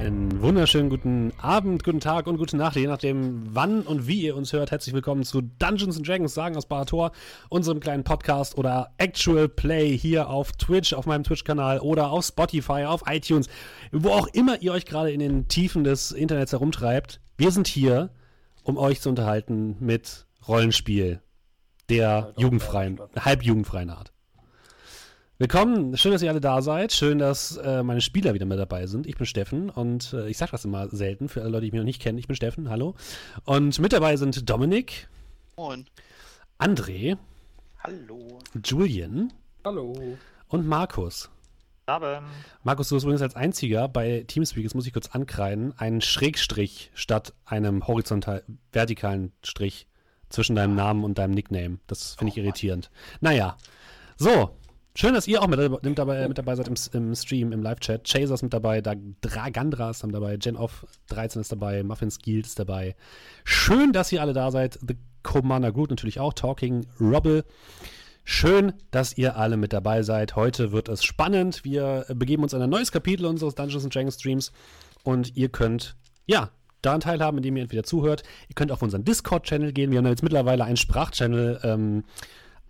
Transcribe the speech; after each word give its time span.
Einen 0.00 0.40
wunderschönen 0.40 0.88
guten 0.88 1.30
Abend, 1.36 1.84
guten 1.84 2.00
Tag 2.00 2.26
und 2.26 2.38
gute 2.38 2.56
Nacht, 2.56 2.74
je 2.74 2.86
nachdem, 2.86 3.42
wann 3.54 3.82
und 3.82 4.06
wie 4.06 4.22
ihr 4.22 4.34
uns 4.34 4.54
hört. 4.54 4.70
Herzlich 4.70 4.94
willkommen 4.94 5.24
zu 5.24 5.42
Dungeons 5.42 6.00
Dragons, 6.00 6.32
Sagen 6.32 6.56
aus 6.56 6.64
Barator, 6.64 7.12
unserem 7.50 7.80
kleinen 7.80 8.02
Podcast 8.02 8.56
oder 8.56 8.94
Actual 8.96 9.46
Play 9.46 9.94
hier 9.98 10.30
auf 10.30 10.52
Twitch, 10.52 10.94
auf 10.94 11.04
meinem 11.04 11.22
Twitch-Kanal 11.22 11.80
oder 11.80 12.12
auf 12.12 12.24
Spotify, 12.24 12.86
auf 12.86 13.02
iTunes, 13.10 13.50
wo 13.92 14.08
auch 14.08 14.26
immer 14.28 14.62
ihr 14.62 14.72
euch 14.72 14.86
gerade 14.86 15.12
in 15.12 15.20
den 15.20 15.48
Tiefen 15.48 15.84
des 15.84 16.12
Internets 16.12 16.52
herumtreibt. 16.52 17.20
Wir 17.36 17.50
sind 17.50 17.68
hier, 17.68 18.08
um 18.62 18.78
euch 18.78 19.02
zu 19.02 19.10
unterhalten 19.10 19.76
mit 19.80 20.24
Rollenspiel 20.48 21.20
der 21.90 22.32
jugendfreien, 22.38 22.98
halbjugendfreien 23.18 23.90
Art. 23.90 24.14
Willkommen, 25.40 25.96
schön, 25.96 26.12
dass 26.12 26.20
ihr 26.20 26.28
alle 26.28 26.42
da 26.42 26.60
seid. 26.60 26.92
Schön, 26.92 27.18
dass 27.18 27.56
äh, 27.56 27.82
meine 27.82 28.02
Spieler 28.02 28.34
wieder 28.34 28.44
mit 28.44 28.58
dabei 28.58 28.86
sind. 28.86 29.06
Ich 29.06 29.16
bin 29.16 29.24
Steffen 29.24 29.70
und 29.70 30.12
äh, 30.12 30.28
ich 30.28 30.36
sage 30.36 30.52
das 30.52 30.66
immer 30.66 30.90
selten 30.90 31.30
für 31.30 31.40
alle 31.40 31.48
Leute, 31.48 31.64
die 31.64 31.70
mich 31.70 31.78
noch 31.78 31.86
nicht 31.86 32.02
kennen. 32.02 32.18
Ich 32.18 32.26
bin 32.26 32.36
Steffen, 32.36 32.68
hallo. 32.68 32.94
Und 33.46 33.78
mit 33.78 33.94
dabei 33.94 34.16
sind 34.18 34.50
Dominik. 34.50 35.08
Moin. 35.56 35.86
André. 36.58 37.16
Hallo. 37.82 38.40
Julian. 38.62 39.32
Hallo. 39.64 39.94
Und 40.48 40.66
Markus. 40.66 41.30
Abend. 41.86 42.20
Markus, 42.62 42.90
du 42.90 42.96
bist 42.96 43.04
übrigens 43.04 43.22
als 43.22 43.34
einziger 43.34 43.88
bei 43.88 44.26
Teamspeak, 44.28 44.64
das 44.64 44.74
muss 44.74 44.86
ich 44.86 44.92
kurz 44.92 45.08
ankreiden, 45.08 45.72
einen 45.78 46.02
Schrägstrich 46.02 46.90
statt 46.92 47.32
einem 47.46 47.86
horizontal 47.86 48.44
vertikalen 48.72 49.32
Strich 49.42 49.86
zwischen 50.28 50.54
deinem 50.54 50.74
Namen 50.74 51.02
und 51.02 51.16
deinem 51.16 51.32
Nickname. 51.32 51.78
Das 51.86 52.16
finde 52.16 52.30
ich 52.30 52.38
Oh, 52.38 52.42
irritierend. 52.42 52.90
Naja, 53.22 53.56
so, 54.22 54.54
Schön, 54.96 55.14
dass 55.14 55.28
ihr 55.28 55.40
auch 55.40 55.46
mit, 55.46 55.82
mit, 55.84 55.98
dabei, 55.98 56.26
mit 56.26 56.36
dabei 56.36 56.56
seid 56.56 56.66
im, 56.66 56.74
im 56.92 57.14
Stream, 57.14 57.52
im 57.52 57.62
Live-Chat. 57.62 58.04
Chaser 58.04 58.34
ist 58.34 58.42
mit 58.42 58.52
dabei, 58.52 58.80
da 58.80 58.94
Dragandra 59.20 59.90
ist 59.90 60.04
dabei, 60.04 60.36
Gen 60.36 60.56
of 60.56 60.84
13 61.08 61.40
ist 61.40 61.52
dabei, 61.52 61.82
Muffins 61.84 62.18
Guild 62.18 62.46
ist 62.46 62.58
dabei. 62.58 62.96
Schön, 63.44 63.92
dass 63.92 64.10
ihr 64.10 64.20
alle 64.20 64.32
da 64.32 64.50
seid. 64.50 64.78
The 64.86 64.96
Commander 65.22 65.70
Groot 65.72 65.90
natürlich 65.90 66.18
auch, 66.18 66.32
Talking 66.32 66.86
Robble. 67.00 67.44
Schön, 68.24 68.72
dass 68.90 69.16
ihr 69.16 69.36
alle 69.36 69.56
mit 69.56 69.72
dabei 69.72 70.02
seid. 70.02 70.36
Heute 70.36 70.72
wird 70.72 70.88
es 70.88 71.04
spannend. 71.04 71.64
Wir 71.64 72.06
begeben 72.08 72.42
uns 72.42 72.52
in 72.52 72.60
ein 72.60 72.70
neues 72.70 72.92
Kapitel 72.92 73.26
unseres 73.26 73.54
Dungeons 73.54 73.88
Dragons 73.88 74.14
Streams 74.16 74.52
und 75.04 75.36
ihr 75.36 75.48
könnt, 75.50 75.96
ja, 76.26 76.50
daran 76.82 77.00
teilhaben, 77.00 77.38
indem 77.38 77.56
ihr 77.56 77.62
entweder 77.62 77.84
zuhört. 77.84 78.22
Ihr 78.48 78.54
könnt 78.54 78.72
auf 78.72 78.82
unseren 78.82 79.04
Discord-Channel 79.04 79.72
gehen. 79.72 79.90
Wir 79.90 79.98
haben 79.98 80.06
jetzt 80.06 80.22
mittlerweile 80.22 80.64
einen 80.64 80.76
Sprachchannel 80.76 81.60
ähm, 81.62 82.04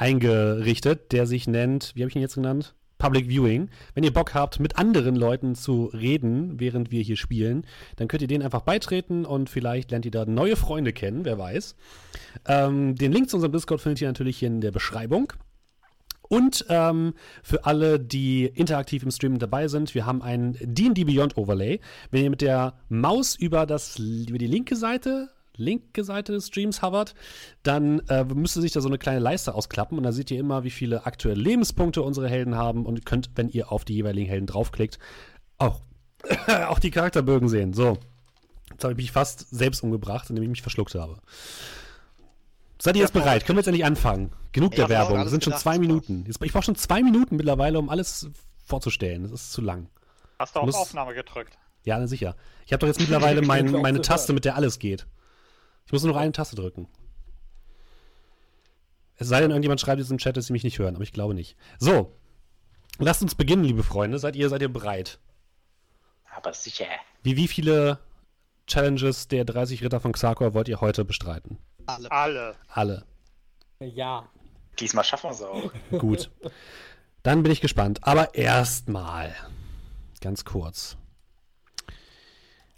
eingerichtet, 0.01 1.13
der 1.13 1.27
sich 1.27 1.47
nennt, 1.47 1.93
wie 1.95 2.03
habe 2.03 2.09
ich 2.09 2.17
ihn 2.17 2.23
jetzt 2.23 2.35
genannt? 2.35 2.75
Public 3.01 3.29
Viewing. 3.29 3.69
Wenn 3.95 4.05
ihr 4.05 4.13
Bock 4.13 4.35
habt, 4.35 4.61
mit 4.61 4.79
anderen 4.79 5.17
Leuten 5.17 5.55
zu 5.55 5.87
reden, 5.87 6.61
während 6.61 6.91
wir 6.91 7.03
hier 7.03 7.17
spielen, 7.17 7.65
dann 7.97 8.09
könnt 8.09 8.23
ihr 8.23 8.29
denen 8.29 8.45
einfach 8.45 8.61
beitreten 8.61 9.25
und 9.25 9.51
vielleicht 9.51 9.91
lernt 9.91 10.05
ihr 10.05 10.11
da 10.11 10.27
neue 10.27 10.57
Freunde 10.57 10.93
kennen, 10.93 11.25
wer 11.25 11.39
weiß. 11.39 11.75
Ähm, 12.47 12.95
den 12.95 13.13
Link 13.13 13.29
zu 13.29 13.37
unserem 13.37 13.53
Discord 13.53 13.81
findet 13.81 14.03
ihr 14.03 14.09
natürlich 14.09 14.39
hier 14.39 14.49
in 14.49 14.61
der 14.61 14.71
Beschreibung. 14.71 15.33
Und 16.23 16.65
ähm, 16.69 17.15
für 17.43 17.65
alle, 17.65 17.99
die 17.99 18.45
interaktiv 18.45 19.03
im 19.03 19.11
Stream 19.11 19.39
dabei 19.41 19.67
sind, 19.67 19.95
wir 19.97 20.07
haben 20.07 20.23
ein 20.23 20.57
D&D 20.61 21.05
Beyond 21.05 21.37
Overlay. 21.37 21.81
Wenn 22.13 22.23
ihr 22.23 22.31
mit 22.31 22.43
der 22.43 22.75
Maus 22.89 23.35
über, 23.35 23.67
das, 23.67 23.99
über 23.99 24.39
die 24.39 24.47
linke 24.47 24.77
Seite 24.77 25.31
linke 25.57 26.05
Seite 26.05 26.33
des 26.33 26.49
Streams 26.49 26.83
hovert, 26.83 27.15
dann 27.63 28.01
äh, 28.09 28.25
müsste 28.25 28.61
sich 28.61 28.73
da 28.73 28.81
so 28.81 28.89
eine 28.89 28.99
kleine 28.99 29.21
Leiste 29.21 29.55
ausklappen 29.55 29.99
und 29.99 30.05
da 30.05 30.13
seht 30.13 30.31
ihr 30.31 30.39
immer, 30.39 30.65
wie 30.65 30.71
viele 30.71 31.07
aktuelle 31.07 31.41
Lebenspunkte 31.41 32.03
unsere 32.03 32.29
Helden 32.29 32.57
haben 32.57 32.87
und 32.87 33.05
könnt, 33.05 33.31
wenn 33.35 33.49
ihr 33.49 33.73
auf 33.73 33.85
die 33.85 33.95
jeweiligen 33.95 34.29
Helden 34.29 34.47
draufklickt, 34.47 34.99
auch, 35.59 35.81
auch 36.69 36.79
die 36.79 36.91
Charakterbögen 36.91 37.49
sehen. 37.49 37.73
So, 37.73 37.99
jetzt 38.71 38.85
habe 38.85 38.93
ich 38.93 38.99
mich 38.99 39.13
fast 39.13 39.49
selbst 39.51 39.83
umgebracht, 39.83 40.31
indem 40.31 40.45
ich 40.45 40.51
mich 40.51 40.63
verschluckt 40.63 40.95
habe. 40.95 41.19
Seid 42.81 42.97
ihr 42.97 43.03
jetzt 43.03 43.13
bereit? 43.13 43.45
Können 43.45 43.59
wir 43.59 43.61
jetzt 43.61 43.69
endlich 43.69 43.85
anfangen? 43.85 44.33
Genug 44.53 44.75
der 44.75 44.89
Werbung. 44.89 45.21
Es 45.21 45.31
sind 45.31 45.45
schon 45.45 45.55
zwei 45.55 45.79
Minuten. 45.79 46.25
Jetzt, 46.27 46.43
ich 46.43 46.53
brauche 46.53 46.63
schon 46.63 46.77
zwei 46.77 47.03
Minuten 47.03 47.37
mittlerweile, 47.37 47.79
um 47.79 47.91
alles 47.91 48.31
vorzustellen. 48.65 49.25
Das 49.25 49.33
ist 49.33 49.53
zu 49.53 49.61
lang. 49.61 49.89
Hast 50.39 50.57
du 50.57 50.61
auf 50.61 50.75
Aufnahme 50.75 51.15
gedrückt? 51.15 51.59
Ja, 51.85 52.07
sicher. 52.07 52.37
Ich 52.65 52.73
habe 52.73 52.81
doch 52.81 52.87
jetzt 52.87 53.01
mittlerweile 53.01 53.43
mein, 53.47 53.71
meine 53.71 54.01
Taste, 54.01 54.33
mit 54.33 54.47
der 54.47 54.57
alles 54.57 54.79
geht. 54.79 55.07
Ich 55.87 55.93
muss 55.93 56.03
nur 56.03 56.13
noch 56.13 56.21
eine 56.21 56.33
Taste 56.33 56.57
drücken. 56.57 56.89
Es 59.17 59.29
sei 59.29 59.41
denn, 59.41 59.51
irgendjemand 59.51 59.81
schreibt 59.81 59.99
jetzt 59.99 60.11
im 60.11 60.19
Chat, 60.19 60.37
dass 60.37 60.47
sie 60.47 60.53
mich 60.53 60.65
nicht 60.65 60.79
hören, 60.79 60.95
aber 60.95 61.05
ich 61.05 61.13
glaube 61.13 61.35
nicht. 61.35 61.57
So, 61.79 62.17
lasst 62.99 63.23
uns 63.23 63.35
beginnen, 63.35 63.65
liebe 63.65 63.83
Freunde. 63.83 64.19
Seid 64.19 64.35
ihr, 64.35 64.49
seid 64.49 64.63
ihr 64.63 64.73
bereit? 64.73 65.19
Aber 66.35 66.55
sicher. 66.55 66.87
Wie, 67.23 67.37
wie 67.37 67.49
viele 67.49 67.99
Challenges 68.67 69.29
der 69.29 69.45
30 69.45 69.83
Ritter 69.83 70.01
von 70.01 70.13
Xarkor 70.13 70.55
wollt 70.55 70.69
ihr 70.69 70.81
heute 70.81 71.05
bestreiten? 71.05 71.59
Alle. 71.87 72.11
Alle. 72.11 72.57
Alle. 72.69 73.05
Ja. 73.81 74.29
Diesmal 74.79 75.05
schaffen 75.05 75.31
wir 75.31 75.33
es 75.33 75.43
auch. 75.43 75.73
Gut. 75.99 76.31
Dann 77.23 77.43
bin 77.43 77.53
ich 77.53 77.61
gespannt. 77.61 77.99
Aber 78.03 78.35
erstmal, 78.35 79.35
ganz 80.21 80.45
kurz, 80.45 80.97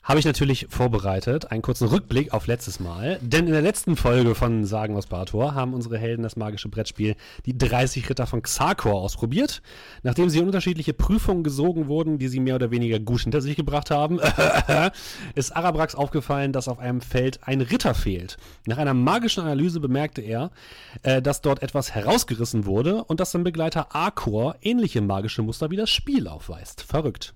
habe 0.03 0.19
ich 0.19 0.25
natürlich 0.25 0.67
vorbereitet 0.69 1.53
einen 1.53 1.63
kurzen 1.63 1.87
Rückblick 1.87 2.33
auf 2.33 2.47
letztes 2.47 2.81
Mal. 2.81 3.19
Denn 3.23 3.47
in 3.47 3.53
der 3.53 3.63
letzten 3.63 3.97
Folge 3.97 4.35
von 4.35 4.65
Sagen 4.65 4.97
aus 4.97 5.07
Barator 5.07 5.55
haben 5.55 5.75
unsere 5.75 5.97
Helden 5.97 6.23
das 6.23 6.37
magische 6.37 6.69
Brettspiel 6.69 7.15
Die 7.47 7.57
30 7.57 8.11
Ritter 8.11 8.27
von 8.27 8.43
Xarkor 8.43 8.95
ausprobiert. 8.95 9.63
Nachdem 10.03 10.29
sie 10.29 10.41
in 10.41 10.47
unterschiedliche 10.47 10.93
Prüfungen 10.93 11.45
gesogen 11.45 11.87
wurden, 11.87 12.19
die 12.19 12.29
sie 12.29 12.41
mehr 12.41 12.57
oder 12.57 12.71
weniger 12.71 12.99
gut 12.99 13.21
hinter 13.21 13.41
sich 13.41 13.57
gebracht 13.57 13.91
haben, 13.91 14.19
ist 15.35 15.55
Arabrax 15.55 15.95
aufgefallen, 15.95 16.53
dass 16.53 16.69
auf 16.69 16.81
einem 16.81 17.01
Feld 17.01 17.41
ein 17.43 17.61
Ritter 17.61 17.95
fehlt. 17.95 18.39
Nach 18.67 18.79
einer 18.79 18.95
magischen 18.95 19.45
Analyse 19.45 19.79
bemerkte 19.79 20.21
er, 20.21 20.51
äh, 21.03 21.23
dass 21.23 21.43
dort 21.43 21.63
etwas 21.63 21.95
herausgerissen 21.95 22.67
wurde 22.67 23.05
und 23.05 23.21
dass 23.21 23.31
sein 23.31 23.45
Begleiter 23.45 23.95
Arkor 23.95 24.57
ähnliche 24.63 25.01
magische 25.01 25.43
Muster 25.43 25.71
wie 25.71 25.77
das 25.77 25.91
Spiel 25.91 26.27
aufweist. 26.27 26.83
Verrückt. 26.83 27.35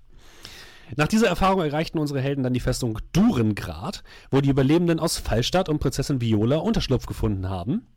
Nach 0.95 1.07
dieser 1.07 1.27
Erfahrung 1.27 1.61
erreichten 1.61 1.99
unsere 1.99 2.21
Helden 2.21 2.43
dann 2.43 2.53
die 2.53 2.59
Festung 2.59 2.99
Durengrad, 3.11 4.03
wo 4.31 4.41
die 4.41 4.49
Überlebenden 4.49 4.99
aus 4.99 5.17
Fallstadt 5.17 5.69
und 5.69 5.79
Prinzessin 5.79 6.21
Viola 6.21 6.57
Unterschlupf 6.57 7.05
gefunden 7.05 7.49
haben. 7.49 7.87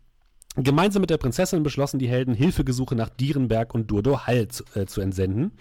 Gemeinsam 0.56 1.00
mit 1.00 1.10
der 1.10 1.18
Prinzessin 1.18 1.62
beschlossen 1.62 1.98
die 1.98 2.08
Helden, 2.08 2.34
Hilfegesuche 2.34 2.96
nach 2.96 3.08
Dierenberg 3.08 3.72
und 3.74 3.90
Durdo 3.90 4.26
Hall 4.26 4.48
zu, 4.48 4.64
äh, 4.74 4.86
zu 4.86 5.00
entsenden. 5.00 5.52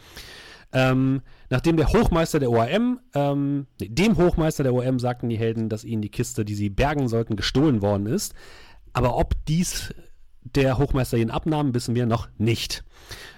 Ähm, 0.71 1.21
nachdem 1.49 1.77
der 1.77 1.89
Hochmeister 1.89 2.39
der 2.39 2.51
OAM, 2.51 2.99
ähm, 3.13 3.67
dem 3.79 4.17
Hochmeister 4.17 4.63
der 4.63 4.73
OAM 4.73 4.99
sagten 4.99 5.29
die 5.29 5.37
Helden, 5.37 5.69
dass 5.69 5.83
ihnen 5.83 6.01
die 6.01 6.09
Kiste, 6.09 6.45
die 6.45 6.55
sie 6.55 6.69
bergen 6.69 7.07
sollten, 7.07 7.35
gestohlen 7.35 7.81
worden 7.81 8.07
ist. 8.07 8.33
Aber 8.93 9.15
ob 9.17 9.33
dies 9.45 9.93
der 10.55 10.77
Hochmeister 10.77 11.17
ihnen 11.17 11.31
abnahm, 11.31 11.73
wissen 11.73 11.95
wir 11.95 12.05
noch 12.05 12.27
nicht. 12.37 12.83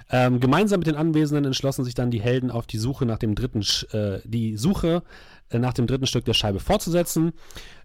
Ähm, 0.10 0.40
gemeinsam 0.40 0.80
mit 0.80 0.88
den 0.88 0.96
Anwesenden 0.96 1.46
entschlossen 1.46 1.86
sich 1.86 1.94
dann 1.94 2.12
die 2.12 2.22
Helden 2.22 2.52
auf 2.52 2.68
die 2.68 2.78
Suche 2.78 3.06
nach 3.06 3.18
dem 3.18 3.34
dritten, 3.34 3.66
äh, 3.94 4.20
die 4.26 4.58
Suche 4.58 5.04
äh, 5.50 5.60
nach 5.60 5.74
dem 5.74 5.88
dritten 5.88 6.06
Stück 6.06 6.26
der 6.26 6.34
Scheibe 6.34 6.60
fortzusetzen. 6.60 7.32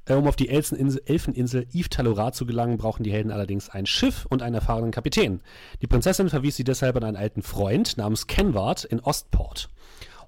Äh, 0.06 0.14
um 0.14 0.26
auf 0.26 0.34
die 0.34 0.48
Elfeninsel, 0.48 1.02
Elfeninsel 1.06 1.66
Yves 1.72 1.90
Talora 1.90 2.32
zu 2.32 2.44
gelangen, 2.44 2.78
brauchen 2.78 3.04
die 3.04 3.12
Helden 3.12 3.30
allerdings 3.30 3.68
ein 3.68 3.86
Schiff 3.86 4.26
und 4.28 4.42
einen 4.42 4.56
erfahrenen 4.56 4.90
Kapitän. 4.90 5.40
Die 5.82 5.86
Prinzessin 5.86 6.28
verwies 6.28 6.56
sie 6.56 6.64
deshalb 6.64 6.96
an 6.96 7.04
einen 7.04 7.16
alten 7.16 7.42
Freund 7.42 7.96
namens 7.96 8.26
Kenward 8.26 8.84
in 8.84 9.00
Ostport. 9.00 9.68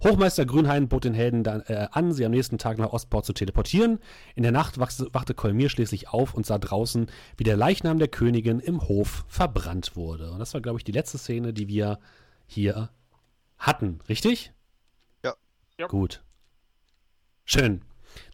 Hochmeister 0.02 0.46
Grünhain 0.46 0.88
bot 0.88 1.04
den 1.04 1.14
Helden 1.14 1.42
dann 1.42 1.62
äh, 1.62 1.88
an, 1.90 2.12
sie 2.12 2.24
am 2.24 2.30
nächsten 2.30 2.58
Tag 2.58 2.78
nach 2.78 2.92
Ostport 2.92 3.26
zu 3.26 3.32
teleportieren. 3.32 3.98
In 4.34 4.42
der 4.42 4.52
Nacht 4.52 4.78
wachte 4.78 5.34
Kolmir 5.34 5.68
schließlich 5.68 6.08
auf 6.08 6.34
und 6.34 6.46
sah 6.46 6.58
draußen, 6.58 7.06
wie 7.36 7.44
der 7.44 7.56
Leichnam 7.56 7.98
der 7.98 8.08
Königin 8.08 8.60
im 8.60 8.86
Hof 8.88 9.24
verbrannt 9.28 9.96
wurde. 9.96 10.30
Und 10.30 10.38
das 10.38 10.54
war, 10.54 10.60
glaube 10.60 10.78
ich, 10.78 10.84
die 10.84 10.92
letzte 10.92 11.18
Szene, 11.18 11.52
die 11.52 11.68
wir 11.68 11.98
hier 12.46 12.90
hatten. 13.58 14.00
Richtig? 14.08 14.52
Ja. 15.24 15.34
Ja. 15.78 15.86
Gut. 15.86 16.22
Schön. 17.44 17.82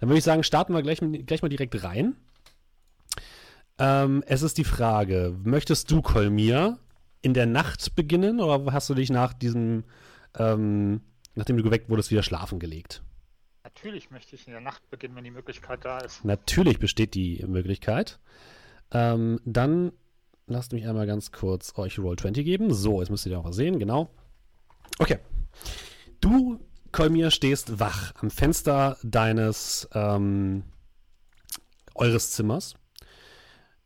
Dann 0.00 0.08
würde 0.08 0.18
ich 0.18 0.24
sagen, 0.24 0.42
starten 0.44 0.74
wir 0.74 0.82
gleich, 0.82 1.00
gleich 1.26 1.42
mal 1.42 1.48
direkt 1.48 1.82
rein. 1.82 2.16
Ähm, 3.78 4.22
es 4.26 4.42
ist 4.42 4.58
die 4.58 4.64
Frage, 4.64 5.36
möchtest 5.42 5.90
du, 5.90 6.00
Kolmir, 6.02 6.78
in 7.22 7.34
der 7.34 7.46
Nacht 7.46 7.94
beginnen 7.96 8.40
oder 8.40 8.72
hast 8.72 8.90
du 8.90 8.94
dich 8.94 9.10
nach 9.10 9.32
diesem, 9.32 9.84
ähm, 10.38 11.00
nachdem 11.34 11.56
du 11.56 11.62
geweckt 11.62 11.88
wurdest, 11.88 12.10
wieder 12.10 12.22
schlafen 12.22 12.58
gelegt? 12.58 13.02
Natürlich 13.64 14.10
möchte 14.10 14.36
ich 14.36 14.46
in 14.46 14.52
der 14.52 14.60
Nacht 14.60 14.88
beginnen, 14.90 15.16
wenn 15.16 15.24
die 15.24 15.30
Möglichkeit 15.30 15.84
da 15.84 15.98
ist. 15.98 16.24
Natürlich 16.24 16.78
besteht 16.78 17.14
die 17.14 17.44
Möglichkeit. 17.46 18.20
Ähm, 18.90 19.40
dann 19.44 19.92
lasst 20.46 20.72
mich 20.72 20.86
einmal 20.86 21.06
ganz 21.06 21.32
kurz 21.32 21.76
euch 21.78 21.98
Roll20 21.98 22.42
geben. 22.42 22.74
So, 22.74 23.00
jetzt 23.00 23.10
müsst 23.10 23.26
ihr 23.26 23.38
auch 23.38 23.44
was 23.44 23.56
sehen, 23.56 23.78
genau. 23.78 24.10
Okay. 24.98 25.18
Du, 26.20 26.60
Kolmir, 26.92 27.30
stehst 27.30 27.80
wach 27.80 28.12
am 28.20 28.30
Fenster 28.30 28.98
deines, 29.02 29.88
ähm, 29.92 30.64
eures 31.94 32.32
Zimmers. 32.32 32.74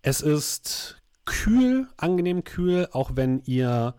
Es 0.03 0.21
ist 0.21 1.01
kühl, 1.25 1.89
angenehm 1.97 2.44
kühl, 2.44 2.89
auch 2.93 3.12
wenn 3.15 3.43
ihr 3.44 3.94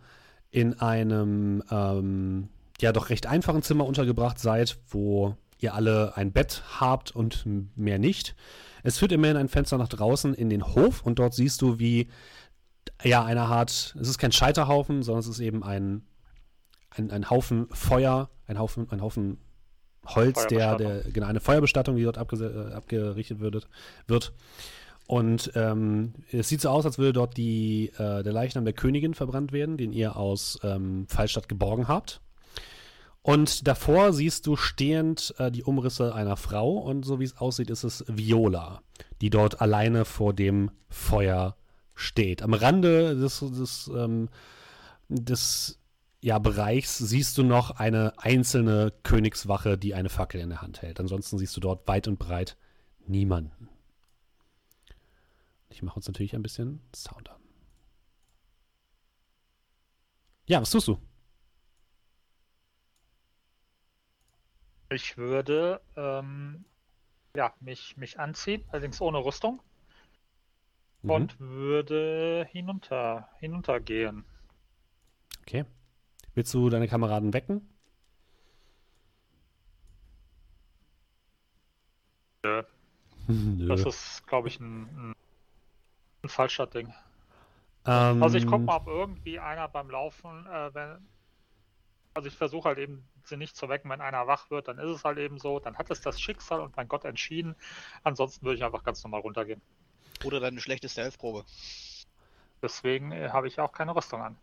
in 0.51 0.79
einem, 0.79 1.63
ähm, 1.69 2.49
ja, 2.81 2.91
doch 2.91 3.09
recht 3.09 3.27
einfachen 3.27 3.61
Zimmer 3.61 3.85
untergebracht 3.85 4.39
seid, 4.39 4.77
wo 4.89 5.35
ihr 5.59 5.73
alle 5.73 6.15
ein 6.15 6.31
Bett 6.31 6.63
habt 6.79 7.11
und 7.11 7.45
mehr 7.75 7.99
nicht. 7.99 8.35
Es 8.83 8.97
führt 8.97 9.11
immerhin 9.11 9.37
ein 9.37 9.49
Fenster 9.49 9.77
nach 9.77 9.89
draußen 9.89 10.33
in 10.33 10.49
den 10.49 10.65
Hof 10.65 11.01
und 11.03 11.19
dort 11.19 11.33
siehst 11.33 11.61
du, 11.61 11.79
wie 11.79 12.07
ja, 13.03 13.23
eine 13.23 13.41
Art, 13.41 13.95
es 13.99 14.07
ist 14.07 14.17
kein 14.17 14.31
Scheiterhaufen, 14.31 15.03
sondern 15.03 15.19
es 15.19 15.27
ist 15.27 15.39
eben 15.39 15.63
ein, 15.63 16.03
ein, 16.91 17.11
ein 17.11 17.29
Haufen 17.29 17.67
Feuer, 17.71 18.29
ein 18.47 18.57
Haufen, 18.59 18.87
ein 18.89 19.01
Haufen 19.01 19.37
Holz, 20.05 20.47
der, 20.47 20.75
der, 20.77 21.03
genau, 21.11 21.27
eine 21.27 21.39
Feuerbestattung, 21.39 21.95
die 21.95 22.03
dort 22.03 22.17
abge, 22.17 22.37
äh, 22.37 22.73
abgerichtet 22.73 23.39
wird. 23.39 23.67
wird. 24.07 24.33
Und 25.07 25.51
ähm, 25.55 26.13
es 26.31 26.49
sieht 26.49 26.61
so 26.61 26.69
aus, 26.69 26.85
als 26.85 26.97
würde 26.97 27.13
dort 27.13 27.35
die, 27.37 27.91
äh, 27.97 28.23
der 28.23 28.31
Leichnam 28.31 28.63
der 28.63 28.73
Königin 28.73 29.13
verbrannt 29.13 29.51
werden, 29.51 29.77
den 29.77 29.91
ihr 29.91 30.15
aus 30.15 30.59
ähm, 30.63 31.07
Fallstadt 31.07 31.49
geborgen 31.49 31.87
habt. 31.87 32.21
Und 33.21 33.67
davor 33.67 34.13
siehst 34.13 34.47
du 34.47 34.55
stehend 34.55 35.35
äh, 35.37 35.51
die 35.51 35.63
Umrisse 35.63 36.15
einer 36.15 36.37
Frau 36.37 36.77
und 36.77 37.03
so 37.03 37.19
wie 37.19 37.25
es 37.25 37.37
aussieht, 37.37 37.69
ist 37.69 37.83
es 37.83 38.05
Viola, 38.07 38.81
die 39.21 39.29
dort 39.29 39.61
alleine 39.61 40.05
vor 40.05 40.33
dem 40.33 40.71
Feuer 40.87 41.57
steht. 41.95 42.41
Am 42.41 42.53
Rande 42.53 43.15
des, 43.15 43.39
des, 43.39 43.91
ähm, 43.93 44.29
des 45.09 45.79
ja, 46.21 46.39
Bereichs 46.39 46.97
siehst 46.97 47.37
du 47.37 47.43
noch 47.43 47.71
eine 47.71 48.13
einzelne 48.17 48.93
Königswache, 49.03 49.77
die 49.77 49.93
eine 49.93 50.09
Fackel 50.09 50.41
in 50.41 50.49
der 50.49 50.61
Hand 50.61 50.81
hält. 50.81 50.99
Ansonsten 50.99 51.37
siehst 51.37 51.55
du 51.55 51.61
dort 51.61 51.87
weit 51.87 52.07
und 52.07 52.19
breit 52.19 52.57
niemanden. 53.05 53.69
Ich 55.69 55.81
mache 55.81 55.97
uns 55.97 56.07
natürlich 56.07 56.35
ein 56.35 56.41
bisschen 56.41 56.81
Sound 56.95 57.29
an. 57.29 57.41
Ja, 60.47 60.61
was 60.61 60.71
tust 60.71 60.87
du? 60.87 60.97
Ich 64.89 65.17
würde 65.17 65.81
ähm, 65.95 66.65
ja, 67.35 67.53
mich, 67.59 67.95
mich 67.97 68.19
anziehen, 68.19 68.63
allerdings 68.69 68.99
ohne 69.01 69.23
Rüstung. 69.23 69.61
Mhm. 71.03 71.09
Und 71.09 71.39
würde 71.39 72.47
hinunter, 72.51 73.29
hinuntergehen. 73.39 74.25
Okay. 75.41 75.65
Willst 76.33 76.53
du 76.53 76.69
deine 76.69 76.87
Kameraden 76.87 77.33
wecken? 77.33 77.69
Nö. 82.43 82.63
Nö. 83.27 83.67
Das 83.67 83.85
ist, 83.85 84.27
glaube 84.27 84.47
ich, 84.47 84.59
ein, 84.59 85.15
ein, 86.23 86.29
falscher 86.29 86.67
Ding. 86.67 86.93
Ähm, 87.85 88.23
also 88.23 88.37
ich 88.37 88.45
gucke 88.45 88.63
mal, 88.63 88.77
ob 88.77 88.87
irgendwie 88.87 89.39
einer 89.39 89.67
beim 89.67 89.89
Laufen, 89.89 90.45
äh, 90.47 90.73
wenn, 90.73 91.07
also 92.19 92.27
ich 92.27 92.35
versuche 92.35 92.67
halt 92.67 92.79
eben, 92.79 93.07
sie 93.23 93.37
nicht 93.37 93.55
zu 93.55 93.69
wecken, 93.69 93.89
wenn 93.89 94.01
einer 94.01 94.27
wach 94.27 94.51
wird, 94.51 94.67
dann 94.67 94.77
ist 94.77 94.89
es 94.89 95.05
halt 95.05 95.17
eben 95.19 95.39
so, 95.39 95.59
dann 95.59 95.77
hat 95.77 95.89
es 95.89 96.01
das 96.01 96.19
Schicksal 96.19 96.59
und 96.59 96.75
mein 96.75 96.89
Gott 96.89 97.05
entschieden. 97.05 97.55
Ansonsten 98.03 98.45
würde 98.45 98.57
ich 98.57 98.63
einfach 98.65 98.83
ganz 98.83 99.01
normal 99.05 99.21
runtergehen. 99.21 99.61
Oder 100.25 100.41
deine 100.41 100.59
schlechteste 100.59 100.99
Stealth-Probe. 100.99 101.45
Deswegen 102.61 103.13
äh, 103.13 103.29
habe 103.29 103.47
ich 103.47 103.57
auch 103.61 103.71
keine 103.71 103.95
Rüstung 103.95 104.21
an. 104.21 104.35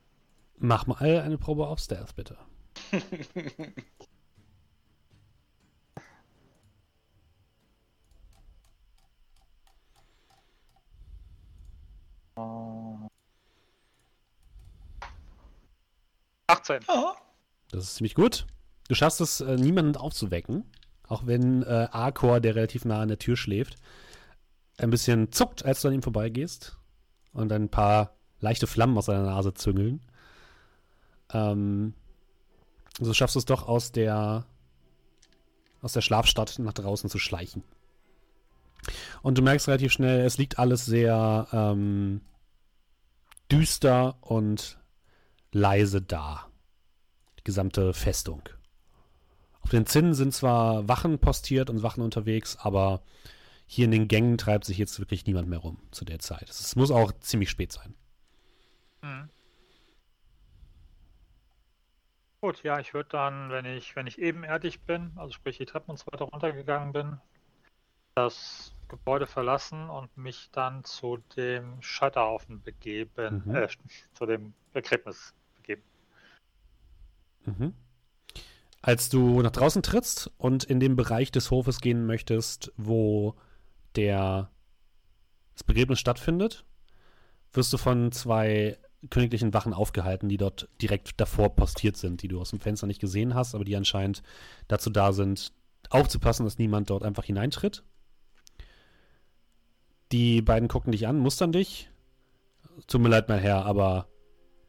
Mach 0.56 0.86
mal 0.86 1.20
eine 1.20 1.36
Probe 1.36 1.66
auf 1.66 1.80
Stealth, 1.80 2.16
bitte. 2.16 2.38
uh. 12.38 13.06
18. 16.46 16.80
Oh. 16.88 17.12
Das 17.70 17.84
ist 17.84 17.96
ziemlich 17.96 18.14
gut. 18.14 18.46
Du 18.88 18.94
schaffst 18.94 19.20
es, 19.20 19.40
äh, 19.40 19.56
niemanden 19.56 19.96
aufzuwecken. 19.96 20.64
Auch 21.08 21.26
wenn 21.26 21.62
äh, 21.62 21.88
Arcor, 21.90 22.40
der 22.40 22.54
relativ 22.54 22.84
nah 22.84 23.00
an 23.00 23.08
der 23.08 23.18
Tür 23.18 23.36
schläft, 23.36 23.76
ein 24.78 24.90
bisschen 24.90 25.32
zuckt, 25.32 25.64
als 25.64 25.80
du 25.80 25.88
an 25.88 25.94
ihm 25.94 26.02
vorbeigehst. 26.02 26.76
Und 27.32 27.52
ein 27.52 27.68
paar 27.68 28.16
leichte 28.40 28.66
Flammen 28.66 28.96
aus 28.98 29.06
seiner 29.06 29.24
Nase 29.24 29.54
züngeln. 29.54 30.00
Ähm, 31.32 31.94
so 32.98 33.12
schaffst 33.12 33.34
du 33.34 33.38
es 33.38 33.44
doch 33.44 33.68
aus 33.68 33.92
der 33.92 34.46
aus 35.82 35.92
der 35.92 36.00
Schlafstadt 36.00 36.58
nach 36.58 36.72
draußen 36.72 37.08
zu 37.08 37.18
schleichen. 37.18 37.62
Und 39.22 39.38
du 39.38 39.42
merkst 39.42 39.68
relativ 39.68 39.92
schnell, 39.92 40.24
es 40.24 40.38
liegt 40.38 40.58
alles 40.58 40.84
sehr 40.86 41.46
ähm, 41.52 42.22
düster 43.50 44.16
und 44.20 44.78
leise 45.52 46.02
da. 46.02 46.46
Gesamte 47.46 47.94
Festung. 47.94 48.42
Auf 49.60 49.70
den 49.70 49.86
Zinnen 49.86 50.14
sind 50.14 50.34
zwar 50.34 50.88
Wachen 50.88 51.20
postiert 51.20 51.70
und 51.70 51.84
Wachen 51.84 52.02
unterwegs, 52.02 52.56
aber 52.56 53.02
hier 53.66 53.84
in 53.84 53.92
den 53.92 54.08
Gängen 54.08 54.36
treibt 54.36 54.64
sich 54.64 54.78
jetzt 54.78 54.98
wirklich 54.98 55.26
niemand 55.26 55.48
mehr 55.48 55.60
rum 55.60 55.78
zu 55.92 56.04
der 56.04 56.18
Zeit. 56.18 56.50
Es 56.50 56.74
muss 56.74 56.90
auch 56.90 57.12
ziemlich 57.20 57.48
spät 57.48 57.70
sein. 57.70 57.94
Mhm. 59.00 59.28
Gut, 62.40 62.64
ja, 62.64 62.80
ich 62.80 62.94
würde 62.94 63.10
dann, 63.10 63.50
wenn 63.50 63.64
ich, 63.64 63.94
wenn 63.94 64.08
ich 64.08 64.18
ebenerdig 64.18 64.80
bin, 64.80 65.12
also 65.14 65.32
sprich 65.32 65.58
die 65.58 65.66
Treppen 65.66 65.92
und 65.92 65.98
so 65.98 66.06
weiter 66.10 66.24
runtergegangen 66.24 66.92
bin, 66.92 67.20
das 68.16 68.74
Gebäude 68.88 69.28
verlassen 69.28 69.88
und 69.88 70.16
mich 70.16 70.50
dann 70.50 70.82
zu 70.82 71.18
dem 71.36 71.80
Scheiterhaufen 71.80 72.60
begeben, 72.60 73.44
mhm. 73.46 73.54
äh, 73.54 73.68
zu 74.14 74.26
dem 74.26 74.52
Begräbnis. 74.72 75.32
Mhm. 77.46 77.72
Als 78.82 79.08
du 79.08 79.42
nach 79.42 79.50
draußen 79.50 79.82
trittst 79.82 80.30
und 80.38 80.64
in 80.64 80.78
den 80.78 80.94
Bereich 80.94 81.32
des 81.32 81.50
Hofes 81.50 81.80
gehen 81.80 82.06
möchtest, 82.06 82.72
wo 82.76 83.34
der 83.96 84.50
das 85.54 85.64
Begräbnis 85.64 85.98
stattfindet, 85.98 86.64
wirst 87.52 87.72
du 87.72 87.78
von 87.78 88.12
zwei 88.12 88.78
königlichen 89.10 89.54
Wachen 89.54 89.72
aufgehalten, 89.72 90.28
die 90.28 90.36
dort 90.36 90.68
direkt 90.80 91.20
davor 91.20 91.54
postiert 91.54 91.96
sind, 91.96 92.22
die 92.22 92.28
du 92.28 92.40
aus 92.40 92.50
dem 92.50 92.60
Fenster 92.60 92.86
nicht 92.86 93.00
gesehen 93.00 93.34
hast, 93.34 93.54
aber 93.54 93.64
die 93.64 93.76
anscheinend 93.76 94.22
dazu 94.68 94.90
da 94.90 95.12
sind, 95.12 95.52
aufzupassen, 95.90 96.44
dass 96.44 96.58
niemand 96.58 96.90
dort 96.90 97.02
einfach 97.02 97.24
hineintritt. 97.24 97.82
Die 100.12 100.42
beiden 100.42 100.68
gucken 100.68 100.92
dich 100.92 101.06
an, 101.06 101.18
mustern 101.18 101.52
dich. 101.52 101.90
Tut 102.86 103.00
mir 103.00 103.08
leid, 103.08 103.28
mein 103.28 103.40
Herr, 103.40 103.64
aber 103.64 104.08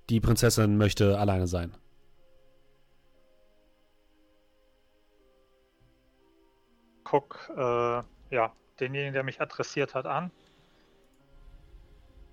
die 0.10 0.20
Prinzessin 0.20 0.78
möchte 0.78 1.20
alleine 1.20 1.48
sein. 1.48 1.76
Guck, 7.10 7.50
äh, 7.56 8.04
ja, 8.32 8.54
denjenigen, 8.82 9.14
der 9.14 9.24
mich 9.24 9.40
adressiert 9.40 9.96
hat, 9.96 10.06
an. 10.06 10.30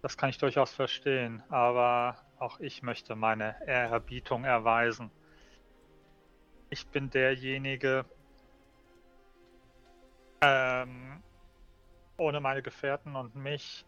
Das 0.03 0.17
kann 0.17 0.31
ich 0.31 0.39
durchaus 0.39 0.73
verstehen, 0.73 1.45
aber 1.49 2.17
auch 2.41 2.59
ich 2.59 2.83
möchte 2.83 3.15
meine 3.15 3.55
Ehrerbietung 3.69 4.43
erweisen. 4.43 5.13
Ich 6.71 6.89
bin 6.89 7.09
derjenige, 7.09 8.05
ähm, 10.41 11.23
ohne 12.17 12.41
meine 12.41 12.61
Gefährten 12.61 13.15
und 13.15 13.37
mich 13.37 13.87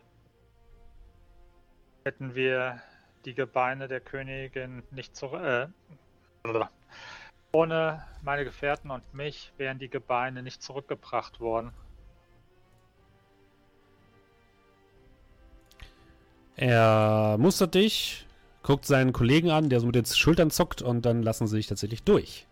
hätten 2.05 2.37
wir 2.37 2.81
die 3.25 3.35
Gebeine 3.35 3.89
der 3.89 4.01
Königin 4.01 4.85
nicht 4.93 5.17
zurück. 5.17 5.43
Äh, 5.43 5.67
ohne 7.53 8.05
meine 8.23 8.45
Gefährten 8.45 8.91
und 8.91 9.15
mich 9.15 9.53
wären 9.57 9.79
die 9.79 9.89
Gebeine 9.89 10.43
nicht 10.43 10.63
zurückgebracht 10.63 11.41
worden. 11.41 11.73
Er 16.57 17.37
mustert 17.39 17.75
dich, 17.75 18.27
guckt 18.63 18.87
seinen 18.87 19.13
Kollegen 19.13 19.51
an, 19.51 19.69
der 19.69 19.81
so 19.81 19.87
mit 19.87 19.95
den 19.95 20.07
Schultern 20.07 20.51
zuckt 20.51 20.83
und 20.83 21.05
dann 21.05 21.23
lassen 21.23 21.47
sie 21.47 21.57
sich 21.57 21.67
tatsächlich 21.67 22.03
durch. 22.03 22.47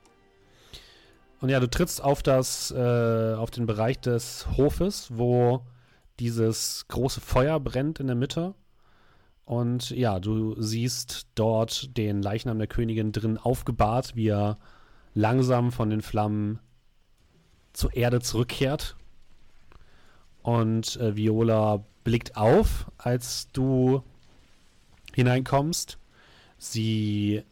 Und 1.41 1.49
ja, 1.49 1.61
du 1.61 1.69
trittst 1.69 2.03
auf 2.03 2.23
das, 2.23 2.71
äh, 2.71 3.35
auf 3.35 3.51
den 3.51 3.67
Bereich 3.67 4.01
des 4.01 4.47
Hofes, 4.57 5.09
wo 5.13 5.63
dieses 6.21 6.87
große 6.89 7.21
Feuer 7.21 7.61
brennt 7.61 8.01
in 8.01 8.07
der 8.07 8.17
Mitte. 8.17 8.55
Und 9.45 9.91
ja, 9.91 10.21
du 10.21 10.55
siehst 10.61 11.27
dort 11.35 11.97
den 11.97 12.23
Leichnam 12.23 12.59
der 12.59 12.67
Königin 12.69 13.13
drin 13.13 13.37
aufgebahrt, 13.37 14.17
wie 14.17 14.29
er 14.29 14.59
langsam 15.15 15.73
von 15.73 15.91
den 15.91 16.03
Flammen 16.03 16.59
zur 17.73 17.95
Erde 17.95 18.21
zurückkehrt. 18.21 18.97
Und 20.43 20.97
äh, 20.97 21.17
Viola 21.17 21.85
blickt 22.03 22.37
auf, 22.37 22.91
als 22.99 23.49
du 23.53 24.03
hineinkommst. 25.15 25.99
Sie 26.59 27.43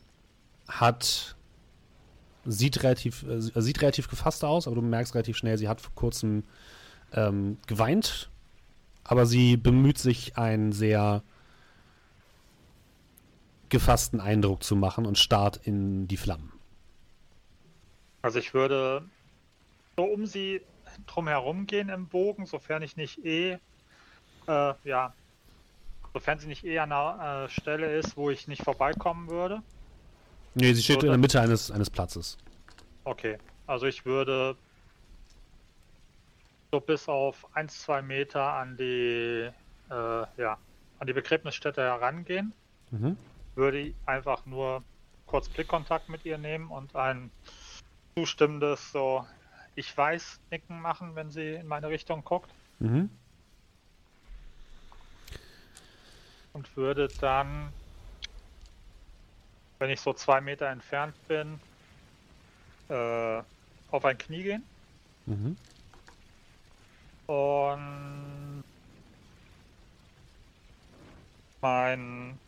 hat 0.69 1.37
sieht 2.45 2.83
relativ 2.83 3.23
äh, 3.25 3.41
sieht 3.41 3.81
relativ 3.81 4.09
gefasst 4.09 4.45
aus, 4.45 4.67
aber 4.67 4.77
du 4.77 4.83
merkst 4.83 5.15
relativ 5.15 5.37
schnell, 5.37 5.59
sie 5.59 5.69
hat 5.69 5.81
vor 5.81 5.95
kurzem 5.95 6.45
ähm, 7.13 7.59
geweint, 7.67 8.31
aber 9.05 9.27
sie 9.27 9.57
bemüht 9.57 9.99
sich 9.99 10.37
einen 10.37 10.73
sehr 10.73 11.23
gefassten 13.69 14.21
Eindruck 14.21 14.63
zu 14.63 14.77
machen 14.77 15.07
und 15.07 15.19
starrt 15.19 15.59
in 15.65 16.09
die 16.09 16.17
Flammen. 16.17 16.52
Also 18.23 18.39
ich 18.39 18.55
würde 18.55 19.09
so 19.99 20.05
um 20.05 20.27
sie 20.27 20.63
drumherum 21.07 21.67
gehen 21.67 21.89
im 21.89 22.09
Bogen, 22.09 22.47
sofern 22.47 22.83
ich 22.83 22.97
nicht 22.97 23.25
eh, 23.25 23.59
äh, 24.47 24.75
ja, 24.85 25.15
sofern 26.15 26.39
sie 26.39 26.47
nicht 26.47 26.65
eh 26.65 26.79
an 26.79 26.93
einer 26.93 27.45
äh, 27.45 27.49
Stelle 27.49 27.95
ist, 27.97 28.17
wo 28.17 28.31
ich 28.31 28.47
nicht 28.47 28.63
vorbeikommen 28.63 29.29
würde. 29.29 29.63
Nee, 30.55 30.73
sie 30.73 30.83
steht 30.83 31.01
so, 31.01 31.07
in 31.07 31.13
der 31.13 31.19
Mitte 31.19 31.41
eines, 31.41 31.71
eines 31.71 31.91
Platzes. 31.91 32.39
Okay, 33.05 33.39
also 33.67 33.87
ich 33.87 34.05
würde 34.05 34.57
so 36.71 36.81
bis 36.81 37.09
auf 37.09 37.47
1, 37.55 37.83
2 37.83 38.03
Meter 38.03 38.53
an 38.53 38.77
die, 38.77 39.51
äh, 39.91 40.27
ja, 40.37 40.59
an 40.99 41.07
die 41.07 41.13
Begräbnisstätte 41.13 41.83
herangehen. 41.83 42.55
Mhm. 42.91 43.17
Würde 43.55 43.95
einfach 44.07 44.47
nur 44.47 44.83
kurz 45.27 45.49
Blickkontakt 45.49 46.09
mit 46.09 46.25
ihr 46.25 46.39
nehmen 46.39 46.71
und 46.71 46.95
ein 46.95 47.31
zustimmendes 48.15 48.93
so 48.93 49.25
ich 49.75 49.97
weiß 49.97 50.41
Nicken 50.51 50.81
machen, 50.81 51.15
wenn 51.15 51.31
sie 51.31 51.55
in 51.55 51.67
meine 51.67 51.89
Richtung 51.89 52.25
guckt. 52.25 52.51
Mhm. 52.79 53.09
Und 56.53 56.77
würde 56.77 57.09
dann, 57.21 57.73
wenn 59.79 59.91
ich 59.91 60.01
so 60.01 60.13
zwei 60.13 60.41
Meter 60.41 60.69
entfernt 60.69 61.15
bin, 61.29 61.59
äh, 62.89 63.43
auf 63.91 64.05
ein 64.05 64.19
Knie 64.19 64.43
gehen. 64.43 64.65
Mhm. 65.25 65.57
Und 67.27 68.65
mein 71.63 72.39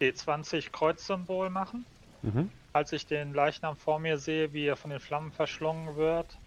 D20 0.00 0.72
Kreuzsymbol 0.72 1.50
machen. 1.50 1.84
Mhm 2.22 2.50
als 2.72 2.92
ich 2.92 3.06
den 3.06 3.34
Leichnam 3.34 3.76
vor 3.76 3.98
mir 3.98 4.18
sehe, 4.18 4.52
wie 4.52 4.66
er 4.66 4.76
von 4.76 4.90
den 4.90 5.00
Flammen 5.00 5.32
verschlungen 5.32 5.96
wird. 5.96 6.38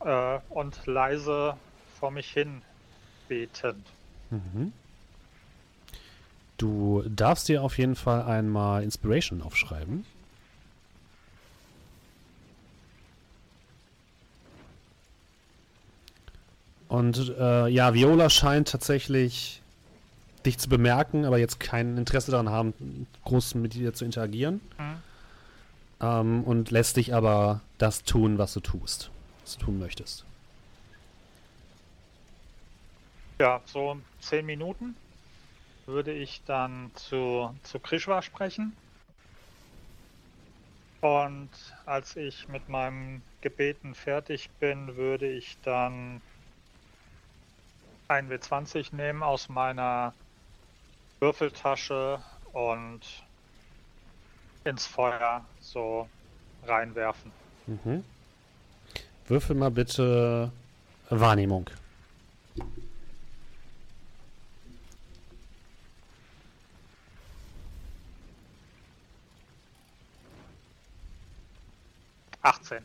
Äh, 0.00 0.38
und 0.50 0.86
leise 0.86 1.56
vor 1.98 2.10
mich 2.10 2.30
hin 2.30 2.62
betend. 3.28 3.86
Mhm. 4.30 4.72
Du 6.56 7.02
darfst 7.08 7.48
dir 7.48 7.62
auf 7.62 7.78
jeden 7.78 7.96
Fall 7.96 8.22
einmal 8.22 8.82
Inspiration 8.82 9.42
aufschreiben. 9.42 10.04
Und 16.88 17.32
äh, 17.38 17.68
ja, 17.68 17.94
Viola 17.94 18.28
scheint 18.28 18.68
tatsächlich 18.68 19.61
dich 20.42 20.58
zu 20.58 20.68
bemerken, 20.68 21.24
aber 21.24 21.38
jetzt 21.38 21.60
kein 21.60 21.96
Interesse 21.96 22.30
daran 22.30 22.50
haben, 22.50 23.06
groß 23.24 23.54
mit 23.54 23.74
dir 23.74 23.94
zu 23.94 24.04
interagieren. 24.04 24.60
Mhm. 24.78 25.02
Ähm, 26.00 26.44
und 26.44 26.70
lässt 26.70 26.96
dich 26.96 27.14
aber 27.14 27.60
das 27.78 28.02
tun, 28.02 28.38
was 28.38 28.52
du 28.54 28.60
tust, 28.60 29.10
was 29.42 29.56
du 29.56 29.66
tun 29.66 29.78
möchtest. 29.78 30.24
Ja, 33.38 33.60
so 33.66 33.96
zehn 34.20 34.46
Minuten 34.46 34.94
würde 35.86 36.12
ich 36.12 36.42
dann 36.46 36.90
zu, 36.94 37.54
zu 37.62 37.80
Krishwa 37.80 38.22
sprechen. 38.22 38.72
Und 41.00 41.50
als 41.84 42.14
ich 42.14 42.48
mit 42.48 42.68
meinem 42.68 43.22
Gebeten 43.40 43.94
fertig 43.94 44.48
bin, 44.60 44.96
würde 44.96 45.26
ich 45.26 45.56
dann 45.64 46.20
ein 48.06 48.30
W20 48.30 48.94
nehmen 48.94 49.22
aus 49.24 49.48
meiner 49.48 50.14
Würfeltasche 51.22 52.18
und 52.52 53.00
ins 54.64 54.86
Feuer 54.86 55.44
so 55.60 56.08
reinwerfen. 56.66 57.30
Mhm. 57.68 58.02
Würfel 59.28 59.54
mal 59.54 59.70
bitte 59.70 60.50
Wahrnehmung. 61.10 61.70
Achtzehn. 72.42 72.82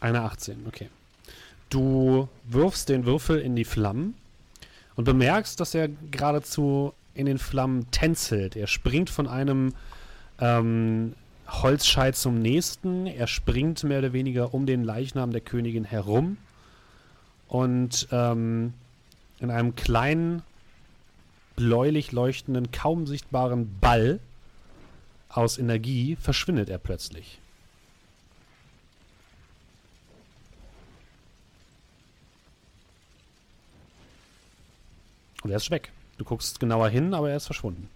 Eine 0.00 0.22
18, 0.22 0.64
okay. 0.66 0.88
Du 1.68 2.30
wirfst 2.44 2.88
den 2.88 3.04
Würfel 3.04 3.40
in 3.40 3.54
die 3.54 3.66
Flammen 3.66 4.16
und 4.96 5.04
bemerkst, 5.04 5.60
dass 5.60 5.74
er 5.74 5.88
geradezu 6.10 6.94
in 7.14 7.26
den 7.26 7.38
Flammen 7.38 7.90
tänzelt. 7.90 8.56
Er 8.56 8.66
springt 8.66 9.10
von 9.10 9.28
einem 9.28 9.74
ähm, 10.40 11.14
Holzscheit 11.48 12.16
zum 12.16 12.40
nächsten. 12.40 13.06
Er 13.06 13.26
springt 13.26 13.82
mehr 13.84 14.00
oder 14.00 14.12
weniger 14.12 14.54
um 14.54 14.66
den 14.66 14.82
Leichnam 14.82 15.30
der 15.30 15.40
Königin 15.40 15.84
herum. 15.84 16.36
Und 17.48 18.08
ähm, 18.10 18.74
in 19.38 19.50
einem 19.50 19.76
kleinen, 19.76 20.42
bläulich 21.56 22.12
leuchtenden, 22.12 22.72
kaum 22.72 23.06
sichtbaren 23.06 23.78
Ball 23.80 24.18
aus 25.28 25.58
Energie 25.58 26.16
verschwindet 26.16 26.68
er 26.68 26.78
plötzlich. 26.78 27.38
Und 35.42 35.50
er 35.50 35.58
ist 35.58 35.70
weg. 35.70 35.92
Du 36.16 36.24
guckst 36.24 36.60
genauer 36.60 36.88
hin, 36.88 37.12
aber 37.12 37.30
er 37.30 37.36
ist 37.36 37.46
verschwunden. 37.46 37.88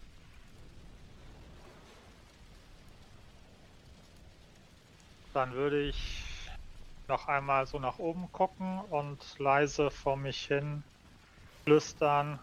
Dann 5.34 5.52
würde 5.52 5.82
ich 5.82 6.24
noch 7.06 7.28
einmal 7.28 7.66
so 7.66 7.78
nach 7.78 7.98
oben 7.98 8.30
gucken 8.32 8.80
und 8.90 9.18
leise 9.38 9.90
vor 9.90 10.16
mich 10.16 10.46
hin 10.46 10.82
flüstern. 11.64 12.38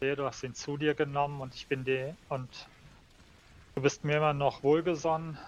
Sehe, 0.00 0.16
du 0.16 0.24
hast 0.24 0.42
ihn 0.42 0.54
zu 0.54 0.76
dir 0.76 0.94
genommen 0.94 1.40
und 1.40 1.54
ich 1.54 1.68
bin 1.68 1.84
dir 1.84 2.16
und 2.30 2.48
du 3.74 3.82
bist 3.82 4.02
mir 4.02 4.16
immer 4.16 4.32
noch 4.32 4.62
wohlgesonnen. 4.62 5.38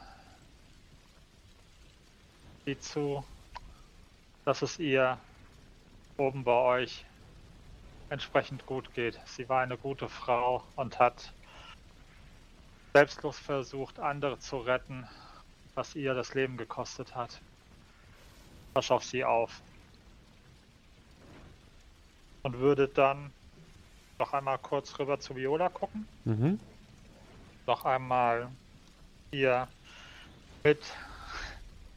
Sieh 2.64 2.78
zu, 2.78 3.24
dass 4.44 4.62
es 4.62 4.78
ihr 4.78 5.18
oben 6.16 6.44
bei 6.44 6.52
euch 6.52 7.04
entsprechend 8.10 8.66
gut 8.66 8.92
geht. 8.94 9.18
Sie 9.24 9.48
war 9.48 9.62
eine 9.62 9.76
gute 9.76 10.08
Frau 10.08 10.62
und 10.76 10.98
hat 10.98 11.32
selbstlos 12.92 13.38
versucht, 13.38 13.98
andere 13.98 14.38
zu 14.38 14.58
retten, 14.58 15.08
was 15.74 15.94
ihr 15.94 16.14
das 16.14 16.34
Leben 16.34 16.56
gekostet 16.56 17.14
hat. 17.14 17.40
Pass 18.74 18.90
auf 18.90 19.04
sie 19.04 19.24
auf. 19.24 19.62
Und 22.42 22.58
würde 22.58 22.88
dann 22.88 23.32
noch 24.18 24.32
einmal 24.32 24.58
kurz 24.58 24.98
rüber 24.98 25.18
zu 25.18 25.34
Viola 25.36 25.68
gucken. 25.68 26.06
Mhm. 26.24 26.60
Noch 27.66 27.84
einmal 27.84 28.48
hier 29.30 29.68
mit 30.62 30.80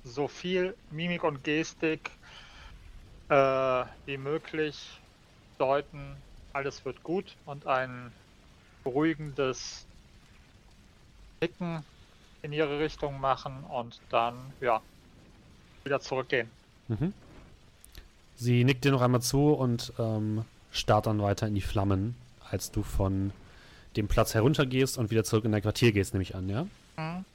so 0.03 0.27
viel 0.27 0.75
Mimik 0.91 1.23
und 1.23 1.43
Gestik 1.43 2.11
äh, 3.29 3.85
wie 4.05 4.17
möglich 4.17 4.99
deuten, 5.57 6.15
alles 6.53 6.85
wird 6.85 7.03
gut 7.03 7.35
und 7.45 7.65
ein 7.65 8.11
beruhigendes 8.83 9.85
Nicken 11.41 11.83
in 12.41 12.53
ihre 12.53 12.79
Richtung 12.79 13.19
machen 13.19 13.63
und 13.63 13.99
dann, 14.09 14.35
ja, 14.61 14.81
wieder 15.83 15.99
zurückgehen. 15.99 16.49
Mhm. 16.87 17.13
Sie 18.35 18.63
nickt 18.63 18.85
dir 18.85 18.91
noch 18.91 19.01
einmal 19.01 19.21
zu 19.21 19.53
und 19.53 19.93
ähm, 19.97 20.45
starrt 20.71 21.07
dann 21.07 21.21
weiter 21.21 21.47
in 21.47 21.55
die 21.55 21.61
Flammen, 21.61 22.15
als 22.49 22.71
du 22.71 22.83
von 22.83 23.31
dem 23.95 24.07
Platz 24.07 24.33
heruntergehst 24.33 24.97
und 24.97 25.09
wieder 25.09 25.23
zurück 25.23 25.45
in 25.45 25.51
dein 25.51 25.61
Quartier 25.61 25.91
gehst, 25.91 26.13
nehme 26.13 26.23
ich 26.23 26.35
an, 26.35 26.49
ja? 26.49 26.67
Mhm. 26.97 27.25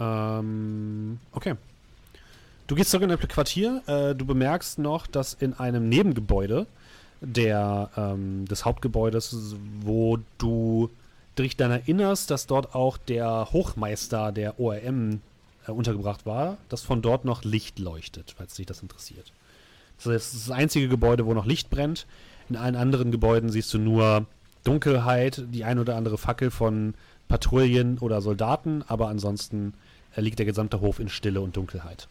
Ähm, 0.00 1.20
okay. 1.32 1.54
Du 2.68 2.74
gehst 2.74 2.90
zurück 2.90 3.04
in 3.04 3.08
dein 3.08 3.18
Quartier. 3.18 3.82
Äh, 3.86 4.14
du 4.14 4.26
bemerkst 4.26 4.78
noch, 4.78 5.06
dass 5.06 5.32
in 5.32 5.54
einem 5.54 5.88
Nebengebäude 5.88 6.66
der, 7.22 7.90
ähm, 7.96 8.44
des 8.44 8.66
Hauptgebäudes, 8.66 9.56
wo 9.80 10.18
du 10.36 10.90
dich 11.38 11.56
dann 11.56 11.70
erinnerst, 11.70 12.30
dass 12.30 12.46
dort 12.46 12.74
auch 12.74 12.98
der 12.98 13.48
Hochmeister 13.52 14.32
der 14.32 14.60
ORM 14.60 15.22
äh, 15.66 15.70
untergebracht 15.70 16.26
war, 16.26 16.58
dass 16.68 16.82
von 16.82 17.00
dort 17.00 17.24
noch 17.24 17.42
Licht 17.42 17.78
leuchtet, 17.78 18.34
falls 18.36 18.54
dich 18.56 18.66
das 18.66 18.82
interessiert. 18.82 19.32
Das 19.96 20.06
ist 20.06 20.34
das 20.34 20.50
einzige 20.50 20.88
Gebäude, 20.88 21.24
wo 21.24 21.32
noch 21.32 21.46
Licht 21.46 21.70
brennt. 21.70 22.06
In 22.50 22.56
allen 22.56 22.76
anderen 22.76 23.10
Gebäuden 23.10 23.48
siehst 23.48 23.72
du 23.72 23.78
nur 23.78 24.26
Dunkelheit, 24.64 25.42
die 25.54 25.64
ein 25.64 25.78
oder 25.78 25.96
andere 25.96 26.18
Fackel 26.18 26.50
von 26.50 26.92
Patrouillen 27.28 27.96
oder 27.96 28.20
Soldaten, 28.20 28.84
aber 28.86 29.08
ansonsten 29.08 29.72
äh, 30.14 30.20
liegt 30.20 30.38
der 30.38 30.44
gesamte 30.44 30.82
Hof 30.82 31.00
in 31.00 31.08
Stille 31.08 31.40
und 31.40 31.56
Dunkelheit. 31.56 32.08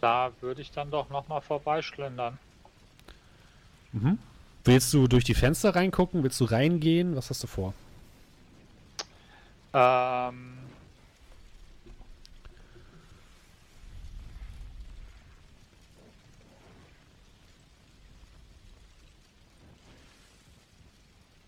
Da 0.00 0.32
würde 0.40 0.62
ich 0.62 0.70
dann 0.70 0.90
doch 0.90 1.08
nochmal 1.10 1.40
vorbeischlendern. 1.40 2.38
Mhm. 3.92 4.18
Willst 4.64 4.92
du 4.92 5.06
durch 5.06 5.24
die 5.24 5.34
Fenster 5.34 5.74
reingucken? 5.74 6.22
Willst 6.22 6.40
du 6.40 6.44
reingehen? 6.44 7.16
Was 7.16 7.30
hast 7.30 7.42
du 7.42 7.46
vor? 7.46 7.72
Ähm, 9.72 10.56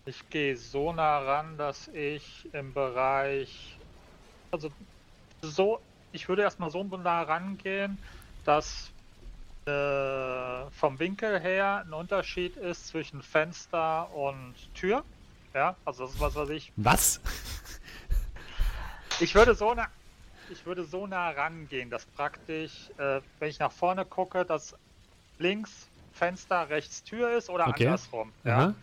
Ich 0.09 0.27
gehe 0.31 0.57
so 0.57 0.91
nah 0.91 1.19
ran, 1.19 1.55
dass 1.59 1.87
ich 1.89 2.51
im 2.51 2.73
Bereich, 2.73 3.77
also 4.49 4.71
so, 5.43 5.79
ich 6.11 6.27
würde 6.27 6.41
erstmal 6.41 6.71
so 6.71 6.83
nah 6.83 7.21
rangehen, 7.21 7.95
dass 8.49 8.89
äh, 9.67 10.71
vom 10.71 10.97
Winkel 10.97 11.39
her 11.39 11.83
ein 11.85 11.93
Unterschied 11.93 12.57
ist 12.57 12.87
zwischen 12.87 13.21
Fenster 13.21 14.11
und 14.15 14.55
Tür. 14.73 15.03
Ja, 15.53 15.75
also 15.85 16.05
das 16.05 16.15
ist 16.15 16.19
was, 16.19 16.35
was 16.35 16.49
ich. 16.49 16.71
Was? 16.75 17.21
Ich 19.21 19.35
würde 19.35 19.53
so 19.53 19.73
nah, 19.73 19.87
ich 20.49 20.65
würde 20.65 20.85
so 20.85 21.05
nah 21.05 21.31
rangehen, 21.31 21.89
dass 21.89 22.05
praktisch, 22.05 22.89
äh, 22.97 23.19
wenn 23.39 23.49
ich 23.49 23.59
nach 23.59 23.71
vorne 23.73 24.05
gucke, 24.05 24.45
dass 24.45 24.75
links 25.39 25.89
Fenster, 26.13 26.69
rechts 26.69 27.03
Tür 27.03 27.37
ist 27.37 27.49
oder 27.49 27.67
okay. 27.67 27.87
andersrum. 27.87 28.31
Ja. 28.45 28.57
Aha. 28.57 28.73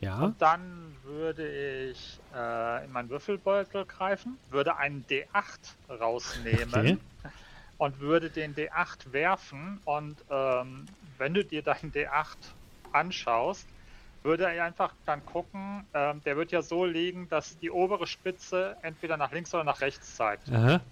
Ja. 0.00 0.18
Und 0.20 0.40
dann 0.40 0.96
würde 1.04 1.90
ich 1.90 2.18
äh, 2.34 2.86
in 2.86 2.92
meinen 2.92 3.10
Würfelbeutel 3.10 3.84
greifen, 3.84 4.38
würde 4.50 4.78
einen 4.78 5.04
D8 5.10 5.26
rausnehmen 5.90 6.74
okay. 6.74 6.98
und 7.80 7.98
würde 7.98 8.28
den 8.28 8.54
D8 8.54 9.10
werfen. 9.12 9.80
Und 9.86 10.16
ähm, 10.30 10.84
wenn 11.16 11.32
du 11.32 11.42
dir 11.42 11.62
deinen 11.62 11.90
D8 11.90 12.36
anschaust, 12.92 13.66
würde 14.22 14.44
er 14.52 14.64
einfach 14.64 14.92
dann 15.06 15.24
gucken, 15.24 15.86
ähm, 15.94 16.20
der 16.26 16.36
wird 16.36 16.52
ja 16.52 16.60
so 16.60 16.84
liegen, 16.84 17.26
dass 17.30 17.58
die 17.58 17.70
obere 17.70 18.06
Spitze 18.06 18.76
entweder 18.82 19.16
nach 19.16 19.32
links 19.32 19.54
oder 19.54 19.64
nach 19.64 19.80
rechts 19.80 20.14
zeigt. 20.14 20.50
Aha. 20.52 20.82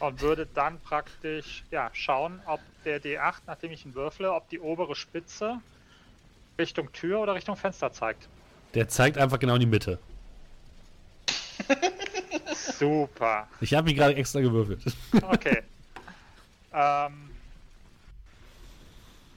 Und 0.00 0.20
würde 0.20 0.46
dann 0.46 0.80
praktisch 0.80 1.62
ja, 1.70 1.88
schauen, 1.92 2.40
ob 2.46 2.60
der 2.84 3.00
D8, 3.00 3.34
nachdem 3.46 3.70
ich 3.70 3.86
ihn 3.86 3.94
würfle, 3.94 4.32
ob 4.32 4.48
die 4.48 4.58
obere 4.58 4.96
Spitze 4.96 5.60
Richtung 6.58 6.90
Tür 6.92 7.20
oder 7.20 7.36
Richtung 7.36 7.54
Fenster 7.54 7.92
zeigt. 7.92 8.28
Der 8.74 8.88
zeigt 8.88 9.18
einfach 9.18 9.38
genau 9.38 9.54
in 9.54 9.60
die 9.60 9.66
Mitte. 9.66 10.00
Super. 12.54 13.46
Ich 13.60 13.72
habe 13.74 13.84
mich 13.84 13.96
gerade 13.96 14.16
extra 14.16 14.40
gewürfelt. 14.40 14.80
Okay. 15.22 15.62
ähm, 16.78 17.30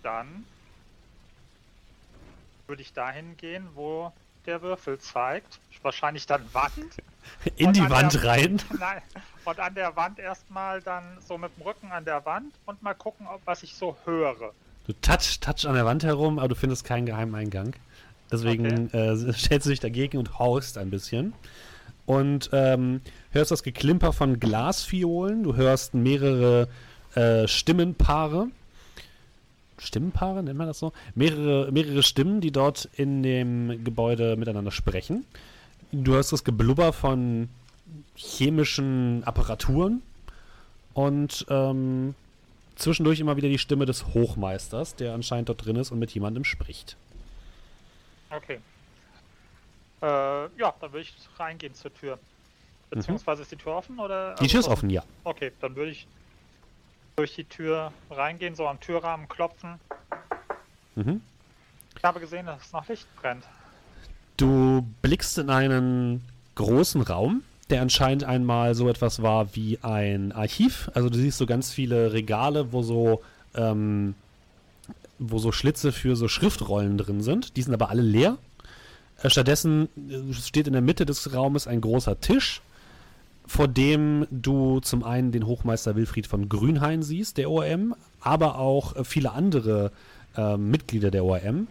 dann 0.04 0.46
würde 2.68 2.84
ich 2.84 2.94
dahin 2.94 3.36
gehen, 3.38 3.68
wo 3.74 4.14
der 4.46 4.62
Würfel 4.62 5.00
zeigt. 5.00 5.60
Wahrscheinlich 5.82 6.28
dann 6.28 6.42
Wand. 6.54 6.74
In 7.56 7.68
und 7.68 7.76
die 7.76 7.90
Wand 7.90 8.14
der, 8.14 8.24
rein? 8.24 8.62
Nein. 8.80 9.02
Und 9.46 9.60
an 9.60 9.74
der 9.74 9.96
Wand 9.96 10.20
erstmal 10.20 10.82
dann 10.82 11.04
so 11.28 11.38
mit 11.38 11.56
dem 11.58 11.64
Rücken 11.64 11.92
an 11.92 12.06
der 12.06 12.24
Wand 12.26 12.54
und 12.66 12.82
mal 12.84 12.94
gucken, 12.94 13.26
ob, 13.28 13.42
was 13.46 13.64
ich 13.64 13.76
so 13.76 13.98
höre. 14.06 14.54
Du 14.86 14.94
touch, 14.94 15.40
touch 15.40 15.68
an 15.68 15.74
der 15.74 15.86
Wand 15.86 16.04
herum, 16.04 16.38
aber 16.38 16.50
du 16.50 16.56
findest 16.56 16.86
keinen 16.86 17.06
geheimen 17.08 17.34
Eingang. 17.34 17.74
Deswegen 18.32 18.88
okay. 18.88 18.98
äh, 18.98 19.34
stellst 19.34 19.66
du 19.66 19.72
dich 19.72 19.80
dagegen 19.80 20.18
und 20.20 20.38
haust 20.38 20.78
ein 20.78 20.92
bisschen. 20.92 21.34
Und 22.06 22.50
ähm, 22.54 23.02
hörst 23.32 23.52
das 23.52 23.64
Geklimper 23.64 24.14
von 24.14 24.40
Glasfiolen. 24.40 25.44
Du 25.44 25.56
hörst 25.56 25.94
mehrere 25.94 26.68
äh, 27.15 27.48
Stimmenpaare. 27.48 28.48
Stimmenpaare, 29.77 30.44
nennt 30.44 30.58
man 30.58 30.68
das 30.68 30.80
so? 30.80 30.94
Mehrere, 31.15 31.72
mehrere 31.72 32.03
Stimmen, 32.03 32.42
die 32.42 32.51
dort 32.51 32.88
in 32.96 33.24
dem 33.24 33.83
Gebäude 33.83 34.36
miteinander 34.36 34.72
sprechen. 34.72 35.25
Du 35.92 36.14
hörst 36.14 36.31
das 36.31 36.44
Geblubber 36.44 36.94
von 36.94 37.50
chemischen 38.16 39.24
Apparaturen 39.25 40.01
und 40.94 41.46
ähm, 41.50 42.16
zwischendurch 42.75 43.20
immer 43.20 43.38
wieder 43.38 43.50
die 43.50 43.57
Stimme 43.57 43.86
des 43.86 44.14
Hochmeisters, 44.14 44.96
der 44.96 45.14
anscheinend 45.14 45.50
dort 45.50 45.66
drin 45.66 45.75
ist 45.75 45.92
und 45.92 46.00
mit 46.00 46.12
jemandem 46.12 46.44
spricht. 46.44 46.96
Okay. 48.29 48.59
Äh, 50.01 50.05
ja, 50.05 50.74
dann 50.79 50.92
würde 50.92 51.01
ich 51.01 51.14
reingehen 51.38 51.74
zur 51.74 51.94
Tür. 51.94 52.18
Beziehungsweise 52.90 53.40
mhm. 53.40 53.44
ist 53.44 53.51
die 53.51 53.55
Tür 53.57 53.74
offen 53.74 54.00
oder? 54.00 54.36
Die 54.36 54.48
Tür 54.48 54.59
ist 54.59 54.68
offen, 54.68 54.90
ja. 54.90 55.03
Okay, 55.24 55.51
dann 55.62 55.75
würde 55.75 55.92
ich 55.92 56.07
durch 57.22 57.36
die 57.36 57.44
Tür 57.44 57.94
reingehen, 58.10 58.55
so 58.55 58.68
am 58.68 58.79
Türrahmen 58.79 59.27
klopfen. 59.29 59.75
Mhm. 60.96 61.22
Ich 61.96 62.03
habe 62.03 62.20
gesehen, 62.20 62.48
dass 62.48 62.74
noch 62.74 62.88
Licht 62.88 63.05
brennt. 63.16 63.44
Du 64.38 64.88
blickst 65.03 65.38
in 65.38 65.51
einen 65.51 66.24
großen 66.55 67.03
Raum, 67.03 67.44
der 67.70 67.84
anscheinend 67.84 68.24
einmal 68.24 68.74
so 68.74 68.90
etwas 68.90 69.22
war 69.22 69.55
wie 69.55 69.77
ein 69.84 70.31
Archiv. 70.31 70.90
Also 70.96 71.12
du 71.12 71.20
siehst 71.20 71.38
so 71.38 71.46
ganz 71.46 71.72
viele 71.72 72.12
Regale, 72.12 72.74
wo 72.74 72.81
so 72.81 73.22
ähm, 73.53 74.16
wo 75.20 75.38
so 75.38 75.51
Schlitze 75.51 75.92
für 75.92 76.16
so 76.16 76.27
Schriftrollen 76.27 76.98
drin 76.98 77.22
sind. 77.22 77.55
Die 77.55 77.62
sind 77.62 77.75
aber 77.75 77.92
alle 77.92 78.01
leer. 78.01 78.40
Äh, 79.22 79.29
stattdessen 79.29 79.90
äh, 80.10 80.34
steht 80.34 80.66
in 80.66 80.74
der 80.74 80.81
Mitte 80.81 81.05
des 81.05 81.36
Raumes 81.36 81.68
ein 81.68 81.81
großer 81.81 82.20
Tisch, 82.20 82.64
vor 83.51 83.68
dem 83.68 84.25
du 84.31 84.79
zum 84.79 85.03
einen 85.03 85.33
den 85.33 85.46
Hochmeister 85.46 85.98
Wilfried 85.98 86.25
von 86.25 86.48
Grünhain 86.48 87.03
siehst, 87.03 87.37
der 87.37 87.51
ORM, 87.51 87.96
aber 88.22 88.57
auch 88.57 88.96
äh, 88.96 89.03
viele 89.03 89.33
andere 89.33 89.92
äh, 90.37 90.55
Mitglieder 90.55 91.11
der 91.11 91.25
ORM. 91.25 91.68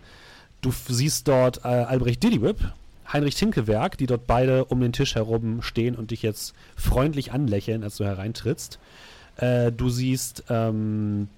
Du 0.60 0.72
siehst 0.72 1.26
dort 1.26 1.64
äh, 1.64 1.68
Albrecht 1.68 2.22
Diddiwip, 2.22 2.58
Heinrich 3.10 3.34
Tinkewerk, 3.36 3.96
die 3.96 4.04
dort 4.04 4.26
beide 4.26 4.66
um 4.66 4.82
den 4.82 4.92
Tisch 4.92 5.14
herum 5.14 5.62
stehen 5.62 5.94
und 5.94 6.10
dich 6.10 6.20
jetzt 6.20 6.52
freundlich 6.76 7.32
anlächeln, 7.32 7.82
als 7.82 7.96
du 7.96 8.04
hereintrittst. 8.04 8.78
Äh, 9.38 9.72
du 9.72 9.88
siehst 9.88 10.44
ähm, 10.50 11.28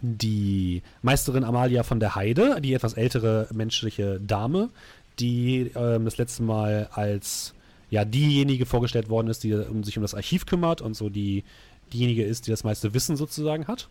die 0.00 0.80
Meisterin 1.02 1.44
Amalia 1.44 1.82
von 1.82 2.00
der 2.00 2.14
Heide, 2.14 2.62
die 2.62 2.72
etwas 2.72 2.94
ältere 2.94 3.46
menschliche 3.52 4.20
Dame, 4.20 4.70
die 5.18 5.70
ähm, 5.76 6.06
das 6.06 6.16
letzte 6.16 6.44
Mal 6.44 6.88
als 6.92 7.52
ja 7.90 8.04
diejenige 8.04 8.66
vorgestellt 8.66 9.08
worden 9.08 9.28
ist, 9.28 9.44
die 9.44 9.52
um, 9.54 9.84
sich 9.84 9.98
um 9.98 10.02
das 10.02 10.14
Archiv 10.14 10.46
kümmert 10.46 10.80
und 10.80 10.94
so 10.94 11.08
die 11.08 11.44
diejenige 11.92 12.24
ist, 12.24 12.46
die 12.46 12.50
das 12.50 12.64
meiste 12.64 12.94
Wissen 12.94 13.16
sozusagen 13.16 13.66
hat. 13.66 13.88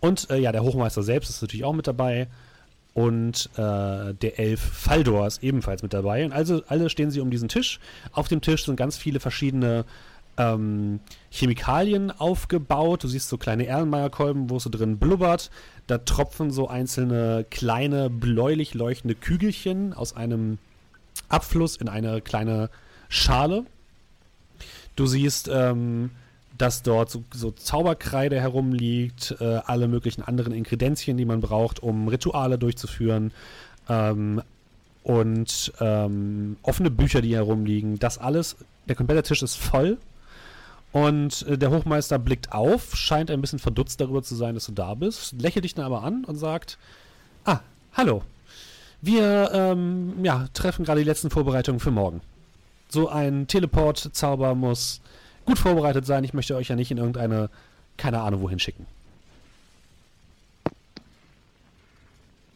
Und 0.00 0.30
äh, 0.30 0.38
ja, 0.38 0.52
der 0.52 0.62
Hochmeister 0.62 1.02
selbst 1.02 1.30
ist 1.30 1.42
natürlich 1.42 1.64
auch 1.64 1.72
mit 1.72 1.86
dabei. 1.86 2.28
Und 2.92 3.50
äh, 3.54 4.14
der 4.14 4.38
Elf 4.38 4.60
Faldor 4.60 5.26
ist 5.26 5.42
ebenfalls 5.42 5.82
mit 5.82 5.92
dabei. 5.92 6.24
Und 6.24 6.32
also 6.32 6.62
alle 6.66 6.90
stehen 6.90 7.10
sie 7.10 7.20
um 7.20 7.30
diesen 7.30 7.48
Tisch. 7.48 7.80
Auf 8.12 8.28
dem 8.28 8.40
Tisch 8.40 8.64
sind 8.64 8.76
ganz 8.76 8.96
viele 8.96 9.20
verschiedene 9.20 9.84
ähm, 10.36 11.00
Chemikalien 11.30 12.10
aufgebaut. 12.10 13.04
Du 13.04 13.08
siehst 13.08 13.28
so 13.28 13.38
kleine 13.38 13.66
Erlenmeyer-Kolben, 13.66 14.50
wo 14.50 14.56
es 14.56 14.64
so 14.64 14.70
drin 14.70 14.98
blubbert. 14.98 15.50
Da 15.86 15.98
tropfen 15.98 16.50
so 16.50 16.68
einzelne 16.68 17.46
kleine 17.48 18.10
bläulich 18.10 18.74
leuchtende 18.74 19.14
Kügelchen 19.14 19.92
aus 19.92 20.16
einem 20.16 20.58
Abfluss 21.30 21.76
in 21.76 21.88
eine 21.88 22.20
kleine 22.20 22.68
Schale. 23.08 23.64
Du 24.96 25.06
siehst, 25.06 25.48
ähm, 25.52 26.10
dass 26.58 26.82
dort 26.82 27.10
so, 27.10 27.24
so, 27.32 27.50
Zauberkreide 27.50 28.38
herumliegt, 28.38 29.36
äh, 29.40 29.60
alle 29.64 29.88
möglichen 29.88 30.22
anderen 30.22 30.52
Inkredenzien, 30.52 31.16
die 31.16 31.24
man 31.24 31.40
braucht, 31.40 31.82
um 31.82 32.08
Rituale 32.08 32.58
durchzuführen. 32.58 33.32
Ähm, 33.88 34.42
und 35.02 35.72
ähm, 35.80 36.58
offene 36.62 36.90
Bücher, 36.90 37.22
die 37.22 37.34
herumliegen. 37.34 37.98
Das 37.98 38.18
alles, 38.18 38.56
der 38.86 38.96
komplette 38.96 39.22
Tisch 39.22 39.42
ist 39.42 39.56
voll 39.56 39.96
und 40.92 41.46
äh, 41.46 41.56
der 41.56 41.70
Hochmeister 41.70 42.18
blickt 42.18 42.52
auf, 42.52 42.96
scheint 42.96 43.30
ein 43.30 43.40
bisschen 43.40 43.58
verdutzt 43.58 44.00
darüber 44.00 44.22
zu 44.22 44.34
sein, 44.34 44.54
dass 44.54 44.66
du 44.66 44.72
da 44.72 44.94
bist, 44.94 45.40
lächelt 45.40 45.64
dich 45.64 45.74
dann 45.74 45.84
aber 45.84 46.02
an 46.02 46.24
und 46.24 46.36
sagt: 46.36 46.78
Ah, 47.44 47.60
hallo. 47.92 48.22
Wir 49.02 49.50
ähm, 49.52 50.24
ja, 50.24 50.46
treffen 50.52 50.84
gerade 50.84 51.00
die 51.00 51.06
letzten 51.06 51.30
Vorbereitungen 51.30 51.80
für 51.80 51.90
morgen. 51.90 52.20
So 52.88 53.08
ein 53.08 53.46
Teleport-Zauber 53.46 54.54
muss 54.54 55.00
gut 55.44 55.58
vorbereitet 55.58 56.06
sein. 56.06 56.24
Ich 56.24 56.34
möchte 56.34 56.56
euch 56.56 56.68
ja 56.68 56.76
nicht 56.76 56.90
in 56.90 56.98
irgendeine, 56.98 57.48
keine 57.96 58.20
Ahnung, 58.20 58.42
wohin 58.42 58.58
schicken. 58.58 58.86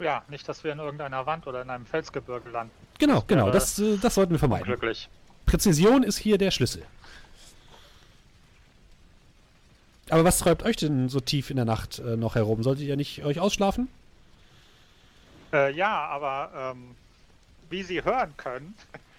Ja, 0.01 0.23
nicht, 0.29 0.47
dass 0.49 0.65
wir 0.65 0.73
in 0.73 0.81
irgendeiner 0.81 1.25
Wand 1.25 1.47
oder 1.47 1.63
in 1.63 1.71
einem 1.71 1.87
Felsgebirge 1.87 2.51
landen. 2.51 2.73
Genau, 2.99 3.23
genau, 3.27 3.51
das, 3.51 3.79
äh, 3.79 3.97
das 3.97 4.15
sollten 4.15 4.33
wir 4.33 4.39
vermeiden. 4.39 4.67
Glücklich. 4.67 5.09
Präzision 5.47 6.03
ist 6.03 6.19
hier 6.19 6.37
der 6.37 6.51
Schlüssel. 6.51 6.83
Aber 10.11 10.25
was 10.25 10.39
treibt 10.39 10.65
euch 10.65 10.77
denn 10.77 11.09
so 11.09 11.21
tief 11.21 11.51
in 11.51 11.57
der 11.57 11.65
Nacht 11.65 12.01
äh, 12.01 12.17
noch 12.17 12.35
herum? 12.35 12.63
Solltet 12.63 12.85
ihr 12.85 12.97
nicht 12.97 13.25
euch 13.25 13.41
ausschlafen? 13.41 13.89
Äh, 15.55 15.71
ja, 15.71 16.07
aber 16.07 16.75
ähm, 16.75 16.97
wie 17.71 17.85
Sie 17.85 18.03
hören 18.03 18.37
können, 18.37 18.75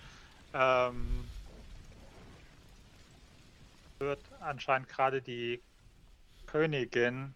ähm, 0.53 1.25
wird 3.99 4.19
anscheinend 4.41 4.89
gerade 4.89 5.21
die 5.21 5.61
Königin 6.45 7.33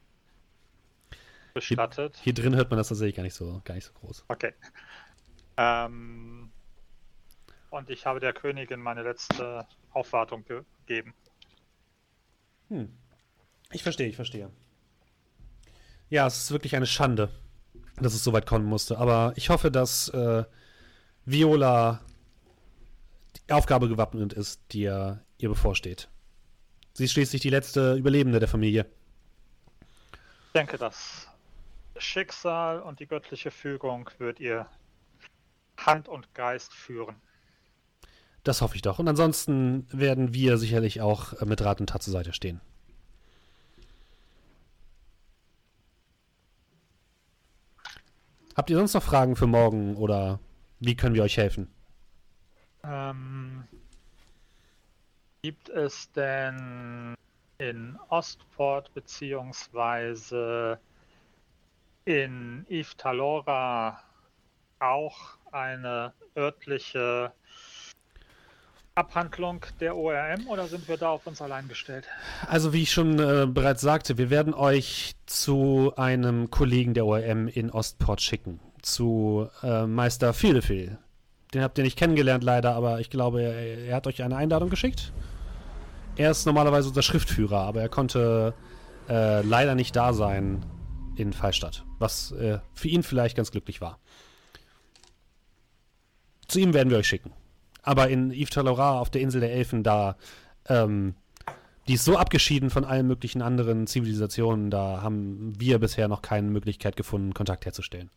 bestattet. 1.53 2.17
Hier, 2.17 2.23
hier, 2.23 2.33
drin 2.33 2.55
hört 2.57 2.69
man 2.71 2.77
das 2.77 2.89
tatsächlich 2.89 3.15
gar 3.15 3.23
nicht 3.23 3.35
so, 3.35 3.61
gar 3.63 3.75
nicht 3.75 3.85
so 3.85 3.93
groß. 3.93 4.25
Okay. 4.27 4.53
Ähm, 5.55 6.51
und 7.69 7.89
ich 7.89 8.05
habe 8.05 8.19
der 8.19 8.33
Königin 8.33 8.81
meine 8.81 9.03
letzte 9.03 9.65
Aufwartung 9.91 10.43
gegeben. 10.43 11.13
Hm. 12.67 12.93
Ich 13.71 13.81
verstehe, 13.81 14.07
ich 14.07 14.17
verstehe. 14.17 14.51
Ja, 16.09 16.27
es 16.27 16.37
ist 16.37 16.51
wirklich 16.51 16.75
eine 16.75 16.85
Schande, 16.85 17.31
dass 18.01 18.13
es 18.13 18.23
so 18.23 18.33
weit 18.33 18.45
kommen 18.45 18.65
musste. 18.65 18.97
Aber 18.97 19.33
ich 19.35 19.49
hoffe, 19.49 19.71
dass 19.71 20.09
äh, 20.09 20.43
Viola 21.25 22.01
die 23.47 23.53
Aufgabe 23.53 23.87
gewappnet 23.87 24.33
ist, 24.33 24.61
die 24.71 24.83
ihr, 24.83 25.21
bevorsteht. 25.39 26.09
Sie 26.93 27.05
ist 27.05 27.11
schließlich 27.11 27.41
die 27.41 27.49
letzte 27.49 27.95
Überlebende 27.95 28.39
der 28.39 28.47
Familie. 28.47 28.85
Ich 30.47 30.53
denke, 30.53 30.77
das 30.77 31.27
Schicksal 31.97 32.81
und 32.81 32.99
die 32.99 33.07
göttliche 33.07 33.51
Fügung 33.51 34.09
wird 34.17 34.39
ihr 34.39 34.67
Hand 35.77 36.07
und 36.07 36.33
Geist 36.33 36.73
führen. 36.73 37.15
Das 38.43 38.61
hoffe 38.61 38.75
ich 38.75 38.81
doch. 38.81 38.99
Und 38.99 39.07
ansonsten 39.07 39.87
werden 39.91 40.33
wir 40.33 40.57
sicherlich 40.57 41.01
auch 41.01 41.33
äh, 41.33 41.45
mit 41.45 41.61
Rat 41.61 41.79
und 41.79 41.87
Tat 41.87 42.03
zur 42.03 42.13
Seite 42.13 42.33
stehen. 42.33 42.61
Habt 48.59 48.69
ihr 48.69 48.75
sonst 48.75 48.93
noch 48.93 49.03
Fragen 49.03 49.37
für 49.37 49.47
morgen 49.47 49.95
oder 49.95 50.37
wie 50.81 50.93
können 50.93 51.15
wir 51.15 51.23
euch 51.23 51.37
helfen? 51.37 51.73
Ähm, 52.83 53.63
gibt 55.41 55.69
es 55.69 56.11
denn 56.11 57.15
in 57.57 57.97
Ostport 58.09 58.93
beziehungsweise 58.93 60.77
in 62.03 62.65
Yves 62.69 62.97
Talora 62.97 64.03
auch 64.79 65.37
eine 65.53 66.11
örtliche 66.35 67.31
Abhandlung 68.99 69.65
der 69.79 69.95
ORM 69.95 70.47
oder 70.47 70.67
sind 70.67 70.89
wir 70.89 70.97
da 70.97 71.09
auf 71.09 71.25
uns 71.25 71.41
allein 71.41 71.69
gestellt? 71.69 72.05
Also 72.47 72.73
wie 72.73 72.83
ich 72.83 72.91
schon 72.91 73.17
äh, 73.17 73.47
bereits 73.47 73.81
sagte, 73.81 74.17
wir 74.17 74.29
werden 74.29 74.53
euch 74.53 75.15
zu 75.25 75.93
einem 75.95 76.51
Kollegen 76.51 76.93
der 76.93 77.05
ORM 77.05 77.47
in 77.47 77.69
Ostport 77.71 78.21
schicken, 78.21 78.59
zu 78.81 79.47
äh, 79.63 79.85
Meister 79.85 80.33
Filefil. 80.33 80.97
Den 81.53 81.63
habt 81.63 81.77
ihr 81.77 81.85
nicht 81.85 81.97
kennengelernt 81.97 82.43
leider, 82.43 82.75
aber 82.75 82.99
ich 82.99 83.09
glaube, 83.09 83.41
er, 83.41 83.87
er, 83.87 83.95
hat 83.95 84.05
euch 84.05 84.21
eine 84.21 84.35
Einladung 84.35 84.69
geschickt. 84.69 85.13
Er 86.17 86.31
ist 86.31 86.45
normalerweise 86.45 86.89
unser 86.89 87.01
Schriftführer, 87.01 87.61
aber 87.61 87.81
er 87.81 87.89
konnte 87.89 88.53
äh, 89.07 89.41
leider 89.41 89.75
nicht 89.75 89.95
da 89.95 90.11
sein 90.11 90.65
in 91.15 91.31
Fallstadt, 91.31 91.85
was 91.99 92.33
äh, 92.33 92.59
für 92.73 92.89
ihn 92.89 93.03
vielleicht 93.03 93.37
ganz 93.37 93.51
glücklich 93.51 93.79
war. 93.79 93.97
Zu 96.47 96.59
ihm 96.59 96.73
werden 96.73 96.89
wir 96.89 96.97
euch 96.97 97.07
schicken. 97.07 97.31
Aber 97.89 98.07
in 98.07 98.29
Yves 98.29 98.51
Talora 98.51 98.99
auf 98.99 99.09
der 99.09 99.21
Insel 99.21 99.41
der 99.41 99.51
Elfen, 99.51 99.81
da, 99.81 100.15
ähm, 100.67 101.15
die 101.87 101.95
ist 101.95 102.05
so 102.05 102.19
abgeschieden 102.19 102.69
von 102.69 102.85
allen 102.85 103.07
möglichen 103.07 103.41
anderen 103.41 103.87
Zivilisationen, 103.87 104.69
da 104.69 105.01
haben 105.01 105.59
wir 105.59 105.79
bisher 105.79 106.07
noch 106.07 106.21
keine 106.21 106.51
Möglichkeit 106.51 106.95
gefunden, 106.95 107.33
Kontakt 107.33 107.65
herzustellen. 107.65 108.11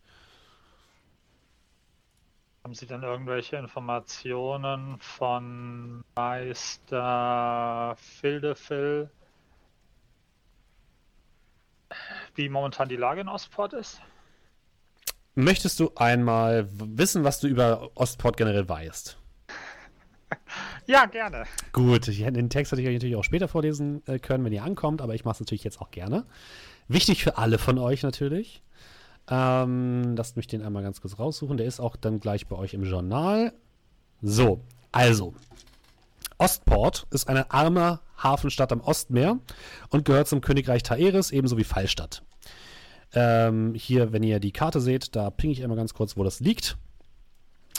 Haben 2.64 2.74
Sie 2.74 2.84
denn 2.84 3.02
irgendwelche 3.02 3.56
Informationen 3.56 4.98
von 4.98 6.04
Meister 6.14 7.96
Fildefil, 7.96 9.08
wie 12.34 12.50
momentan 12.50 12.90
die 12.90 12.96
Lage 12.96 13.22
in 13.22 13.28
Ostport 13.28 13.72
ist? 13.72 14.02
Möchtest 15.34 15.80
du 15.80 15.92
einmal 15.96 16.68
wissen, 16.72 17.24
was 17.24 17.40
du 17.40 17.46
über 17.46 17.90
Ostport 17.94 18.36
generell 18.36 18.68
weißt? 18.68 19.16
Ja, 20.86 21.06
gerne. 21.06 21.44
Gut, 21.72 22.06
den 22.08 22.50
Text 22.50 22.72
hätte 22.72 22.82
ich 22.82 22.88
euch 22.88 22.94
natürlich 22.94 23.16
auch 23.16 23.24
später 23.24 23.48
vorlesen 23.48 24.02
äh, 24.06 24.18
können, 24.18 24.44
wenn 24.44 24.52
ihr 24.52 24.64
ankommt, 24.64 25.00
aber 25.00 25.14
ich 25.14 25.24
mache 25.24 25.34
es 25.34 25.40
natürlich 25.40 25.64
jetzt 25.64 25.80
auch 25.80 25.90
gerne. 25.90 26.24
Wichtig 26.88 27.22
für 27.22 27.38
alle 27.38 27.58
von 27.58 27.78
euch 27.78 28.02
natürlich. 28.02 28.62
Ähm, 29.28 30.16
lasst 30.16 30.36
mich 30.36 30.46
den 30.46 30.62
einmal 30.62 30.82
ganz 30.82 31.00
kurz 31.00 31.18
raussuchen. 31.18 31.56
Der 31.56 31.66
ist 31.66 31.80
auch 31.80 31.96
dann 31.96 32.20
gleich 32.20 32.48
bei 32.48 32.56
euch 32.56 32.74
im 32.74 32.82
Journal. 32.82 33.52
So, 34.20 34.60
also. 34.90 35.34
Ostport 36.38 37.06
ist 37.10 37.28
eine 37.28 37.52
arme 37.52 38.00
Hafenstadt 38.16 38.72
am 38.72 38.80
Ostmeer 38.80 39.38
und 39.90 40.04
gehört 40.04 40.26
zum 40.26 40.40
Königreich 40.40 40.82
Taeris, 40.82 41.30
ebenso 41.30 41.56
wie 41.56 41.64
Fallstadt. 41.64 42.22
Ähm, 43.14 43.74
hier, 43.74 44.12
wenn 44.12 44.22
ihr 44.22 44.40
die 44.40 44.52
Karte 44.52 44.80
seht, 44.80 45.14
da 45.14 45.30
ping 45.30 45.50
ich 45.50 45.62
einmal 45.62 45.76
ganz 45.76 45.94
kurz, 45.94 46.16
wo 46.16 46.24
das 46.24 46.40
liegt. 46.40 46.78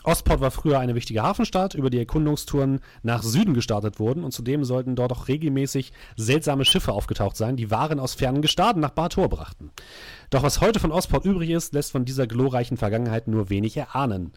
Ostport 0.04 0.42
war 0.42 0.52
früher 0.52 0.80
eine 0.80 0.96
wichtige 0.96 1.24
Hafenstadt, 1.24 1.76
über 1.76 1.90
die 1.90 1.98
Erkundungstouren 1.98 2.82
nach 3.04 3.24
Süden 3.24 3.54
gestartet 3.54 4.00
wurden 4.00 4.26
und 4.26 4.32
zudem 4.32 4.66
sollten 4.66 4.96
dort 4.96 5.14
auch 5.14 5.30
regelmäßig 5.30 5.94
seltsame 6.18 6.66
Schiffe 6.66 6.92
aufgetaucht 6.92 7.38
sein, 7.38 7.56
die 7.56 7.72
Waren 7.72 8.00
aus 8.00 8.14
fernen 8.14 8.42
Gestaden 8.42 8.82
nach 8.82 8.92
Bator 8.92 9.30
brachten. 9.30 9.72
Doch 10.30 10.44
was 10.44 10.60
heute 10.60 10.82
von 10.82 10.92
Ostport 10.92 11.26
übrig 11.26 11.52
ist, 11.52 11.74
lässt 11.74 11.94
von 11.94 12.04
dieser 12.04 12.28
glorreichen 12.28 12.76
Vergangenheit 12.76 13.28
nur 13.30 13.50
wenig 13.50 13.78
erahnen. 13.78 14.34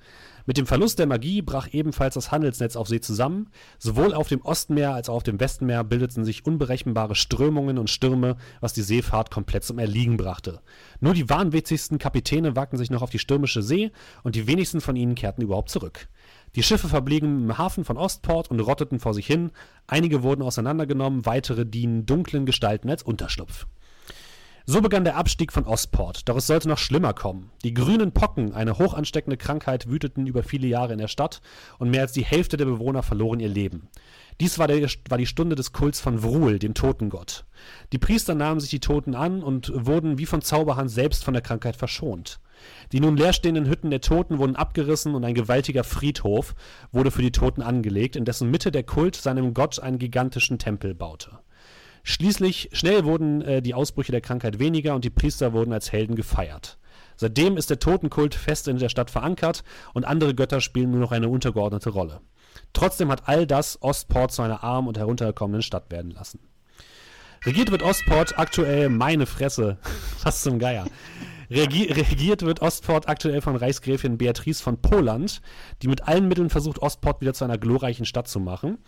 Mit 0.46 0.58
dem 0.58 0.66
Verlust 0.66 1.00
der 1.00 1.06
Magie 1.08 1.42
brach 1.42 1.68
ebenfalls 1.72 2.14
das 2.14 2.30
Handelsnetz 2.30 2.76
auf 2.76 2.86
See 2.86 3.00
zusammen. 3.00 3.50
Sowohl 3.78 4.14
auf 4.14 4.28
dem 4.28 4.42
Ostenmeer 4.42 4.94
als 4.94 5.08
auch 5.08 5.16
auf 5.16 5.22
dem 5.24 5.40
Westenmeer 5.40 5.82
bildeten 5.82 6.24
sich 6.24 6.46
unberechenbare 6.46 7.16
Strömungen 7.16 7.78
und 7.78 7.90
Stürme, 7.90 8.36
was 8.60 8.72
die 8.72 8.82
Seefahrt 8.82 9.32
komplett 9.32 9.64
zum 9.64 9.80
Erliegen 9.80 10.16
brachte. 10.16 10.60
Nur 11.00 11.14
die 11.14 11.28
wahnwitzigsten 11.28 11.98
Kapitäne 11.98 12.54
wagten 12.54 12.76
sich 12.76 12.90
noch 12.90 13.02
auf 13.02 13.10
die 13.10 13.18
stürmische 13.18 13.60
See 13.60 13.90
und 14.22 14.36
die 14.36 14.46
wenigsten 14.46 14.80
von 14.80 14.94
ihnen 14.94 15.16
kehrten 15.16 15.42
überhaupt 15.42 15.70
zurück. 15.70 16.08
Die 16.54 16.62
Schiffe 16.62 16.88
verblieben 16.88 17.42
im 17.42 17.58
Hafen 17.58 17.84
von 17.84 17.96
Ostport 17.96 18.48
und 18.48 18.60
rotteten 18.60 19.00
vor 19.00 19.14
sich 19.14 19.26
hin. 19.26 19.50
Einige 19.88 20.22
wurden 20.22 20.42
auseinandergenommen, 20.42 21.26
weitere 21.26 21.66
dienen 21.66 22.06
dunklen 22.06 22.46
Gestalten 22.46 22.88
als 22.88 23.02
Unterschlupf. 23.02 23.66
So 24.68 24.80
begann 24.80 25.04
der 25.04 25.16
Abstieg 25.16 25.52
von 25.52 25.64
Ostport, 25.64 26.28
doch 26.28 26.36
es 26.36 26.48
sollte 26.48 26.68
noch 26.68 26.78
schlimmer 26.78 27.14
kommen. 27.14 27.52
Die 27.62 27.72
grünen 27.72 28.10
Pocken, 28.10 28.52
eine 28.52 28.78
hochansteckende 28.78 29.36
Krankheit, 29.36 29.88
wüteten 29.88 30.26
über 30.26 30.42
viele 30.42 30.66
Jahre 30.66 30.92
in 30.92 30.98
der 30.98 31.06
Stadt 31.06 31.40
und 31.78 31.90
mehr 31.90 32.00
als 32.00 32.10
die 32.10 32.24
Hälfte 32.24 32.56
der 32.56 32.64
Bewohner 32.64 33.04
verloren 33.04 33.38
ihr 33.38 33.48
Leben. 33.48 33.86
Dies 34.40 34.58
war, 34.58 34.66
der, 34.66 34.90
war 35.08 35.18
die 35.18 35.26
Stunde 35.26 35.54
des 35.54 35.72
Kults 35.72 36.00
von 36.00 36.18
Vrul, 36.18 36.58
dem 36.58 36.74
Totengott. 36.74 37.44
Die 37.92 37.98
Priester 37.98 38.34
nahmen 38.34 38.58
sich 38.58 38.70
die 38.70 38.80
Toten 38.80 39.14
an 39.14 39.40
und 39.40 39.70
wurden 39.72 40.18
wie 40.18 40.26
von 40.26 40.42
Zauberhand 40.42 40.90
selbst 40.90 41.24
von 41.24 41.32
der 41.32 41.44
Krankheit 41.44 41.76
verschont. 41.76 42.40
Die 42.90 42.98
nun 42.98 43.16
leerstehenden 43.16 43.68
Hütten 43.68 43.90
der 43.90 44.00
Toten 44.00 44.38
wurden 44.38 44.56
abgerissen 44.56 45.14
und 45.14 45.24
ein 45.24 45.34
gewaltiger 45.34 45.84
Friedhof 45.84 46.56
wurde 46.90 47.12
für 47.12 47.22
die 47.22 47.30
Toten 47.30 47.62
angelegt, 47.62 48.16
in 48.16 48.24
dessen 48.24 48.50
Mitte 48.50 48.72
der 48.72 48.82
Kult 48.82 49.14
seinem 49.14 49.54
Gott 49.54 49.78
einen 49.78 50.00
gigantischen 50.00 50.58
Tempel 50.58 50.92
baute. 50.92 51.38
Schließlich, 52.08 52.70
schnell 52.72 53.04
wurden 53.04 53.42
äh, 53.42 53.60
die 53.60 53.74
Ausbrüche 53.74 54.12
der 54.12 54.20
Krankheit 54.20 54.60
weniger 54.60 54.94
und 54.94 55.04
die 55.04 55.10
Priester 55.10 55.52
wurden 55.52 55.72
als 55.72 55.90
Helden 55.90 56.14
gefeiert. 56.14 56.78
Seitdem 57.16 57.56
ist 57.56 57.68
der 57.68 57.80
Totenkult 57.80 58.36
fest 58.36 58.68
in 58.68 58.78
der 58.78 58.90
Stadt 58.90 59.10
verankert 59.10 59.64
und 59.92 60.04
andere 60.04 60.32
Götter 60.32 60.60
spielen 60.60 60.92
nur 60.92 61.00
noch 61.00 61.10
eine 61.10 61.28
untergeordnete 61.28 61.90
Rolle. 61.90 62.20
Trotzdem 62.72 63.10
hat 63.10 63.26
all 63.26 63.44
das 63.44 63.82
Ostport 63.82 64.30
zu 64.30 64.42
einer 64.42 64.62
armen 64.62 64.86
und 64.86 64.98
heruntergekommenen 64.98 65.62
Stadt 65.62 65.90
werden 65.90 66.12
lassen. 66.12 66.38
Regiert 67.44 67.72
wird 67.72 67.82
Ostport 67.82 68.38
aktuell 68.38 68.88
meine 68.88 69.26
Fresse. 69.26 69.78
Was 70.22 70.42
zum 70.42 70.60
Geier. 70.60 70.86
Regi 71.50 71.84
regiert 71.92 72.42
wird 72.42 72.60
Ostport 72.60 73.08
aktuell 73.08 73.40
von 73.40 73.56
Reichsgräfin 73.56 74.18
Beatrice 74.18 74.62
von 74.62 74.80
Poland, 74.80 75.40
die 75.82 75.88
mit 75.88 76.06
allen 76.06 76.28
Mitteln 76.28 76.50
versucht, 76.50 76.80
Ostport 76.80 77.20
wieder 77.20 77.34
zu 77.34 77.44
einer 77.44 77.58
glorreichen 77.58 78.04
Stadt 78.04 78.28
zu 78.28 78.40
machen. 78.40 78.78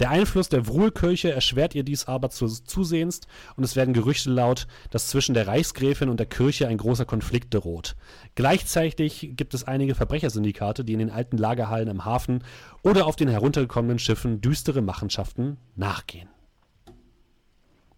Der 0.00 0.10
Einfluss 0.10 0.48
der 0.48 0.66
Wruhlkirche 0.66 1.32
erschwert 1.32 1.74
ihr 1.74 1.84
dies 1.84 2.06
aber 2.06 2.30
zu, 2.30 2.48
zusehends 2.48 3.20
und 3.56 3.64
es 3.64 3.76
werden 3.76 3.94
Gerüchte 3.94 4.30
laut, 4.30 4.66
dass 4.90 5.08
zwischen 5.08 5.34
der 5.34 5.46
Reichsgräfin 5.46 6.08
und 6.08 6.18
der 6.18 6.26
Kirche 6.26 6.68
ein 6.68 6.78
großer 6.78 7.04
Konflikt 7.04 7.54
droht. 7.54 7.96
Gleichzeitig 8.34 9.32
gibt 9.36 9.54
es 9.54 9.64
einige 9.64 9.94
Verbrechersyndikate, 9.94 10.84
die 10.84 10.94
in 10.94 10.98
den 10.98 11.10
alten 11.10 11.36
Lagerhallen 11.36 11.88
im 11.88 12.04
Hafen 12.04 12.42
oder 12.82 13.06
auf 13.06 13.16
den 13.16 13.28
heruntergekommenen 13.28 13.98
Schiffen 13.98 14.40
düstere 14.40 14.82
Machenschaften 14.82 15.58
nachgehen. 15.76 16.28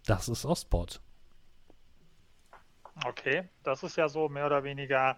Das 0.06 0.28
ist 0.28 0.44
Ostport. 0.44 1.00
Okay, 3.06 3.48
das 3.62 3.82
ist 3.82 3.96
ja 3.96 4.08
so 4.08 4.28
mehr 4.28 4.46
oder 4.46 4.62
weniger 4.64 5.16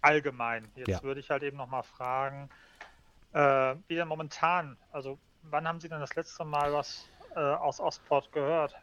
allgemein. 0.00 0.68
Jetzt 0.76 0.88
ja. 0.88 1.02
würde 1.02 1.20
ich 1.20 1.30
halt 1.30 1.42
eben 1.42 1.56
nochmal 1.56 1.82
fragen, 1.82 2.48
äh, 3.32 3.74
wie 3.88 3.94
denn 3.94 4.08
momentan, 4.08 4.76
also 4.92 5.18
wann 5.42 5.66
haben 5.66 5.80
Sie 5.80 5.88
denn 5.88 6.00
das 6.00 6.14
letzte 6.14 6.44
Mal 6.44 6.72
was 6.72 7.08
äh, 7.34 7.40
aus 7.40 7.80
Ostport 7.80 8.30
gehört? 8.32 8.74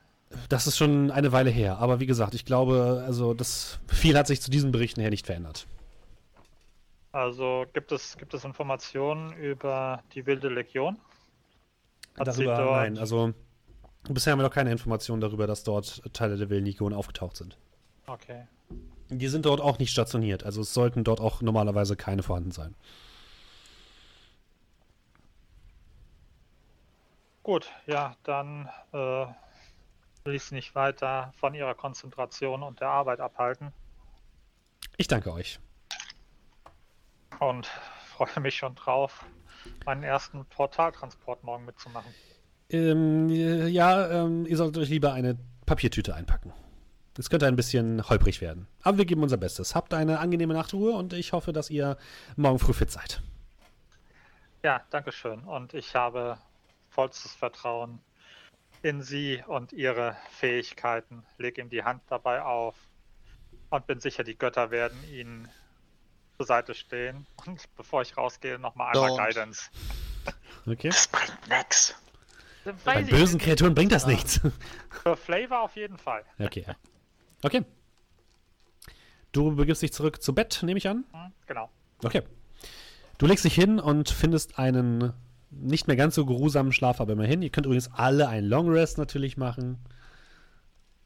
Das 0.50 0.66
ist 0.66 0.78
schon 0.78 1.12
eine 1.12 1.32
Weile 1.32 1.50
her, 1.50 1.78
aber 1.80 2.00
wie 2.00 2.06
gesagt, 2.06 2.34
ich 2.34 2.46
glaube, 2.46 3.04
also 3.06 3.34
das 3.34 3.80
viel 3.88 4.18
hat 4.18 4.28
sich 4.28 4.42
zu 4.42 4.50
diesen 4.50 4.72
Berichten 4.72 5.02
her 5.02 5.10
nicht 5.10 5.26
verändert. 5.26 5.68
Also 7.12 7.66
gibt 7.74 7.92
es, 7.92 8.18
gibt 8.18 8.34
es 8.34 8.46
Informationen 8.46 9.34
über 9.34 10.02
die 10.14 10.26
Wilde 10.26 10.48
Legion? 10.48 10.98
Hat 12.18 12.28
Darüber, 12.28 12.72
nein, 12.72 12.98
also 12.98 13.34
Bisher 14.10 14.32
haben 14.32 14.40
wir 14.40 14.44
noch 14.44 14.54
keine 14.54 14.72
Informationen 14.72 15.22
darüber, 15.22 15.48
dass 15.48 15.64
dort 15.64 16.02
Teile 16.14 16.38
der 16.38 16.60
Legion 16.60 16.94
aufgetaucht 16.94 17.38
sind. 17.38 17.58
Okay. 18.08 18.48
Die 19.10 19.28
sind 19.28 19.46
dort 19.46 19.62
auch 19.62 19.78
nicht 19.80 19.92
stationiert, 19.92 20.44
also 20.44 20.62
es 20.62 20.74
sollten 20.74 21.04
dort 21.04 21.20
auch 21.20 21.42
normalerweise 21.42 21.96
keine 21.96 22.24
vorhanden 22.24 22.52
sein. 22.52 22.76
gut, 27.52 27.70
ja, 27.86 28.16
dann 28.24 28.70
äh, 28.94 29.26
will 30.24 30.36
ich 30.36 30.44
es 30.44 30.52
nicht 30.52 30.74
weiter 30.74 31.34
von 31.36 31.54
Ihrer 31.54 31.76
Konzentration 31.76 32.64
und 32.64 32.80
der 32.80 32.88
Arbeit 32.88 33.20
abhalten. 33.20 33.74
Ich 34.96 35.10
danke 35.10 35.34
euch. 35.34 35.60
Und 37.40 37.68
freue 38.06 38.40
mich 38.40 38.56
schon 38.56 38.76
drauf, 38.76 39.26
meinen 39.86 40.04
ersten 40.04 40.46
Portaltransport 40.46 41.44
morgen 41.44 41.66
mitzumachen. 41.66 42.14
Ähm, 42.72 43.30
ja, 43.30 44.26
ähm, 44.26 44.46
ihr 44.46 44.58
solltet 44.58 44.84
euch 44.84 44.90
lieber 44.90 45.14
eine 45.14 45.38
Papiertüte 45.66 46.16
einpacken. 46.16 46.54
Es 47.18 47.30
könnte 47.30 47.46
ein 47.46 47.58
bisschen 47.58 48.08
holprig 48.10 48.40
werden. 48.40 48.68
Aber 48.82 48.98
wir 48.98 49.06
geben 49.06 49.22
unser 49.22 49.38
Bestes. 49.38 49.76
Habt 49.76 49.94
eine 49.94 50.20
angenehme 50.20 50.54
Nachtruhe 50.54 50.94
und 50.94 51.14
ich 51.14 51.34
hoffe, 51.34 51.52
dass 51.52 51.70
ihr 51.70 51.98
morgen 52.38 52.58
früh 52.58 52.74
fit 52.74 52.90
seid. 52.90 53.22
Ja, 54.64 54.82
danke 54.90 55.12
schön. 55.12 55.42
Und 55.42 55.74
ich 55.74 55.96
habe 55.96 56.38
vollstes 56.90 57.34
Vertrauen 57.34 58.00
in 58.82 59.02
Sie 59.02 59.44
und 59.46 59.74
Ihre 59.74 60.16
Fähigkeiten. 60.30 61.24
Leg 61.38 61.58
ihm 61.58 61.70
die 61.70 61.84
Hand 61.84 62.02
dabei 62.10 62.42
auf 62.42 62.76
und 63.70 63.86
bin 63.88 64.00
sicher, 64.00 64.24
die 64.24 64.38
Götter 64.38 64.72
werden 64.72 64.98
Ihnen 65.12 65.50
zur 66.38 66.46
Seite 66.46 66.74
stehen. 66.74 67.28
Und 67.46 67.64
bevor 67.76 68.02
ich 68.02 68.16
rausgehe, 68.16 68.58
nochmal 68.58 68.94
einmal 68.94 69.12
Don't. 69.12 69.18
Guidance. 69.18 69.70
Okay. 70.66 70.90
Das 70.90 71.08
bringt 71.08 71.50
nix. 71.50 71.96
Bei 72.86 73.04
bösen 73.04 73.40
Kreaturen 73.40 73.74
bringt 73.74 73.92
das 73.92 74.04
ja. 74.04 74.10
nichts. 74.10 74.42
Für 74.90 75.16
Flavor 75.16 75.62
auf 75.62 75.76
jeden 75.76 75.98
Fall. 75.98 76.24
Okay. 76.40 76.66
Okay. 77.42 77.66
Du 79.32 79.56
begibst 79.56 79.82
dich 79.82 79.94
zurück 79.94 80.22
zu 80.22 80.36
Bett, 80.36 80.62
nehme 80.64 80.78
ich 80.78 80.88
an? 80.88 81.06
Hm, 81.12 81.32
genau. 81.48 81.70
Okay. 82.04 82.22
Du 83.18 83.26
legst 83.26 83.46
dich 83.46 83.56
hin 83.56 83.80
und 83.80 84.10
findest 84.10 84.60
einen 84.60 85.14
nicht 85.52 85.88
mehr 85.88 85.96
ganz 85.96 86.16
so 86.16 86.26
geruhsamen 86.26 86.72
Schlaf, 86.72 87.02
aber 87.02 87.14
immerhin. 87.14 87.42
Ihr 87.42 87.50
könnt 87.50 87.66
übrigens 87.66 87.92
alle 87.94 88.28
einen 88.28 88.48
Long 88.48 88.70
Rest 88.70 88.98
natürlich 88.98 89.38
machen. 89.38 89.78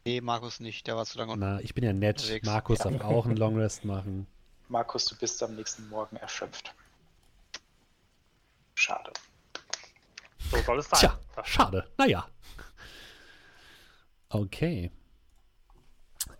Nee, 0.05 0.21
Markus 0.21 0.59
nicht, 0.59 0.85
der 0.85 0.95
war 0.95 1.05
zu 1.05 1.17
lange 1.17 1.35
Na, 1.35 1.59
ich 1.61 1.73
bin 1.73 1.83
ja 1.83 1.91
nett. 1.91 2.21
Unterwegs. 2.21 2.45
Markus 2.45 2.79
ja. 2.79 2.91
darf 2.91 3.03
auch 3.03 3.25
einen 3.25 3.37
Long 3.37 3.57
Rest 3.57 3.85
machen. 3.85 4.27
Markus, 4.69 5.05
du 5.05 5.15
bist 5.15 5.41
am 5.41 5.55
nächsten 5.55 5.89
Morgen 5.89 6.15
erschöpft. 6.17 6.73
Schade. 8.75 9.11
So 10.51 10.57
soll 10.57 10.79
es 10.79 10.89
sein. 10.89 10.99
Tja, 10.99 11.19
schade. 11.43 11.85
Naja. 11.97 12.25
Okay. 14.29 14.91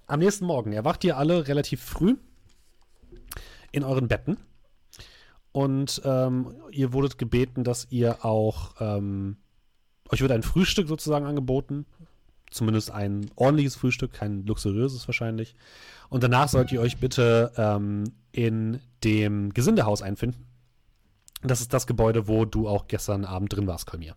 Am 0.07 0.19
nächsten 0.19 0.45
Morgen 0.45 0.73
erwacht 0.73 1.03
ihr 1.03 1.17
alle 1.17 1.47
relativ 1.47 1.81
früh 1.81 2.15
in 3.71 3.83
euren 3.83 4.07
Betten. 4.07 4.37
Und 5.51 6.01
ähm, 6.03 6.53
ihr 6.71 6.93
wurdet 6.93 7.17
gebeten, 7.17 7.63
dass 7.63 7.87
ihr 7.89 8.25
auch, 8.25 8.75
ähm, 8.79 9.37
euch 10.09 10.21
wird 10.21 10.31
ein 10.31 10.43
Frühstück 10.43 10.87
sozusagen 10.87 11.25
angeboten. 11.25 11.85
Zumindest 12.51 12.91
ein 12.91 13.31
ordentliches 13.35 13.75
Frühstück, 13.75 14.13
kein 14.13 14.45
luxuriöses 14.45 15.07
wahrscheinlich. 15.07 15.55
Und 16.09 16.23
danach 16.23 16.49
sollt 16.49 16.71
ihr 16.71 16.81
euch 16.81 16.97
bitte 16.97 17.51
ähm, 17.57 18.03
in 18.31 18.79
dem 19.03 19.53
Gesindehaus 19.53 20.01
einfinden. 20.01 20.45
Das 21.45 21.61
ist 21.61 21.73
das 21.73 21.85
Gebäude, 21.85 22.27
wo 22.27 22.45
du 22.45 22.67
auch 22.67 22.87
gestern 22.87 23.23
Abend 23.23 23.53
drin 23.53 23.67
warst, 23.67 23.85
Kolmir. 23.85 24.15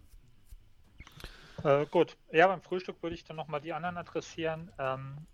Äh, 1.62 1.84
gut. 1.86 2.16
Ja, 2.32 2.46
beim 2.46 2.62
Frühstück 2.62 3.02
würde 3.02 3.14
ich 3.14 3.24
dann 3.24 3.36
nochmal 3.36 3.60
die 3.60 3.72
anderen 3.72 3.98
adressieren. 3.98 4.72
Ähm, 4.78 5.26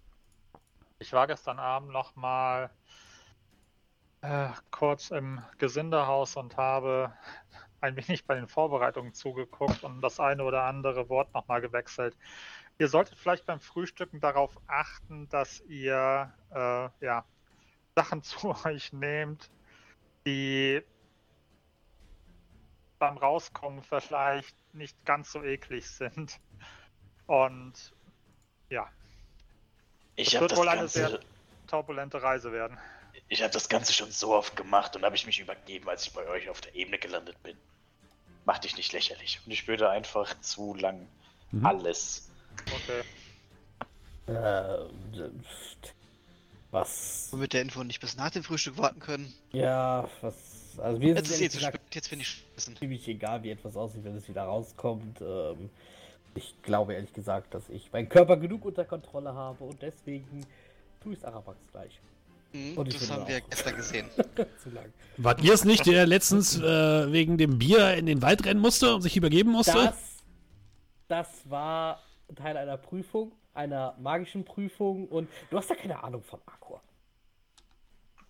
ich 0.98 1.12
war 1.12 1.26
gestern 1.26 1.58
Abend 1.58 1.92
nochmal 1.92 2.70
äh, 4.22 4.48
kurz 4.70 5.10
im 5.10 5.40
Gesindehaus 5.58 6.36
und 6.36 6.56
habe 6.56 7.12
ein 7.80 7.96
wenig 7.96 8.24
bei 8.26 8.34
den 8.34 8.48
Vorbereitungen 8.48 9.12
zugeguckt 9.12 9.84
und 9.84 10.00
das 10.00 10.18
eine 10.18 10.42
oder 10.42 10.64
andere 10.64 11.08
Wort 11.08 11.32
nochmal 11.34 11.60
gewechselt. 11.60 12.16
Ihr 12.78 12.88
solltet 12.88 13.18
vielleicht 13.18 13.46
beim 13.46 13.60
Frühstücken 13.60 14.18
darauf 14.18 14.58
achten, 14.66 15.28
dass 15.28 15.60
ihr 15.68 16.32
äh, 16.50 16.88
ja, 17.04 17.24
Sachen 17.94 18.22
zu 18.24 18.56
euch 18.64 18.92
nehmt, 18.92 19.50
die 20.26 20.82
beim 22.98 23.16
Rauskommen 23.16 23.82
vielleicht 23.82 24.54
nicht 24.74 24.96
ganz 25.04 25.32
so 25.32 25.42
eklig 25.42 25.88
sind. 25.88 26.38
Und 27.26 27.92
ja. 28.70 28.88
Ich 30.16 30.34
es 30.34 30.40
wird 30.40 30.56
wohl 30.56 30.68
eine 30.68 30.88
sehr 30.88 31.20
turbulente 31.66 32.22
Reise 32.22 32.52
werden 32.52 32.78
ich 33.28 33.42
habe 33.42 33.52
das 33.52 33.68
Ganze 33.68 33.92
schon 33.92 34.10
so 34.10 34.34
oft 34.34 34.56
gemacht 34.56 34.96
und 34.96 35.04
habe 35.04 35.16
ich 35.16 35.26
mich 35.26 35.40
übergeben, 35.40 35.88
als 35.88 36.06
ich 36.06 36.12
bei 36.12 36.26
euch 36.28 36.48
auf 36.48 36.60
der 36.60 36.74
Ebene 36.74 36.98
gelandet 36.98 37.42
bin. 37.42 37.56
Mach 38.44 38.58
dich 38.58 38.76
nicht 38.76 38.92
lächerlich. 38.92 39.40
Und 39.44 39.52
ich 39.52 39.66
würde 39.66 39.90
einfach 39.90 40.38
zu 40.40 40.74
lang 40.74 41.08
mhm. 41.50 41.64
alles. 41.64 42.28
Okay. 42.66 43.02
Äh, 44.32 45.30
was? 46.70 47.28
Und 47.32 47.40
mit 47.40 47.52
der 47.52 47.62
Info 47.62 47.82
nicht 47.82 48.00
bis 48.00 48.16
nach 48.16 48.30
dem 48.30 48.42
Frühstück 48.42 48.78
warten 48.78 49.00
können. 49.00 49.32
Ja, 49.52 50.08
was. 50.20 50.34
Also 50.78 51.00
wir 51.00 51.14
jetzt 51.14 51.30
ist 51.30 51.40
eh 51.40 51.48
zu 51.48 51.60
spät, 51.60 51.80
jetzt 51.92 52.08
finde 52.08 52.24
ich 52.24 52.44
ziemlich 52.78 53.08
egal, 53.08 53.42
wie 53.42 53.50
etwas 53.50 53.76
aussieht, 53.76 54.04
wenn 54.04 54.16
es 54.16 54.28
wieder 54.28 54.42
rauskommt. 54.42 55.20
Ähm, 55.20 55.70
ich 56.34 56.54
glaube 56.62 56.94
ehrlich 56.94 57.12
gesagt, 57.12 57.54
dass 57.54 57.68
ich 57.68 57.92
meinen 57.92 58.08
Körper 58.08 58.36
genug 58.36 58.64
unter 58.64 58.84
Kontrolle 58.84 59.34
habe 59.34 59.64
und 59.64 59.80
deswegen 59.82 60.46
tue 61.02 61.12
ich 61.12 61.18
es 61.18 61.24
Arabax 61.24 61.58
gleich. 61.70 62.00
Mhm, 62.52 62.84
das 62.84 63.10
haben 63.10 63.26
wir 63.26 63.40
gestern 63.40 63.76
gesehen. 63.76 64.10
Zu 64.62 64.70
lang. 64.70 64.92
Wart 65.16 65.42
ihr 65.42 65.52
es 65.52 65.64
nicht, 65.64 65.86
der 65.86 66.06
letztens 66.06 66.56
äh, 66.56 67.12
wegen 67.12 67.36
dem 67.36 67.58
Bier 67.58 67.94
in 67.94 68.06
den 68.06 68.22
Wald 68.22 68.44
rennen 68.46 68.60
musste 68.60 68.94
und 68.94 69.02
sich 69.02 69.16
übergeben 69.16 69.50
musste? 69.50 69.72
Das, 69.72 70.22
das 71.08 71.50
war 71.50 72.00
Teil 72.36 72.56
einer 72.56 72.76
Prüfung, 72.76 73.32
einer 73.54 73.96
magischen 73.98 74.44
Prüfung 74.44 75.08
und 75.08 75.28
du 75.50 75.58
hast 75.58 75.68
da 75.68 75.74
keine 75.74 76.02
Ahnung 76.02 76.22
von 76.22 76.40
Aqua. 76.46 76.80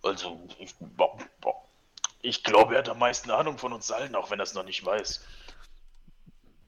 Also, 0.01 0.39
ich, 0.59 0.75
ich 2.25 2.43
glaube, 2.43 2.75
er 2.75 2.79
hat 2.79 2.89
am 2.89 2.99
meisten 2.99 3.31
Ahnung 3.31 3.57
von 3.57 3.73
uns 3.73 3.91
allen, 3.91 4.15
auch 4.15 4.31
wenn 4.31 4.39
er 4.39 4.43
es 4.43 4.53
noch 4.53 4.65
nicht 4.65 4.85
weiß. 4.85 5.21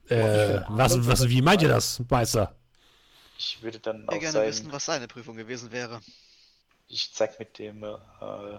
Äh, 0.08 0.60
was, 0.68 1.06
was, 1.06 1.28
wie 1.28 1.42
meint 1.42 1.62
ihr 1.62 1.68
das, 1.68 2.00
Meister? 2.08 2.54
Ich 3.38 3.62
würde 3.62 3.78
dann 3.78 4.08
auch 4.08 4.12
gerne 4.12 4.32
sein... 4.32 4.48
wissen, 4.48 4.72
was 4.72 4.84
seine 4.86 5.06
Prüfung 5.06 5.36
gewesen 5.36 5.70
wäre 5.70 6.00
ich 6.88 7.12
zeig 7.12 7.38
mit 7.38 7.58
dem 7.58 7.84
äh, 7.84 8.58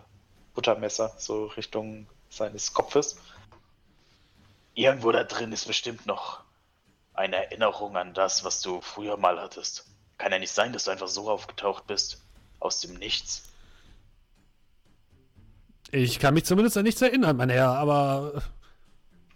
Buttermesser 0.53 1.13
so 1.17 1.47
Richtung 1.47 2.07
seines 2.29 2.73
Kopfes. 2.73 3.17
Irgendwo 4.75 5.11
da 5.11 5.23
drin 5.23 5.51
ist 5.51 5.67
bestimmt 5.67 6.05
noch 6.05 6.41
eine 7.13 7.35
Erinnerung 7.35 7.97
an 7.97 8.13
das, 8.13 8.43
was 8.43 8.61
du 8.61 8.81
früher 8.81 9.17
mal 9.17 9.41
hattest. 9.41 9.85
Kann 10.17 10.31
ja 10.31 10.39
nicht 10.39 10.51
sein, 10.51 10.73
dass 10.73 10.85
du 10.85 10.91
einfach 10.91 11.07
so 11.07 11.29
aufgetaucht 11.29 11.87
bist. 11.87 12.21
Aus 12.59 12.81
dem 12.81 12.93
Nichts. 12.93 13.48
Ich 15.91 16.19
kann 16.19 16.33
mich 16.33 16.45
zumindest 16.45 16.77
an 16.77 16.83
nichts 16.83 17.01
erinnern, 17.01 17.37
mein 17.37 17.49
Herr, 17.49 17.69
aber 17.69 18.43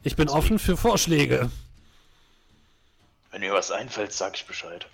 ich 0.04 0.16
bin 0.16 0.30
offen 0.30 0.60
für 0.60 0.78
Vorschläge. 0.78 1.50
Wenn 3.32 3.42
mir 3.42 3.54
was 3.54 3.72
einfällt, 3.72 4.12
sag 4.14 4.36
ich 4.36 4.46
Bescheid. 4.46 4.86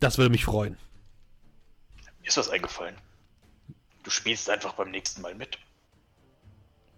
Das 0.00 0.16
würde 0.16 0.30
mich 0.30 0.44
freuen. 0.44 0.78
Mir 2.20 2.28
ist 2.28 2.36
was 2.38 2.48
eingefallen. 2.48 2.94
Du 4.02 4.10
spielst 4.10 4.48
einfach 4.48 4.72
beim 4.74 4.90
nächsten 4.90 5.20
Mal 5.20 5.34
mit. 5.34 5.58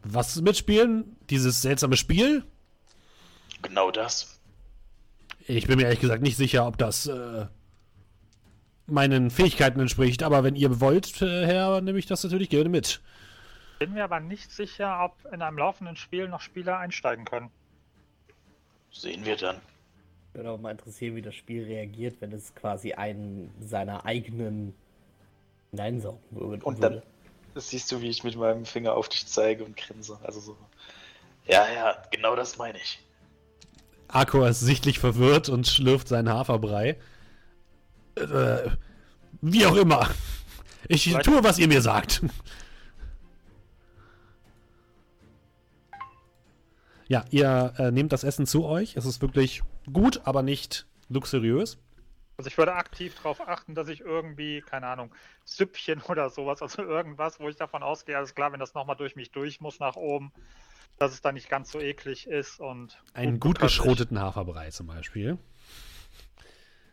Was 0.05 0.37
mitspielen? 0.41 1.17
Dieses 1.31 1.63
seltsame 1.63 1.97
Spiel? 1.97 2.45
Genau 3.63 3.91
das. 3.91 4.39
Ich 5.47 5.67
bin 5.67 5.79
mir 5.79 5.85
ehrlich 5.85 6.01
gesagt 6.01 6.23
nicht 6.23 6.37
sicher, 6.37 6.67
ob 6.67 6.79
das 6.79 7.07
äh, 7.07 7.47
meinen 8.87 9.31
Fähigkeiten 9.31 9.81
entspricht, 9.81 10.23
aber 10.23 10.45
wenn 10.45 10.55
ihr 10.55 10.81
wollt, 10.81 11.21
äh, 11.23 11.47
Herr, 11.47 11.81
nehme 11.81 11.99
ich 11.99 12.07
das 12.07 12.23
natürlich 12.23 12.51
gerne 12.51 12.69
mit. 12.69 13.01
Bin 13.79 13.93
mir 13.95 14.05
aber 14.05 14.21
nicht 14.21 14.51
sicher, 14.51 15.05
ob 15.05 15.33
in 15.33 15.43
einem 15.43 15.59
laufenden 15.59 15.97
Spiel 15.97 16.29
noch 16.29 16.41
Spieler 16.41 16.79
einsteigen 16.79 17.25
können. 17.25 17.51
Sehen 18.91 19.25
wir 19.25 19.37
dann. 19.37 19.61
Würde 20.33 20.51
auch 20.51 20.61
mal 20.61 20.73
interessieren, 20.73 21.17
wie 21.17 21.23
das 21.23 21.35
Spiel 21.35 21.65
reagiert, 21.65 22.21
wenn 22.21 22.33
es 22.33 22.55
quasi 22.55 22.93
einen 22.93 23.53
seiner 23.61 24.05
eigenen 24.05 24.75
Nein, 25.73 26.01
so. 26.01 26.19
Und 26.33 26.83
dann 26.83 27.03
siehst 27.55 27.93
du, 27.93 28.01
wie 28.01 28.09
ich 28.09 28.25
mit 28.25 28.37
meinem 28.37 28.65
Finger 28.65 28.95
auf 28.95 29.09
dich 29.09 29.27
zeige 29.27 29.65
und 29.65 29.77
grinse. 29.77 30.19
Also 30.23 30.41
so. 30.41 30.57
Ja, 31.47 31.67
ja, 31.73 32.03
genau 32.11 32.37
das 32.37 32.59
meine 32.59 32.79
ich. 32.79 33.01
Akko 34.09 34.45
ist 34.45 34.61
sichtlich 34.61 34.99
verwirrt 34.99 35.49
und 35.49 35.67
schlürft 35.67 36.09
seinen 36.09 36.31
Haferbrei. 36.31 36.97
Äh, 38.17 38.71
wie 39.43 39.67
auch 39.67 39.77
immer. 39.77 40.09
Ich 40.89 41.05
Vielleicht. 41.05 41.27
tue, 41.27 41.45
was 41.45 41.59
ihr 41.59 41.69
mir 41.69 41.83
sagt. 41.83 42.23
Ja, 47.09 47.25
ihr 47.31 47.73
äh, 47.79 47.91
nehmt 47.91 48.13
das 48.13 48.23
Essen 48.23 48.47
zu 48.47 48.65
euch. 48.65 48.97
Es 48.97 49.07
ist 49.07 49.23
wirklich 49.23 49.63
gut, 49.91 50.21
aber 50.25 50.43
nicht 50.43 50.87
luxuriös. 51.09 51.79
Also 52.37 52.49
ich 52.49 52.59
würde 52.59 52.75
aktiv 52.75 53.15
darauf 53.17 53.41
achten, 53.41 53.75
dass 53.75 53.89
ich 53.89 54.01
irgendwie, 54.01 54.61
keine 54.61 54.87
Ahnung, 54.87 55.13
Süppchen 55.45 56.03
oder 56.09 56.31
sowas, 56.31 56.63
also 56.63 56.83
irgendwas, 56.83 57.41
wo 57.41 57.49
ich 57.49 57.57
davon 57.57 57.83
ausgehe, 57.83 58.17
alles 58.17 58.35
klar, 58.35 58.53
wenn 58.53 58.61
das 58.61 58.75
nochmal 58.75 58.97
durch 58.97 59.17
mich 59.17 59.33
durch 59.33 59.61
muss 59.61 59.81
nach 59.81 59.97
oben, 59.97 60.33
dass 60.99 61.13
es 61.13 61.23
da 61.23 61.33
nicht 61.33 61.49
ganz 61.49 61.73
so 61.73 61.81
eklig 61.81 62.27
ist 62.27 62.61
und. 62.61 63.03
Einen 63.15 63.41
gut 63.41 63.59
geschroteten 63.59 64.21
Haferbrei 64.21 64.71
zum 64.71 64.87
Beispiel. 64.87 65.39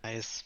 Nice. 0.01 0.45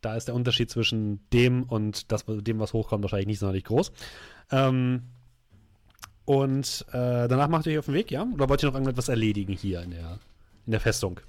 Da 0.00 0.16
ist 0.16 0.28
der 0.28 0.34
Unterschied 0.34 0.70
zwischen 0.70 1.26
dem 1.30 1.62
und 1.62 2.12
das, 2.12 2.24
dem, 2.26 2.58
was 2.58 2.74
hochkommt, 2.74 3.02
wahrscheinlich 3.04 3.28
nicht 3.28 3.38
sonderlich 3.38 3.64
groß. 3.64 3.92
Ähm, 4.50 5.04
und 6.26 6.84
äh, 6.88 7.28
danach 7.28 7.48
macht 7.48 7.66
ihr 7.66 7.72
euch 7.72 7.78
auf 7.80 7.84
den 7.86 7.94
Weg, 7.94 8.10
ja? 8.10 8.22
Oder 8.32 8.48
wollt 8.48 8.62
ihr 8.62 8.66
noch 8.68 8.74
irgendetwas 8.74 9.08
erledigen 9.08 9.52
hier 9.54 9.82
in 9.82 9.90
der, 9.90 10.18
in 10.66 10.70
der 10.72 10.80
Festung? 10.80 11.20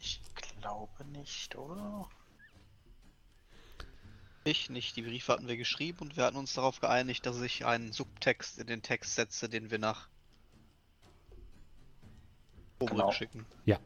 Ich 0.00 0.20
glaube 0.60 1.04
nicht, 1.06 1.56
oder? 1.56 2.08
Ich 4.44 4.70
nicht. 4.70 4.96
Die 4.96 5.02
Briefe 5.02 5.32
hatten 5.32 5.48
wir 5.48 5.56
geschrieben 5.56 5.98
und 6.00 6.16
wir 6.16 6.24
hatten 6.24 6.36
uns 6.36 6.54
darauf 6.54 6.80
geeinigt, 6.80 7.26
dass 7.26 7.40
ich 7.40 7.64
einen 7.66 7.92
Subtext 7.92 8.58
in 8.58 8.66
den 8.66 8.82
Text 8.82 9.14
setze, 9.14 9.48
den 9.48 9.70
wir 9.70 9.78
nach 9.78 10.08
Obrück 12.78 12.90
Genau. 12.98 13.10
schicken. 13.12 13.46
Ja. 13.64 13.78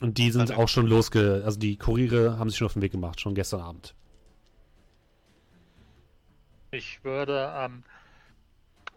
Und 0.00 0.16
die 0.18 0.30
sind 0.30 0.48
Warte. 0.48 0.62
auch 0.62 0.68
schon 0.68 0.86
losge... 0.86 1.42
Also 1.44 1.58
die 1.58 1.76
Kuriere 1.76 2.38
haben 2.38 2.48
sich 2.48 2.58
schon 2.58 2.66
auf 2.66 2.72
den 2.72 2.82
Weg 2.82 2.92
gemacht, 2.92 3.20
schon 3.20 3.34
gestern 3.34 3.60
Abend. 3.60 3.94
Ich 6.70 7.02
würde, 7.04 7.52
ähm, 7.56 7.82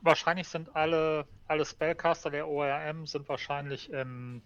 wahrscheinlich 0.01 0.47
sind 0.47 0.75
alle, 0.75 1.25
alle 1.47 1.65
Spellcaster 1.65 2.29
der 2.29 2.47
ORM 2.47 3.07
sind 3.07 3.27
wahrscheinlich 3.27 3.91
im, 3.91 4.41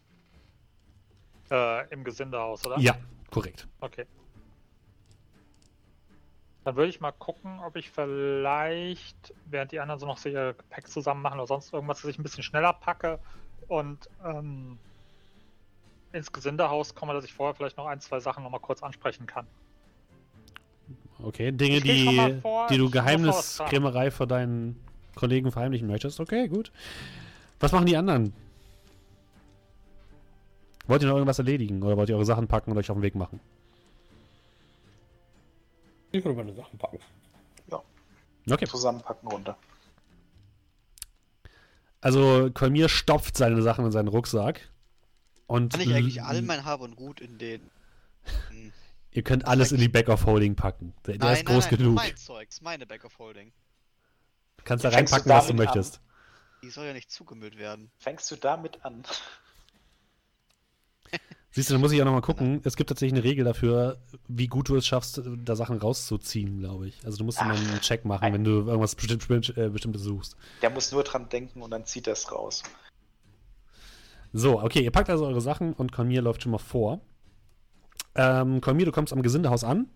äh, 1.51 1.87
im 1.89 2.03
Gesindehaus, 2.03 2.65
oder? 2.65 2.79
Ja, 2.79 2.97
korrekt. 3.29 3.67
Okay. 3.81 4.05
Dann 6.63 6.75
würde 6.75 6.89
ich 6.89 6.99
mal 6.99 7.11
gucken, 7.11 7.59
ob 7.59 7.75
ich 7.75 7.89
vielleicht, 7.91 9.33
während 9.45 9.71
die 9.71 9.79
anderen 9.79 9.99
so 9.99 10.05
noch 10.05 10.17
so 10.17 10.29
ihr 10.29 10.53
Gepäck 10.53 10.87
zusammen 10.87 11.21
machen 11.21 11.39
oder 11.39 11.47
sonst 11.47 11.71
irgendwas, 11.73 12.01
dass 12.01 12.09
ich 12.09 12.17
ein 12.17 12.23
bisschen 12.23 12.43
schneller 12.43 12.73
packe 12.73 13.19
und 13.67 14.09
ähm, 14.25 14.77
ins 16.13 16.31
Gesindehaus 16.31 16.95
komme, 16.95 17.13
dass 17.13 17.25
ich 17.25 17.33
vorher 17.33 17.55
vielleicht 17.55 17.77
noch 17.77 17.85
ein, 17.85 17.99
zwei 17.99 18.19
Sachen 18.19 18.43
nochmal 18.43 18.59
kurz 18.59 18.83
ansprechen 18.83 19.25
kann. 19.27 19.47
Okay, 21.21 21.51
Dinge, 21.51 21.81
die, 21.81 22.15
mal 22.15 22.41
vor, 22.41 22.67
die 22.67 22.77
du 22.77 22.89
Geheimniskrämerei 22.89 24.11
vor 24.11 24.27
deinen 24.27 24.79
Kollegen 25.15 25.51
verheimlichen 25.51 25.87
möchtest. 25.87 26.19
Okay, 26.19 26.47
gut. 26.47 26.71
Was 27.59 27.71
machen 27.71 27.87
die 27.87 27.97
anderen? 27.97 28.33
Wollt 30.85 31.01
ihr 31.01 31.07
noch 31.07 31.15
irgendwas 31.15 31.39
erledigen 31.39 31.81
oder 31.83 31.97
wollt 31.97 32.09
ihr 32.09 32.15
eure 32.15 32.25
Sachen 32.25 32.47
packen 32.47 32.71
und 32.71 32.77
euch 32.77 32.89
auf 32.89 32.97
den 32.97 33.03
Weg 33.03 33.15
machen? 33.15 33.39
Ich 36.11 36.23
würde 36.23 36.37
meine 36.37 36.53
Sachen 36.53 36.77
packen. 36.77 36.99
Okay. 38.49 38.65
Zusammenpacken 38.65 39.29
runter. 39.29 39.57
Also 41.99 42.49
Kolmir 42.53 42.89
stopft 42.89 43.35
seine 43.35 43.61
Sachen 43.61 43.85
in 43.85 43.91
seinen 43.91 44.07
Rucksack. 44.07 44.69
Und 45.47 45.71
Kann 45.73 45.81
ich 45.81 45.93
eigentlich 45.93 46.21
all 46.23 46.41
mein 46.41 46.65
Hab 46.65 46.81
und 46.81 46.95
Gut 46.95 47.21
in 47.21 47.37
den. 47.37 47.61
Hm. 48.49 48.73
ihr 49.11 49.23
könnt 49.23 49.45
alles 49.45 49.71
in 49.71 49.79
die 49.79 49.87
Back 49.87 50.09
of 50.09 50.25
Holding 50.25 50.55
packen. 50.55 50.93
Der, 51.05 51.17
der 51.17 51.33
ist 51.33 51.45
groß 51.45 51.71
nein, 51.71 51.77
genug. 51.77 51.95
Mein 51.95 52.17
Zeug, 52.17 52.49
ist 52.49 52.61
meine 52.61 52.85
Back 52.85 53.05
of 53.05 53.17
Holding. 53.17 53.51
Kannst 54.65 54.83
da 54.83 54.91
Fängst 54.91 55.13
du 55.13 55.15
reinpacken, 55.15 55.31
was 55.37 55.47
du 55.47 55.53
damit 55.53 55.69
an? 55.69 55.75
möchtest. 55.75 56.01
Die 56.63 56.69
soll 56.69 56.85
ja 56.87 56.93
nicht 56.93 57.09
zugemüllt 57.09 57.57
werden. 57.57 57.89
Fängst 57.97 58.29
du 58.31 58.35
damit 58.35 58.83
an? 58.83 59.03
Siehst 61.51 61.69
du, 61.69 61.73
dann 61.73 61.81
muss 61.81 61.91
ich 61.93 62.01
auch 62.01 62.05
nochmal 62.05 62.21
gucken. 62.21 62.61
Es 62.65 62.75
gibt 62.75 62.89
tatsächlich 62.89 63.17
eine 63.17 63.23
Regel 63.23 63.45
dafür, 63.45 63.99
wie 64.27 64.47
gut 64.47 64.67
du 64.69 64.75
es 64.75 64.85
schaffst, 64.85 65.21
da 65.25 65.55
Sachen 65.55 65.77
rauszuziehen, 65.77 66.59
glaube 66.59 66.87
ich. 66.89 67.03
Also 67.05 67.17
du 67.17 67.23
musst 67.23 67.41
immer 67.41 67.53
einen 67.55 67.79
Check 67.81 68.03
machen, 68.05 68.25
ein- 68.25 68.33
wenn 68.33 68.43
du 68.43 68.51
irgendwas 68.67 68.93
bestimmt, 68.95 69.57
äh, 69.57 69.69
Bestimmtes 69.69 70.01
suchst. 70.03 70.35
Der 70.61 70.69
muss 70.69 70.91
nur 70.91 71.03
dran 71.03 71.29
denken 71.29 71.61
und 71.61 71.71
dann 71.71 71.85
zieht 71.85 72.05
er 72.07 72.13
es 72.13 72.31
raus. 72.31 72.61
So, 74.33 74.61
okay, 74.61 74.81
ihr 74.81 74.91
packt 74.91 75.09
also 75.09 75.25
eure 75.25 75.41
Sachen 75.41 75.73
und 75.73 75.91
Kolmir 75.91 76.21
läuft 76.21 76.43
schon 76.43 76.51
mal 76.51 76.57
vor. 76.57 77.01
Ähm, 78.15 78.61
Kolmir, 78.61 78.85
du 78.85 78.91
kommst 78.91 79.13
am 79.13 79.21
Gesindehaus 79.21 79.63
an. 79.63 79.87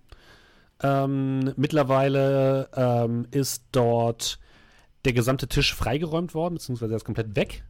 Ähm, 0.84 1.54
mittlerweile 1.58 2.70
ähm, 2.76 3.28
ist 3.32 3.66
dort 3.72 4.40
der 5.06 5.14
gesamte 5.14 5.48
Tisch 5.48 5.74
freigeräumt 5.74 6.34
worden, 6.34 6.56
beziehungsweise 6.56 6.94
er 6.94 6.98
ist 6.98 7.06
komplett 7.06 7.36
weg. 7.36 7.64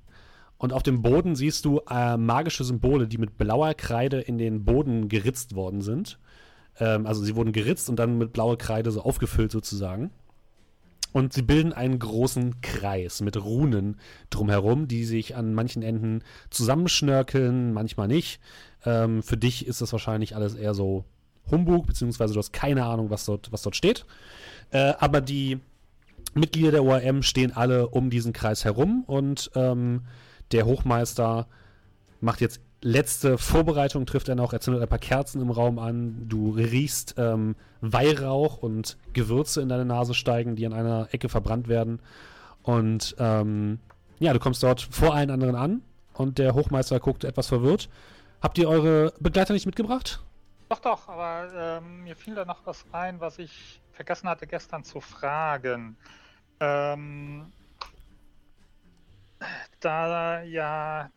Und 0.58 0.74
auf 0.74 0.84
dem 0.84 1.02
Boden 1.02 1.36
siehst 1.36 1.66
du 1.66 1.82
äh, 1.90 2.18
magische 2.18 2.64
Symbole, 2.64 3.08
die 3.08 3.18
mit 3.18 3.38
blauer 3.38 3.74
Kreide 3.74 4.20
in 4.20 4.38
den 4.38 4.64
Boden 4.64 5.10
geritzt 5.10 5.56
worden 5.56 5.82
sind. 5.82 6.20
Ähm, 6.80 7.08
also 7.08 7.24
sie 7.24 7.36
wurden 7.36 7.52
geritzt 7.52 7.90
und 7.90 7.98
dann 7.98 8.18
mit 8.18 8.32
blauer 8.34 8.58
Kreide 8.58 8.92
so 8.92 9.02
aufgefüllt 9.02 9.52
sozusagen. 9.52 10.12
Und 11.14 11.34
sie 11.34 11.42
bilden 11.42 11.74
einen 11.74 12.00
großen 12.00 12.62
Kreis 12.62 13.22
mit 13.22 13.36
Runen 13.36 14.00
drumherum, 14.30 14.88
die 14.88 15.04
sich 15.04 15.36
an 15.36 15.54
manchen 15.54 15.84
Enden 15.84 16.24
zusammenschnörkeln, 16.50 17.74
manchmal 17.74 18.08
nicht. 18.08 18.40
Ähm, 18.86 19.22
für 19.22 19.38
dich 19.38 19.68
ist 19.68 19.82
das 19.82 19.92
wahrscheinlich 19.92 20.36
alles 20.36 20.56
eher 20.56 20.74
so 20.74 21.04
Humbug, 21.50 21.88
beziehungsweise 21.88 22.34
du 22.34 22.40
hast 22.40 22.54
keine 22.54 22.86
Ahnung, 22.86 23.10
was 23.10 23.26
dort, 23.26 23.52
was 23.52 23.62
dort 23.62 23.76
steht. 23.76 24.06
Äh, 24.72 24.94
aber 25.00 25.22
die 25.22 25.60
Mitglieder 26.34 26.72
der 26.72 26.84
ORM 26.84 27.24
stehen 27.24 27.56
alle 27.56 27.90
um 27.90 28.10
diesen 28.10 28.32
Kreis 28.32 28.64
herum 28.64 29.04
und 29.06 29.52
ähm, 29.56 30.04
der 30.52 30.66
Hochmeister 30.66 31.48
macht 32.22 32.42
jetzt 32.42 32.62
letzte 32.82 33.38
Vorbereitung, 33.38 34.06
trifft 34.06 34.30
er 34.30 34.36
noch, 34.36 34.54
er 34.54 34.60
zündet 34.60 34.82
ein 34.82 34.90
paar 34.90 35.00
Kerzen 35.00 35.42
im 35.42 35.52
Raum 35.52 35.80
an, 35.80 36.28
du 36.28 36.52
riechst 36.52 37.16
ähm, 37.18 37.56
Weihrauch 37.82 38.58
und 38.58 38.98
Gewürze 39.14 39.62
in 39.62 39.70
deine 39.70 39.86
Nase 39.86 40.14
steigen, 40.14 40.56
die 40.56 40.66
an 40.66 40.74
einer 40.74 41.08
Ecke 41.12 41.30
verbrannt 41.30 41.68
werden. 41.68 42.00
Und 42.64 43.16
ähm, 43.20 43.80
ja, 44.20 44.34
du 44.34 44.40
kommst 44.40 44.64
dort 44.64 44.82
vor 44.82 45.14
allen 45.14 45.30
anderen 45.32 45.56
an 45.56 45.82
und 46.14 46.38
der 46.38 46.54
Hochmeister 46.54 47.00
guckt 47.00 47.24
etwas 47.24 47.48
verwirrt. 47.48 47.90
Habt 48.42 48.58
ihr 48.58 48.68
eure 48.68 49.14
Begleiter 49.20 49.54
nicht 49.54 49.66
mitgebracht? 49.66 50.24
Doch, 50.70 50.80
doch, 50.80 51.10
aber 51.10 51.80
ähm, 51.82 52.04
mir 52.04 52.16
fiel 52.16 52.36
da 52.36 52.46
noch 52.46 52.66
was 52.66 52.86
ein, 52.92 53.20
was 53.20 53.40
ich 53.40 53.82
vergessen 53.92 54.30
hatte 54.30 54.48
gestern 54.48 54.84
zu 54.84 55.02
fragen. 55.02 55.98
Ähm, 56.60 57.52
da 59.80 60.42
ja 60.44 61.10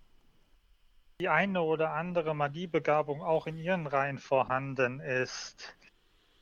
die 1.24 1.30
eine 1.30 1.62
oder 1.62 1.92
andere 1.92 2.34
Magiebegabung 2.34 3.22
auch 3.22 3.46
in 3.46 3.56
ihren 3.56 3.86
Reihen 3.86 4.18
vorhanden 4.18 5.00
ist, 5.00 5.74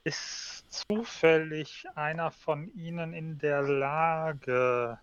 ist 0.03 0.65
zufällig 0.91 1.85
einer 1.95 2.33
von 2.33 2.67
ihnen 2.75 3.13
in 3.13 3.39
der 3.39 3.63
Lage, 3.63 4.99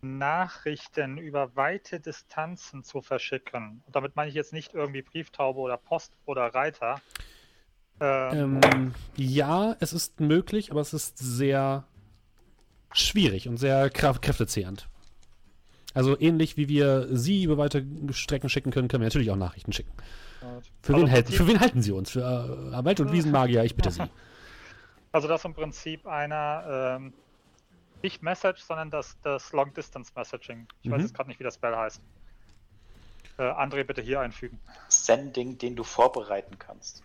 Nachrichten 0.00 1.18
über 1.18 1.54
weite 1.54 2.00
Distanzen 2.00 2.82
zu 2.82 3.02
verschicken. 3.02 3.82
Und 3.84 3.94
damit 3.94 4.16
meine 4.16 4.30
ich 4.30 4.34
jetzt 4.34 4.54
nicht 4.54 4.72
irgendwie 4.72 5.02
Brieftaube 5.02 5.60
oder 5.60 5.76
Post 5.76 6.14
oder 6.24 6.46
Reiter. 6.54 7.02
Ähm, 8.00 8.94
ja, 9.16 9.76
es 9.80 9.92
ist 9.92 10.18
möglich, 10.18 10.70
aber 10.70 10.80
es 10.80 10.94
ist 10.94 11.18
sehr 11.18 11.84
schwierig 12.92 13.50
und 13.50 13.58
sehr 13.58 13.90
kräftezehrend. 13.90 14.88
Also 15.98 16.16
ähnlich 16.20 16.56
wie 16.56 16.68
wir 16.68 17.08
sie 17.10 17.42
über 17.42 17.58
weite 17.58 17.84
Strecken 18.12 18.48
schicken 18.48 18.70
können, 18.70 18.86
können 18.86 19.00
wir 19.02 19.06
natürlich 19.08 19.32
auch 19.32 19.36
Nachrichten 19.36 19.72
schicken. 19.72 19.90
Für, 20.80 20.94
Also 20.94 21.06
wen, 21.06 21.12
Prinzip- 21.12 21.36
für 21.36 21.48
wen 21.48 21.58
halten 21.58 21.82
sie 21.82 21.90
uns? 21.90 22.10
Für 22.12 22.20
äh, 22.72 22.84
Wald- 22.84 23.00
und 23.00 23.10
Wiesenmagier? 23.10 23.64
Ich 23.64 23.74
bitte 23.74 23.90
sie. 23.90 24.02
Also 25.10 25.26
das 25.26 25.44
im 25.44 25.54
Prinzip 25.54 26.06
einer, 26.06 26.98
ähm, 27.00 27.12
nicht 28.02 28.22
Message, 28.22 28.60
sondern 28.60 28.90
das, 28.90 29.16
das 29.22 29.52
Long 29.52 29.72
Distance 29.74 30.12
Messaging. 30.14 30.68
Ich 30.82 30.90
weiß 30.90 30.98
Mhm. 30.98 31.04
jetzt 31.06 31.14
gerade 31.14 31.28
nicht, 31.30 31.40
wie 31.40 31.44
das 31.44 31.54
Spell 31.54 31.74
heißt. 31.74 32.00
Äh, 33.38 33.42
André, 33.42 33.82
bitte 33.84 34.02
hier 34.02 34.20
einfügen. 34.20 34.60
Sending, 34.88 35.56
den 35.58 35.74
du 35.74 35.82
vorbereiten 35.82 36.56
kannst. 36.60 37.02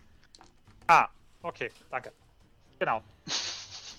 Ah, 0.86 1.08
okay, 1.42 1.70
danke. 1.90 2.12
Genau. 2.78 3.02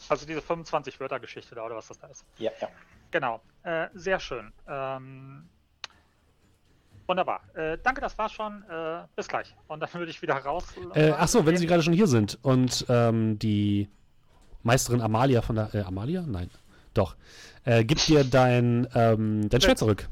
Also 0.08 0.26
diese 0.28 0.40
25-Wörter-Geschichte 0.40 1.56
da, 1.56 1.66
oder 1.66 1.76
was 1.76 1.88
das 1.88 1.98
da 2.00 2.08
ist. 2.08 2.24
Ja, 2.38 2.52
ja. 2.62 2.70
Genau, 3.16 3.40
äh, 3.64 3.88
sehr 3.94 4.20
schön. 4.20 4.52
Ähm, 4.68 5.48
wunderbar. 7.08 7.40
Äh, 7.56 7.78
danke, 7.82 8.02
das 8.02 8.18
war's 8.18 8.34
schon. 8.34 8.62
Äh, 8.70 9.04
bis 9.16 9.30
gleich. 9.30 9.56
Und 9.70 9.80
dann 9.80 9.94
würde 9.94 10.12
ich 10.12 10.22
wieder 10.22 10.36
raus. 10.36 10.66
Äh, 10.96 11.14
ach 11.18 11.30
so, 11.30 11.46
wenn 11.46 11.56
Sie 11.56 11.66
gerade 11.66 11.82
schon 11.82 11.94
hier 11.94 12.08
sind 12.08 12.38
und 12.42 12.86
ähm, 12.90 13.40
die 13.40 13.88
Meisterin 14.64 15.00
Amalia 15.00 15.42
von 15.42 15.56
der. 15.56 15.74
Äh, 15.74 15.84
Amalia? 15.84 16.26
Nein. 16.28 16.50
Doch. 16.94 17.16
Äh, 17.64 17.86
gibt 17.86 18.06
dir 18.06 18.26
dein, 18.26 18.86
ähm, 18.94 19.48
dein 19.48 19.62
Schwert 19.62 19.78
zurück. 19.78 20.10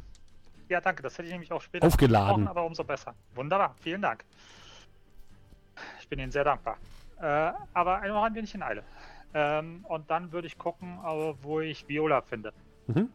Ja, 0.70 0.80
danke, 0.80 1.04
das 1.04 1.18
hätte 1.18 1.26
ich 1.26 1.34
nämlich 1.34 1.52
auch 1.52 1.62
später 1.62 1.86
Aufgeladen. 1.86 2.48
aber 2.48 2.64
umso 2.64 2.86
besser. 2.86 3.14
Wunderbar, 3.36 3.76
vielen 3.82 4.02
Dank. 4.02 4.24
Ich 6.00 6.08
bin 6.08 6.20
Ihnen 6.20 6.32
sehr 6.32 6.46
dankbar. 6.46 6.78
Äh, 7.20 7.52
aber 7.74 8.00
noch 8.08 8.24
ein 8.24 8.34
wenig 8.34 8.56
in 8.56 8.64
Eile. 8.64 8.82
Ähm, 9.34 9.84
und 9.90 10.10
dann 10.10 10.32
würde 10.32 10.48
ich 10.48 10.58
gucken, 10.58 11.00
äh, 11.04 11.34
wo 11.42 11.60
ich 11.60 11.86
Viola 11.90 12.22
finde. 12.22 12.54
Mhm. 12.88 13.10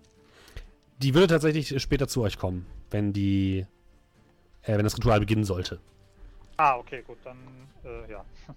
Die 0.99 1.15
würde 1.15 1.29
tatsächlich 1.29 1.81
später 1.81 2.09
zu 2.09 2.23
euch 2.23 2.39
kommen, 2.39 2.67
wenn 2.91 3.13
die. 3.13 3.67
Äh, 4.63 4.77
wenn 4.77 4.85
das 4.85 4.97
Ritual 4.97 5.21
beginnen 5.21 5.45
sollte. 5.45 5.81
Ah, 6.57 6.77
okay, 6.77 7.03
gut, 7.07 7.19
dann 7.25 7.37
äh, 7.85 8.11
ja. 8.11 8.25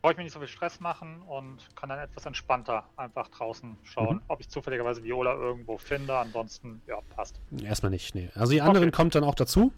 Brauche 0.00 0.12
ich 0.12 0.18
mir 0.18 0.24
nicht 0.24 0.32
so 0.32 0.38
viel 0.38 0.48
Stress 0.48 0.80
machen 0.80 1.22
und 1.22 1.58
kann 1.76 1.88
dann 1.88 1.98
etwas 1.98 2.26
entspannter 2.26 2.84
einfach 2.96 3.28
draußen 3.28 3.76
schauen, 3.84 4.16
mhm. 4.16 4.22
ob 4.28 4.40
ich 4.40 4.48
zufälligerweise 4.50 5.02
Viola 5.02 5.34
irgendwo 5.34 5.78
finde. 5.78 6.16
Ansonsten, 6.16 6.82
ja, 6.86 6.98
passt. 7.14 7.40
Erstmal 7.62 7.90
nicht, 7.90 8.14
nee. 8.14 8.30
Also 8.34 8.52
die 8.52 8.60
anderen 8.60 8.88
okay. 8.88 8.96
kommt 8.96 9.14
dann 9.14 9.24
auch 9.24 9.34
dazu. 9.34 9.72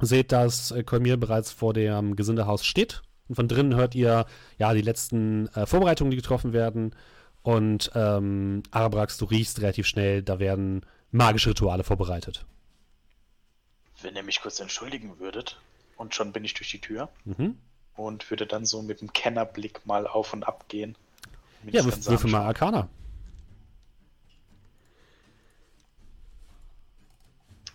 Seht, 0.00 0.32
dass 0.32 0.70
äh, 0.70 0.84
Kolmir 0.84 1.16
bereits 1.16 1.52
vor 1.52 1.72
dem 1.72 2.16
Gesindehaus 2.16 2.64
steht. 2.64 3.02
Und 3.28 3.36
von 3.36 3.48
drinnen 3.48 3.74
hört 3.74 3.94
ihr 3.94 4.26
ja 4.58 4.74
die 4.74 4.82
letzten 4.82 5.48
äh, 5.48 5.66
Vorbereitungen, 5.66 6.10
die 6.10 6.16
getroffen 6.16 6.52
werden. 6.52 6.94
Und 7.42 7.90
ähm, 7.94 8.62
Arabrax, 8.70 9.18
du 9.18 9.24
riechst 9.24 9.60
relativ 9.60 9.86
schnell, 9.86 10.22
da 10.22 10.38
werden 10.38 10.86
magische 11.10 11.50
Rituale 11.50 11.84
vorbereitet. 11.84 12.44
Wenn 14.00 14.16
ihr 14.16 14.22
mich 14.22 14.40
kurz 14.40 14.60
entschuldigen 14.60 15.18
würdet, 15.18 15.58
und 15.96 16.14
schon 16.14 16.32
bin 16.32 16.44
ich 16.44 16.54
durch 16.54 16.70
die 16.70 16.80
Tür. 16.80 17.08
Mhm. 17.24 17.56
Und 17.94 18.28
würde 18.30 18.46
dann 18.46 18.64
so 18.64 18.82
mit 18.82 19.00
dem 19.00 19.12
Kennerblick 19.12 19.86
mal 19.86 20.06
auf 20.06 20.32
und 20.32 20.44
ab 20.44 20.68
gehen. 20.68 20.96
Ja, 21.70 21.84
würfel 21.84 22.30
mal 22.30 22.42
Arcana. 22.42 22.88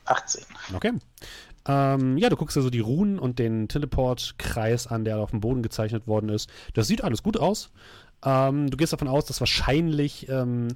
18. 0.05 0.43
Okay. 0.73 0.93
Ähm, 1.67 2.17
ja, 2.17 2.29
du 2.29 2.35
guckst 2.35 2.55
dir 2.55 2.61
so 2.61 2.69
die 2.69 2.79
Runen 2.79 3.19
und 3.19 3.39
den 3.39 3.67
Teleport-Kreis 3.67 4.87
an, 4.87 5.05
der 5.05 5.19
auf 5.19 5.31
dem 5.31 5.41
Boden 5.41 5.61
gezeichnet 5.61 6.07
worden 6.07 6.29
ist. 6.29 6.49
Das 6.73 6.87
sieht 6.87 7.03
alles 7.03 7.23
gut 7.23 7.37
aus. 7.37 7.71
Ähm, 8.23 8.69
du 8.69 8.77
gehst 8.77 8.93
davon 8.93 9.07
aus, 9.07 9.25
dass 9.25 9.39
wahrscheinlich 9.39 10.27
ähm, 10.29 10.69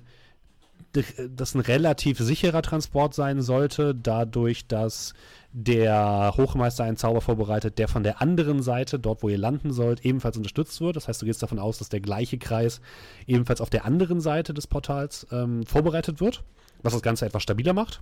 das 0.94 1.56
ein 1.56 1.62
relativ 1.62 2.20
sicherer 2.20 2.62
Transport 2.62 3.14
sein 3.14 3.42
sollte, 3.42 3.96
dadurch, 3.96 4.68
dass 4.68 5.14
der 5.54 6.34
Hochmeister 6.36 6.84
einen 6.84 6.98
Zauber 6.98 7.22
vorbereitet, 7.22 7.78
der 7.78 7.88
von 7.88 8.04
der 8.04 8.22
anderen 8.22 8.62
Seite, 8.62 9.00
dort 9.00 9.24
wo 9.24 9.30
ihr 9.30 9.38
landen 9.38 9.74
sollt, 9.74 10.06
ebenfalls 10.06 10.38
unterstützt 10.38 10.80
wird. 10.82 10.96
Das 10.96 11.08
heißt, 11.08 11.22
du 11.22 11.26
gehst 11.26 11.44
davon 11.44 11.60
aus, 11.60 11.78
dass 11.78 11.90
der 11.90 12.00
gleiche 12.00 12.38
Kreis 12.38 12.82
ebenfalls 13.28 13.62
auf 13.62 13.70
der 13.70 13.86
anderen 13.86 14.22
Seite 14.22 14.54
des 14.54 14.68
Portals 14.68 15.28
ähm, 15.32 15.66
vorbereitet 15.66 16.20
wird, 16.20 16.44
was 16.84 16.94
das 16.94 17.02
Ganze 17.02 17.26
etwas 17.26 17.44
stabiler 17.44 17.74
macht. 17.74 18.02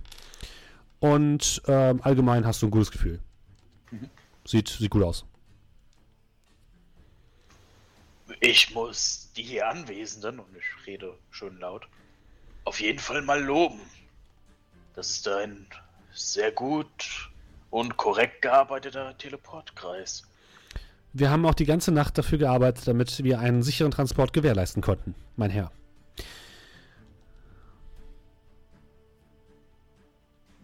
Und 1.00 1.62
ähm, 1.66 2.00
allgemein 2.02 2.46
hast 2.46 2.62
du 2.62 2.66
ein 2.66 2.70
gutes 2.70 2.90
Gefühl. 2.90 3.20
Mhm. 3.90 4.10
Sieht, 4.44 4.68
sieht 4.68 4.90
gut 4.90 5.02
aus. 5.02 5.24
Ich 8.40 8.74
muss 8.74 9.30
die 9.36 9.42
hier 9.42 9.68
Anwesenden, 9.68 10.40
und 10.40 10.56
ich 10.56 10.86
rede 10.86 11.14
schön 11.30 11.58
laut, 11.58 11.86
auf 12.64 12.80
jeden 12.80 12.98
Fall 12.98 13.20
mal 13.20 13.42
loben. 13.42 13.80
Das 14.94 15.10
ist 15.10 15.28
ein 15.28 15.66
sehr 16.12 16.50
gut 16.50 17.30
und 17.70 17.98
korrekt 17.98 18.40
gearbeiteter 18.42 19.16
Teleportkreis. 19.18 20.22
Wir 21.12 21.30
haben 21.30 21.44
auch 21.44 21.54
die 21.54 21.66
ganze 21.66 21.92
Nacht 21.92 22.16
dafür 22.16 22.38
gearbeitet, 22.38 22.88
damit 22.88 23.22
wir 23.22 23.40
einen 23.40 23.62
sicheren 23.62 23.90
Transport 23.90 24.32
gewährleisten 24.32 24.80
konnten, 24.80 25.14
mein 25.36 25.50
Herr. 25.50 25.70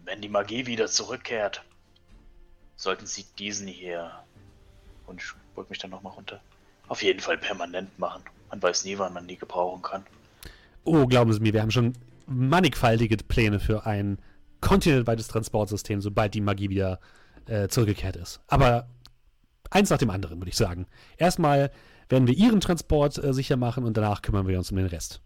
Wenn 0.03 0.21
die 0.21 0.29
Magie 0.29 0.65
wieder 0.65 0.87
zurückkehrt, 0.87 1.63
sollten 2.75 3.05
Sie 3.05 3.25
diesen 3.37 3.67
hier, 3.67 4.23
und 5.05 5.21
ich 5.21 5.31
beug 5.53 5.69
mich 5.69 5.79
dann 5.79 5.91
nochmal 5.91 6.13
runter, 6.13 6.41
auf 6.87 7.03
jeden 7.03 7.19
Fall 7.19 7.37
permanent 7.37 7.97
machen. 7.99 8.23
Man 8.49 8.61
weiß 8.61 8.85
nie, 8.85 8.97
wann 8.97 9.13
man 9.13 9.27
die 9.27 9.37
gebrauchen 9.37 9.81
kann. 9.81 10.05
Oh, 10.83 11.05
glauben 11.05 11.33
Sie 11.33 11.39
mir, 11.39 11.53
wir 11.53 11.61
haben 11.61 11.71
schon 11.71 11.93
mannigfaltige 12.27 13.17
Pläne 13.17 13.59
für 13.59 13.85
ein 13.85 14.19
kontinentweites 14.61 15.27
Transportsystem, 15.27 16.01
sobald 16.01 16.33
die 16.33 16.41
Magie 16.41 16.69
wieder 16.69 16.99
äh, 17.45 17.67
zurückgekehrt 17.67 18.15
ist. 18.15 18.41
Aber 18.47 18.87
eins 19.69 19.89
nach 19.89 19.97
dem 19.97 20.09
anderen, 20.09 20.39
würde 20.39 20.49
ich 20.49 20.55
sagen. 20.55 20.87
Erstmal 21.17 21.71
werden 22.09 22.27
wir 22.27 22.35
ihren 22.35 22.61
Transport 22.61 23.21
äh, 23.21 23.33
sicher 23.33 23.57
machen 23.57 23.83
und 23.83 23.97
danach 23.97 24.21
kümmern 24.21 24.47
wir 24.47 24.57
uns 24.57 24.71
um 24.71 24.77
den 24.77 24.87
Rest. 24.87 25.21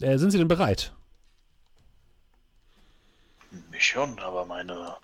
Äh, 0.00 0.16
sind 0.18 0.30
Sie 0.30 0.38
denn 0.38 0.48
bereit? 0.48 0.94
Mich 3.80 3.88
schon, 3.88 4.18
aber 4.18 4.44
meine 4.44 4.98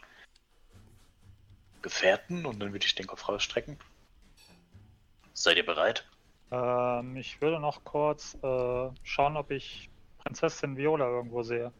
Gefährten 1.80 2.44
und 2.44 2.60
dann 2.60 2.74
würde 2.74 2.84
ich 2.84 2.94
den 2.94 3.06
Kopf 3.06 3.26
rausstrecken. 3.26 3.78
Seid 5.32 5.56
ihr 5.56 5.64
bereit? 5.64 6.06
Ähm, 6.50 7.16
ich 7.16 7.40
würde 7.40 7.58
noch 7.58 7.84
kurz 7.84 8.36
äh, 8.42 8.90
schauen, 9.02 9.38
ob 9.38 9.50
ich 9.50 9.88
Prinzessin 10.18 10.76
Viola 10.76 11.08
irgendwo 11.08 11.42
sehe. 11.42 11.72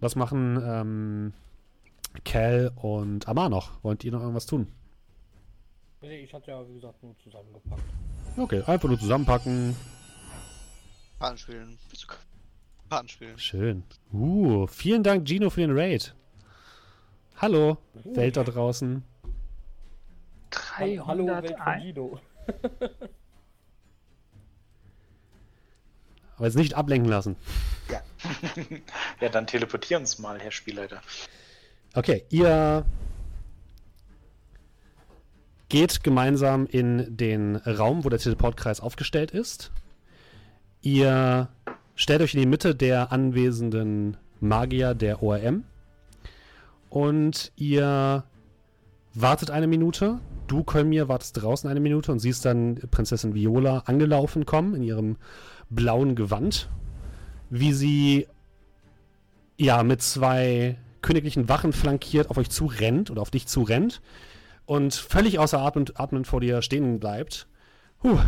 Was 0.00 0.14
machen 0.14 0.62
ähm, 0.62 1.32
Cal 2.26 2.70
und 2.76 3.26
Amar 3.28 3.48
noch? 3.48 3.82
Wollt 3.82 4.04
ihr 4.04 4.12
noch 4.12 4.20
irgendwas 4.20 4.44
tun? 4.44 4.70
Nee, 6.02 6.18
ich 6.18 6.34
hatte 6.34 6.50
ja, 6.50 6.68
wie 6.68 6.74
gesagt, 6.74 7.02
nur 7.02 7.16
zusammengepackt. 7.16 7.82
Okay, 8.36 8.62
einfach 8.66 8.90
nur 8.90 8.98
zusammenpacken. 8.98 9.74
Karten 11.18 11.38
spielen. 11.38 11.78
Karten 12.90 13.08
spielen. 13.08 13.38
Schön. 13.38 13.82
Uh, 14.12 14.66
vielen 14.66 15.02
Dank, 15.02 15.26
Gino, 15.26 15.50
für 15.50 15.62
den 15.62 15.76
Raid. 15.76 16.14
Hallo, 17.36 17.78
uh. 18.04 18.16
Welt 18.16 18.36
da 18.36 18.44
draußen. 18.44 19.02
300 20.50 21.06
Hallo, 21.06 21.26
Welt 21.26 21.56
von 21.56 21.80
Guido. 21.80 22.20
Aber 26.36 26.46
jetzt 26.46 26.56
nicht 26.56 26.74
ablenken 26.74 27.08
lassen. 27.08 27.36
Ja. 27.90 28.02
ja, 29.20 29.28
dann 29.30 29.46
teleportieren 29.46 30.02
uns 30.02 30.18
mal, 30.18 30.38
Herr 30.38 30.50
Spielleiter. 30.50 31.00
Okay, 31.94 32.24
ihr 32.28 32.84
geht 35.70 36.04
gemeinsam 36.04 36.66
in 36.66 37.16
den 37.16 37.56
Raum, 37.56 38.04
wo 38.04 38.10
der 38.10 38.18
Teleportkreis 38.18 38.80
aufgestellt 38.80 39.30
ist. 39.30 39.72
Ihr 40.86 41.48
stellt 41.96 42.22
euch 42.22 42.34
in 42.34 42.38
die 42.38 42.46
Mitte 42.46 42.76
der 42.76 43.10
anwesenden 43.10 44.16
Magier 44.38 44.94
der 44.94 45.20
ORM 45.20 45.64
und 46.90 47.50
ihr 47.56 48.22
wartet 49.12 49.50
eine 49.50 49.66
Minute. 49.66 50.20
Du, 50.46 50.62
Kolmir, 50.62 51.08
wartest 51.08 51.42
draußen 51.42 51.68
eine 51.68 51.80
Minute 51.80 52.12
und 52.12 52.20
siehst 52.20 52.44
dann 52.44 52.76
Prinzessin 52.92 53.34
Viola 53.34 53.78
angelaufen 53.86 54.46
kommen 54.46 54.76
in 54.76 54.84
ihrem 54.84 55.16
blauen 55.70 56.14
Gewand, 56.14 56.68
wie 57.50 57.72
sie 57.72 58.28
ja 59.56 59.82
mit 59.82 60.02
zwei 60.02 60.78
königlichen 61.02 61.48
Wachen 61.48 61.72
flankiert 61.72 62.30
auf 62.30 62.38
euch 62.38 62.50
zu 62.50 62.66
rennt 62.66 63.10
oder 63.10 63.22
auf 63.22 63.32
dich 63.32 63.48
zu 63.48 63.62
rennt 63.62 64.00
und 64.66 64.94
völlig 64.94 65.40
außer 65.40 65.58
Atem, 65.58 65.86
Atmen 65.94 66.24
vor 66.24 66.40
dir 66.40 66.62
stehen 66.62 67.00
bleibt. 67.00 67.48
Huh, 68.04 68.20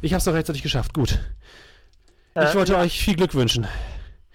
ich 0.00 0.14
hab's 0.14 0.24
doch 0.24 0.32
rechtzeitig 0.32 0.62
geschafft. 0.62 0.94
Gut. 0.94 1.20
Ich 2.36 2.50
äh, 2.50 2.54
wollte 2.54 2.72
ja. 2.72 2.80
euch 2.80 3.02
viel 3.02 3.16
Glück 3.16 3.34
wünschen. 3.34 3.66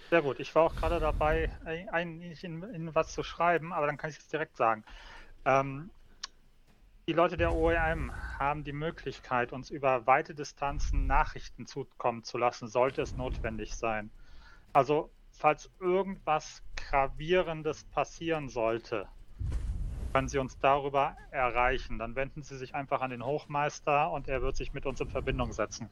Sehr 0.09 0.23
gut. 0.23 0.39
Ich 0.39 0.53
war 0.55 0.63
auch 0.63 0.75
gerade 0.75 0.99
dabei, 0.99 1.51
eigentlich 1.91 2.43
in, 2.43 2.63
in, 2.63 2.95
was 2.95 3.13
zu 3.13 3.21
schreiben, 3.21 3.71
aber 3.71 3.85
dann 3.85 3.97
kann 3.97 4.09
ich 4.09 4.17
es 4.17 4.27
direkt 4.27 4.57
sagen. 4.57 4.83
Ähm, 5.45 5.91
die 7.07 7.13
Leute 7.13 7.37
der 7.37 7.53
OEM 7.53 8.11
haben 8.39 8.63
die 8.63 8.73
Möglichkeit, 8.73 9.53
uns 9.53 9.69
über 9.69 10.07
weite 10.07 10.33
Distanzen 10.33 11.05
Nachrichten 11.05 11.67
zukommen 11.67 12.23
zu 12.23 12.37
lassen, 12.39 12.67
sollte 12.67 13.03
es 13.03 13.15
notwendig 13.15 13.75
sein. 13.75 14.09
Also, 14.73 15.11
falls 15.31 15.69
irgendwas 15.79 16.63
Gravierendes 16.75 17.83
passieren 17.85 18.49
sollte, 18.49 19.07
können 20.13 20.27
Sie 20.27 20.39
uns 20.39 20.57
darüber 20.57 21.15
erreichen. 21.29 21.99
Dann 21.99 22.15
wenden 22.15 22.41
Sie 22.41 22.57
sich 22.57 22.73
einfach 22.73 23.01
an 23.01 23.11
den 23.11 23.23
Hochmeister 23.23 24.11
und 24.11 24.27
er 24.27 24.41
wird 24.41 24.55
sich 24.55 24.73
mit 24.73 24.85
uns 24.85 24.99
in 25.01 25.09
Verbindung 25.09 25.53
setzen. 25.53 25.89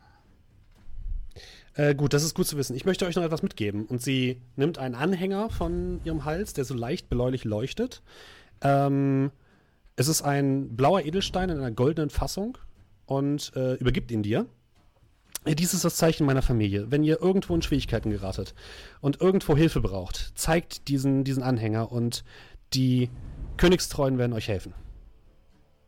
Äh, 1.74 1.96
gut, 1.96 2.14
das 2.14 2.24
ist 2.24 2.36
gut 2.36 2.48
zu 2.48 2.58
wissen. 2.58 2.76
Ich 2.76 2.86
möchte 2.86 3.06
euch 3.06 3.16
noch 3.16 3.24
etwas 3.24 3.44
mitgeben. 3.44 3.86
Und 3.86 4.02
sie 4.02 4.42
nimmt 4.56 4.78
einen 4.78 4.96
Anhänger 4.96 5.50
von 5.50 6.02
ihrem 6.04 6.26
Hals, 6.26 6.54
der 6.54 6.66
so 6.66 6.74
leicht 6.74 7.10
bläulich 7.10 7.44
leuchtet. 7.44 8.02
Ähm, 8.62 9.32
es 9.96 10.08
ist 10.08 10.22
ein 10.22 10.76
blauer 10.76 11.04
Edelstein 11.06 11.50
in 11.50 11.58
einer 11.58 11.72
goldenen 11.72 12.10
Fassung 12.10 12.58
und 13.06 13.52
äh, 13.56 13.76
übergibt 13.76 14.12
ihn 14.12 14.24
dir. 14.24 14.46
Dies 15.46 15.74
ist 15.74 15.86
das 15.86 15.96
Zeichen 15.96 16.26
meiner 16.26 16.42
Familie. 16.42 16.92
Wenn 16.92 17.04
ihr 17.04 17.22
irgendwo 17.22 17.56
in 17.56 17.62
Schwierigkeiten 17.62 18.10
geratet 18.10 18.54
und 19.00 19.22
irgendwo 19.22 19.56
Hilfe 19.56 19.80
braucht, 19.82 20.34
zeigt 20.36 20.90
diesen, 20.90 21.24
diesen 21.24 21.44
Anhänger 21.44 21.92
und 21.92 22.24
die 22.74 23.10
Königstreuen 23.58 24.18
werden 24.18 24.34
euch 24.34 24.48
helfen. 24.48 24.74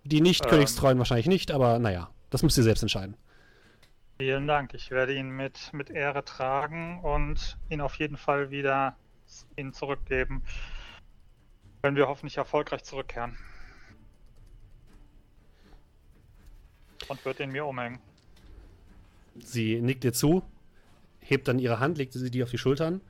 Die 0.04 0.22
Nicht-Königstreuen 0.22 0.94
ähm, 0.96 1.00
wahrscheinlich 1.00 1.28
nicht, 1.28 1.52
aber 1.52 1.80
naja, 1.80 2.10
das 2.30 2.44
müsst 2.44 2.58
ihr 2.58 2.64
selbst 2.64 2.82
entscheiden. 2.82 3.16
Vielen 4.22 4.46
Dank. 4.46 4.76
Ich 4.76 4.92
werde 4.92 5.16
ihn 5.16 5.32
mit, 5.32 5.74
mit 5.74 5.90
Ehre 5.90 6.24
tragen 6.24 7.00
und 7.02 7.58
ihn 7.70 7.82
auf 7.82 7.96
jeden 7.96 8.18
Fall 8.18 8.52
wieder 8.52 8.96
Ihnen 9.56 9.74
zurückgeben, 9.74 10.44
wenn 11.82 11.96
wir 11.96 12.08
hoffentlich 12.08 12.38
erfolgreich 12.38 12.84
zurückkehren. 12.84 13.36
und 17.08 17.26
wird 17.26 17.40
ihn 17.40 17.50
mir 17.50 17.66
umhängen. 17.66 17.98
Sie 19.40 19.82
nickt 19.82 20.04
dir 20.04 20.14
zu, 20.14 20.44
hebt 21.20 21.48
dann 21.48 21.58
ihre 21.58 21.80
Hand, 21.80 21.98
legt 21.98 22.14
sie 22.14 22.30
dir 22.30 22.44
auf 22.44 22.52
die 22.52 22.60
Schultern. 22.60 23.02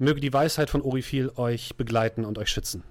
Möge 0.00 0.20
die 0.20 0.32
Weisheit 0.32 0.70
von 0.70 0.82
Orifil 0.82 1.30
euch 1.36 1.76
begleiten 1.76 2.24
und 2.24 2.36
euch 2.36 2.48
schützen. 2.48 2.82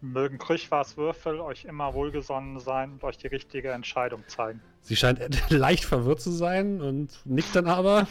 Mögen 0.00 0.38
Krüchwas 0.38 0.96
Würfel 0.96 1.40
euch 1.40 1.64
immer 1.64 1.92
wohlgesonnen 1.94 2.60
sein 2.60 2.92
und 2.92 3.04
euch 3.04 3.18
die 3.18 3.26
richtige 3.26 3.72
Entscheidung 3.72 4.22
zeigen. 4.28 4.60
Sie 4.82 4.96
scheint 4.96 5.20
leicht 5.50 5.84
verwirrt 5.84 6.20
zu 6.20 6.30
sein 6.30 6.80
und 6.80 7.20
nickt 7.24 7.54
dann 7.56 7.66
aber. 7.66 8.06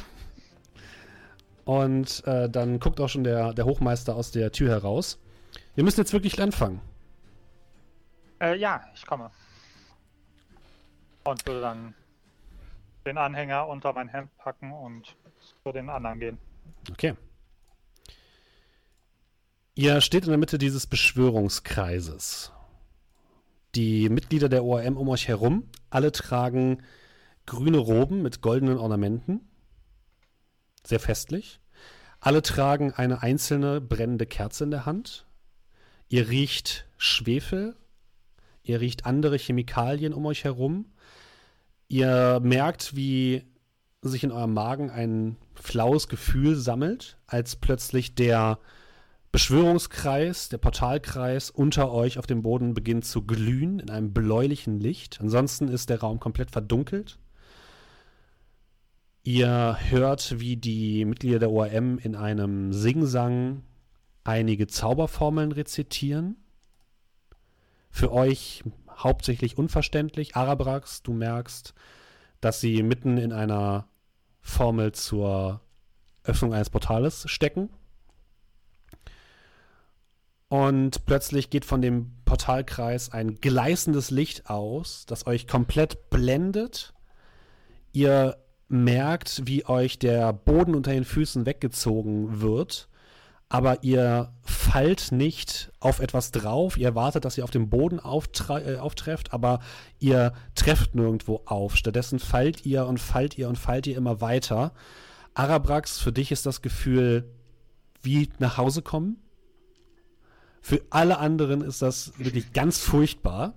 Und 1.63 2.25
äh, 2.25 2.49
dann 2.49 2.79
guckt 2.79 2.99
auch 3.01 3.09
schon 3.09 3.23
der, 3.23 3.53
der 3.53 3.65
Hochmeister 3.65 4.15
aus 4.15 4.31
der 4.31 4.51
Tür 4.51 4.69
heraus. 4.69 5.19
Wir 5.75 5.83
müssen 5.83 5.99
jetzt 5.99 6.13
wirklich 6.13 6.41
anfangen. 6.41 6.81
Äh, 8.39 8.55
ja, 8.55 8.81
ich 8.93 9.05
komme. 9.05 9.31
Und 11.23 11.45
würde 11.45 11.61
dann 11.61 11.93
den 13.05 13.17
Anhänger 13.17 13.67
unter 13.67 13.93
mein 13.93 14.07
Hemd 14.07 14.35
packen 14.37 14.71
und 14.71 15.15
zu 15.63 15.71
den 15.71 15.89
anderen 15.89 16.19
gehen. 16.19 16.37
Okay. 16.91 17.15
Ihr 19.77 20.01
steht 20.01 20.23
in 20.23 20.31
der 20.31 20.39
Mitte 20.39 20.57
dieses 20.57 20.87
Beschwörungskreises. 20.87 22.51
Die 23.75 24.09
Mitglieder 24.09 24.49
der 24.49 24.63
ORM 24.65 24.97
um 24.97 25.07
euch 25.07 25.27
herum, 25.27 25.69
alle 25.91 26.11
tragen 26.11 26.81
grüne 27.45 27.77
Roben 27.77 28.23
mit 28.23 28.41
goldenen 28.41 28.79
Ornamenten. 28.79 29.41
Sehr 30.83 30.99
festlich. 30.99 31.59
Alle 32.19 32.41
tragen 32.41 32.91
eine 32.91 33.21
einzelne 33.21 33.79
brennende 33.79 34.25
Kerze 34.25 34.63
in 34.63 34.71
der 34.71 34.87
Hand. 34.87 35.27
Ihr 36.09 36.27
riecht 36.27 36.87
Schwefel. 36.97 37.75
Ihr 38.63 38.81
riecht 38.81 39.05
andere 39.05 39.37
Chemikalien 39.37 40.15
um 40.15 40.25
euch 40.25 40.43
herum. 40.43 40.91
Ihr 41.87 42.39
merkt, 42.41 42.95
wie 42.95 43.43
sich 44.01 44.23
in 44.23 44.31
eurem 44.31 44.55
Magen 44.55 44.89
ein 44.89 45.37
flaues 45.53 46.07
Gefühl 46.07 46.55
sammelt, 46.55 47.19
als 47.27 47.55
plötzlich 47.55 48.15
der 48.15 48.57
Beschwörungskreis, 49.31 50.49
der 50.49 50.57
Portalkreis 50.57 51.49
unter 51.49 51.91
euch 51.91 52.17
auf 52.17 52.27
dem 52.27 52.41
Boden 52.41 52.73
beginnt 52.73 53.05
zu 53.05 53.23
glühen 53.25 53.79
in 53.79 53.89
einem 53.89 54.13
bläulichen 54.13 54.79
Licht. 54.79 55.19
Ansonsten 55.21 55.67
ist 55.67 55.89
der 55.89 55.99
Raum 55.99 56.19
komplett 56.19 56.51
verdunkelt. 56.51 57.19
Ihr 59.23 59.77
hört, 59.89 60.39
wie 60.39 60.55
die 60.55 61.03
Mitglieder 61.03 61.39
der 61.39 61.51
ORM 61.51 61.99
in 61.99 62.15
einem 62.15 62.71
Singsang 62.71 63.63
einige 64.23 64.67
Zauberformeln 64.67 65.51
rezitieren. 65.51 66.37
Für 67.89 68.11
euch 68.11 68.63
hauptsächlich 68.89 69.57
unverständlich. 69.57 70.35
Arabrax, 70.35 71.03
du 71.03 71.13
merkst, 71.13 71.73
dass 72.41 72.61
sie 72.61 72.83
mitten 72.83 73.17
in 73.17 73.33
einer 73.33 73.87
Formel 74.39 74.93
zur 74.93 75.61
Öffnung 76.23 76.53
eines 76.53 76.69
Portales 76.69 77.29
stecken. 77.29 77.69
Und 80.49 81.05
plötzlich 81.05 81.49
geht 81.49 81.65
von 81.65 81.81
dem 81.81 82.13
Portalkreis 82.25 83.11
ein 83.11 83.35
gleißendes 83.35 84.11
Licht 84.11 84.49
aus, 84.49 85.05
das 85.05 85.27
euch 85.27 85.47
komplett 85.47 86.09
blendet. 86.09 86.93
Ihr 87.91 88.37
merkt, 88.69 89.41
wie 89.45 89.65
euch 89.65 89.99
der 89.99 90.31
Boden 90.33 90.75
unter 90.75 90.91
den 90.91 91.05
Füßen 91.05 91.45
weggezogen 91.45 92.41
wird 92.41 92.89
aber 93.49 93.83
ihr 93.83 94.33
fallt 94.43 95.11
nicht 95.11 95.71
auf 95.79 95.99
etwas 95.99 96.31
drauf. 96.31 96.77
Ihr 96.77 96.87
erwartet, 96.87 97.23
dass 97.23 97.37
ihr 97.37 97.45
auf 97.45 97.51
dem 97.51 97.69
Boden 97.69 97.99
äh, 97.99 98.77
auftrefft, 98.77 99.33
aber 99.33 99.59
ihr 99.99 100.33
trefft 100.55 100.95
nirgendwo 100.95 101.41
auf. 101.45 101.75
Stattdessen 101.77 102.19
fallt 102.19 102.65
ihr 102.65 102.85
und 102.85 102.99
fallt 102.99 103.37
ihr 103.37 103.47
und 103.47 103.57
fallt 103.57 103.87
ihr 103.87 103.95
immer 103.95 104.19
weiter. 104.19 104.73
Arabrax, 105.33 105.99
für 105.99 106.11
dich 106.11 106.31
ist 106.31 106.45
das 106.45 106.61
Gefühl 106.61 107.29
wie 108.01 108.29
nach 108.39 108.57
Hause 108.57 108.81
kommen. 108.81 109.17
Für 110.61 110.81
alle 110.89 111.17
anderen 111.19 111.61
ist 111.61 111.81
das 111.81 112.17
wirklich 112.17 112.53
ganz 112.53 112.79
furchtbar. 112.79 113.53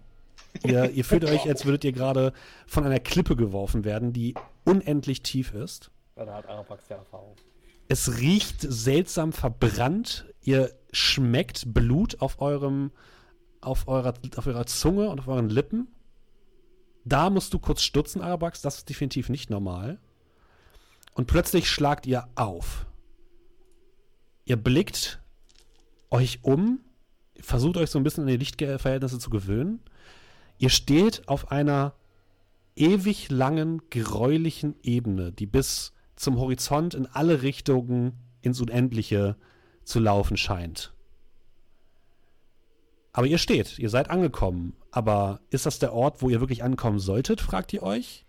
Ihr, 0.65 0.91
ihr 0.91 1.05
fühlt 1.05 1.25
euch, 1.25 1.49
als 1.49 1.65
würdet 1.65 1.85
ihr 1.85 1.93
gerade 1.93 2.33
von 2.67 2.85
einer 2.85 3.01
Klippe 3.01 3.37
geworfen 3.37 3.85
werden, 3.85 4.13
die 4.13 4.35
unendlich 4.65 5.23
tief 5.23 5.55
ist. 5.55 5.91
Ja, 6.17 6.25
da 6.25 6.35
hat 6.35 6.49
Arabrax 6.49 6.89
ja 6.89 6.97
Erfahrung. 6.97 7.35
Es 7.89 8.19
riecht 8.19 8.61
seltsam 8.61 9.33
verbrannt. 9.33 10.27
Ihr 10.43 10.73
schmeckt 10.93 11.73
Blut 11.73 12.21
auf 12.21 12.41
eurem, 12.41 12.93
auf 13.61 13.89
eurer, 13.89 14.15
auf 14.37 14.47
eurer 14.47 14.67
Zunge 14.67 15.09
und 15.09 15.21
auf 15.21 15.29
euren 15.29 15.49
Lippen. 15.49 15.89
Da 17.05 17.31
musst 17.31 17.55
du 17.55 17.59
kurz 17.59 17.83
stutzen, 17.83 18.21
Arabax. 18.21 18.63
Das 18.63 18.79
ist 18.79 18.89
definitiv 18.89 19.29
nicht 19.29 19.51
normal. 19.51 19.99
Und 21.15 21.27
plötzlich 21.27 21.69
schlagt 21.69 22.07
ihr 22.07 22.29
auf. 22.35 22.87
Ihr 24.45 24.57
blickt 24.57 25.21
euch 26.11 26.41
um, 26.43 26.81
versucht 27.43 27.77
euch 27.77 27.91
so 27.91 27.99
ein 27.99 28.05
bisschen 28.05 28.25
an 28.25 28.29
die 28.29 28.37
Lichtverhältnisse 28.37 29.19
zu 29.19 29.31
gewöhnen. 29.31 29.81
Ihr 30.59 30.71
steht 30.71 31.29
auf 31.29 31.51
einer 31.51 31.95
ewig 32.77 33.31
langen, 33.31 33.83
gräulichen 33.91 34.75
Ebene, 34.83 35.33
die 35.33 35.47
bis 35.47 35.93
zum 36.17 36.39
Horizont 36.39 36.95
in 36.95 37.07
alle 37.07 37.43
Richtungen 37.43 38.13
ins 38.43 38.61
Unendliche 38.61 39.37
zu 39.85 40.01
laufen 40.01 40.37
scheint. 40.37 40.93
Aber 43.13 43.27
ihr 43.27 43.39
steht, 43.39 43.79
ihr 43.79 43.91
seid 43.91 44.11
angekommen. 44.11 44.75
Aber 44.93 45.41
ist 45.51 45.67
das 45.67 45.79
der 45.79 45.93
Ort, 45.93 46.23
wo 46.23 46.29
ihr 46.29 46.41
wirklich 46.41 46.63
ankommen 46.63 46.99
solltet, 46.99 47.41
fragt 47.41 47.73
ihr 47.73 47.83
euch? 47.83 48.25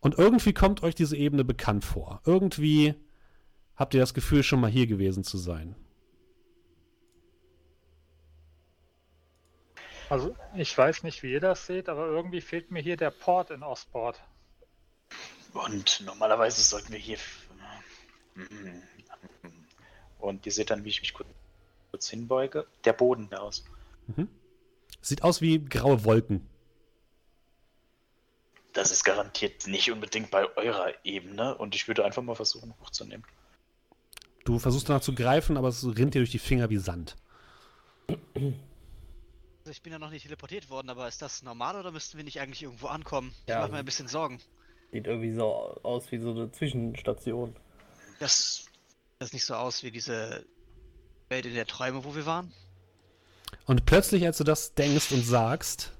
Und 0.00 0.18
irgendwie 0.18 0.52
kommt 0.52 0.82
euch 0.82 0.94
diese 0.94 1.16
Ebene 1.16 1.44
bekannt 1.44 1.84
vor. 1.84 2.20
Irgendwie 2.24 2.94
habt 3.74 3.94
ihr 3.94 4.00
das 4.00 4.14
Gefühl, 4.14 4.42
schon 4.42 4.60
mal 4.60 4.70
hier 4.70 4.86
gewesen 4.86 5.24
zu 5.24 5.38
sein. 5.38 5.74
Also, 10.08 10.36
ich 10.54 10.76
weiß 10.76 11.02
nicht, 11.02 11.22
wie 11.22 11.32
ihr 11.32 11.40
das 11.40 11.66
seht, 11.66 11.88
aber 11.88 12.06
irgendwie 12.06 12.40
fehlt 12.40 12.70
mir 12.70 12.80
hier 12.80 12.96
der 12.96 13.10
Port 13.10 13.50
in 13.50 13.62
Ostport. 13.62 14.20
Und 15.52 16.02
normalerweise 16.04 16.62
sollten 16.62 16.92
wir 16.92 16.98
hier. 16.98 17.18
Und 20.18 20.46
ihr 20.46 20.52
seht 20.52 20.70
dann, 20.70 20.84
wie 20.84 20.90
ich 20.90 21.00
mich 21.00 21.14
kurz 21.14 22.08
hinbeuge. 22.08 22.66
Der 22.84 22.92
Boden 22.92 23.32
aus. 23.34 23.64
Mhm. 24.06 24.28
Sieht 25.00 25.22
aus 25.22 25.40
wie 25.40 25.64
graue 25.64 26.04
Wolken. 26.04 26.46
Das 28.72 28.90
ist 28.90 29.04
garantiert 29.04 29.66
nicht 29.66 29.90
unbedingt 29.90 30.30
bei 30.30 30.54
eurer 30.56 30.92
Ebene 31.02 31.56
und 31.56 31.74
ich 31.74 31.88
würde 31.88 32.04
einfach 32.04 32.22
mal 32.22 32.34
versuchen, 32.34 32.74
hochzunehmen. 32.82 33.24
Du 34.44 34.58
versuchst 34.58 34.88
danach 34.88 35.00
zu 35.00 35.14
greifen, 35.14 35.56
aber 35.56 35.68
es 35.68 35.82
rinnt 35.84 36.14
dir 36.14 36.18
durch 36.18 36.30
die 36.30 36.38
Finger 36.38 36.68
wie 36.68 36.76
Sand. 36.76 37.16
Also 39.66 39.72
ich 39.72 39.82
bin 39.82 39.92
ja 39.92 39.98
noch 39.98 40.10
nicht 40.10 40.22
teleportiert 40.22 40.70
worden, 40.70 40.90
aber 40.90 41.08
ist 41.08 41.20
das 41.20 41.42
normal 41.42 41.74
oder 41.74 41.90
müssten 41.90 42.16
wir 42.16 42.22
nicht 42.22 42.40
eigentlich 42.40 42.62
irgendwo 42.62 42.86
ankommen? 42.86 43.34
Ja. 43.48 43.56
Ich 43.56 43.60
mache 43.62 43.72
mir 43.72 43.78
ein 43.78 43.84
bisschen 43.84 44.06
Sorgen. 44.06 44.38
Sieht 44.92 45.08
irgendwie 45.08 45.32
so 45.32 45.76
aus 45.82 46.12
wie 46.12 46.18
so 46.18 46.30
eine 46.30 46.52
Zwischenstation. 46.52 47.56
Das, 48.20 48.66
das 49.18 49.32
nicht 49.32 49.44
so 49.44 49.56
aus 49.56 49.82
wie 49.82 49.90
diese 49.90 50.46
Welt 51.30 51.46
in 51.46 51.54
der 51.54 51.66
Träume, 51.66 52.04
wo 52.04 52.14
wir 52.14 52.26
waren? 52.26 52.52
Und 53.64 53.86
plötzlich, 53.86 54.24
als 54.24 54.38
du 54.38 54.44
das 54.44 54.74
denkst 54.74 55.10
und 55.10 55.26
sagst, 55.26 55.90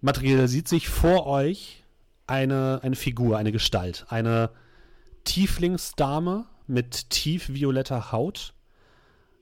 materialisiert 0.00 0.68
sich 0.68 0.88
vor 0.88 1.26
euch 1.26 1.82
eine, 2.28 2.78
eine 2.84 2.94
Figur, 2.94 3.38
eine 3.38 3.50
Gestalt. 3.50 4.06
Eine 4.08 4.50
Tieflingsdame 5.24 6.46
mit 6.68 7.10
tiefvioletter 7.10 8.12
Haut, 8.12 8.54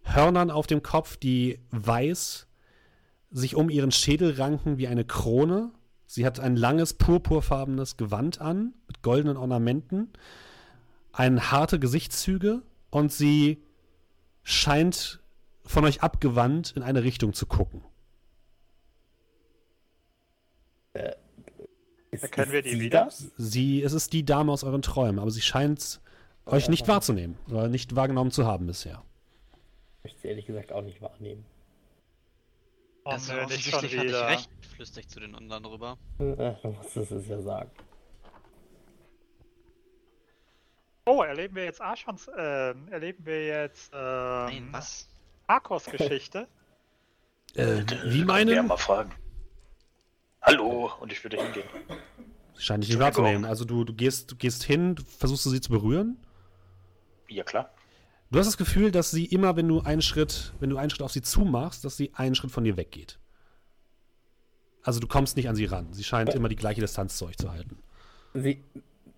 Hörnern 0.04 0.50
auf 0.50 0.66
dem 0.66 0.82
Kopf, 0.82 1.18
die 1.18 1.60
weiß 1.70 2.46
sich 3.30 3.54
um 3.54 3.70
ihren 3.70 3.92
Schädel 3.92 4.34
ranken 4.34 4.78
wie 4.78 4.88
eine 4.88 5.04
Krone 5.04 5.72
Sie 6.12 6.26
hat 6.26 6.40
ein 6.40 6.56
langes 6.56 6.94
purpurfarbenes 6.94 7.96
Gewand 7.96 8.40
an 8.40 8.74
mit 8.88 9.00
goldenen 9.00 9.36
Ornamenten, 9.36 10.12
ein 11.12 11.52
harte 11.52 11.78
Gesichtszüge 11.78 12.62
und 12.90 13.12
sie 13.12 13.62
scheint 14.42 15.20
von 15.62 15.84
euch 15.84 16.02
abgewandt 16.02 16.72
in 16.74 16.82
eine 16.82 17.04
Richtung 17.04 17.32
zu 17.32 17.46
gucken. 17.46 17.84
Äh, 20.94 21.12
ist, 22.10 22.24
Erkennen 22.24 22.50
wir 22.50 22.62
die 22.62 22.80
wieder? 22.80 23.08
Sie, 23.36 23.80
es 23.80 23.92
ist 23.92 24.12
die 24.12 24.24
Dame 24.24 24.50
aus 24.50 24.64
euren 24.64 24.82
Träumen, 24.82 25.20
aber 25.20 25.30
sie 25.30 25.42
scheint 25.42 26.00
euch 26.44 26.68
nicht 26.68 26.88
wahrzunehmen 26.88 27.38
oder 27.48 27.68
nicht 27.68 27.94
wahrgenommen 27.94 28.32
zu 28.32 28.46
haben 28.46 28.66
bisher. 28.66 29.04
Ich 29.98 30.04
möchte 30.06 30.20
sie 30.22 30.28
ehrlich 30.28 30.46
gesagt 30.46 30.72
auch 30.72 30.82
nicht 30.82 31.00
wahrnehmen. 31.00 31.44
Oh, 33.04 33.10
also 33.10 33.32
nee, 33.32 33.40
offensichtlich 33.40 33.74
hatte 33.74 34.06
ich 34.06 34.14
recht, 34.14 34.50
flüstert 34.74 35.10
zu 35.10 35.20
den 35.20 35.34
anderen 35.34 35.64
rüber. 35.64 35.98
Du 36.18 36.68
musstest 36.68 37.12
es 37.12 37.28
ja 37.28 37.40
sagen. 37.40 37.70
Oh, 41.06 41.22
erleben 41.22 41.56
wir 41.56 41.64
jetzt 41.64 41.80
Archons, 41.80 42.28
äh, 42.28 42.74
erleben 42.90 43.24
wir 43.24 43.46
jetzt, 43.46 43.92
äh, 43.92 43.96
Nein, 43.96 44.68
was? 44.70 45.08
Arkos 45.46 45.86
Geschichte? 45.86 46.46
äh, 47.54 47.82
wie 48.04 48.24
meine? 48.24 48.54
Ja, 48.54 48.62
mal 48.62 48.76
fragen. 48.76 49.12
Hallo, 50.42 50.92
und 51.00 51.10
ich 51.10 51.22
würde 51.24 51.42
hingehen. 51.42 51.68
Sie 52.54 52.62
scheint 52.62 52.84
dich 52.84 52.90
nicht 52.90 53.00
wahrzunehmen. 53.00 53.44
Also 53.44 53.64
du, 53.64 53.84
du, 53.84 53.94
gehst, 53.94 54.30
du 54.30 54.36
gehst 54.36 54.62
hin, 54.62 54.96
versuchst 55.18 55.46
du 55.46 55.50
sie 55.50 55.60
zu 55.60 55.70
berühren? 55.70 56.16
Ja, 57.28 57.44
klar. 57.44 57.70
Du 58.30 58.38
hast 58.38 58.46
das 58.46 58.56
Gefühl, 58.56 58.92
dass 58.92 59.10
sie 59.10 59.24
immer, 59.24 59.56
wenn 59.56 59.66
du 59.66 59.80
einen 59.80 60.02
Schritt, 60.02 60.52
wenn 60.60 60.70
du 60.70 60.76
einen 60.76 60.90
Schritt 60.90 61.02
auf 61.02 61.10
sie 61.10 61.22
zumachst, 61.22 61.84
dass 61.84 61.96
sie 61.96 62.12
einen 62.14 62.36
Schritt 62.36 62.52
von 62.52 62.62
dir 62.62 62.76
weggeht. 62.76 63.18
Also 64.82 65.00
du 65.00 65.08
kommst 65.08 65.36
nicht 65.36 65.48
an 65.48 65.56
sie 65.56 65.64
ran. 65.64 65.92
Sie 65.92 66.04
scheint 66.04 66.32
immer 66.34 66.48
die 66.48 66.56
gleiche 66.56 66.80
Distanz 66.80 67.16
zu 67.16 67.26
euch 67.26 67.36
zu 67.36 67.50
halten. 67.50 67.78
Sie, 68.34 68.62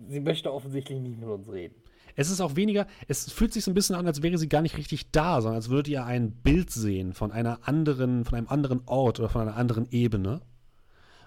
sie 0.08 0.20
möchte 0.20 0.52
offensichtlich 0.52 0.98
nicht 0.98 1.18
mit 1.18 1.28
uns 1.28 1.48
reden. 1.50 1.74
Es 2.16 2.30
ist 2.30 2.40
auch 2.40 2.56
weniger, 2.56 2.86
es 3.06 3.30
fühlt 3.30 3.52
sich 3.52 3.64
so 3.64 3.70
ein 3.70 3.74
bisschen 3.74 3.96
an, 3.96 4.06
als 4.06 4.22
wäre 4.22 4.38
sie 4.38 4.48
gar 4.48 4.62
nicht 4.62 4.76
richtig 4.76 5.10
da, 5.12 5.40
sondern 5.40 5.56
als 5.56 5.68
würdet 5.68 5.88
ihr 5.88 6.04
ein 6.04 6.30
Bild 6.30 6.70
sehen 6.70 7.12
von 7.12 7.32
einer 7.32 7.66
anderen, 7.68 8.24
von 8.24 8.36
einem 8.36 8.48
anderen 8.48 8.82
Ort 8.86 9.20
oder 9.20 9.28
von 9.28 9.42
einer 9.42 9.56
anderen 9.56 9.86
Ebene. 9.90 10.40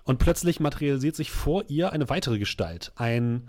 Und 0.03 0.19
plötzlich 0.19 0.59
materialisiert 0.59 1.15
sich 1.15 1.31
vor 1.31 1.63
ihr 1.67 1.91
eine 1.91 2.09
weitere 2.09 2.39
Gestalt. 2.39 2.91
Ein 2.95 3.43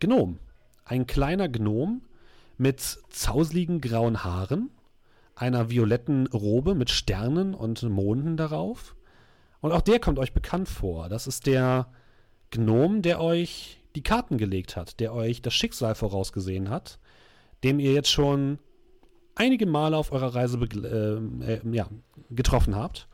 Gnom. 0.00 0.38
Ein 0.84 1.06
kleiner 1.06 1.48
Gnom 1.48 2.02
mit 2.56 2.80
zausligen 3.10 3.80
grauen 3.80 4.24
Haaren, 4.24 4.70
einer 5.34 5.70
violetten 5.70 6.26
Robe 6.28 6.74
mit 6.74 6.90
Sternen 6.90 7.54
und 7.54 7.82
Monden 7.82 8.36
darauf. 8.36 8.96
Und 9.60 9.72
auch 9.72 9.82
der 9.82 10.00
kommt 10.00 10.18
euch 10.18 10.32
bekannt 10.32 10.68
vor. 10.68 11.08
Das 11.08 11.26
ist 11.26 11.46
der 11.46 11.88
Gnom, 12.50 13.02
der 13.02 13.20
euch 13.20 13.82
die 13.94 14.02
Karten 14.02 14.38
gelegt 14.38 14.76
hat, 14.76 15.00
der 15.00 15.12
euch 15.12 15.42
das 15.42 15.54
Schicksal 15.54 15.94
vorausgesehen 15.94 16.70
hat, 16.70 16.98
dem 17.64 17.80
ihr 17.80 17.92
jetzt 17.92 18.10
schon 18.10 18.58
einige 19.34 19.66
Male 19.66 19.96
auf 19.96 20.12
eurer 20.12 20.34
Reise 20.34 20.58
äh, 20.58 21.52
äh, 21.52 21.60
ja, 21.72 21.88
getroffen 22.30 22.76
habt, 22.76 23.08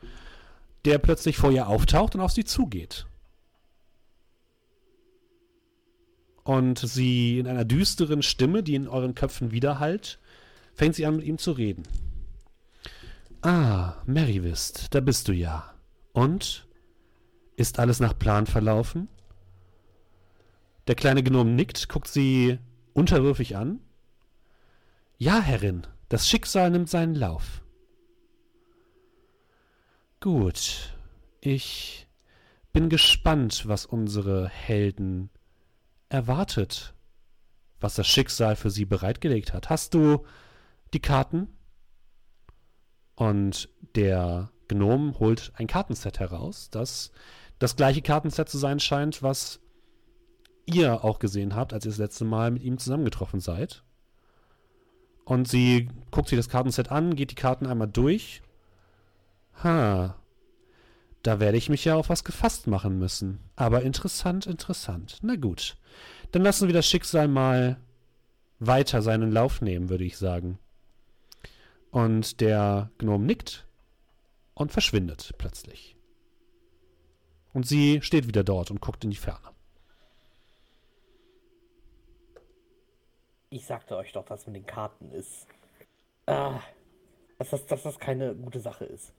der 0.85 0.97
plötzlich 0.97 1.37
vor 1.37 1.51
ihr 1.51 1.67
auftaucht 1.67 2.15
und 2.15 2.21
auf 2.21 2.31
sie 2.31 2.43
zugeht. 2.43 3.07
Und 6.43 6.77
sie 6.79 7.39
in 7.39 7.47
einer 7.47 7.65
düsteren 7.65 8.21
Stimme, 8.21 8.63
die 8.63 8.75
in 8.75 8.87
euren 8.87 9.15
Köpfen 9.15 9.51
widerhallt, 9.51 10.19
fängt 10.73 10.95
sie 10.95 11.05
an 11.05 11.17
mit 11.17 11.25
ihm 11.25 11.37
zu 11.37 11.51
reden. 11.51 11.83
Ah, 13.41 13.95
Merrywist, 14.05 14.93
da 14.93 14.99
bist 14.99 15.27
du 15.27 15.33
ja. 15.33 15.73
Und? 16.11 16.67
Ist 17.55 17.79
alles 17.79 17.99
nach 17.99 18.17
Plan 18.17 18.45
verlaufen? 18.45 19.07
Der 20.87 20.95
kleine 20.95 21.23
Gnom 21.23 21.55
nickt, 21.55 21.87
guckt 21.87 22.07
sie 22.07 22.59
unterwürfig 22.93 23.55
an. 23.55 23.79
Ja, 25.17 25.39
Herrin, 25.39 25.87
das 26.09 26.27
Schicksal 26.27 26.71
nimmt 26.71 26.89
seinen 26.89 27.15
Lauf. 27.15 27.61
Gut, 30.19 30.95
ich 31.41 32.07
bin 32.71 32.89
gespannt, 32.89 33.67
was 33.67 33.85
unsere 33.85 34.47
Helden 34.47 35.29
erwartet, 36.13 36.93
was 37.79 37.95
das 37.95 38.07
Schicksal 38.07 38.55
für 38.55 38.69
sie 38.69 38.85
bereitgelegt 38.85 39.51
hat. 39.51 39.69
Hast 39.69 39.93
du 39.93 40.25
die 40.93 41.01
Karten? 41.01 41.49
Und 43.15 43.69
der 43.95 44.51
Gnom 44.67 45.19
holt 45.19 45.51
ein 45.55 45.67
Kartenset 45.67 46.19
heraus, 46.19 46.69
das 46.71 47.11
das 47.59 47.75
gleiche 47.75 48.01
Kartenset 48.01 48.49
zu 48.49 48.57
sein 48.57 48.79
scheint, 48.79 49.21
was 49.21 49.59
ihr 50.65 51.03
auch 51.03 51.19
gesehen 51.19 51.55
habt, 51.55 51.73
als 51.73 51.85
ihr 51.85 51.91
das 51.91 51.99
letzte 51.99 52.25
Mal 52.25 52.51
mit 52.51 52.63
ihm 52.63 52.77
zusammengetroffen 52.77 53.39
seid. 53.39 53.83
Und 55.25 55.47
sie 55.47 55.89
guckt 56.11 56.29
sich 56.29 56.37
das 56.37 56.49
Kartenset 56.49 56.91
an, 56.91 57.15
geht 57.15 57.31
die 57.31 57.35
Karten 57.35 57.65
einmal 57.65 57.87
durch. 57.87 58.41
Ha, 59.63 60.15
da 61.23 61.39
werde 61.39 61.57
ich 61.57 61.69
mich 61.69 61.85
ja 61.85 61.95
auf 61.95 62.09
was 62.09 62.23
gefasst 62.23 62.67
machen 62.67 62.99
müssen. 62.99 63.39
Aber 63.55 63.81
interessant, 63.81 64.45
interessant. 64.45 65.19
Na 65.21 65.35
gut. 65.35 65.77
Dann 66.31 66.41
lassen 66.41 66.67
wir 66.67 66.73
das 66.73 66.87
Schicksal 66.87 67.27
mal 67.27 67.77
weiter 68.59 69.01
seinen 69.01 69.31
Lauf 69.31 69.61
nehmen, 69.61 69.89
würde 69.89 70.03
ich 70.03 70.17
sagen. 70.17 70.59
Und 71.91 72.41
der 72.41 72.91
Gnome 72.97 73.25
nickt 73.25 73.65
und 74.53 74.71
verschwindet 74.71 75.33
plötzlich. 75.37 75.95
Und 77.53 77.67
sie 77.67 78.01
steht 78.01 78.27
wieder 78.27 78.43
dort 78.43 78.71
und 78.71 78.81
guckt 78.81 79.03
in 79.03 79.11
die 79.11 79.15
Ferne. 79.15 79.49
Ich 83.49 83.65
sagte 83.65 83.95
euch 83.95 84.11
doch, 84.11 84.25
dass 84.25 84.47
mit 84.47 84.55
den 84.55 84.65
Karten 84.65 85.11
ist. 85.11 85.45
Ah, 86.25 86.59
dass, 87.37 87.51
das, 87.51 87.65
dass 87.67 87.83
das 87.83 87.99
keine 87.99 88.33
gute 88.35 88.59
Sache 88.59 88.85
ist. 88.85 89.13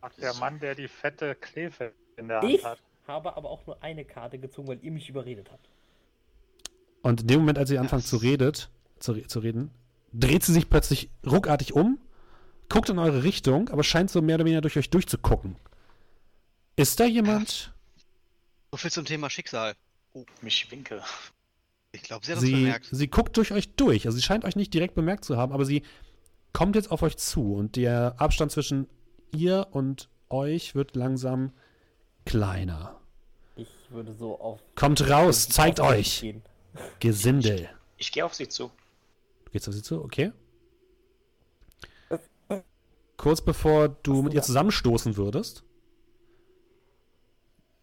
Ach, 0.00 0.12
der 0.20 0.34
Mann, 0.34 0.60
der 0.60 0.74
die 0.74 0.88
fette 0.88 1.34
Kleve 1.34 1.92
in 2.16 2.28
der 2.28 2.40
Hand 2.40 2.50
Ich 2.52 2.64
hat. 2.64 2.78
habe 3.06 3.36
aber 3.36 3.48
auch 3.50 3.66
nur 3.66 3.82
eine 3.82 4.04
Karte 4.04 4.38
gezogen, 4.38 4.68
weil 4.68 4.78
ihr 4.82 4.92
mich 4.92 5.08
überredet 5.08 5.48
habt. 5.50 5.68
Und 7.02 7.22
in 7.22 7.26
dem 7.26 7.40
Moment, 7.40 7.58
als 7.58 7.68
sie 7.68 7.78
anfängt 7.78 8.06
zu, 8.06 8.16
redet, 8.16 8.70
zu, 8.98 9.14
zu 9.26 9.38
reden, 9.40 9.70
dreht 10.12 10.42
sie 10.44 10.52
sich 10.52 10.68
plötzlich 10.68 11.10
ruckartig 11.26 11.72
um, 11.74 11.98
guckt 12.68 12.88
in 12.90 12.98
eure 12.98 13.22
Richtung, 13.24 13.68
aber 13.70 13.82
scheint 13.84 14.10
so 14.10 14.20
mehr 14.22 14.36
oder 14.36 14.44
weniger 14.44 14.60
durch 14.60 14.76
euch 14.76 14.90
durchzugucken. 14.90 15.56
Ist 16.76 17.00
da 17.00 17.04
jemand? 17.04 17.72
So 18.70 18.76
viel 18.76 18.90
zum 18.90 19.04
Thema 19.04 19.30
Schicksal. 19.30 19.74
Oh, 20.12 20.24
mich 20.42 20.70
winke. 20.70 21.02
Ich 21.92 22.02
glaube, 22.02 22.24
sie 22.26 22.32
hat 22.32 22.40
Sie, 22.40 22.52
bemerkt. 22.52 22.88
sie 22.90 23.08
guckt 23.08 23.36
durch 23.36 23.52
euch 23.52 23.74
durch. 23.74 24.06
Also 24.06 24.16
sie 24.16 24.22
scheint 24.22 24.44
euch 24.44 24.56
nicht 24.56 24.72
direkt 24.74 24.94
bemerkt 24.94 25.24
zu 25.24 25.36
haben, 25.36 25.52
aber 25.52 25.64
sie 25.64 25.82
kommt 26.52 26.76
jetzt 26.76 26.90
auf 26.90 27.02
euch 27.02 27.16
zu 27.16 27.54
und 27.54 27.76
der 27.76 28.14
Abstand 28.18 28.52
zwischen 28.52 28.86
ihr 29.32 29.68
und 29.70 30.08
euch 30.30 30.74
wird 30.74 30.96
langsam 30.96 31.52
kleiner. 32.24 33.00
Ich 33.56 33.68
würde 33.90 34.12
so 34.12 34.38
auf. 34.38 34.60
Kommt 34.74 35.08
raus, 35.08 35.48
zeigt 35.48 35.80
euch. 35.80 36.20
Gehen. 36.20 36.42
Gesindel. 37.00 37.68
Ich 37.96 38.12
gehe 38.12 38.24
auf 38.24 38.34
sie 38.34 38.48
zu. 38.48 38.70
Du 39.44 39.52
gehst 39.52 39.68
auf 39.68 39.74
sie 39.74 39.82
zu, 39.82 40.02
okay. 40.02 40.32
Kurz 43.16 43.40
bevor 43.40 43.88
du 43.88 44.16
Hast 44.16 44.22
mit 44.24 44.32
du 44.32 44.36
ihr 44.36 44.42
zusammenstoßen 44.42 45.16
würdest, 45.16 45.64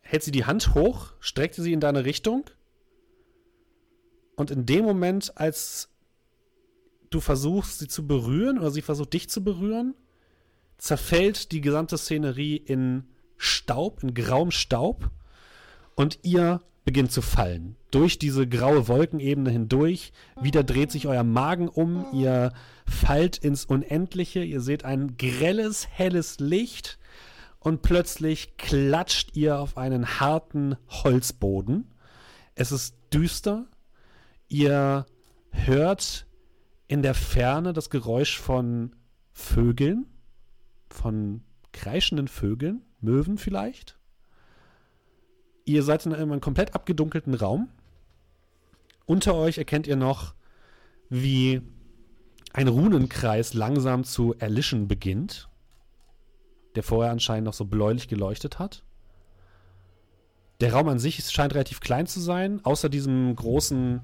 hält 0.02 0.24
sie 0.24 0.32
die 0.32 0.46
Hand 0.46 0.76
hoch, 0.76 1.14
streckt 1.20 1.56
sie 1.56 1.74
in 1.74 1.80
deine 1.80 2.06
Richtung 2.06 2.46
und 4.36 4.52
in 4.52 4.66
dem 4.66 4.86
Moment, 4.86 5.38
als 5.38 5.89
du 7.10 7.20
versuchst, 7.20 7.80
sie 7.80 7.88
zu 7.88 8.06
berühren 8.08 8.60
oder 8.60 8.72
sie 8.72 8.82
versucht, 8.82 9.14
dich 9.14 9.30
zu 9.30 9.43
berühren, 9.43 9.96
zerfällt 10.78 11.51
die 11.51 11.61
gesamte 11.61 11.97
Szenerie 11.97 12.57
in 12.57 13.05
Staub, 13.38 14.03
in 14.03 14.13
grauem 14.13 14.51
Staub 14.51 15.09
und 15.95 16.19
ihr 16.23 16.61
beginnt 16.86 17.11
zu 17.11 17.21
fallen. 17.21 17.76
Durch 17.91 18.19
diese 18.19 18.47
graue 18.47 18.88
Wolkenebene 18.88 19.49
hindurch. 19.49 20.13
Wieder 20.39 20.63
dreht 20.63 20.91
sich 20.91 21.07
euer 21.07 21.23
Magen 21.23 21.67
um. 21.67 22.05
Ihr 22.13 22.53
fallt 22.86 23.38
ins 23.38 23.65
Unendliche. 23.65 24.43
Ihr 24.43 24.61
seht 24.61 24.86
ein 24.86 25.17
grelles, 25.17 25.88
helles 25.89 26.39
Licht. 26.39 26.99
Und 27.59 27.82
plötzlich 27.82 28.57
klatscht 28.57 29.36
ihr 29.36 29.59
auf 29.59 29.78
einen 29.78 30.19
harten 30.19 30.76
Holzboden. 30.88 31.91
Es 32.53 32.71
ist 32.71 32.95
düster. 33.11 33.65
Ihr 34.47 35.07
hört 35.49 36.28
in 36.88 37.01
der 37.01 37.15
Ferne 37.15 37.73
das 37.73 37.89
Geräusch 37.89 38.38
von 38.39 38.95
Vögeln. 39.34 40.05
Von 40.89 41.43
kreischenden 41.71 42.27
Vögeln. 42.27 42.81
Möwen 43.01 43.38
vielleicht. 43.38 43.97
Ihr 45.65 45.83
seid 45.83 46.05
in 46.05 46.13
einem 46.13 46.41
komplett 46.41 46.75
abgedunkelten 46.75 47.33
Raum. 47.33 47.69
Unter 49.05 49.36
euch 49.36 49.57
erkennt 49.57 49.88
ihr 49.88 49.95
noch, 49.95 50.33
wie 51.09 51.61
ein 52.53 52.67
Runenkreis 52.67 53.53
langsam 53.53 54.03
zu 54.03 54.33
erlischen 54.36 54.88
beginnt, 54.88 55.49
der 56.75 56.83
vorher 56.83 57.11
anscheinend 57.11 57.45
noch 57.45 57.53
so 57.53 57.65
bläulich 57.65 58.07
geleuchtet 58.07 58.59
hat. 58.59 58.83
Der 60.61 60.73
Raum 60.73 60.88
an 60.88 60.99
sich 60.99 61.23
scheint 61.29 61.53
relativ 61.53 61.81
klein 61.81 62.07
zu 62.07 62.19
sein. 62.19 62.63
Außer 62.63 62.89
diesem 62.89 63.36
großen 63.36 64.01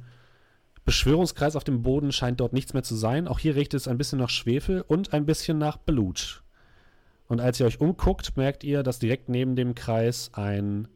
Beschwörungskreis 0.84 1.56
auf 1.56 1.64
dem 1.64 1.82
Boden 1.82 2.12
scheint 2.12 2.40
dort 2.40 2.54
nichts 2.54 2.74
mehr 2.74 2.84
zu 2.84 2.96
sein. 2.96 3.28
Auch 3.28 3.40
hier 3.40 3.56
riecht 3.56 3.74
es 3.74 3.88
ein 3.88 3.98
bisschen 3.98 4.20
nach 4.20 4.30
Schwefel 4.30 4.82
und 4.82 5.14
ein 5.14 5.26
bisschen 5.26 5.58
nach 5.58 5.78
Blut. 5.78 6.41
Und 7.32 7.40
als 7.40 7.58
ihr 7.62 7.66
euch 7.66 7.80
umguckt, 7.80 8.36
merkt 8.36 8.62
ihr, 8.66 8.84
dass 8.84 9.00
direkt 9.00 9.30
neben 9.30 9.56
dem 9.56 9.74
Kreis 9.74 10.32
ein 10.34 10.90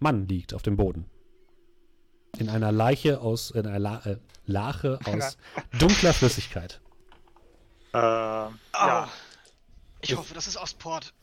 Mann 0.00 0.26
liegt 0.26 0.52
auf 0.52 0.62
dem 0.62 0.76
Boden. 0.76 1.04
In 2.38 2.48
einer 2.48 2.72
Leiche 2.72 3.20
aus, 3.20 3.52
in 3.52 3.64
einer 3.64 3.78
La 3.78 4.04
äh, 4.04 4.16
Lache 4.46 4.98
aus 5.04 5.38
dunkler 5.78 6.12
Flüssigkeit. 6.12 6.80
Ähm, 7.94 8.00
ja, 8.00 8.58
Ah, 8.72 9.08
ich 10.00 10.16
hoffe, 10.16 10.34
das 10.34 10.48
ist 10.48 10.56
Ostport. 10.56 11.14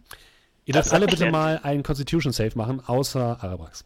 Ihr 0.63 0.75
dürft 0.75 0.93
alle 0.93 1.07
bitte 1.07 1.29
mal 1.29 1.59
einen 1.63 1.83
Constitution 1.83 2.31
Save 2.31 2.53
machen, 2.55 2.79
außer 2.79 3.43
Arabrax. 3.43 3.83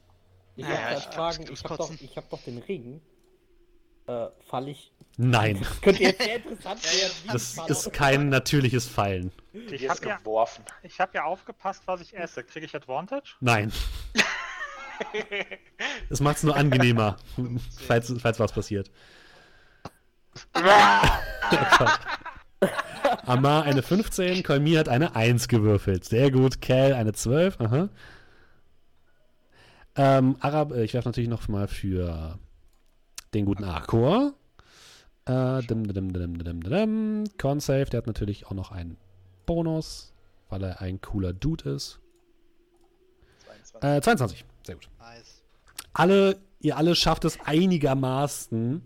Ich 0.56 0.64
Ja, 0.64 0.92
wollte 0.92 1.12
fragen, 1.12 1.44
ich 1.46 1.50
ich 1.54 1.64
habe 1.64 1.78
doch, 1.78 1.90
hab 1.90 2.30
doch 2.30 2.44
den 2.44 2.60
Ring. 2.60 3.02
Äh, 4.06 4.28
fall 4.48 4.68
ich 4.68 4.94
Nein. 5.22 5.58
Das 5.70 5.82
könnte 5.82 6.04
jetzt 6.04 6.24
sehr 6.24 6.36
interessant 6.38 6.82
werden. 6.84 7.14
Das 7.28 7.58
ist 7.86 7.92
kein 7.92 8.30
natürliches 8.30 8.88
Fallen. 8.88 9.34
Ich 9.52 9.90
habe 9.90 10.08
ja, 10.08 10.18
geworfen. 10.18 10.64
ich 10.82 10.98
ja 10.98 11.24
aufgepasst, 11.26 11.84
was 11.88 12.00
ich 12.00 12.16
esse. 12.16 12.42
Kriege 12.44 12.66
ich 12.66 12.74
Advantage? 12.74 13.36
Nein. 13.42 13.74
Das 16.10 16.20
macht 16.22 16.38
es 16.38 16.44
nur 16.44 16.56
angenehmer, 16.56 17.18
falls, 17.88 18.14
falls 18.22 18.40
was 18.40 18.54
passiert. 18.54 18.92
Amar 23.26 23.64
eine 23.64 23.82
15, 23.82 24.42
Kolmir 24.44 24.80
hat 24.80 24.88
eine 24.88 25.18
1 25.18 25.50
gewürfelt. 25.50 26.06
Sehr 26.06 26.32
gut. 26.32 26.62
Cal 26.62 26.94
eine 26.94 27.12
12. 27.12 27.60
Aha. 27.60 27.90
Ähm, 29.98 30.38
Arab, 30.40 30.72
äh, 30.72 30.86
ich 30.86 30.94
werfe 30.94 31.10
natürlich 31.10 31.30
noch 31.30 31.50
mal 31.50 31.68
für 31.68 32.40
den 33.34 33.44
guten 33.44 33.66
Arkor. 33.66 34.34
Äh, 35.30 35.62
dim, 35.62 35.88
dim, 35.88 36.12
dim, 36.12 36.40
dim, 36.40 36.64
dim, 36.64 37.24
Consave, 37.40 37.86
der 37.86 38.00
hat 38.00 38.08
natürlich 38.08 38.48
auch 38.48 38.54
noch 38.54 38.72
einen 38.72 38.98
Bonus, 39.46 40.12
weil 40.50 40.64
er 40.64 40.82
ein 40.82 41.02
cooler 41.02 41.34
Dude 41.34 41.70
ist. 41.70 42.00
22. 43.64 43.98
Äh, 43.98 44.02
22. 44.02 44.46
Sehr 44.64 44.76
gut. 44.76 44.90
Nice. 44.98 45.44
Alle, 45.94 46.38
ihr 46.62 46.78
alle 46.78 46.96
schafft 46.96 47.26
es 47.26 47.38
einigermaßen, 47.46 48.82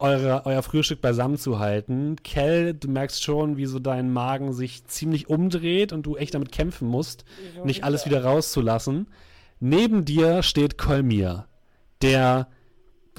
eure, 0.00 0.46
euer 0.46 0.64
Frühstück 0.64 1.00
beisammen 1.00 1.36
zu 1.36 1.60
halten. 1.60 2.16
Kell, 2.24 2.74
du 2.74 2.88
merkst 2.88 3.22
schon, 3.22 3.56
wie 3.56 3.66
so 3.66 3.78
dein 3.78 4.12
Magen 4.12 4.52
sich 4.52 4.84
ziemlich 4.86 5.28
umdreht 5.28 5.92
und 5.92 6.02
du 6.02 6.16
echt 6.16 6.34
damit 6.34 6.50
kämpfen 6.50 6.88
musst, 6.88 7.24
nicht 7.62 7.84
alles 7.84 8.04
wieder 8.04 8.24
rauszulassen. 8.24 9.06
Neben 9.60 10.04
dir 10.04 10.42
steht 10.42 10.76
Kolmir, 10.76 11.46
der 12.02 12.48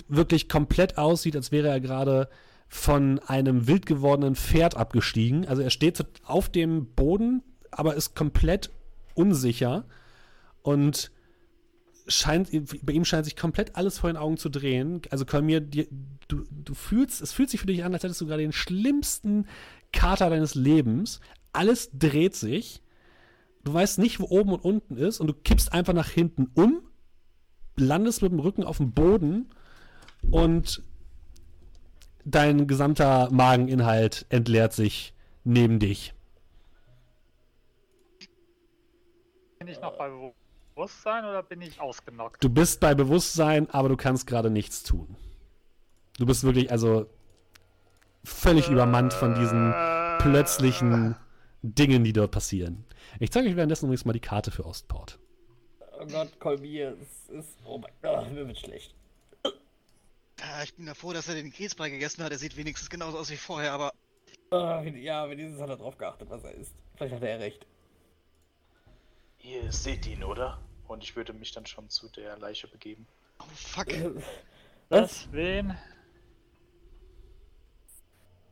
wirklich 0.07 0.49
komplett 0.49 0.97
aussieht, 0.97 1.35
als 1.35 1.51
wäre 1.51 1.69
er 1.69 1.79
gerade 1.79 2.29
von 2.67 3.19
einem 3.19 3.67
wild 3.67 3.85
gewordenen 3.85 4.35
Pferd 4.35 4.75
abgestiegen. 4.75 5.47
Also 5.47 5.61
er 5.61 5.69
steht 5.69 6.05
auf 6.23 6.49
dem 6.49 6.87
Boden, 6.87 7.43
aber 7.71 7.95
ist 7.95 8.15
komplett 8.15 8.71
unsicher 9.13 9.85
und 10.63 11.11
scheint, 12.07 12.49
bei 12.83 12.93
ihm 12.93 13.05
scheint 13.05 13.25
sich 13.25 13.35
komplett 13.35 13.75
alles 13.75 13.99
vor 13.99 14.09
den 14.09 14.17
Augen 14.17 14.37
zu 14.37 14.49
drehen. 14.49 15.01
Also 15.11 15.25
Kolmir, 15.25 15.61
du, 15.61 15.85
du 16.27 16.73
fühlst, 16.73 17.21
es 17.21 17.31
fühlt 17.31 17.49
sich 17.49 17.59
für 17.59 17.67
dich 17.67 17.83
an, 17.83 17.93
als 17.93 18.03
hättest 18.03 18.21
du 18.21 18.25
gerade 18.25 18.41
den 18.41 18.51
schlimmsten 18.51 19.47
Kater 19.91 20.29
deines 20.29 20.55
Lebens. 20.55 21.19
Alles 21.53 21.91
dreht 21.93 22.35
sich. 22.35 22.81
Du 23.63 23.73
weißt 23.73 23.99
nicht, 23.99 24.19
wo 24.19 24.25
oben 24.25 24.51
und 24.51 24.59
unten 24.59 24.97
ist 24.97 25.19
und 25.19 25.27
du 25.27 25.33
kippst 25.33 25.71
einfach 25.71 25.93
nach 25.93 26.09
hinten 26.09 26.47
um, 26.55 26.81
landest 27.77 28.21
mit 28.21 28.31
dem 28.31 28.39
Rücken 28.39 28.63
auf 28.63 28.77
dem 28.77 28.91
Boden 28.91 29.49
und 30.32 30.82
dein 32.26 32.67
gesamter 32.67 33.30
Mageninhalt 33.32 34.26
entleert 34.30 34.74
sich 34.74 35.13
neben 35.43 35.80
dich. 35.80 36.13
Bin 39.59 39.67
ich 39.67 39.80
noch 39.80 39.97
bei 39.97 40.09
Bewusstsein 40.76 41.26
oder 41.26 41.43
bin 41.43 41.61
ich 41.61 41.80
ausgenockt? 41.80 42.43
Du 42.43 42.49
bist 42.49 42.80
bei 42.80 42.93
Bewusstsein, 42.95 43.69
aber 43.69 43.89
du 43.89 43.97
kannst 43.97 44.28
gerade 44.28 44.49
nichts 44.49 44.84
tun. 44.84 45.15
Du 46.17 46.26
bist 46.26 46.43
wirklich, 46.43 46.71
also 46.71 47.07
völlig 48.24 48.67
äh, 48.69 48.74
übermannt 48.74 49.13
von 49.13 49.36
diesen 49.36 49.74
plötzlichen 50.19 51.15
Dingen, 51.61 52.03
die 52.03 52.13
dort 52.13 52.32
passieren. 52.32 52.86
Ich 53.19 53.32
zeige 53.32 53.49
euch 53.49 53.55
währenddessen 53.55 53.86
übrigens 53.86 54.05
mal 54.05 54.13
die 54.13 54.19
Karte 54.19 54.51
für 54.51 54.65
Ostport. 54.65 55.19
Oh 55.99 56.05
Gott, 56.05 56.39
Kolmier, 56.39 56.97
es 57.01 57.30
ist. 57.30 57.57
Oh 57.65 57.78
mein 57.78 57.91
Gott, 58.01 58.32
mir 58.32 58.47
wird 58.47 58.57
schlecht. 58.57 58.93
Ja, 60.43 60.61
ich 60.63 60.73
bin 60.75 60.85
ja 60.85 60.93
froh, 60.93 61.13
dass 61.13 61.29
er 61.29 61.35
den 61.35 61.51
Käsebrei 61.51 61.89
gegessen 61.89 62.23
hat. 62.23 62.31
Er 62.31 62.37
sieht 62.37 62.57
wenigstens 62.57 62.89
genauso 62.89 63.17
aus 63.17 63.29
wie 63.29 63.37
vorher, 63.37 63.71
aber. 63.71 63.93
Oh, 64.51 64.81
ja, 64.83 65.29
wenigstens 65.29 65.61
hat 65.61 65.69
er 65.69 65.77
drauf 65.77 65.97
geachtet, 65.97 66.29
was 66.29 66.43
er 66.43 66.51
isst. 66.51 66.75
Vielleicht 66.95 67.15
hat 67.15 67.23
er 67.23 67.39
recht. 67.39 67.65
Ihr 69.39 69.71
seht 69.71 70.05
ihn, 70.05 70.23
oder? 70.23 70.59
Und 70.87 71.03
ich 71.03 71.15
würde 71.15 71.33
mich 71.33 71.51
dann 71.53 71.65
schon 71.65 71.89
zu 71.89 72.09
der 72.09 72.37
Leiche 72.37 72.67
begeben. 72.67 73.07
Oh, 73.39 73.45
fuck. 73.55 73.87
Was? 74.89 75.31
Wen? 75.31 75.77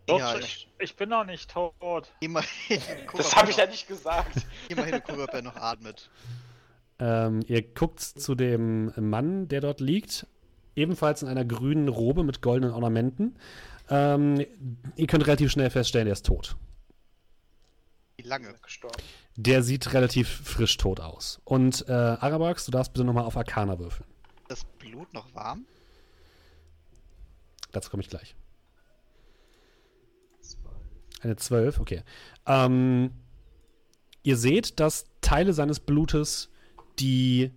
Ja, 0.09 0.37
ich, 0.37 0.67
ich, 0.79 0.95
bin 0.95 1.09
noch 1.09 1.25
nicht 1.25 1.51
tot. 1.51 2.11
Immerhin. 2.19 2.81
das 3.15 3.35
habe 3.35 3.51
ich 3.51 3.57
ja 3.57 3.67
nicht 3.67 3.87
gesagt. 3.87 4.35
Immerhin 4.69 5.03
gucken, 5.03 5.21
ob 5.21 5.33
er 5.33 5.41
noch 5.41 5.55
atmet. 5.55 6.09
Ähm, 6.99 7.41
ihr 7.47 7.61
guckt 7.61 8.01
zu 8.01 8.35
dem 8.35 8.91
Mann, 8.97 9.47
der 9.47 9.61
dort 9.61 9.79
liegt, 9.79 10.25
ebenfalls 10.81 11.21
in 11.21 11.27
einer 11.27 11.45
grünen 11.45 11.87
Robe 11.87 12.23
mit 12.23 12.41
goldenen 12.41 12.73
Ornamenten. 12.73 13.35
Ähm, 13.89 14.45
ihr 14.95 15.07
könnt 15.07 15.27
relativ 15.27 15.51
schnell 15.51 15.69
feststellen, 15.69 16.07
er 16.07 16.13
ist 16.13 16.25
tot. 16.25 16.55
Wie 18.17 18.23
lange 18.23 18.53
gestorben? 18.61 19.01
Der 19.35 19.63
sieht 19.63 19.93
relativ 19.93 20.27
frisch 20.29 20.77
tot 20.77 20.99
aus. 20.99 21.41
Und 21.43 21.85
äh, 21.87 21.91
Arabax, 21.91 22.65
du 22.65 22.71
darfst 22.71 22.93
bitte 22.93 23.05
nochmal 23.05 23.23
auf 23.23 23.37
Arcana 23.37 23.79
würfeln. 23.79 24.07
Das 24.47 24.63
Blut 24.79 25.13
noch 25.13 25.33
warm? 25.33 25.65
Dazu 27.71 27.89
komme 27.89 28.01
ich 28.03 28.09
gleich. 28.09 28.35
Eine 31.21 31.35
12, 31.35 31.79
okay. 31.79 32.03
Ähm, 32.47 33.11
ihr 34.23 34.37
seht, 34.37 34.79
dass 34.79 35.05
Teile 35.21 35.53
seines 35.53 35.79
Blutes, 35.79 36.49
die 36.99 37.51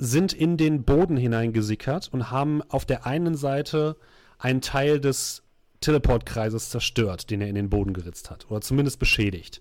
sind 0.00 0.32
in 0.32 0.56
den 0.56 0.84
Boden 0.84 1.18
hineingesickert 1.18 2.08
und 2.12 2.30
haben 2.30 2.62
auf 2.70 2.86
der 2.86 3.04
einen 3.04 3.34
Seite 3.36 3.96
einen 4.38 4.62
Teil 4.62 4.98
des 4.98 5.42
Teleportkreises 5.80 6.70
zerstört, 6.70 7.30
den 7.30 7.42
er 7.42 7.48
in 7.48 7.54
den 7.54 7.68
Boden 7.68 7.92
geritzt 7.92 8.30
hat. 8.30 8.50
Oder 8.50 8.62
zumindest 8.62 8.98
beschädigt. 8.98 9.60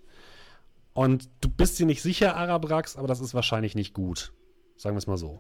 Und 0.94 1.30
du 1.42 1.50
bist 1.50 1.78
dir 1.78 1.86
nicht 1.86 2.02
sicher, 2.02 2.36
Arabrax, 2.36 2.96
aber 2.96 3.08
das 3.08 3.20
ist 3.20 3.34
wahrscheinlich 3.34 3.76
nicht 3.76 3.94
gut. 3.94 4.32
Sagen 4.78 4.96
wir 4.96 5.00
es 5.00 5.08
mal 5.08 5.18
so. 5.18 5.40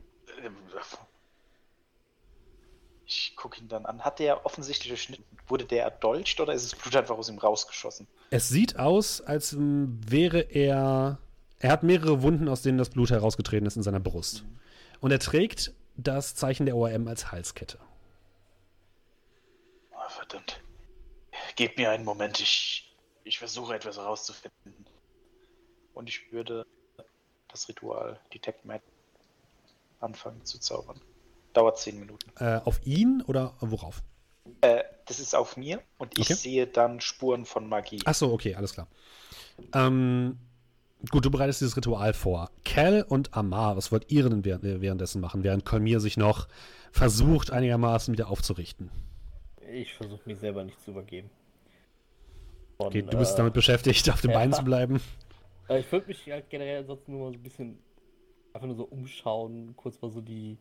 Ich 3.06 3.34
gucke 3.36 3.60
ihn 3.60 3.70
dann 3.70 3.86
an. 3.86 4.02
Hat 4.02 4.20
der 4.20 4.45
offensichtliche 4.45 4.97
Schnitt, 4.97 5.22
wurde 5.47 5.66
der 5.66 5.84
erdolcht 5.84 6.39
oder 6.41 6.54
ist 6.54 6.72
das 6.72 6.80
Blut 6.80 6.95
einfach 6.95 7.18
aus 7.18 7.30
ihm 7.30 7.39
rausgeschossen? 7.39 8.06
Es 8.30 8.50
sieht 8.50 8.78
aus, 8.78 9.22
als 9.22 9.56
wäre 9.58 10.41
er. 10.41 11.20
Er 11.62 11.72
hat 11.72 11.84
mehrere 11.84 12.22
Wunden, 12.22 12.47
aus 12.47 12.62
denen 12.62 12.78
das 12.78 12.89
Blut 12.89 13.10
herausgetreten 13.10 13.66
ist 13.66 13.76
in 13.76 13.84
seiner 13.84 14.00
Brust. 14.00 14.43
Mhm. 14.43 14.60
Und 15.02 15.12
er 15.12 15.20
trägt 15.20 15.74
das 15.95 16.36
Zeichen 16.36 16.66
der 16.66 16.76
ORM 16.76 17.08
als 17.08 17.32
Halskette. 17.32 17.80
Oh, 19.91 20.10
verdammt. 20.10 20.62
Gebt 21.56 21.78
mir 21.78 21.91
einen 21.91 22.06
Moment, 22.06 22.39
ich, 22.39 22.95
ich 23.24 23.39
versuche 23.39 23.76
etwas 23.76 23.97
herauszufinden. 23.97 24.86
Und 25.93 26.08
ich 26.08 26.32
würde 26.32 26.66
das 27.50 27.68
Ritual 27.68 28.20
Detect 28.34 28.66
Magic 28.66 28.84
anfangen 30.00 30.45
zu 30.45 30.60
zaubern. 30.60 31.00
Dauert 31.54 31.80
zehn 31.80 32.00
Minuten. 32.00 32.32
Äh, 32.38 32.62
auf 32.64 32.86
ihn 32.86 33.22
oder 33.28 33.56
worauf? 33.60 34.02
Äh, 34.62 34.84
das 35.06 35.20
ist 35.20 35.36
auf 35.36 35.58
mir 35.58 35.82
und 35.97 36.18
ich 36.18 36.26
okay. 36.26 36.36
sehe 36.36 36.68
dann 36.68 37.02
Spuren 37.02 37.45
von 37.45 37.68
Magie. 37.68 38.02
Achso, 38.06 38.32
okay, 38.32 38.56
alles 38.56 38.74
klar. 38.74 38.88
Ähm, 39.74 40.38
Gut, 41.10 41.24
du 41.24 41.32
bereitest 41.32 41.62
dieses 41.62 41.78
Ritual 41.78 42.14
vor. 42.14 42.52
Cal 42.66 43.04
und 43.04 43.34
Amar, 43.34 43.78
was 43.78 43.91
wollt 43.91 44.12
ihr 44.12 44.28
denn 44.28 44.43
währenddessen 44.43 45.22
machen, 45.22 45.43
während 45.43 45.66
Kolmir 45.66 46.02
sich 46.02 46.18
noch 46.18 46.47
versucht, 46.91 47.52
einigermaßen 47.52 48.14
wieder 48.14 48.30
aufzurichten? 48.30 48.91
Ich 49.72 49.93
versuche 49.93 50.22
mich 50.26 50.39
selber 50.39 50.64
nicht 50.64 50.82
zu 50.82 50.91
übergeben. 50.91 51.30
Von, 52.76 52.88
okay, 52.88 53.02
du 53.02 53.18
bist 53.18 53.36
äh, 53.36 53.38
damit 53.38 53.54
beschäftigt, 53.54 54.10
auf 54.10 54.20
den 54.20 54.32
ja. 54.32 54.38
Beinen 54.38 54.54
zu 54.54 54.64
bleiben. 54.64 55.00
Ich 55.70 55.89
würde 55.91 56.08
mich 56.08 56.30
halt 56.30 56.50
generell 56.50 56.80
ansonsten 56.80 57.12
nur 57.14 57.26
mal 57.26 57.34
so 57.34 57.39
ein 57.39 57.43
bisschen 57.43 57.80
einfach 58.54 58.68
nur 58.68 58.76
so 58.76 58.86
umschauen, 58.86 59.74
kurz 59.78 60.02
mal 60.02 60.12
so 60.12 60.20
die, 60.20 60.58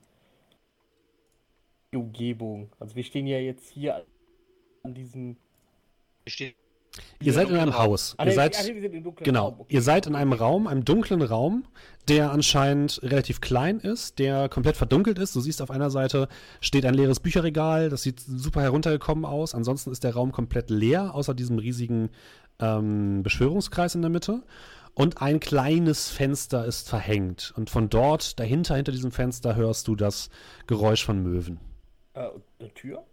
die 1.93 1.97
Umgebung. 1.97 2.71
Also 2.79 2.95
wir 2.95 3.03
stehen 3.03 3.27
ja 3.27 3.39
jetzt 3.39 3.71
hier 3.71 4.05
an 4.85 4.95
diesem. 4.95 5.37
Wir 6.25 6.31
stehen 6.31 6.55
Ihr 7.21 7.33
seid 7.33 7.49
in 7.49 7.57
einem 7.57 7.77
Haus. 7.77 8.17
ihr 8.25 8.33
seid, 8.33 8.57
genau, 9.23 9.67
ihr 9.69 9.83
seid 9.83 10.07
in 10.07 10.15
einem 10.15 10.33
Raum, 10.33 10.67
einem 10.67 10.85
dunklen 10.85 11.23
Raum, 11.23 11.65
der 12.09 12.31
anscheinend 12.31 13.01
relativ 13.03 13.41
klein 13.41 13.81
ist, 13.81 14.19
der 14.19 14.49
komplett 14.49 14.77
verdunkelt 14.77 15.19
ist. 15.19 15.35
Du 15.35 15.41
siehst 15.41 15.61
auf 15.61 15.71
einer 15.71 15.91
Seite 15.91 16.29
steht 16.61 16.87
ein 16.87 16.95
leeres 16.95 17.21
Bücherregal, 17.21 17.91
das 17.91 18.03
sieht 18.03 18.21
super 18.21 18.63
heruntergekommen 18.63 19.25
aus. 19.25 19.55
Ansonsten 19.55 19.91
ist 19.91 20.05
der 20.05 20.15
Raum 20.15 20.33
komplett 20.33 20.71
leer, 20.71 21.15
außer 21.15 21.35
diesem 21.35 21.59
riesigen 21.59 22.11
ähm, 22.61 23.23
Beschwörungskreis 23.23 23.95
in 23.95 24.03
der 24.03 24.11
Mitte. 24.11 24.43
Und 24.95 25.21
ein 25.23 25.39
kleines 25.39 26.09
Fenster 26.09 26.65
ist 26.65 26.89
verhängt. 26.89 27.53
Und 27.57 27.71
von 27.71 27.89
dort, 27.89 28.39
dahinter, 28.41 28.77
hinter 28.77 28.93
diesem 28.93 29.13
Fenster, 29.13 29.55
hörst 29.55 29.87
du 29.87 29.95
das 29.95 30.29
Geräusch 30.67 31.05
von 31.05 31.23
Möwen. 31.23 31.61
Äh, 32.15 32.29
eine 32.59 32.75
Tür? 32.75 33.05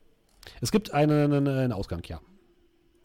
Es 0.61 0.71
gibt 0.71 0.93
einen, 0.93 1.47
einen 1.47 1.71
Ausgang, 1.71 2.01
ja 2.07 2.19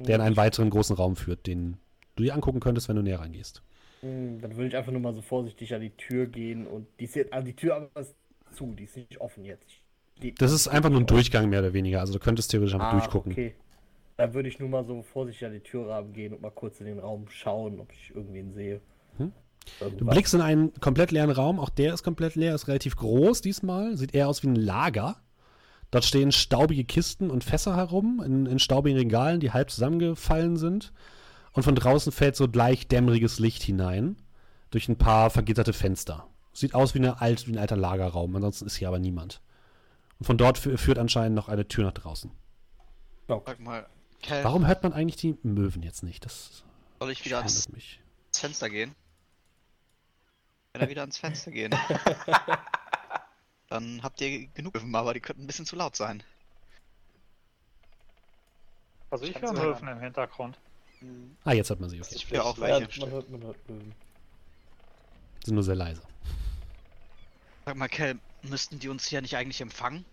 der 0.07 0.17
in 0.17 0.21
einen 0.21 0.37
weiteren 0.37 0.71
großen 0.71 0.97
Raum 0.97 1.17
führt, 1.17 1.47
den 1.47 1.77
du 2.17 2.25
dir 2.25 2.35
angucken 2.35 2.61
könntest, 2.61 2.89
wenn 2.89 2.97
du 2.97 3.03
näher 3.03 3.21
reingehst. 3.21 3.63
Hm, 4.01 4.41
dann 4.41 4.57
würde 4.57 4.69
ich 4.69 4.77
einfach 4.77 4.93
nur 4.93 5.01
mal 5.01 5.15
so 5.15 5.23
vorsichtig 5.23 5.75
an 5.75 5.81
die 5.81 5.91
Tür 5.91 6.27
gehen 6.27 6.67
und 6.67 6.87
die 6.99 7.05
ist 7.05 7.15
jetzt, 7.15 7.33
also 7.33 7.47
die 7.47 7.57
Tür 7.57 7.77
aber 7.77 8.01
ist 8.01 8.15
zu, 8.53 8.75
die 8.75 8.85
ist 8.85 8.97
nicht 8.97 9.21
offen 9.21 9.45
jetzt. 9.45 9.67
Die, 10.23 10.35
das 10.35 10.53
ist 10.53 10.69
einfach 10.69 10.91
nur 10.91 11.01
ein 11.01 11.07
Durchgang 11.07 11.49
mehr 11.49 11.61
oder 11.61 11.73
weniger. 11.73 12.01
Also 12.01 12.13
du 12.13 12.19
könntest 12.19 12.51
theoretisch 12.51 12.75
einfach 12.75 12.89
ah, 12.89 12.99
durchgucken. 12.99 13.33
Okay. 13.33 13.55
Dann 14.17 14.35
würde 14.35 14.49
ich 14.49 14.59
nur 14.59 14.69
mal 14.69 14.85
so 14.85 15.03
vorsichtig 15.03 15.47
an 15.47 15.53
die 15.53 15.61
Türrahmen 15.61 16.13
gehen 16.13 16.35
und 16.35 16.43
mal 16.43 16.51
kurz 16.51 16.81
in 16.81 16.87
den 16.87 16.99
Raum 16.99 17.27
schauen, 17.29 17.81
ob 17.81 17.91
ich 17.93 18.15
irgendwen 18.15 18.53
sehe. 18.53 18.81
Hm? 19.17 19.33
Du 19.97 20.05
blickst 20.05 20.35
in 20.35 20.41
einen 20.41 20.75
komplett 20.81 21.11
leeren 21.11 21.31
Raum. 21.31 21.59
Auch 21.59 21.71
der 21.71 21.95
ist 21.95 22.03
komplett 22.03 22.35
leer, 22.35 22.55
ist 22.55 22.69
relativ 22.69 22.97
groß 22.97 23.41
diesmal. 23.41 23.97
Sieht 23.97 24.15
eher 24.15 24.29
aus 24.29 24.43
wie 24.43 24.49
ein 24.49 24.57
Lager. 24.57 25.17
Dort 25.91 26.05
stehen 26.05 26.31
staubige 26.31 26.85
Kisten 26.85 27.31
und 27.31 27.43
Fässer 27.43 27.77
herum 27.77 28.23
in, 28.25 28.47
in 28.47 28.59
staubigen 28.59 28.99
Regalen, 28.99 29.41
die 29.41 29.53
halb 29.53 29.71
zusammengefallen 29.71 30.57
sind. 30.57 30.93
Und 31.53 31.65
von 31.65 31.75
draußen 31.75 32.13
fällt 32.13 32.37
so 32.37 32.47
leicht 32.47 32.93
dämmeriges 32.93 33.41
Licht 33.41 33.63
hinein 33.63 34.17
durch 34.71 34.89
ein 34.89 34.97
paar 34.97 35.31
vergitterte 35.31 35.73
Fenster. 35.73 36.29
Sieht 36.53 36.75
aus 36.75 36.95
wie, 36.95 36.99
eine 36.99 37.21
alt, 37.21 37.49
wie 37.49 37.53
ein 37.53 37.59
alter 37.59 37.77
Lagerraum, 37.77 38.35
ansonsten 38.37 38.67
ist 38.67 38.77
hier 38.77 38.89
aber 38.89 39.01
niemand. 39.01 39.41
Und 40.21 40.27
von 40.27 40.39
dort 40.39 40.59
führt 40.59 40.99
anscheinend 40.99 41.35
noch 41.35 41.49
eine 41.49 41.67
Tür 41.67 41.85
nach 41.85 41.93
draußen. 41.93 42.31
Sag 43.27 43.59
mal, 43.61 43.87
Cal, 44.23 44.45
Warum 44.45 44.67
hört 44.67 44.83
man 44.83 44.93
eigentlich 44.93 45.17
die 45.17 45.39
Möwen 45.43 45.83
jetzt 45.83 46.03
nicht? 46.03 46.25
Das 46.25 46.63
soll 46.99 47.11
ich 47.11 47.25
wieder 47.25 47.39
ans, 47.39 47.69
mich. 47.71 48.01
Fenster 48.33 48.69
gehen? 48.69 48.95
Wenn 50.73 50.83
er 50.83 50.89
wieder 50.89 51.01
ans 51.01 51.19
Fenster 51.19 51.51
gehen. 51.51 51.75
Dann 53.71 54.03
habt 54.03 54.21
ihr 54.21 54.49
genug 54.49 54.75
Möwen, 54.75 54.95
aber 54.97 55.15
die 55.15 55.21
könnten 55.21 55.45
ein 55.45 55.47
bisschen 55.47 55.65
zu 55.65 55.77
laut 55.77 55.95
sein. 55.95 56.23
Also 59.11 59.25
ich 59.25 59.41
höre 59.41 59.53
Möwen 59.53 59.89
im 59.89 60.01
Hintergrund. 60.01 60.59
Ah, 61.45 61.53
jetzt 61.53 61.71
hört 61.71 61.81
man 61.81 61.89
sie, 61.89 62.01
okay. 62.01 62.15
Ich 62.15 62.31
höre 62.31 62.45
auch 62.45 62.59
welche. 62.59 63.01
Ja, 63.01 63.07
man 63.07 63.15
hört, 63.15 63.31
man 63.31 63.43
hört 63.43 63.69
Möwen. 63.69 63.95
Sind 65.45 65.55
nur 65.55 65.63
sehr 65.63 65.77
leise. 65.77 66.03
Sag 67.65 67.77
mal, 67.77 67.89
Kel, 67.89 68.19
müssten 68.43 68.81
die 68.81 68.89
uns 68.89 69.07
hier 69.07 69.23
nicht 69.23 69.37
eigentlich 69.37 69.61
empfangen? 69.61 70.05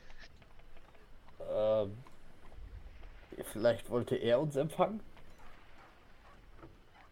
Ähm, 1.52 1.98
vielleicht 3.52 3.90
wollte 3.90 4.16
er 4.16 4.40
uns 4.40 4.56
empfangen? 4.56 5.02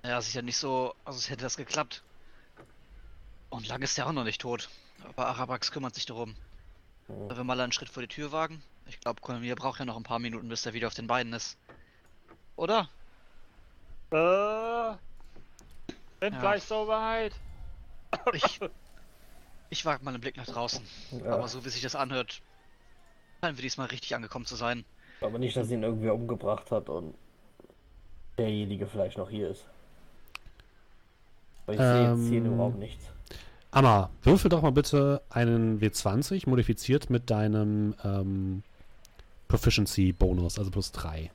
Ja, 0.04 0.20
ja 0.20 0.42
nicht 0.44 0.58
so, 0.58 0.94
also 1.06 1.18
es 1.18 1.30
hätte 1.32 1.42
das 1.42 1.58
geklappt. 1.58 2.04
Und 3.50 3.68
lang 3.68 3.82
ist 3.82 3.98
er 3.98 4.06
auch 4.06 4.12
noch 4.12 4.24
nicht 4.24 4.42
tot. 4.42 4.70
Aber 5.10 5.28
Arabax 5.28 5.72
kümmert 5.72 5.96
sich 5.96 6.06
darum. 6.06 6.36
Oh. 7.08 7.30
Wenn 7.30 7.38
wir 7.38 7.44
mal 7.44 7.60
einen 7.60 7.72
Schritt 7.72 7.90
vor 7.90 8.02
die 8.02 8.08
Tür 8.08 8.32
wagen? 8.32 8.62
Ich 8.88 9.00
glaube, 9.00 9.22
Kolmir 9.22 9.56
braucht 9.56 9.80
ja 9.80 9.86
noch 9.86 9.98
ein 9.98 10.04
paar 10.04 10.20
Minuten, 10.20 10.48
bis 10.50 10.66
er 10.66 10.74
wieder 10.74 10.88
auf 10.88 10.94
den 10.94 11.08
Beinen 11.08 11.34
ist. 11.34 11.58
Oder? 12.56 12.90
Äh. 14.12 14.96
Bin 16.20 16.34
ja. 16.34 16.40
gleich 16.40 16.64
soweit. 16.64 17.34
Ich, 18.34 18.60
ich 19.70 19.86
wage 19.86 20.04
mal 20.04 20.12
einen 20.14 20.22
Blick 20.22 20.38
nach 20.38 20.46
draußen. 20.46 20.86
Ja. 21.24 21.34
Aber 21.34 21.48
so 21.48 21.66
wie 21.66 21.70
sich 21.70 21.82
das 21.82 21.96
anhört, 21.96 22.42
scheinen 23.42 23.58
wir 23.58 23.62
diesmal 23.62 23.88
richtig 23.88 24.16
angekommen 24.16 24.46
zu 24.46 24.56
sein. 24.56 24.86
Aber 25.22 25.38
nicht, 25.38 25.58
dass 25.58 25.70
ihn 25.70 25.84
irgendwer 25.84 26.14
umgebracht 26.14 26.72
hat 26.72 26.90
und 26.90 27.16
derjenige 28.38 28.88
vielleicht 28.88 29.18
noch 29.18 29.30
hier 29.30 29.50
ist. 29.50 29.66
Aber 31.66 31.74
ich 31.74 31.80
ähm, 31.80 31.86
sehe 31.86 32.12
jetzt 32.12 32.30
hier 32.30 32.46
im 32.46 32.60
Raum 32.60 32.80
nichts. 32.80 33.15
Amma, 33.76 34.10
würfel 34.24 34.48
doch 34.48 34.62
mal 34.62 34.72
bitte 34.72 35.22
einen 35.30 35.82
W20 35.82 36.48
modifiziert 36.48 37.10
mit 37.10 37.30
deinem 37.30 37.94
ähm, 38.06 38.64
Proficiency-Bonus, 39.50 40.58
also 40.58 40.72
plus 40.72 40.94
3. 40.94 41.30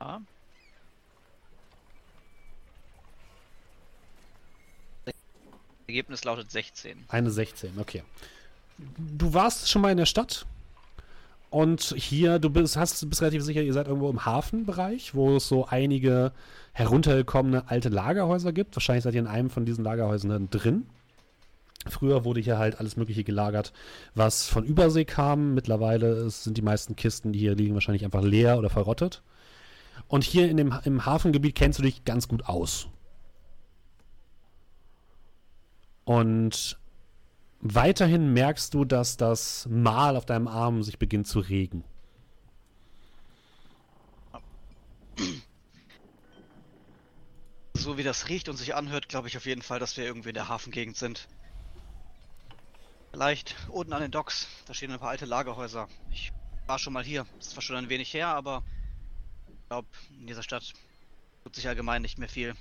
Ja. 0.00 0.22
Ergebnis 5.86 6.24
lautet 6.24 6.50
16. 6.50 7.04
Eine 7.08 7.30
16, 7.30 7.78
okay. 7.78 8.02
Du 8.96 9.34
warst 9.34 9.68
schon 9.68 9.82
mal 9.82 9.90
in 9.90 9.98
der 9.98 10.06
Stadt 10.06 10.46
und 11.50 11.94
hier, 11.96 12.38
du 12.38 12.48
bist, 12.48 12.76
hast, 12.76 13.08
bist 13.10 13.22
relativ 13.22 13.42
sicher, 13.42 13.62
ihr 13.62 13.72
seid 13.72 13.88
irgendwo 13.88 14.08
im 14.08 14.24
Hafenbereich, 14.24 15.14
wo 15.16 15.36
es 15.36 15.48
so 15.48 15.66
einige 15.66 16.32
heruntergekommene 16.72 17.68
alte 17.68 17.88
Lagerhäuser 17.88 18.52
gibt. 18.52 18.76
Wahrscheinlich 18.76 19.02
seid 19.02 19.14
ihr 19.14 19.20
in 19.20 19.26
einem 19.26 19.50
von 19.50 19.64
diesen 19.64 19.84
Lagerhäusern 19.84 20.48
drin. 20.48 20.86
Früher 21.88 22.24
wurde 22.24 22.40
hier 22.40 22.58
halt 22.58 22.78
alles 22.78 22.96
Mögliche 22.96 23.24
gelagert, 23.24 23.72
was 24.14 24.46
von 24.46 24.64
Übersee 24.64 25.04
kam. 25.04 25.54
Mittlerweile 25.54 26.30
sind 26.30 26.56
die 26.56 26.62
meisten 26.62 26.94
Kisten, 26.94 27.32
die 27.32 27.40
hier 27.40 27.56
liegen, 27.56 27.74
wahrscheinlich 27.74 28.04
einfach 28.04 28.22
leer 28.22 28.58
oder 28.58 28.70
verrottet. 28.70 29.22
Und 30.06 30.22
hier 30.22 30.48
in 30.48 30.56
dem, 30.56 30.74
im 30.84 31.04
Hafengebiet 31.04 31.56
kennst 31.56 31.78
du 31.78 31.82
dich 31.82 32.04
ganz 32.04 32.28
gut 32.28 32.46
aus. 32.46 32.88
Und 36.04 36.79
weiterhin 37.60 38.32
merkst 38.32 38.74
du, 38.74 38.84
dass 38.84 39.16
das 39.16 39.66
Mal 39.70 40.16
auf 40.16 40.26
deinem 40.26 40.48
Arm 40.48 40.82
sich 40.82 40.98
beginnt 40.98 41.26
zu 41.26 41.40
regen. 41.40 41.84
So 47.74 47.96
wie 47.96 48.02
das 48.02 48.28
riecht 48.28 48.48
und 48.48 48.56
sich 48.56 48.74
anhört, 48.74 49.08
glaube 49.08 49.28
ich 49.28 49.36
auf 49.36 49.46
jeden 49.46 49.62
Fall, 49.62 49.78
dass 49.78 49.96
wir 49.96 50.04
irgendwie 50.04 50.30
in 50.30 50.34
der 50.34 50.48
Hafengegend 50.48 50.96
sind. 50.96 51.28
Vielleicht 53.10 53.56
unten 53.68 53.92
an 53.92 54.02
den 54.02 54.10
Docks, 54.10 54.46
da 54.66 54.74
stehen 54.74 54.92
ein 54.92 55.00
paar 55.00 55.10
alte 55.10 55.24
Lagerhäuser. 55.24 55.88
Ich 56.10 56.32
war 56.66 56.78
schon 56.78 56.92
mal 56.92 57.04
hier. 57.04 57.26
Ist 57.38 57.50
zwar 57.50 57.62
schon 57.62 57.76
ein 57.76 57.88
wenig 57.88 58.14
her, 58.14 58.28
aber 58.28 58.62
ich 59.48 59.68
glaube, 59.68 59.88
in 60.18 60.26
dieser 60.26 60.42
Stadt 60.42 60.72
tut 61.42 61.54
sich 61.54 61.66
allgemein 61.66 62.02
nicht 62.02 62.18
mehr 62.18 62.28
viel. 62.28 62.54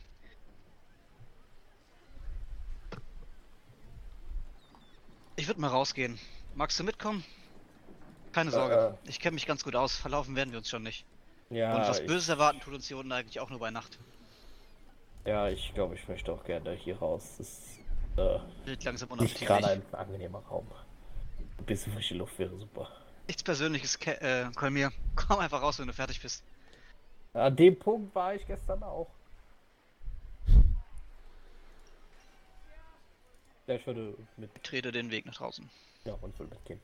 Ich 5.40 5.48
würde 5.48 5.62
mal 5.62 5.70
rausgehen. 5.70 6.20
Magst 6.56 6.78
du 6.78 6.84
mitkommen? 6.84 7.24
Keine 8.34 8.52
Sorge. 8.52 8.98
Äh, 9.06 9.10
ich 9.10 9.22
kenne 9.22 9.36
mich 9.36 9.46
ganz 9.46 9.64
gut 9.64 9.74
aus. 9.74 9.96
Verlaufen 9.96 10.36
werden 10.36 10.52
wir 10.52 10.58
uns 10.58 10.70
schon 10.70 10.84
nicht. 10.84 11.06
Ja. 11.50 11.78
Und 11.78 11.88
was 11.88 12.06
Böses 12.06 12.28
erwarten 12.28 12.60
tut 12.60 12.74
uns 12.74 12.90
hier 12.90 12.98
unten 12.98 13.14
eigentlich 13.14 13.40
auch 13.40 13.50
nur 13.50 13.60
bei 13.60 13.72
Nacht. 13.72 13.98
Ja, 15.26 15.48
ich 15.48 15.74
glaube, 15.74 15.96
ich 15.96 16.06
möchte 16.10 16.34
auch 16.34 16.44
gerne 16.44 16.74
hier 16.74 16.98
raus. 16.98 17.36
Das 17.38 17.48
ist 17.48 17.80
äh, 18.18 18.40
Wird 18.66 18.84
langsam 18.84 19.08
nicht 19.18 19.40
gerade 19.40 19.66
ein 19.66 19.82
angenehmer 19.94 20.40
Raum. 20.40 20.68
Ein 21.58 21.66
bisschen 21.66 21.94
frische 21.94 22.16
Luft 22.16 22.38
wäre 22.38 22.58
super. 22.58 22.90
Nichts 23.28 23.42
Persönliches, 23.42 23.98
Ke 23.98 24.20
äh, 24.20 24.52
Kolmir. 24.56 24.92
Komm 25.16 25.40
einfach 25.40 25.62
raus, 25.62 25.80
wenn 25.80 25.88
du 25.88 25.94
fertig 25.94 26.22
bist. 26.22 26.44
An 27.32 27.56
dem 27.56 27.80
Punkt 27.80 28.14
war 28.14 28.36
ich 28.36 28.46
gestern 28.46 28.84
auch. 28.84 29.08
Ja, 33.70 33.76
ich 33.76 33.86
würde 33.86 34.16
mit. 34.36 34.50
Ich 34.56 34.62
trete 34.64 34.92
den 34.92 35.12
Weg 35.12 35.28
nach 35.28 35.36
draußen. 35.36 35.70
Ja, 36.04 36.14
und 36.22 36.38
will 36.40 36.48
mitgehen. 36.48 36.80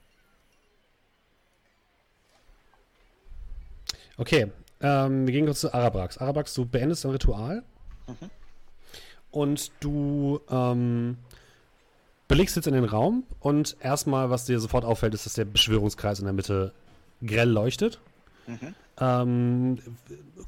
Okay, 4.17 4.51
ähm, 4.81 5.25
wir 5.25 5.33
gehen 5.33 5.45
kurz 5.45 5.61
zu 5.61 5.73
Arabrax. 5.73 6.19
Arabrax, 6.19 6.53
du 6.53 6.63
beendest 6.63 7.03
dein 7.03 7.11
Ritual. 7.11 7.63
Mhm. 8.07 8.29
Und 9.31 9.71
du 9.79 10.39
ähm, 10.47 11.17
belegst 12.27 12.55
jetzt 12.55 12.67
in 12.67 12.75
den 12.75 12.85
Raum. 12.85 13.23
Und 13.39 13.77
erstmal, 13.79 14.29
was 14.29 14.45
dir 14.45 14.59
sofort 14.59 14.85
auffällt, 14.85 15.15
ist, 15.15 15.25
dass 15.25 15.33
der 15.33 15.45
Beschwörungskreis 15.45 16.19
in 16.19 16.25
der 16.25 16.35
Mitte 16.35 16.71
grell 17.25 17.49
leuchtet. 17.49 17.99
Mhm. 18.45 18.75
Ähm, 18.99 19.77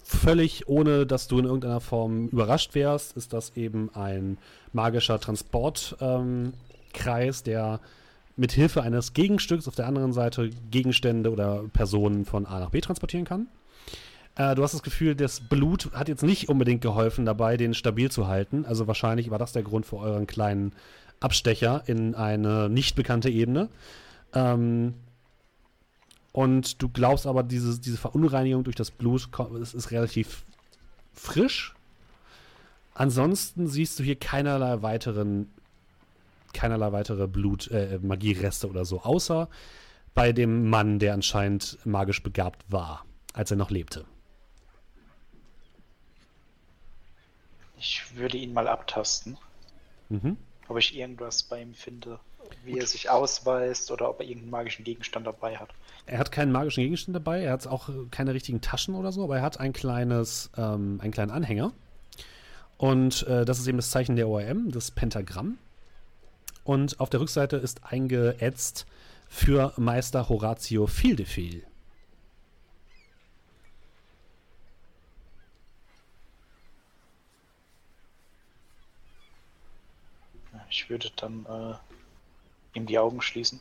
völlig 0.04 0.68
ohne, 0.70 1.06
dass 1.06 1.28
du 1.28 1.40
in 1.40 1.46
irgendeiner 1.46 1.82
Form 1.82 2.28
überrascht 2.28 2.76
wärst, 2.76 3.18
ist 3.18 3.34
das 3.34 3.58
eben 3.58 3.90
ein 3.94 4.38
magischer 4.72 5.20
Transportkreis, 5.20 5.98
ähm, 6.00 7.44
der 7.46 7.80
mit 8.38 8.52
Hilfe 8.52 8.84
eines 8.84 9.14
Gegenstücks 9.14 9.68
auf 9.68 9.76
der 9.76 9.88
anderen 9.88 10.14
Seite 10.14 10.50
Gegenstände 10.72 11.32
oder 11.32 11.64
Personen 11.74 12.24
von 12.26 12.46
A 12.46 12.60
nach 12.60 12.70
B 12.70 12.80
transportieren 12.80 13.26
kann. 13.26 13.48
Äh, 14.36 14.56
du 14.56 14.64
hast 14.64 14.74
das 14.74 14.84
Gefühl, 14.84 15.16
das 15.16 15.42
Blut 15.42 15.92
hat 15.94 16.08
jetzt 16.08 16.24
nicht 16.24 16.48
unbedingt 16.48 16.82
geholfen 16.82 17.26
dabei, 17.26 17.58
den 17.58 17.74
stabil 17.74 18.10
zu 18.12 18.28
halten. 18.28 18.66
Also 18.66 18.88
wahrscheinlich 18.88 19.32
war 19.32 19.40
das 19.40 19.52
der 19.52 19.64
Grund 19.64 19.86
für 19.86 19.98
euren 19.98 20.28
kleinen 20.28 20.74
Abstecher 21.20 21.84
in 21.88 22.14
eine 22.16 22.70
nicht 22.70 22.96
bekannte 22.96 23.30
Ebene. 23.30 23.70
Ähm, 24.34 24.94
und 26.38 26.84
du 26.84 26.90
glaubst 26.90 27.26
aber, 27.26 27.42
diese, 27.42 27.80
diese 27.80 27.98
Verunreinigung 27.98 28.64
durch 28.64 28.76
das 28.76 28.92
Blut 28.92 29.28
ist, 29.60 29.74
ist 29.74 29.90
relativ 29.90 30.46
frisch. 31.12 31.74
Ansonsten 32.94 33.66
siehst 33.66 33.98
du 33.98 34.04
hier 34.04 34.18
keinerlei 34.18 34.84
weiteren, 34.84 35.52
keinerlei 36.54 36.92
weitere 36.92 37.26
Blut, 37.28 37.72
äh, 37.72 37.98
Magiereste 38.04 38.70
oder 38.70 38.86
so, 38.86 39.02
außer 39.02 39.50
bei 40.14 40.32
dem 40.32 40.70
Mann, 40.70 41.00
der 41.00 41.16
anscheinend 41.16 41.80
magisch 41.88 42.22
begabt 42.22 42.64
war, 42.72 43.04
als 43.34 43.50
er 43.50 43.58
noch 43.58 43.72
lebte. 43.72 44.06
Ich 47.80 48.16
würde 48.16 48.38
ihn 48.38 48.54
mal 48.54 48.68
abtasten. 48.68 49.40
Mhm. 50.10 50.38
Ob 50.68 50.78
ich 50.78 50.96
irgendwas 50.96 51.42
bei 51.42 51.64
ihm 51.64 51.74
finde, 51.74 52.20
wie 52.64 52.74
Gut. 52.74 52.82
er 52.82 52.88
sich 52.88 53.10
ausweist 53.10 53.92
oder 53.92 54.10
ob 54.10 54.20
er 54.20 54.26
irgendeinen 54.26 54.52
magischen 54.52 54.84
Gegenstand 54.86 55.26
dabei 55.28 55.58
hat. 55.58 55.70
Er 56.06 56.20
hat 56.20 56.32
keinen 56.32 56.52
magischen 56.52 56.84
Gegenstand 56.84 57.16
dabei, 57.16 57.42
er 57.44 57.52
hat 57.54 57.68
auch 57.68 57.90
keine 58.12 58.34
richtigen 58.34 58.62
Taschen 58.62 58.96
oder 58.96 59.12
so, 59.12 59.24
aber 59.24 59.38
er 59.38 59.42
hat 59.42 59.60
ein 59.60 59.74
kleines, 59.74 60.50
ähm, 60.58 61.00
einen 61.02 61.12
kleinen 61.12 61.32
Anhänger. 61.32 61.74
Und 62.78 63.26
äh, 63.28 63.44
das 63.44 63.60
ist 63.60 63.68
eben 63.68 63.78
das 63.78 63.90
Zeichen 63.90 64.16
der 64.16 64.28
ORM, 64.28 64.72
das 64.72 64.92
Pentagramm. 64.92 65.58
und 66.64 67.00
auf 67.00 67.10
der 67.10 67.20
Rückseite 67.22 67.58
ist 67.58 67.82
eingeätzt 67.86 68.86
für 69.30 69.74
Meister 69.78 70.30
Horatio 70.30 70.86
Fildefil. 70.88 71.64
Ich 80.70 80.90
würde 80.90 81.10
dann 81.16 81.46
äh, 81.46 81.87
ihm 82.78 82.86
die 82.86 82.98
Augen 82.98 83.22
schließen. 83.22 83.60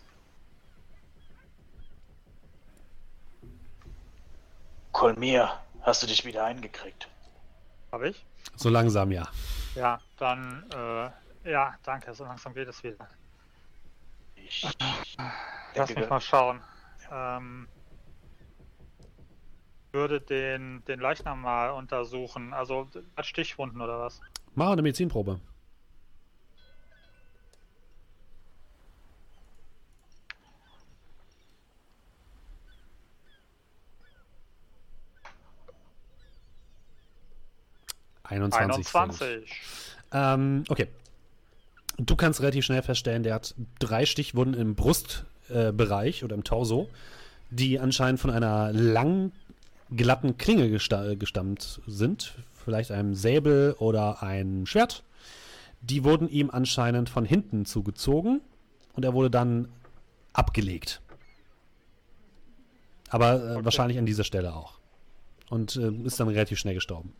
Kolmir, 4.92 5.60
hast 5.82 6.02
du 6.02 6.06
dich 6.06 6.24
wieder 6.24 6.44
eingekriegt? 6.44 7.08
Habe 7.92 8.10
ich? 8.10 8.24
So 8.56 8.68
langsam, 8.68 9.10
ja. 9.12 9.28
Ja, 9.74 10.00
dann, 10.18 10.64
äh, 10.72 11.50
ja, 11.50 11.74
danke, 11.82 12.14
so 12.14 12.24
langsam 12.24 12.54
geht 12.54 12.68
es 12.68 12.82
wieder. 12.82 13.08
Ich 14.36 14.66
Lass 15.74 15.94
mich 15.94 16.08
mal 16.08 16.20
schauen. 16.20 16.60
Ähm, 17.10 17.68
würde 19.92 20.20
den, 20.20 20.84
den 20.86 21.00
Leichnam 21.00 21.42
mal 21.42 21.70
untersuchen. 21.70 22.52
Also 22.52 22.88
hat 23.16 23.26
Stichwunden 23.26 23.80
oder 23.80 24.00
was? 24.00 24.20
Mach 24.54 24.70
eine 24.70 24.82
Medizinprobe. 24.82 25.40
Einundzwanzig. 38.28 38.86
21. 38.94 39.50
Ähm, 40.12 40.64
okay. 40.68 40.88
Du 41.98 42.14
kannst 42.16 42.40
relativ 42.40 42.64
schnell 42.64 42.82
feststellen, 42.82 43.22
der 43.22 43.34
hat 43.34 43.54
drei 43.78 44.04
Stichwunden 44.04 44.60
im 44.60 44.74
Brustbereich 44.74 46.20
äh, 46.20 46.24
oder 46.24 46.34
im 46.34 46.44
Torso, 46.44 46.90
die 47.50 47.80
anscheinend 47.80 48.20
von 48.20 48.30
einer 48.30 48.72
langen, 48.72 49.32
glatten 49.94 50.36
Klinge 50.36 50.68
gesta 50.68 51.14
gestammt 51.14 51.80
sind. 51.86 52.34
Vielleicht 52.64 52.90
einem 52.90 53.14
Säbel 53.14 53.76
oder 53.78 54.22
ein 54.22 54.66
Schwert. 54.66 55.04
Die 55.80 56.04
wurden 56.04 56.28
ihm 56.28 56.50
anscheinend 56.50 57.08
von 57.08 57.24
hinten 57.24 57.64
zugezogen 57.64 58.40
und 58.94 59.04
er 59.04 59.14
wurde 59.14 59.30
dann 59.30 59.68
abgelegt. 60.32 61.00
Aber 63.08 63.32
äh, 63.32 63.54
okay. 63.54 63.64
wahrscheinlich 63.64 63.98
an 63.98 64.06
dieser 64.06 64.24
Stelle 64.24 64.54
auch. 64.54 64.78
Und 65.48 65.76
äh, 65.76 65.92
ist 66.04 66.18
dann 66.18 66.28
relativ 66.28 66.58
schnell 66.58 66.74
gestorben. 66.74 67.12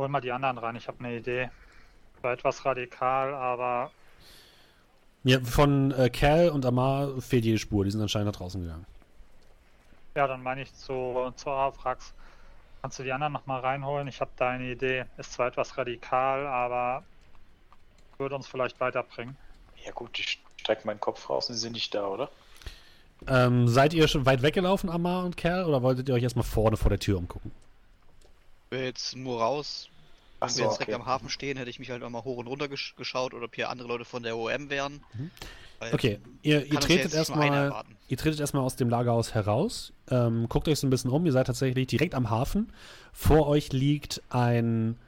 Hol 0.00 0.08
mal 0.08 0.22
die 0.22 0.32
anderen 0.32 0.56
rein, 0.56 0.76
ich 0.76 0.88
habe 0.88 1.04
eine 1.04 1.14
Idee. 1.14 1.50
War 2.22 2.32
etwas 2.32 2.64
radikal, 2.64 3.34
aber. 3.34 3.90
Ja, 5.24 5.40
von 5.40 5.90
äh, 5.90 6.08
Cal 6.08 6.48
und 6.48 6.64
Amar 6.64 7.20
fehlt 7.20 7.44
jede 7.44 7.58
Spur, 7.58 7.84
die 7.84 7.90
sind 7.90 8.00
anscheinend 8.00 8.32
nach 8.32 8.38
draußen 8.38 8.62
gegangen. 8.62 8.86
Ja, 10.14 10.26
dann 10.26 10.42
meine 10.42 10.62
ich 10.62 10.72
zu, 10.72 11.30
zu 11.36 11.50
Avrax. 11.50 12.14
Kannst 12.80 12.98
du 12.98 13.02
die 13.02 13.12
anderen 13.12 13.34
nochmal 13.34 13.60
reinholen? 13.60 14.08
Ich 14.08 14.22
habe 14.22 14.30
da 14.36 14.48
eine 14.48 14.70
Idee. 14.70 15.04
Ist 15.18 15.34
zwar 15.34 15.48
etwas 15.48 15.76
radikal, 15.76 16.46
aber 16.46 17.04
würde 18.16 18.36
uns 18.36 18.46
vielleicht 18.46 18.80
weiterbringen. 18.80 19.36
Ja 19.84 19.92
gut, 19.92 20.18
ich 20.18 20.40
strecke 20.56 20.86
meinen 20.86 21.00
Kopf 21.00 21.28
raus 21.28 21.50
und 21.50 21.56
sie 21.56 21.60
sind 21.60 21.74
nicht 21.74 21.94
da, 21.94 22.06
oder? 22.06 22.30
Ähm, 23.26 23.68
seid 23.68 23.92
ihr 23.92 24.08
schon 24.08 24.24
weit 24.24 24.40
weggelaufen, 24.40 24.88
Amar 24.88 25.26
und 25.26 25.36
Cal, 25.36 25.66
oder 25.66 25.82
wolltet 25.82 26.08
ihr 26.08 26.14
euch 26.14 26.22
erstmal 26.22 26.46
vorne 26.46 26.78
vor 26.78 26.88
der 26.88 26.98
Tür 26.98 27.18
umgucken? 27.18 27.52
wäre 28.70 28.84
jetzt 28.84 29.16
nur 29.16 29.40
raus. 29.40 29.89
Wenn 30.40 30.48
so, 30.48 30.58
wir 30.58 30.64
jetzt 30.66 30.78
direkt 30.78 30.92
okay. 30.92 31.00
am 31.00 31.06
Hafen 31.06 31.28
stehen, 31.28 31.56
hätte 31.58 31.70
ich 31.70 31.78
mich 31.78 31.90
halt 31.90 32.08
mal 32.08 32.24
hoch 32.24 32.38
und 32.38 32.46
runter 32.46 32.68
gesch 32.68 32.94
geschaut 32.96 33.34
oder 33.34 33.44
ob 33.44 33.54
hier 33.54 33.68
andere 33.68 33.88
Leute 33.88 34.04
von 34.04 34.22
der 34.22 34.36
OM 34.36 34.70
wären. 34.70 35.04
Mhm. 35.14 35.30
Okay, 35.92 36.18
ihr, 36.42 36.66
ihr 36.66 36.78
tretet 36.78 37.14
erstmal 37.14 37.72
ihr 38.08 38.16
tretet 38.18 38.38
erstmal 38.38 38.62
aus 38.62 38.76
dem 38.76 38.90
Lagerhaus 38.90 39.34
heraus, 39.34 39.94
ähm, 40.10 40.46
guckt 40.48 40.68
euch 40.68 40.78
so 40.78 40.86
ein 40.86 40.90
bisschen 40.90 41.10
um, 41.10 41.24
ihr 41.24 41.32
seid 41.32 41.46
tatsächlich 41.46 41.86
direkt 41.86 42.14
am 42.14 42.28
Hafen. 42.28 42.70
Vor 43.12 43.46
euch 43.46 43.72
liegt 43.72 44.20
ein 44.28 44.98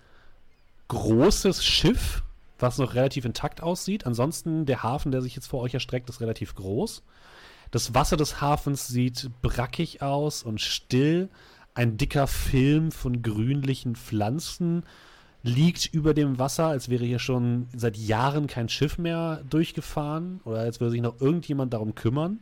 großes 0.88 1.62
Schiff, 1.62 2.22
was 2.58 2.78
noch 2.78 2.94
relativ 2.94 3.26
intakt 3.26 3.62
aussieht. 3.62 4.06
Ansonsten 4.06 4.64
der 4.64 4.82
Hafen, 4.82 5.12
der 5.12 5.20
sich 5.20 5.36
jetzt 5.36 5.46
vor 5.46 5.60
euch 5.60 5.74
erstreckt, 5.74 6.08
ist 6.08 6.20
relativ 6.20 6.54
groß. 6.54 7.02
Das 7.70 7.94
Wasser 7.94 8.16
des 8.16 8.40
Hafens 8.40 8.88
sieht 8.88 9.30
brackig 9.42 10.00
aus 10.02 10.42
und 10.42 10.60
still. 10.60 11.28
Ein 11.74 11.96
dicker 11.96 12.26
Film 12.26 12.92
von 12.92 13.22
grünlichen 13.22 13.96
Pflanzen 13.96 14.84
liegt 15.42 15.86
über 15.86 16.14
dem 16.14 16.38
Wasser, 16.38 16.66
als 16.66 16.88
wäre 16.88 17.04
hier 17.04 17.18
schon 17.18 17.68
seit 17.74 17.96
Jahren 17.96 18.46
kein 18.46 18.68
Schiff 18.68 18.98
mehr 18.98 19.42
durchgefahren 19.48 20.40
oder 20.44 20.60
als 20.60 20.80
würde 20.80 20.92
sich 20.92 21.00
noch 21.00 21.20
irgendjemand 21.20 21.72
darum 21.72 21.94
kümmern. 21.94 22.40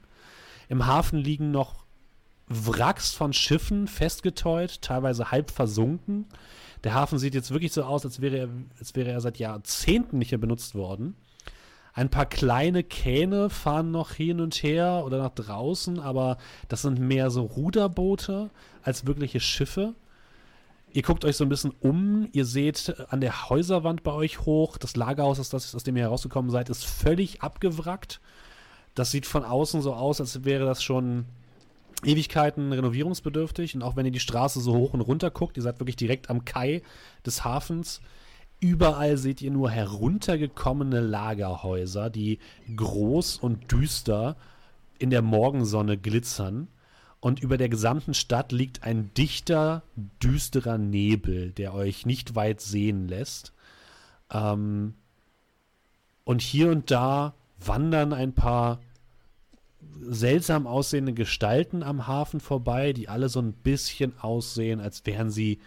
Im 0.68 0.86
Hafen 0.86 1.18
liegen 1.18 1.50
noch 1.50 1.84
Wracks 2.48 3.12
von 3.12 3.32
Schiffen 3.32 3.86
festgetäut, 3.86 4.82
teilweise 4.82 5.30
halb 5.30 5.50
versunken. 5.50 6.26
Der 6.84 6.94
Hafen 6.94 7.18
sieht 7.18 7.34
jetzt 7.34 7.52
wirklich 7.52 7.72
so 7.72 7.84
aus, 7.84 8.04
als 8.04 8.20
wäre 8.20 8.36
er, 8.36 8.48
als 8.78 8.94
wäre 8.94 9.10
er 9.10 9.20
seit 9.20 9.38
Jahrzehnten 9.38 10.18
nicht 10.18 10.32
mehr 10.32 10.38
benutzt 10.38 10.74
worden. 10.74 11.16
Ein 11.92 12.08
paar 12.08 12.26
kleine 12.26 12.82
Kähne 12.82 13.50
fahren 13.50 13.90
noch 13.90 14.12
hin 14.12 14.40
und 14.40 14.54
her 14.62 15.02
oder 15.04 15.18
nach 15.18 15.34
draußen, 15.34 15.98
aber 15.98 16.38
das 16.68 16.82
sind 16.82 16.98
mehr 16.98 17.30
so 17.30 17.42
Ruderboote 17.42 18.50
als 18.82 19.06
wirkliche 19.06 19.40
Schiffe. 19.40 19.94
Ihr 20.92 21.02
guckt 21.02 21.24
euch 21.24 21.36
so 21.36 21.44
ein 21.44 21.48
bisschen 21.48 21.72
um, 21.80 22.28
ihr 22.32 22.44
seht 22.44 22.94
an 23.10 23.20
der 23.20 23.48
Häuserwand 23.48 24.02
bei 24.02 24.12
euch 24.12 24.40
hoch, 24.40 24.76
das 24.76 24.96
Lagerhaus, 24.96 25.38
aus, 25.38 25.48
das, 25.48 25.74
aus 25.74 25.84
dem 25.84 25.96
ihr 25.96 26.04
herausgekommen 26.04 26.50
seid, 26.50 26.68
ist 26.68 26.84
völlig 26.84 27.42
abgewrackt. 27.42 28.20
Das 28.94 29.10
sieht 29.10 29.26
von 29.26 29.44
außen 29.44 29.82
so 29.82 29.94
aus, 29.94 30.20
als 30.20 30.44
wäre 30.44 30.64
das 30.66 30.82
schon 30.82 31.26
Ewigkeiten 32.04 32.72
renovierungsbedürftig. 32.72 33.76
Und 33.76 33.82
auch 33.82 33.94
wenn 33.94 34.06
ihr 34.06 34.12
die 34.12 34.20
Straße 34.20 34.60
so 34.60 34.74
hoch 34.74 34.94
und 34.94 35.00
runter 35.00 35.30
guckt, 35.30 35.56
ihr 35.56 35.62
seid 35.62 35.78
wirklich 35.78 35.96
direkt 35.96 36.28
am 36.28 36.44
Kai 36.44 36.82
des 37.24 37.44
Hafens, 37.44 38.00
Überall 38.60 39.16
seht 39.16 39.40
ihr 39.40 39.50
nur 39.50 39.70
heruntergekommene 39.70 41.00
Lagerhäuser, 41.00 42.10
die 42.10 42.38
groß 42.76 43.38
und 43.38 43.72
düster 43.72 44.36
in 44.98 45.08
der 45.08 45.22
Morgensonne 45.22 45.96
glitzern. 45.96 46.68
Und 47.20 47.40
über 47.40 47.58
der 47.58 47.68
gesamten 47.68 48.14
Stadt 48.14 48.50
liegt 48.50 48.82
ein 48.82 49.12
dichter, 49.14 49.82
düsterer 50.22 50.78
Nebel, 50.78 51.50
der 51.50 51.74
euch 51.74 52.06
nicht 52.06 52.34
weit 52.34 52.62
sehen 52.62 53.08
lässt. 53.08 53.52
Ähm, 54.32 54.94
und 56.24 56.40
hier 56.40 56.70
und 56.70 56.90
da 56.90 57.34
wandern 57.58 58.14
ein 58.14 58.32
paar 58.32 58.80
seltsam 60.00 60.66
aussehende 60.66 61.12
Gestalten 61.12 61.82
am 61.82 62.06
Hafen 62.06 62.40
vorbei, 62.40 62.92
die 62.92 63.08
alle 63.08 63.28
so 63.28 63.40
ein 63.40 63.52
bisschen 63.52 64.18
aussehen, 64.20 64.80
als 64.80 65.04
wären 65.04 65.30
sie 65.30 65.58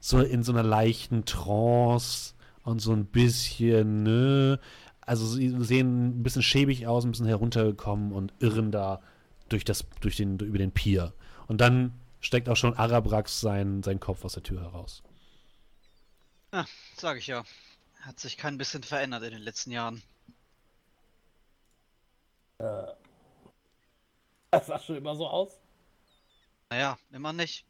so 0.00 0.20
in 0.20 0.42
so 0.42 0.52
einer 0.52 0.62
leichten 0.62 1.24
Trance 1.24 2.34
und 2.64 2.80
so 2.80 2.92
ein 2.92 3.06
bisschen, 3.06 4.02
ne? 4.02 4.58
Also 5.00 5.26
sie 5.26 5.54
sehen 5.60 6.20
ein 6.20 6.22
bisschen 6.22 6.42
schäbig 6.42 6.86
aus, 6.86 7.04
ein 7.04 7.10
bisschen 7.10 7.26
heruntergekommen 7.26 8.12
und 8.12 8.32
irren 8.38 8.70
da 8.70 9.00
durch 9.50 9.64
das, 9.64 9.84
durch 10.00 10.16
den, 10.16 10.38
über 10.38 10.58
den 10.58 10.72
Pier. 10.72 11.12
Und 11.46 11.60
dann 11.60 11.92
steckt 12.20 12.48
auch 12.48 12.56
schon 12.56 12.74
Arabrax 12.74 13.40
sein, 13.40 13.82
sein 13.82 14.00
Kopf 14.00 14.24
aus 14.24 14.32
der 14.34 14.42
Tür 14.42 14.62
heraus. 14.62 15.02
Ja, 16.52 16.66
sag 16.96 17.18
ich 17.18 17.26
ja. 17.26 17.44
Hat 18.00 18.18
sich 18.18 18.36
kein 18.36 18.56
bisschen 18.56 18.82
verändert 18.82 19.22
in 19.24 19.32
den 19.32 19.42
letzten 19.42 19.70
Jahren. 19.72 20.02
Äh. 22.58 22.86
Das 24.52 24.66
sah 24.66 24.80
schon 24.80 24.96
immer 24.96 25.14
so 25.14 25.28
aus? 25.28 25.60
Naja, 26.70 26.98
immer 27.12 27.32
nicht. 27.32 27.64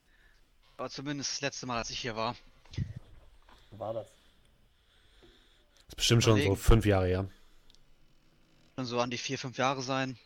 Aber 0.78 0.89
zumindest 0.89 1.33
das 1.33 1.41
letzte 1.43 1.66
Mal, 1.66 1.76
als 1.76 1.91
ich 1.91 2.01
hier 2.01 2.16
war. 2.16 2.35
War 3.72 3.93
das? 3.93 4.07
Das 5.20 5.89
ist 5.91 5.97
bestimmt 5.97 6.24
schon 6.24 6.41
so 6.41 6.55
fünf 6.55 6.87
Jahre 6.87 7.07
her. 7.07 7.28
Dann 8.76 8.87
so 8.87 8.99
an 8.99 9.11
die 9.11 9.18
vier, 9.18 9.39
fünf 9.39 9.59
Jahre 9.59 9.83
sein. 9.83 10.18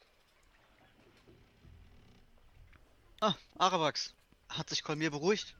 Ah, 3.25 3.35
Arabax. 3.57 4.13
Hat 4.51 4.69
sich 4.69 4.83
Kolmir 4.83 5.11
beruhigt? 5.11 5.55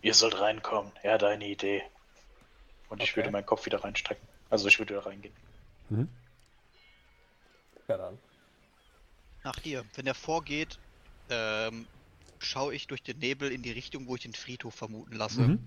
Ihr 0.00 0.14
sollt 0.14 0.40
reinkommen. 0.40 0.90
Er 1.02 1.14
hat 1.14 1.22
eine 1.22 1.46
Idee. 1.46 1.82
Und 2.88 3.02
ich 3.02 3.14
würde 3.14 3.30
meinen 3.30 3.44
Kopf 3.44 3.66
wieder 3.66 3.84
reinstrecken. 3.84 4.26
Also 4.48 4.68
ich 4.68 4.78
würde 4.78 4.94
da 4.94 5.00
reingehen. 5.00 5.34
Mhm. 5.90 6.08
Ja 7.88 7.98
dann. 7.98 8.18
Nach 9.44 9.58
dir. 9.58 9.84
Wenn 9.96 10.06
er 10.06 10.14
vorgeht, 10.14 10.78
ähm, 11.28 11.86
schaue 12.38 12.74
ich 12.74 12.86
durch 12.86 13.02
den 13.02 13.18
Nebel 13.18 13.52
in 13.52 13.60
die 13.60 13.72
Richtung, 13.72 14.06
wo 14.06 14.14
ich 14.14 14.22
den 14.22 14.32
Friedhof 14.32 14.74
vermuten 14.74 15.14
lasse. 15.14 15.42
Mhm. 15.42 15.58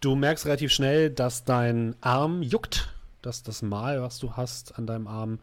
Du 0.00 0.16
merkst 0.16 0.46
relativ 0.46 0.72
schnell, 0.72 1.10
dass 1.10 1.44
dein 1.44 1.96
Arm 2.00 2.40
juckt, 2.40 2.94
dass 3.20 3.42
das 3.42 3.60
Mal, 3.60 4.00
was 4.00 4.18
du 4.18 4.38
hast 4.38 4.78
an 4.78 4.86
deinem 4.86 5.06
Arm, 5.06 5.38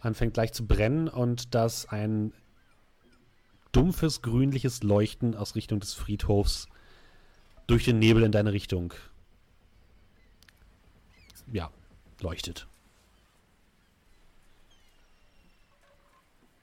anfängt 0.00 0.32
gleich 0.32 0.54
zu 0.54 0.66
brennen 0.66 1.06
und 1.08 1.54
dass 1.54 1.86
ein 1.86 2.32
dumpfes 3.78 4.22
grünliches 4.22 4.82
Leuchten 4.82 5.36
aus 5.36 5.54
Richtung 5.54 5.78
des 5.78 5.94
Friedhofs 5.94 6.66
durch 7.68 7.84
den 7.84 8.00
Nebel 8.00 8.24
in 8.24 8.32
deine 8.32 8.52
Richtung 8.52 8.92
ja, 11.52 11.70
leuchtet. 12.20 12.66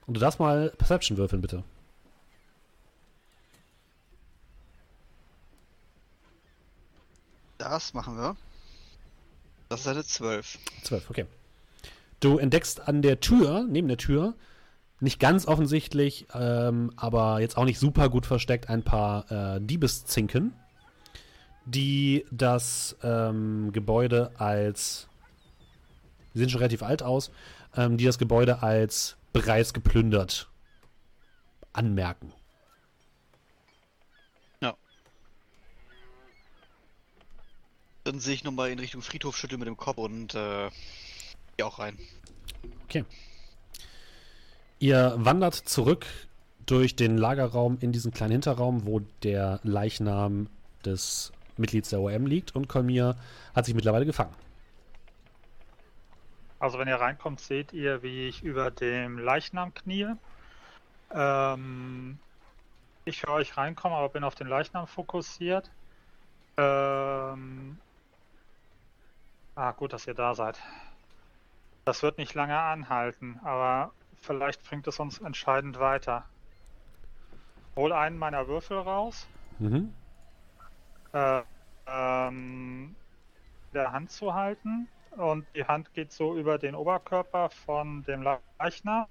Und 0.06 0.16
du 0.16 0.20
darfst 0.20 0.42
mal 0.42 0.72
Perception 0.78 1.18
würfeln, 1.18 1.42
bitte. 1.42 1.64
Das 7.58 7.94
machen 7.94 8.18
wir. 8.18 8.36
Das 9.70 9.80
ist 9.80 9.88
eine 9.88 10.04
12. 10.04 10.60
12, 10.84 11.10
okay. 11.10 11.26
Du 12.20 12.40
entdeckst 12.40 12.90
an 12.90 13.02
der 13.02 13.22
Tür, 13.22 13.66
neben 13.70 13.88
der 13.88 13.98
Tür, 13.98 14.36
nicht 15.00 15.20
ganz 15.20 15.48
offensichtlich, 15.48 16.26
ähm, 16.34 16.92
aber 16.96 17.40
jetzt 17.42 17.58
auch 17.58 17.66
nicht 17.66 17.80
super 17.80 18.10
gut 18.10 18.26
versteckt, 18.26 18.70
ein 18.70 18.84
paar 18.84 19.30
äh, 19.32 19.62
Diebeszinken, 19.62 20.54
die 21.66 22.26
das 22.32 22.96
ähm, 23.04 23.72
Gebäude 23.72 24.32
als, 24.38 25.08
die 26.34 26.40
sehen 26.40 26.50
schon 26.50 26.60
relativ 26.60 26.84
alt 26.84 27.04
aus, 27.04 27.32
ähm, 27.76 27.98
die 27.98 28.06
das 28.06 28.18
Gebäude 28.18 28.64
als 28.64 29.18
bereits 29.34 29.74
geplündert 29.74 30.50
anmerken. 31.74 32.32
Ja. 34.62 34.78
Dann 38.06 38.20
sehe 38.20 38.34
ich 38.34 38.46
nochmal 38.46 38.70
in 38.72 38.80
Richtung 38.80 39.02
Friedhof, 39.02 39.36
schüttel 39.36 39.58
mit 39.58 39.68
dem 39.68 39.76
Kopf 39.76 39.98
und 39.98 40.36
äh, 40.36 40.70
geh 41.58 41.64
auch 41.64 41.80
rein. 41.80 42.00
Okay. 42.86 43.04
Ihr 44.86 45.16
wandert 45.18 45.56
zurück 45.56 46.06
durch 46.68 46.96
den 46.96 47.18
Lagerraum 47.18 47.80
in 47.82 47.92
diesen 47.92 48.14
kleinen 48.14 48.34
Hinterraum, 48.34 48.86
wo 48.86 49.00
der 49.24 49.60
Leichnam 49.64 50.48
des 50.86 51.34
Mitglieds 51.58 51.90
der 51.90 52.02
OM 52.02 52.28
liegt 52.28 52.56
und 52.56 52.68
Kolmir 52.68 53.16
hat 53.56 53.66
sich 53.66 53.74
mittlerweile 53.74 54.06
gefangen. 54.06 54.36
Also 56.60 56.78
wenn 56.78 56.88
ihr 56.88 56.98
reinkommt, 56.98 57.40
seht 57.40 57.74
ihr, 57.74 58.04
wie 58.04 58.28
ich 58.28 58.44
über 58.44 58.70
dem 58.70 59.18
Leichnam 59.18 59.74
knie. 59.74 60.06
Ähm, 61.12 62.20
ich 63.06 63.24
höre 63.24 63.34
euch 63.34 63.58
reinkommen, 63.58 63.98
aber 63.98 64.10
bin 64.10 64.24
auf 64.24 64.36
den 64.36 64.46
Leichnam 64.46 64.86
fokussiert. 64.86 65.72
Ähm, 66.58 67.80
ah, 69.56 69.72
gut, 69.72 69.94
dass 69.94 70.06
ihr 70.06 70.14
da 70.14 70.36
seid. 70.36 70.60
Das 71.86 72.04
wird 72.04 72.20
nicht 72.20 72.36
lange 72.36 72.60
anhalten, 72.60 73.40
aber 73.44 73.92
vielleicht 74.26 74.64
bringt 74.64 74.88
es 74.88 75.00
uns 75.00 75.20
entscheidend 75.20 75.80
weiter. 75.80 76.26
Hol 77.76 77.94
einen 77.94 78.18
meiner 78.18 78.48
Würfel 78.48 78.78
raus. 78.78 79.28
Mhm. 79.60 79.94
Äh, 81.14 81.42
ähm, 81.88 82.96
der 83.74 83.92
Hand 83.92 84.12
zu 84.12 84.34
halten 84.34 84.88
und 85.18 85.46
die 85.56 85.66
Hand 85.66 85.94
geht 85.94 86.12
so 86.12 86.38
über 86.38 86.58
den 86.58 86.76
Oberkörper 86.76 87.50
von 87.50 88.04
dem 88.04 88.24
Leichnam. 88.24 89.08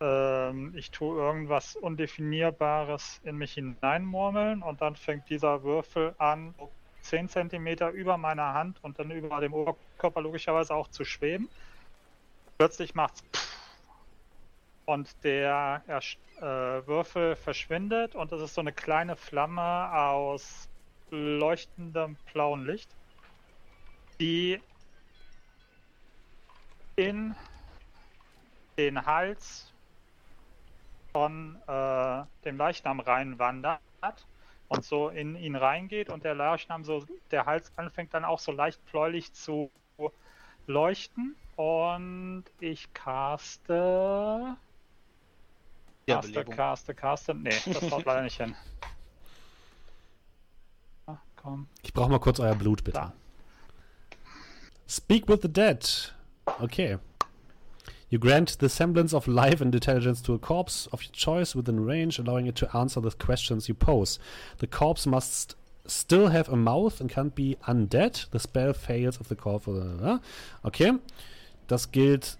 Ähm, 0.00 0.74
ich 0.76 0.90
tue 0.90 1.16
irgendwas 1.16 1.76
Undefinierbares 1.76 3.20
in 3.24 3.36
mich 3.36 3.54
hineinmurmeln 3.54 4.62
und 4.62 4.80
dann 4.80 4.96
fängt 4.96 5.28
dieser 5.30 5.62
Würfel 5.62 6.14
an, 6.18 6.54
10 7.02 7.28
cm 7.28 7.66
über 7.94 8.16
meiner 8.16 8.52
Hand 8.52 8.82
und 8.82 8.98
dann 8.98 9.10
über 9.10 9.40
dem 9.40 9.54
Oberkörper 9.54 10.20
logischerweise 10.20 10.74
auch 10.74 10.88
zu 10.88 11.04
schweben. 11.04 11.48
Plötzlich 12.58 12.94
macht's 12.94 13.22
und 14.86 15.24
der 15.24 15.82
äh, 15.88 16.42
Würfel 16.86 17.36
verschwindet 17.36 18.14
und 18.14 18.32
es 18.32 18.40
ist 18.40 18.54
so 18.54 18.60
eine 18.60 18.72
kleine 18.72 19.16
Flamme 19.16 19.92
aus 19.92 20.68
leuchtendem 21.10 22.16
blauen 22.32 22.66
Licht 22.66 22.88
die 24.20 24.60
in 26.96 27.34
den 28.78 29.04
Hals 29.04 29.74
von 31.12 31.56
äh, 31.66 32.24
dem 32.44 32.56
Leichnam 32.56 33.00
reinwandert 33.00 33.80
und 34.68 34.84
so 34.84 35.08
in 35.08 35.36
ihn 35.36 35.56
reingeht 35.56 36.08
und 36.08 36.24
der 36.24 36.34
Leichnam 36.34 36.84
so, 36.84 37.04
der 37.30 37.44
Hals 37.46 37.70
anfängt 37.76 38.14
dann 38.14 38.24
auch 38.24 38.38
so 38.38 38.52
leicht 38.52 38.82
bläulich 38.86 39.32
zu 39.34 39.70
leuchten 40.66 41.36
und 41.56 42.44
ich 42.60 42.92
caste. 42.94 44.56
Ja, 46.06 46.20
caste, 46.20 46.44
caste, 46.44 46.94
caste. 46.94 47.34
Nee, 47.34 47.50
das 47.66 47.82
haut 47.90 48.04
leider 48.04 48.22
nicht 48.22 48.36
hin. 48.36 48.54
Ach, 51.06 51.18
komm. 51.34 51.66
Ich 51.82 51.92
brauche 51.92 52.10
mal 52.10 52.20
kurz 52.20 52.38
euer 52.38 52.54
Blut, 52.54 52.84
bitte. 52.84 52.98
Da. 52.98 53.12
Speak 54.86 55.28
with 55.28 55.40
the 55.42 55.48
dead. 55.48 56.12
Okay. 56.60 56.98
You 58.08 58.20
grant 58.20 58.60
the 58.60 58.68
semblance 58.68 59.12
of 59.12 59.26
life 59.26 59.60
and 59.60 59.74
intelligence 59.74 60.22
to 60.22 60.34
a 60.34 60.38
corpse 60.38 60.86
of 60.92 61.02
your 61.02 61.12
choice 61.12 61.56
within 61.56 61.84
range, 61.84 62.20
allowing 62.20 62.46
it 62.46 62.54
to 62.56 62.76
answer 62.76 63.00
the 63.00 63.10
questions 63.10 63.68
you 63.68 63.74
pose. 63.74 64.20
The 64.58 64.68
corpse 64.68 65.06
must 65.06 65.56
still 65.88 66.28
have 66.28 66.48
a 66.48 66.56
mouth 66.56 67.00
and 67.00 67.10
can't 67.10 67.34
be 67.34 67.56
undead. 67.66 68.30
The 68.30 68.38
spell 68.38 68.72
fails 68.74 69.20
if 69.20 69.28
the 69.28 69.34
corpse. 69.34 69.66
Okay. 70.64 70.92
Das 71.66 71.90
gilt 71.92 72.38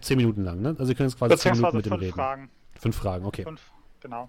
10 0.00 0.16
Minuten 0.16 0.44
lang, 0.44 0.60
ne? 0.60 0.76
Also 0.78 0.92
ihr 0.92 0.96
könnt 0.96 1.10
jetzt 1.10 1.18
quasi 1.18 1.36
10 1.36 1.52
Minuten 1.52 1.76
mit 1.76 1.86
dem 1.86 1.92
reden. 1.94 2.12
Fragen. 2.12 2.50
Fünf 2.74 2.96
Fragen, 2.96 3.24
okay. 3.24 3.44
Fünf, 3.44 3.60
genau. 4.00 4.28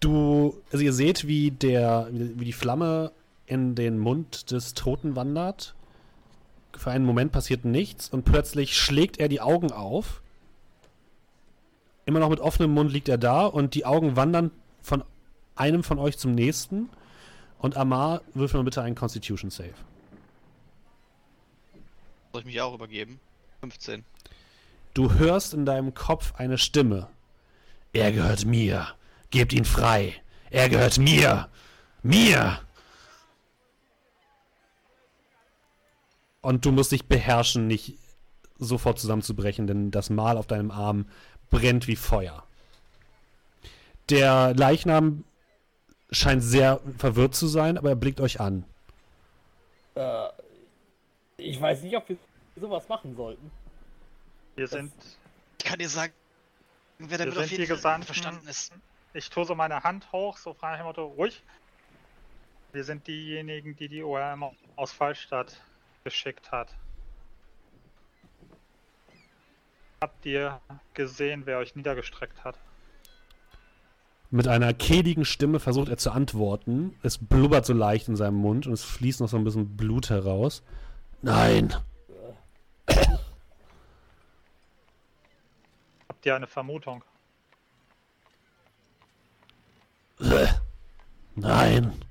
Du, 0.00 0.60
also 0.72 0.84
ihr 0.84 0.92
seht, 0.92 1.26
wie 1.26 1.50
der, 1.50 2.08
wie 2.10 2.44
die 2.44 2.52
Flamme 2.52 3.12
in 3.46 3.74
den 3.74 3.98
Mund 3.98 4.50
des 4.50 4.74
Toten 4.74 5.16
wandert 5.16 5.74
für 6.78 6.90
einen 6.90 7.04
Moment 7.04 7.32
passiert 7.32 7.64
nichts 7.64 8.08
und 8.08 8.24
plötzlich 8.24 8.76
schlägt 8.76 9.18
er 9.18 9.28
die 9.28 9.40
Augen 9.40 9.72
auf. 9.72 10.22
Immer 12.06 12.20
noch 12.20 12.30
mit 12.30 12.40
offenem 12.40 12.72
Mund 12.72 12.92
liegt 12.92 13.08
er 13.08 13.18
da 13.18 13.46
und 13.46 13.74
die 13.74 13.84
Augen 13.84 14.16
wandern 14.16 14.50
von 14.80 15.04
einem 15.56 15.82
von 15.82 15.98
euch 15.98 16.18
zum 16.18 16.34
nächsten. 16.34 16.88
Und 17.58 17.76
Amar, 17.76 18.22
würfel 18.34 18.58
mal 18.58 18.64
bitte 18.64 18.82
einen 18.82 18.94
Constitution 18.94 19.50
Save. 19.50 19.74
Soll 22.32 22.42
ich 22.42 22.46
mich 22.46 22.60
auch 22.60 22.74
übergeben? 22.74 23.18
15. 23.60 24.04
Du 24.94 25.14
hörst 25.14 25.54
in 25.54 25.64
deinem 25.66 25.94
Kopf 25.94 26.34
eine 26.36 26.58
Stimme. 26.58 27.08
Er 27.92 28.12
gehört 28.12 28.44
mir. 28.44 28.88
Gebt 29.30 29.52
ihn 29.52 29.64
frei. 29.64 30.14
Er 30.50 30.68
gehört 30.68 30.98
mir. 30.98 31.48
Mir. 32.02 32.60
Und 36.40 36.64
du 36.64 36.72
musst 36.72 36.92
dich 36.92 37.06
beherrschen, 37.06 37.66
nicht 37.66 37.98
sofort 38.58 38.98
zusammenzubrechen, 38.98 39.66
denn 39.66 39.90
das 39.90 40.10
Mal 40.10 40.36
auf 40.36 40.46
deinem 40.46 40.70
Arm 40.70 41.06
brennt 41.50 41.86
wie 41.88 41.96
Feuer. 41.96 42.44
Der 44.08 44.54
Leichnam 44.54 45.24
scheint 46.10 46.42
sehr 46.42 46.80
verwirrt 46.96 47.34
zu 47.34 47.46
sein, 47.46 47.76
aber 47.76 47.90
er 47.90 47.96
blickt 47.96 48.20
euch 48.20 48.40
an. 48.40 48.64
Äh, 49.94 50.28
ich 51.36 51.60
weiß 51.60 51.82
nicht, 51.82 51.96
ob 51.96 52.08
wir 52.08 52.16
sowas 52.58 52.88
machen 52.88 53.16
sollten. 53.16 53.50
Wir 54.56 54.64
das 54.64 54.72
sind. 54.72 54.92
Ich 55.58 55.64
kann 55.64 55.78
dir 55.78 55.88
sagen, 55.88 56.12
wer 56.98 57.18
damit 57.18 57.36
auf 57.36 57.50
jeden 57.50 57.66
Fall 57.76 58.02
verstanden 58.02 58.46
ist. 58.48 58.72
Ich 59.14 59.30
tue 59.30 59.44
so 59.44 59.54
meine 59.54 59.82
Hand 59.82 60.10
hoch, 60.12 60.36
so 60.36 60.54
frage 60.54 60.78
ich 60.78 60.84
Motto, 60.84 61.06
ruhig. 61.06 61.42
Wir 62.72 62.84
sind 62.84 63.06
diejenigen, 63.06 63.76
die 63.76 63.88
die 63.88 64.02
ORM 64.02 64.44
aus 64.76 64.92
Fallstadt 64.92 65.60
geschickt 66.04 66.52
hat. 66.52 66.74
Habt 70.00 70.24
ihr 70.26 70.60
gesehen, 70.94 71.42
wer 71.46 71.58
euch 71.58 71.74
niedergestreckt 71.74 72.44
hat? 72.44 72.56
Mit 74.30 74.46
einer 74.46 74.74
kehligen 74.74 75.24
Stimme 75.24 75.58
versucht 75.58 75.88
er 75.88 75.96
zu 75.96 76.10
antworten. 76.10 76.94
Es 77.02 77.18
blubbert 77.18 77.64
so 77.64 77.72
leicht 77.72 78.08
in 78.08 78.16
seinem 78.16 78.36
Mund 78.36 78.66
und 78.66 78.74
es 78.74 78.84
fließt 78.84 79.20
noch 79.20 79.28
so 79.28 79.38
ein 79.38 79.44
bisschen 79.44 79.76
Blut 79.76 80.10
heraus. 80.10 80.62
Nein. 81.22 81.74
Habt 86.18 86.26
ihr 86.26 86.34
eine 86.34 86.48
Vermutung? 86.48 87.04
Nein. 91.36 92.02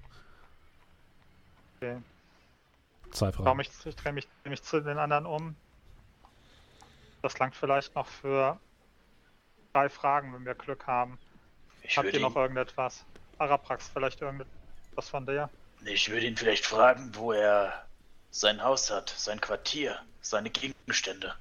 Okay. 1.75 1.97
Zwei 3.11 3.33
Fragen. 3.33 3.59
Ich, 3.59 3.69
ich 3.85 3.95
drehe 3.97 4.13
mich, 4.13 4.25
mich 4.45 4.63
zu 4.63 4.79
den 4.79 4.97
anderen 4.97 5.25
um. 5.25 5.57
Das 7.21 7.37
langt 7.37 7.53
vielleicht 7.53 7.95
noch 7.95 8.07
für 8.07 8.57
drei 9.73 9.89
Fragen, 9.89 10.33
wenn 10.33 10.45
wir 10.45 10.55
Glück 10.55 10.87
haben. 10.87 11.17
Ich 11.81 11.97
Habt 11.97 12.13
ihr 12.13 12.21
noch 12.21 12.37
irgendetwas? 12.37 13.03
Araprax, 13.39 13.89
vielleicht 13.89 14.21
irgendetwas 14.21 15.09
von 15.09 15.25
dir? 15.25 15.49
Ich 15.83 16.09
würde 16.09 16.27
ihn 16.27 16.37
vielleicht 16.37 16.65
fragen, 16.65 17.13
wo 17.13 17.33
er 17.33 17.85
sein 18.31 18.63
Haus 18.63 18.89
hat, 18.89 19.13
sein 19.17 19.41
Quartier, 19.41 19.99
seine 20.21 20.49
Gegenstände. 20.49 21.35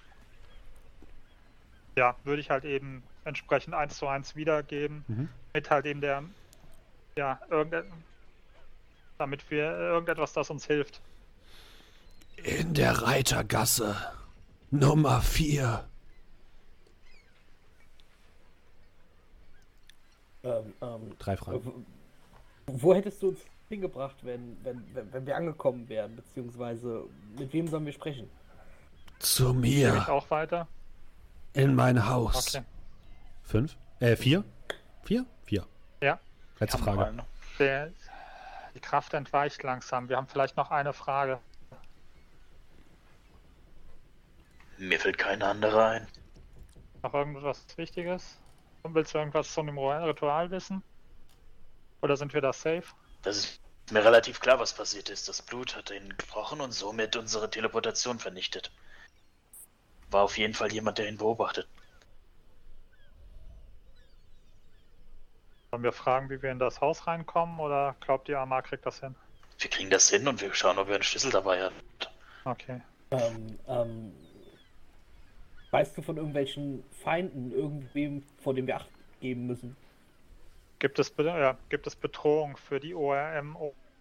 Ja, 1.97 2.15
würde 2.25 2.41
ich 2.41 2.51
halt 2.51 2.65
eben 2.65 3.03
entsprechend 3.25 3.75
eins 3.75 3.97
zu 3.97 4.07
eins 4.07 4.37
wiedergeben. 4.37 5.05
Mhm. 5.09 5.29
Mit 5.55 5.71
halt 5.71 5.87
eben 5.87 6.01
der, 6.01 6.23
ja, 7.17 7.41
irgendetwas, 7.51 7.93
damit 9.19 9.51
wir 9.51 9.73
irgendetwas, 9.79 10.33
das 10.35 10.51
uns 10.51 10.67
hilft. 10.67 11.01
In 12.45 12.75
der 12.75 13.03
Reitergasse. 13.03 13.97
Nummer 14.71 15.23
4. 15.23 15.85
Ähm, 20.45 20.75
ähm, 20.83 21.17
Drei 21.19 21.37
Fragen. 21.37 21.87
Wo 22.67 22.95
hättest 22.95 23.23
du 23.23 23.29
uns 23.29 23.39
hingebracht, 23.69 24.17
wenn, 24.23 24.57
wenn, 24.63 24.85
wenn, 24.95 25.13
wenn 25.13 25.27
wir 25.27 25.37
angekommen 25.37 25.89
wären? 25.89 26.15
Beziehungsweise 26.15 27.05
mit 27.39 27.53
wem 27.53 27.69
sollen 27.69 27.87
wir 27.87 27.93
sprechen? 27.93 28.29
Zu 29.19 29.55
Gehe 29.55 29.89
ich 29.89 29.95
mir. 29.95 30.09
auch 30.13 30.31
weiter? 30.31 30.69
In 31.57 31.75
mein 31.75 32.07
Haus. 32.07 32.55
Okay. 32.55 32.67
Fünf? 33.43 33.77
Äh, 34.01 34.15
vier? 34.17 34.45
Vier? 35.05 35.25
Vier. 35.47 35.67
Ja. 36.03 36.21
Letzte 36.61 36.77
Frage. 36.77 37.25
Der, 37.59 37.91
die 38.75 38.81
Kraft 38.81 39.15
entweicht 39.15 39.63
langsam. 39.63 40.11
Wir 40.11 40.19
haben 40.19 40.27
vielleicht 40.27 40.59
noch 40.59 40.71
eine 40.71 40.93
Frage. 40.93 41.41
Mir 44.77 45.01
fällt 45.01 45.17
keine 45.17 45.47
andere 45.47 45.83
ein. 45.83 46.07
Noch 47.03 47.15
irgendwas 47.15 47.65
Wichtiges? 47.79 48.37
Und 48.83 48.95
willst 48.95 49.15
du 49.15 49.19
irgendwas 49.19 49.51
zu 49.51 49.63
dem 49.63 49.79
Ritual 49.79 50.51
wissen? 50.51 50.83
Oder 52.03 52.19
sind 52.19 52.35
wir 52.35 52.43
da 52.43 52.53
safe? 52.53 52.85
Das 53.23 53.39
ist 53.39 53.61
mir 53.91 54.05
relativ 54.05 54.41
klar, 54.41 54.59
was 54.59 54.75
passiert 54.75 55.09
ist. 55.09 55.27
Das 55.27 55.41
Blut 55.41 55.75
hat 55.75 55.91
ihn 55.91 56.15
gebrochen 56.19 56.61
und 56.61 56.73
somit 56.73 57.17
unsere 57.17 57.49
Teleportation 57.49 58.19
vernichtet. 58.19 58.71
War 60.11 60.23
auf 60.23 60.39
jeden 60.39 60.55
Fall 60.55 60.73
jemand, 60.73 60.99
der 60.99 61.09
ihn 61.09 61.19
beobachtet. 61.19 61.69
Sollen 65.71 65.83
wir 65.83 65.93
fragen, 65.93 66.31
wie 66.31 66.41
wir 66.41 66.53
in 66.53 66.59
das 66.59 66.81
Haus 66.81 67.07
reinkommen? 67.07 67.59
Oder 67.59 67.97
glaubt 68.01 68.29
ihr, 68.29 68.39
Amar 68.39 68.63
kriegt 68.63 68.87
das 68.87 69.01
hin? 69.01 69.15
Wir 69.59 69.71
kriegen 69.71 69.91
das 69.91 70.09
hin 70.09 70.29
und 70.29 70.41
wir 70.41 70.55
schauen, 70.55 70.79
ob 70.79 70.89
wir 70.89 70.95
einen 70.95 71.03
Schlüssel 71.03 71.31
dabei 71.31 71.63
haben. 71.63 71.75
Okay. 72.45 72.81
Ähm, 73.11 73.59
ähm, 73.67 74.13
weißt 75.71 75.97
du 75.97 76.03
von 76.03 76.17
irgendwelchen 76.17 76.85
Feinden, 77.03 77.53
irgendwem, 77.53 78.23
vor 78.39 78.55
dem 78.55 78.67
wir 78.67 78.77
Acht 78.77 78.91
geben 79.21 79.47
müssen? 79.47 79.77
Gibt 80.79 80.99
es, 80.99 81.13
ja, 81.19 81.57
gibt 81.69 81.87
es 81.87 81.97
Bedrohung 81.97 82.57
für 82.57 82.81
die 82.81 82.95
ORM 82.95 83.57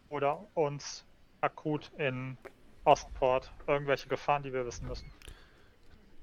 oder 0.10 0.45
uns 0.53 1.06
akut 1.41 1.91
in 1.98 2.38
Ostport? 2.84 3.52
Irgendwelche 3.65 4.10
Gefahren, 4.10 4.44
die 4.44 4.52
wir 4.52 4.65
wissen 4.65 4.88
müssen? 4.88 5.11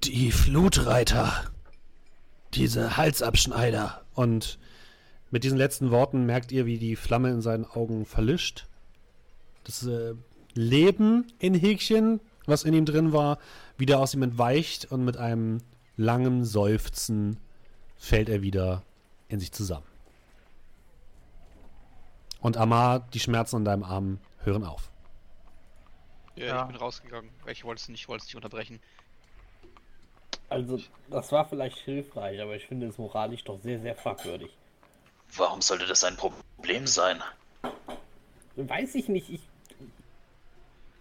Die 0.04 0.32
Flutreiter. 0.32 1.50
Diese 2.54 2.96
Halsabschneider. 2.96 4.02
Und 4.14 4.58
mit 5.30 5.44
diesen 5.44 5.56
letzten 5.58 5.90
Worten 5.90 6.26
merkt 6.26 6.52
ihr, 6.52 6.66
wie 6.66 6.78
die 6.78 6.96
Flamme 6.96 7.30
in 7.30 7.40
seinen 7.40 7.64
Augen 7.64 8.04
verlischt. 8.04 8.66
Das 9.64 9.86
äh, 9.86 10.14
Leben 10.54 11.32
in 11.38 11.54
Häkchen, 11.54 12.20
was 12.46 12.64
in 12.64 12.74
ihm 12.74 12.84
drin 12.84 13.12
war, 13.12 13.38
wieder 13.78 14.00
aus 14.00 14.12
ihm 14.12 14.22
entweicht 14.22 14.90
und 14.90 15.04
mit 15.04 15.16
einem 15.16 15.58
langen 15.96 16.44
Seufzen 16.44 17.38
fällt 17.96 18.28
er 18.28 18.42
wieder 18.42 18.82
in 19.28 19.38
sich 19.40 19.52
zusammen. 19.52 19.86
Und 22.40 22.56
Amar, 22.56 23.00
die 23.14 23.20
Schmerzen 23.20 23.56
an 23.56 23.64
deinem 23.64 23.84
Arm 23.84 24.18
hören 24.38 24.64
auf. 24.64 24.90
Ja, 26.34 26.46
Ja. 26.46 26.60
ich 26.62 26.66
bin 26.68 26.76
rausgegangen. 26.76 27.30
Ich 27.46 27.62
wollte 27.64 27.80
es 27.80 27.88
nicht, 27.88 28.00
ich 28.00 28.08
wollte 28.08 28.22
es 28.22 28.26
nicht 28.26 28.34
unterbrechen. 28.36 28.80
Also, 30.52 30.78
das 31.08 31.32
war 31.32 31.48
vielleicht 31.48 31.78
hilfreich, 31.78 32.40
aber 32.40 32.54
ich 32.56 32.66
finde 32.66 32.86
es 32.86 32.98
moralisch 32.98 33.44
doch 33.44 33.58
sehr, 33.60 33.80
sehr 33.80 33.94
fragwürdig. 33.96 34.50
Warum 35.36 35.62
sollte 35.62 35.86
das 35.86 36.04
ein 36.04 36.16
Problem 36.16 36.86
sein? 36.86 37.22
Weiß 38.56 38.94
ich 38.94 39.08
nicht, 39.08 39.30
ich. 39.30 39.40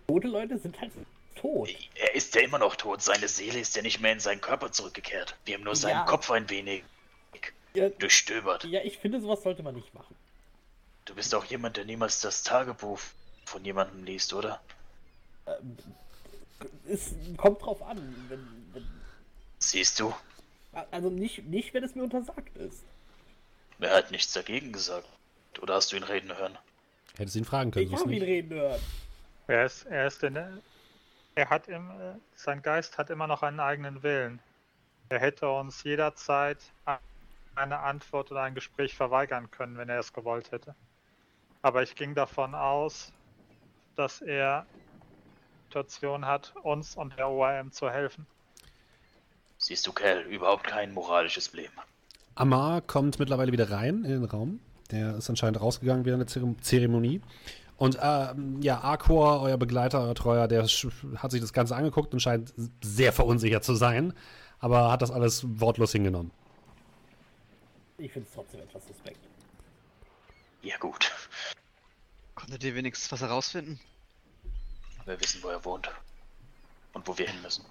Tote 0.07 0.27
Leute 0.27 0.57
sind 0.57 0.79
halt 0.79 0.91
tot. 1.35 1.69
Er 1.95 2.15
ist 2.15 2.33
ja 2.35 2.41
immer 2.41 2.59
noch 2.59 2.75
tot. 2.75 3.01
Seine 3.01 3.27
Seele 3.27 3.59
ist 3.59 3.75
ja 3.75 3.81
nicht 3.81 3.99
mehr 3.99 4.13
in 4.13 4.19
seinen 4.19 4.41
Körper 4.41 4.71
zurückgekehrt. 4.71 5.35
Wir 5.45 5.55
haben 5.55 5.63
nur 5.63 5.75
seinen 5.75 5.91
Ja. 5.97 6.05
Kopf 6.05 6.31
ein 6.31 6.49
wenig 6.49 6.83
Ja, 7.73 7.89
durchstöbert. 7.89 8.63
ja, 8.65 8.81
ich 8.83 8.97
finde, 8.97 9.21
sowas 9.21 9.43
sollte 9.43 9.63
man 9.63 9.75
nicht 9.75 9.93
machen. 9.93 10.15
Du 11.05 11.15
bist 11.15 11.33
auch 11.35 11.45
jemand, 11.45 11.77
der 11.77 11.85
niemals 11.85 12.21
das 12.21 12.43
Tagebuch 12.43 12.99
von 13.45 13.63
jemandem 13.65 14.03
liest, 14.03 14.33
oder? 14.33 14.61
Es 16.87 17.13
kommt 17.37 17.61
drauf 17.61 17.81
an. 17.81 18.25
Wenn, 18.29 18.45
Siehst 19.61 19.99
du? 19.99 20.13
also 20.91 21.09
nicht, 21.09 21.45
nicht, 21.45 21.73
wenn 21.73 21.83
es 21.83 21.95
mir 21.95 22.03
untersagt 22.03 22.55
ist. 22.57 22.83
Er 23.79 23.95
hat 23.95 24.11
nichts 24.11 24.33
dagegen 24.33 24.71
gesagt. 24.71 25.07
Oder 25.61 25.75
hast 25.75 25.91
du 25.91 25.97
ihn 25.97 26.03
reden 26.03 26.35
hören? 26.37 26.57
Hättest 27.17 27.35
ihn 27.35 27.45
fragen 27.45 27.71
können. 27.71 27.87
Ich 27.87 27.99
habe 27.99 28.03
ihn 28.11 28.19
nicht. 28.19 28.23
reden 28.23 28.57
hören. 28.57 28.81
Er 29.47 29.65
ist, 29.65 29.85
er 29.85 30.07
ist 30.07 30.23
in, 30.23 30.35
er 31.35 31.49
hat 31.49 31.67
im, 31.67 31.91
sein 32.35 32.61
Geist 32.61 32.97
hat 32.97 33.09
immer 33.09 33.27
noch 33.27 33.43
einen 33.43 33.59
eigenen 33.59 34.01
Willen. 34.01 34.39
Er 35.09 35.19
hätte 35.19 35.49
uns 35.49 35.83
jederzeit 35.83 36.57
eine 37.55 37.79
Antwort 37.79 38.31
oder 38.31 38.43
ein 38.43 38.55
Gespräch 38.55 38.95
verweigern 38.95 39.51
können, 39.51 39.77
wenn 39.77 39.89
er 39.89 39.99
es 39.99 40.13
gewollt 40.13 40.51
hätte. 40.51 40.73
Aber 41.61 41.83
ich 41.83 41.95
ging 41.95 42.15
davon 42.15 42.55
aus, 42.55 43.11
dass 43.95 44.21
er 44.21 44.65
Situation 45.65 46.25
hat, 46.25 46.53
uns 46.63 46.95
und 46.95 47.17
der 47.17 47.27
ORM 47.29 47.71
zu 47.71 47.89
helfen. 47.89 48.25
Siehst 49.61 49.85
du, 49.85 49.93
Cal, 49.93 50.21
überhaupt 50.23 50.65
kein 50.65 50.91
moralisches 50.91 51.47
Problem. 51.49 51.69
Amar 52.33 52.81
kommt 52.81 53.19
mittlerweile 53.19 53.51
wieder 53.51 53.69
rein 53.69 54.03
in 54.03 54.09
den 54.11 54.25
Raum. 54.25 54.59
Der 54.89 55.17
ist 55.17 55.29
anscheinend 55.29 55.61
rausgegangen 55.61 56.03
während 56.03 56.21
der 56.21 56.27
Zere- 56.27 56.59
Zeremonie. 56.61 57.21
Und 57.77 57.97
ähm, 58.01 58.61
ja, 58.61 58.79
Arcor, 58.81 59.41
euer 59.41 59.57
Begleiter, 59.57 60.01
euer 60.01 60.15
Treuer, 60.15 60.47
der 60.47 60.63
hat 60.63 61.31
sich 61.31 61.41
das 61.41 61.53
Ganze 61.53 61.75
angeguckt 61.75 62.13
und 62.13 62.19
scheint 62.19 62.53
sehr 62.81 63.13
verunsichert 63.13 63.63
zu 63.63 63.75
sein. 63.75 64.13
Aber 64.59 64.91
hat 64.91 65.03
das 65.03 65.11
alles 65.11 65.45
wortlos 65.59 65.91
hingenommen. 65.91 66.31
Ich 67.97 68.11
finde 68.11 68.27
es 68.27 68.33
trotzdem 68.33 68.61
etwas 68.61 68.87
suspekt. 68.87 69.19
Ja 70.63 70.77
gut. 70.77 71.11
Konntet 72.33 72.63
ihr 72.63 72.73
wenigstens 72.73 73.11
was 73.11 73.21
herausfinden? 73.21 73.79
Wir 75.05 75.19
wissen, 75.21 75.41
wo 75.43 75.49
er 75.49 75.63
wohnt. 75.63 75.89
Und 76.93 77.07
wo 77.07 77.15
wir 77.17 77.27
hin 77.27 77.41
müssen. 77.43 77.63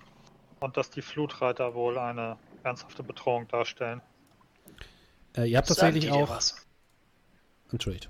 Und 0.60 0.76
dass 0.76 0.90
die 0.90 1.02
Flutreiter 1.02 1.74
wohl 1.74 1.98
eine 1.98 2.38
ernsthafte 2.62 3.02
Bedrohung 3.02 3.48
darstellen. 3.48 4.00
Äh, 5.36 5.50
ihr 5.50 5.58
habt 5.58 5.68
Sagen 5.68 5.80
tatsächlich 5.80 6.10
auch. 6.10 6.28
was? 6.28 6.54
Entschuldigt. 7.72 8.08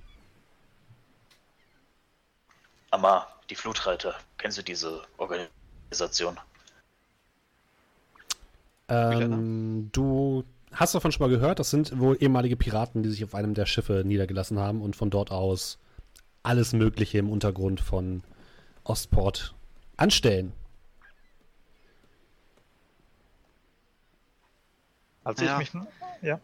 Amar, 2.90 3.28
die 3.48 3.54
Flutreiter. 3.54 4.14
Kennst 4.38 4.58
du 4.58 4.62
diese 4.62 5.02
Organisation? 5.18 6.38
Ähm, 8.88 9.90
du 9.92 10.44
hast 10.72 10.94
davon 10.94 11.12
schon 11.12 11.24
mal 11.24 11.34
gehört, 11.34 11.60
das 11.60 11.70
sind 11.70 11.98
wohl 12.00 12.16
ehemalige 12.20 12.56
Piraten, 12.56 13.02
die 13.02 13.10
sich 13.10 13.22
auf 13.22 13.34
einem 13.34 13.54
der 13.54 13.66
Schiffe 13.66 14.02
niedergelassen 14.04 14.58
haben 14.58 14.82
und 14.82 14.96
von 14.96 15.10
dort 15.10 15.30
aus 15.30 15.78
alles 16.42 16.72
Mögliche 16.72 17.18
im 17.18 17.30
Untergrund 17.30 17.80
von 17.80 18.22
Ostport 18.82 19.54
anstellen. 19.96 20.52
Als 25.30 25.40
Ja. 25.42 25.60
ich 25.60 25.72
mich. 25.72 25.82
Ja. 26.22 26.40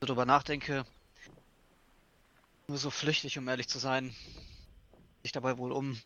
So 0.00 0.06
drüber 0.06 0.24
nachdenke, 0.24 0.84
nur 2.68 2.78
so 2.78 2.90
flüchtig, 2.90 3.38
um 3.38 3.48
ehrlich 3.48 3.68
zu 3.68 3.80
sein, 3.80 4.14
sich 5.24 5.32
dabei 5.32 5.58
wohl 5.58 5.72
um 5.72 6.00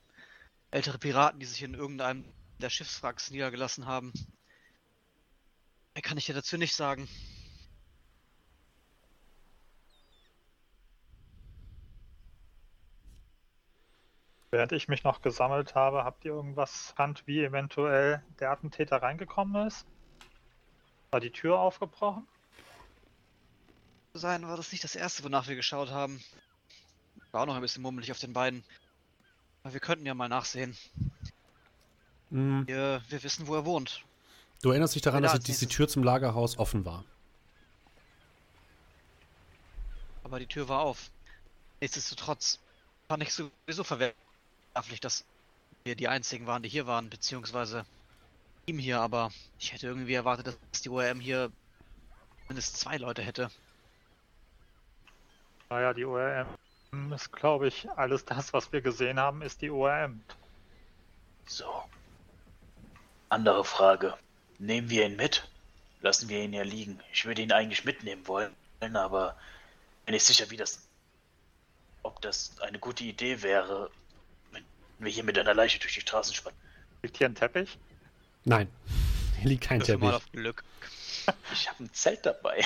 ältere 0.71 0.99
Piraten, 0.99 1.39
die 1.39 1.45
sich 1.45 1.63
in 1.63 1.75
irgendeinem 1.75 2.25
der 2.63 2.71
Schiffswracks 2.71 3.31
niedergelassen 3.31 3.85
haben. 3.85 4.11
Mehr 5.95 6.03
kann 6.03 6.17
ich 6.17 6.25
dir 6.25 6.35
dazu 6.35 6.57
nicht 6.57 6.75
sagen. 6.75 7.07
Während 14.51 14.73
ich 14.73 14.89
mich 14.89 15.05
noch 15.05 15.21
gesammelt 15.21 15.75
habe, 15.75 16.05
habt 16.05 16.25
ihr 16.25 16.33
irgendwas 16.33 16.91
erkannt, 16.91 17.25
wie 17.27 17.45
eventuell 17.45 18.25
der 18.41 18.51
Attentäter 18.51 19.03
reingekommen 19.03 19.67
ist? 19.67 19.87
War 21.17 21.21
die 21.21 21.31
Tür 21.31 21.59
aufgebrochen? 21.59 22.29
Zu 24.13 24.19
sein 24.19 24.47
war 24.47 24.59
das 24.59 24.71
nicht 24.71 24.85
das 24.85 24.95
erste, 24.95 25.25
wonach 25.25 25.49
wir 25.49 25.57
geschaut 25.57 25.89
haben. 25.89 26.23
War 27.31 27.41
auch 27.41 27.47
noch 27.47 27.55
ein 27.55 27.63
bisschen 27.63 27.81
mummelig 27.81 28.13
auf 28.13 28.19
den 28.19 28.35
Beinen. 28.35 28.63
Aber 29.63 29.73
wir 29.73 29.81
könnten 29.81 30.05
ja 30.05 30.13
mal 30.13 30.29
nachsehen. 30.29 30.77
Mm, 32.29 32.67
Wir, 32.67 33.03
wir 33.09 33.23
wissen, 33.23 33.47
wo 33.47 33.55
er 33.55 33.65
wohnt. 33.65 34.05
Du 34.61 34.69
erinnerst 34.69 34.95
dich 34.95 35.01
daran, 35.01 35.23
Ja, 35.23 35.29
dass 35.29 35.37
als 35.37 35.45
die, 35.45 35.53
die 35.53 35.53
nächstes. 35.53 35.69
Tür 35.71 35.89
zum 35.89 36.03
Lagerhaus 36.03 36.59
offen 36.59 36.85
war. 36.85 37.03
Aber 40.23 40.39
die 40.39 40.47
Tür 40.47 40.69
war 40.69 40.81
auf. 40.81 41.11
Nichtsdestotrotz 41.81 42.59
fand 43.09 43.23
ich 43.23 43.33
sowieso 43.33 43.85
verwerflich, 43.85 45.01
dass 45.01 45.25
wir 45.85 45.97
die 45.97 46.09
einzigen 46.09 46.47
waren, 46.47 46.63
die 46.63 46.69
hier 46.69 46.87
waren, 46.87 47.09
beziehungsweise 47.09 47.87
ihm 48.67 48.79
hier, 48.79 49.01
aber 49.01 49.31
ich 49.59 49.73
hätte 49.73 49.87
irgendwie 49.87 50.15
erwartet, 50.15 50.59
dass 50.73 50.83
die 50.83 50.89
ORM 50.89 51.21
hier 51.21 51.53
mindestens 52.49 52.81
zwei 52.81 52.97
Leute 52.97 53.23
hätte. 53.23 53.51
Naja, 55.71 55.95
die 55.95 56.05
ORM 56.05 56.49
ist, 57.13 57.33
glaube 57.33 57.69
ich, 57.69 57.89
alles 57.91 58.25
das, 58.25 58.53
was 58.53 58.73
wir 58.73 58.81
gesehen 58.81 59.21
haben, 59.21 59.43
ist 59.43 59.63
die 59.63 59.71
ORM. 59.71 60.21
So. 61.47 61.85
Andere 63.29 63.65
Frage. 63.65 64.15
Nehmen 64.59 64.91
wir 64.91 65.07
ihn 65.07 65.17
mit? 65.17 65.49
Lassen 66.01 66.29
wir 66.29 66.43
ihn 66.43 66.53
ja 66.53 66.63
liegen. 66.63 67.01
Ich 67.13 67.25
würde 67.25 67.43
ihn 67.43 67.53
eigentlich 67.53 67.85
mitnehmen 67.85 68.27
wollen, 68.27 68.55
aber 68.95 69.37
bin 70.05 70.15
nicht 70.15 70.27
sicher, 70.27 70.51
wie 70.51 70.57
das. 70.57 70.89
ob 72.07 72.21
das 72.23 72.59
eine 72.61 72.79
gute 72.79 73.05
Idee 73.05 73.43
wäre, 73.43 73.91
wenn 74.53 74.65
wir 74.99 75.11
hier 75.11 75.25
mit 75.25 75.39
einer 75.39 75.55
Leiche 75.55 75.79
durch 75.81 75.95
die 75.95 76.01
Straßen 76.01 76.35
spannen. 76.35 76.59
Liegt 77.03 77.19
hier 77.19 77.29
ein 77.29 77.35
Teppich? 77.35 77.79
Nein, 78.47 78.69
hier 79.41 79.51
liegt 79.51 79.65
kein 79.65 79.81
Teppich. 79.81 80.01
mal 80.03 80.15
auf 80.15 80.33
Glück. 80.33 80.65
Ich 81.53 81.69
habe 81.69 81.83
ein 81.83 81.93
Zelt 81.93 82.25
dabei. 82.25 82.65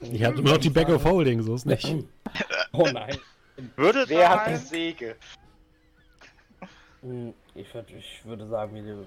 Ihr 0.00 0.26
habt 0.26 0.38
immer 0.38 0.52
noch 0.52 0.56
die 0.58 0.70
Bag 0.70 0.88
of 0.88 1.04
Holding, 1.04 1.42
so 1.42 1.54
ist 1.54 1.66
nicht. 1.66 1.84
Oh 2.72 2.88
nein. 2.90 3.18
Würde 3.76 4.08
Wer 4.08 4.30
hat 4.30 4.48
die? 4.48 4.56
Säge? 4.56 5.16
Hm, 7.02 7.34
Ich, 7.54 7.74
würd, 7.74 7.90
ich 7.90 8.24
würde 8.24 8.48
sagen, 8.48 8.74
wir, 8.74 9.06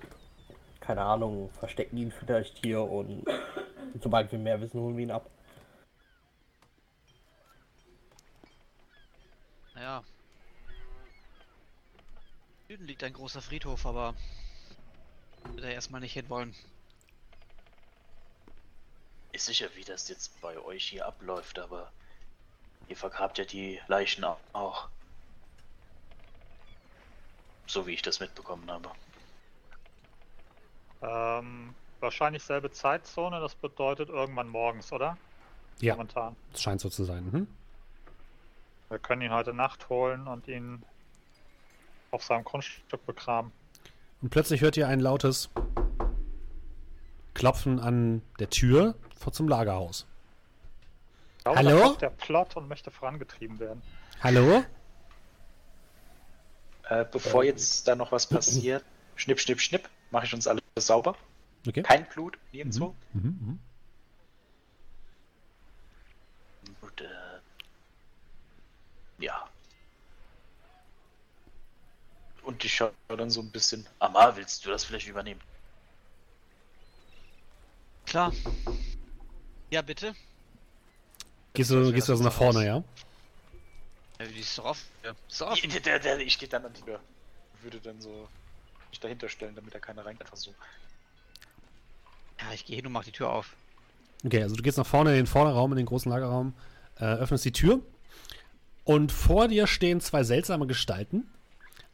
keine 0.82 1.02
Ahnung, 1.02 1.50
verstecken 1.58 1.98
ihn 1.98 2.12
vielleicht 2.12 2.60
hier 2.64 2.80
und 2.84 3.26
sobald 4.04 4.32
wir 4.32 4.38
mehr 4.38 4.62
wissen, 4.62 4.80
holen 4.80 4.96
wir 4.98 5.04
ihn 5.06 5.10
ab. 5.12 5.28
Naja. 9.74 10.04
Süden 12.68 12.86
liegt 12.86 13.04
ein 13.04 13.14
großer 13.14 13.42
Friedhof, 13.42 13.84
aber 13.88 14.14
würde 15.46 15.62
da 15.64 15.68
erstmal 15.70 16.02
nicht 16.02 16.14
hinwollen. 16.14 16.54
Ist 19.32 19.46
sicher, 19.46 19.68
wie 19.76 19.84
das 19.84 20.08
jetzt 20.10 20.40
bei 20.42 20.58
euch 20.60 20.86
hier 20.88 21.06
abläuft, 21.06 21.60
aber 21.60 21.92
ihr 22.88 22.96
vergrabt 22.96 23.38
ja 23.38 23.46
die 23.46 23.80
Leichen 23.88 24.24
au- 24.24 24.38
auch. 24.54 24.90
So 27.68 27.86
wie 27.88 27.94
ich 27.94 28.02
das 28.02 28.20
mitbekommen 28.20 28.70
habe. 28.72 28.90
Ähm, 31.02 31.76
wahrscheinlich 32.00 32.44
selbe 32.44 32.72
Zeitzone, 32.72 33.40
das 33.40 33.56
bedeutet 33.56 34.10
irgendwann 34.10 34.48
morgens, 34.48 34.92
oder? 34.94 35.18
Ja, 35.82 35.96
Momentan. 35.96 36.36
das 36.54 36.62
scheint 36.62 36.80
so 36.80 36.90
zu 36.90 37.04
sein. 37.04 37.26
Mhm. 37.32 37.48
Wir 38.88 39.00
können 39.00 39.22
ihn 39.24 39.34
heute 39.34 39.54
Nacht 39.54 39.90
holen 39.90 40.28
und 40.28 40.48
ihn 40.48 40.82
auf 42.12 42.24
seinem 42.24 42.46
Grundstück 42.46 43.06
begraben. 43.06 43.52
Und 44.26 44.32
plötzlich 44.32 44.62
hört 44.62 44.76
ihr 44.76 44.88
ein 44.88 45.00
lautes 45.02 45.52
Klopfen 47.36 47.80
an 47.80 48.24
der 48.40 48.50
Tür 48.50 48.96
vor 49.16 49.32
zum 49.32 49.48
Lagerhaus. 49.48 50.08
Glaube, 51.44 51.60
Hallo? 51.60 51.94
der 52.02 52.10
Plot 52.10 52.56
und 52.56 52.68
möchte 52.68 52.90
vorangetrieben 52.90 53.60
werden. 53.60 53.84
Hallo? 54.24 54.64
Äh, 56.90 57.06
bevor 57.12 57.44
jetzt 57.44 57.88
da 57.88 57.96
noch 57.96 58.12
was 58.12 58.26
passiert, 58.26 58.84
schnipp, 59.16 59.40
schnipp, 59.40 59.62
schnipp, 59.62 59.88
mache 60.10 60.26
ich 60.26 60.34
uns 60.34 60.48
alles 60.48 60.64
sauber. 60.76 61.16
Okay. 61.68 61.84
Kein 61.84 62.08
Blut, 62.08 62.40
nirgendwo. 62.52 62.96
Mhm, 63.14 63.22
mhm. 63.22 63.60
Gut, 66.82 67.00
äh, 67.00 67.14
ja. 69.24 69.48
Und 72.46 72.64
ich 72.64 72.74
schaue 72.76 72.94
dann 73.08 73.30
so 73.30 73.42
ein 73.42 73.50
bisschen. 73.52 73.86
Amar, 74.00 74.36
willst 74.38 74.66
du 74.66 74.70
das 74.70 74.86
vielleicht 74.86 75.08
übernehmen? 75.08 75.42
Klar. 78.06 78.32
Ja, 79.72 79.82
bitte. 79.82 80.16
Gehst 81.54 81.72
du, 81.72 81.92
gehst 81.92 82.08
du 82.08 82.14
also 82.14 82.24
nach 82.24 82.34
vorne, 82.34 82.66
ja? 82.66 82.84
Ja, 84.20 84.26
die 84.26 84.40
ist 84.40 84.58
doch 84.58 84.66
offen. 84.66 84.86
Ja, 85.04 85.12
ist 85.28 85.42
doch 85.42 85.52
offen. 85.52 85.70
Der, 85.70 85.80
der, 85.80 86.00
der, 86.00 86.20
ich 86.20 86.38
gehe 86.38 86.48
dann 86.48 86.66
an 86.66 86.74
die 86.74 86.82
Tür. 86.82 87.00
Würde 87.62 87.80
dann 87.80 88.00
so 88.00 88.28
mich 88.90 89.00
dahinter 89.00 89.28
stellen, 89.28 89.56
damit 89.56 89.74
da 89.74 89.80
keiner 89.80 90.06
rein. 90.06 90.20
Einfach 90.20 90.38
so. 90.38 90.54
Ja, 92.40 92.54
ich 92.54 92.66
gehe 92.66 92.76
hin 92.76 92.86
und 92.86 92.92
mach 92.92 93.04
die 93.04 93.12
Tür 93.12 93.32
auf. 93.32 93.56
Okay, 94.24 94.42
also 94.44 94.56
du 94.56 94.64
gehst 94.64 94.78
nach 94.78 94.86
vorne 94.86 95.12
in 95.12 95.18
den 95.18 95.28
Vorderraum, 95.28 95.72
in 95.72 95.78
den 95.78 95.86
großen 95.86 96.12
Lagerraum, 96.12 96.54
äh, 96.98 97.06
öffnest 97.06 97.46
die 97.46 97.52
Tür 97.52 97.80
und 98.84 99.12
vor 99.12 99.48
dir 99.48 99.68
stehen 99.68 100.00
zwei 100.02 100.24
seltsame 100.24 100.68
Gestalten. 100.68 101.30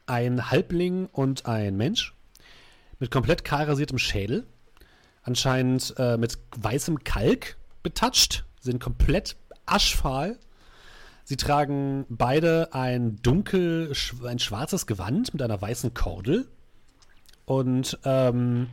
Ein 0.05 0.49
Halbling 0.51 1.07
und 1.07 1.45
ein 1.45 1.77
Mensch 1.77 2.15
mit 2.99 3.11
komplett 3.11 3.43
kahl 3.43 3.65
rasiertem 3.65 3.97
Schädel. 3.97 4.45
Anscheinend 5.23 5.93
äh, 5.97 6.17
mit 6.17 6.37
weißem 6.57 7.03
Kalk 7.03 7.57
betatscht, 7.83 8.45
sind 8.59 8.79
komplett 8.79 9.35
aschfahl. 9.65 10.37
Sie 11.23 11.37
tragen 11.37 12.05
beide 12.09 12.73
ein 12.73 13.21
dunkel, 13.21 13.93
ein 14.25 14.39
schwarzes 14.39 14.85
Gewand 14.85 15.33
mit 15.33 15.41
einer 15.41 15.61
weißen 15.61 15.93
Kordel. 15.93 16.47
Und 17.45 17.97
ähm, 18.05 18.67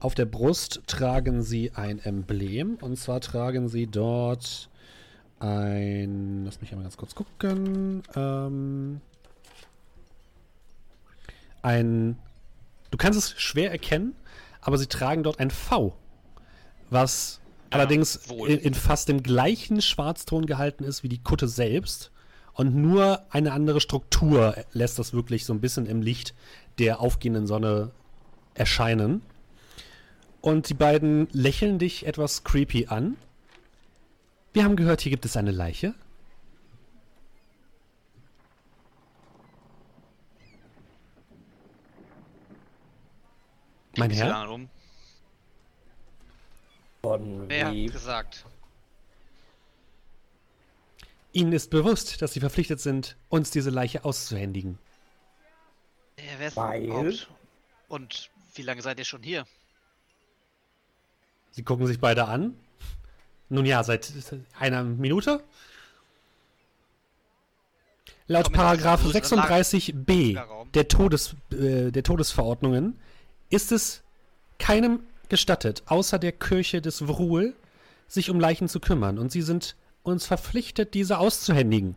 auf 0.00 0.14
der 0.14 0.26
Brust 0.26 0.82
tragen 0.86 1.42
sie 1.42 1.72
ein 1.72 1.98
Emblem. 1.98 2.76
Und 2.80 2.96
zwar 2.96 3.20
tragen 3.20 3.68
sie 3.68 3.86
dort 3.86 4.70
ein. 5.38 6.44
Lass 6.44 6.60
mich 6.60 6.70
einmal 6.70 6.84
ganz 6.84 6.96
kurz 6.96 7.14
gucken. 7.14 8.02
Ähm, 8.14 9.00
ein. 11.62 12.18
Du 12.90 12.98
kannst 12.98 13.18
es 13.18 13.40
schwer 13.40 13.70
erkennen, 13.70 14.14
aber 14.60 14.78
sie 14.78 14.86
tragen 14.86 15.22
dort 15.22 15.40
ein 15.40 15.50
V. 15.50 15.96
Was 16.90 17.40
allerdings 17.70 18.28
wohl. 18.28 18.48
in, 18.48 18.58
in 18.58 18.74
fast 18.74 19.08
dem 19.08 19.22
gleichen 19.22 19.82
Schwarzton 19.82 20.46
gehalten 20.46 20.84
ist 20.84 21.02
wie 21.02 21.08
die 21.08 21.22
Kutte 21.22 21.48
selbst. 21.48 22.10
Und 22.54 22.74
nur 22.74 23.22
eine 23.30 23.52
andere 23.52 23.80
Struktur 23.80 24.56
lässt 24.72 24.98
das 24.98 25.12
wirklich 25.12 25.44
so 25.44 25.52
ein 25.52 25.60
bisschen 25.60 25.86
im 25.86 26.02
Licht 26.02 26.34
der 26.78 27.00
aufgehenden 27.00 27.46
Sonne 27.46 27.92
erscheinen. 28.54 29.22
Und 30.40 30.68
die 30.68 30.74
beiden 30.74 31.28
lächeln 31.32 31.78
dich 31.78 32.06
etwas 32.06 32.44
creepy 32.44 32.86
an. 32.86 33.16
Wir 34.52 34.64
haben 34.64 34.76
gehört, 34.76 35.02
hier 35.02 35.10
gibt 35.10 35.24
es 35.24 35.36
eine 35.36 35.50
Leiche. 35.50 35.94
Mein 43.96 44.10
Herr? 44.10 44.50
Um. 44.50 44.68
Von 47.02 47.48
Wer 47.48 47.72
wie, 47.72 47.86
hat 47.86 47.92
gesagt? 47.92 48.44
Ihnen 51.32 51.52
ist 51.52 51.70
bewusst, 51.70 52.20
dass 52.22 52.32
Sie 52.32 52.40
verpflichtet 52.40 52.80
sind, 52.80 53.16
uns 53.28 53.50
diese 53.50 53.70
Leiche 53.70 54.04
auszuhändigen. 54.04 54.78
Wer, 56.16 56.24
wer 56.38 56.48
ist 56.48 56.56
Weil? 56.56 56.84
überhaupt? 56.84 57.28
Und 57.88 58.30
wie 58.54 58.62
lange 58.62 58.82
seid 58.82 58.98
ihr 58.98 59.04
schon 59.04 59.22
hier? 59.22 59.46
Sie 61.52 61.62
gucken 61.62 61.86
sich 61.86 62.00
beide 62.00 62.26
an. 62.26 62.54
Nun 63.48 63.64
ja, 63.64 63.82
seit 63.82 64.12
einer 64.58 64.82
Minute. 64.84 65.42
Laut 68.26 68.52
Paragraph 68.52 69.04
aus 69.04 69.12
dem 69.12 69.22
größeren 69.22 69.40
36b 69.40 70.34
Lagerraum. 70.34 70.72
der, 70.72 70.88
Todes, 70.88 71.34
äh, 71.50 71.90
der 71.90 72.02
Todesverordnungen 72.02 73.00
ist 73.50 73.72
es 73.72 74.02
keinem 74.58 75.00
gestattet, 75.28 75.82
außer 75.86 76.18
der 76.18 76.32
Kirche 76.32 76.80
des 76.80 77.06
Wruhl, 77.06 77.54
sich 78.06 78.30
um 78.30 78.40
Leichen 78.40 78.68
zu 78.68 78.80
kümmern. 78.80 79.18
Und 79.18 79.30
sie 79.30 79.42
sind 79.42 79.76
uns 80.02 80.26
verpflichtet, 80.26 80.94
diese 80.94 81.18
auszuhändigen. 81.18 81.96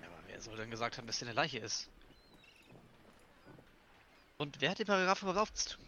Ja, 0.00 0.06
aber 0.06 0.16
wer 0.26 0.40
soll 0.40 0.56
denn 0.56 0.70
gesagt 0.70 0.98
haben, 0.98 1.06
dass 1.06 1.18
hier 1.18 1.28
eine 1.28 1.34
Leiche 1.34 1.58
ist? 1.58 1.88
Und 4.38 4.60
wer 4.60 4.70
hat 4.70 4.78
den 4.78 4.86
Paragraph 4.86 5.22
überhaupt? 5.22 5.78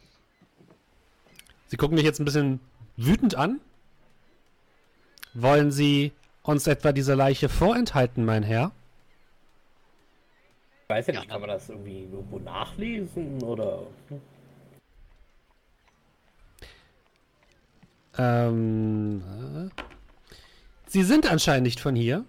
Sie 1.66 1.76
gucken 1.76 1.96
mich 1.96 2.04
jetzt 2.04 2.18
ein 2.18 2.24
bisschen 2.24 2.60
wütend 2.96 3.34
an. 3.34 3.60
Wollen 5.34 5.70
Sie 5.70 6.12
uns 6.42 6.66
etwa 6.66 6.92
diese 6.92 7.14
Leiche 7.14 7.48
vorenthalten, 7.48 8.24
mein 8.24 8.42
Herr? 8.42 8.72
Ich 10.90 10.94
weiß 10.94 11.08
ja 11.08 11.12
Ja, 11.12 11.20
nicht, 11.20 11.28
kann 11.28 11.42
man 11.42 11.50
das 11.50 11.68
irgendwie 11.68 12.04
irgendwo 12.04 12.38
nachlesen 12.38 13.42
oder? 13.42 13.86
Ähm. 18.16 19.70
Äh. 19.76 19.82
Sie 20.86 21.02
sind 21.02 21.30
anscheinend 21.30 21.64
nicht 21.64 21.78
von 21.78 21.94
hier. 21.94 22.24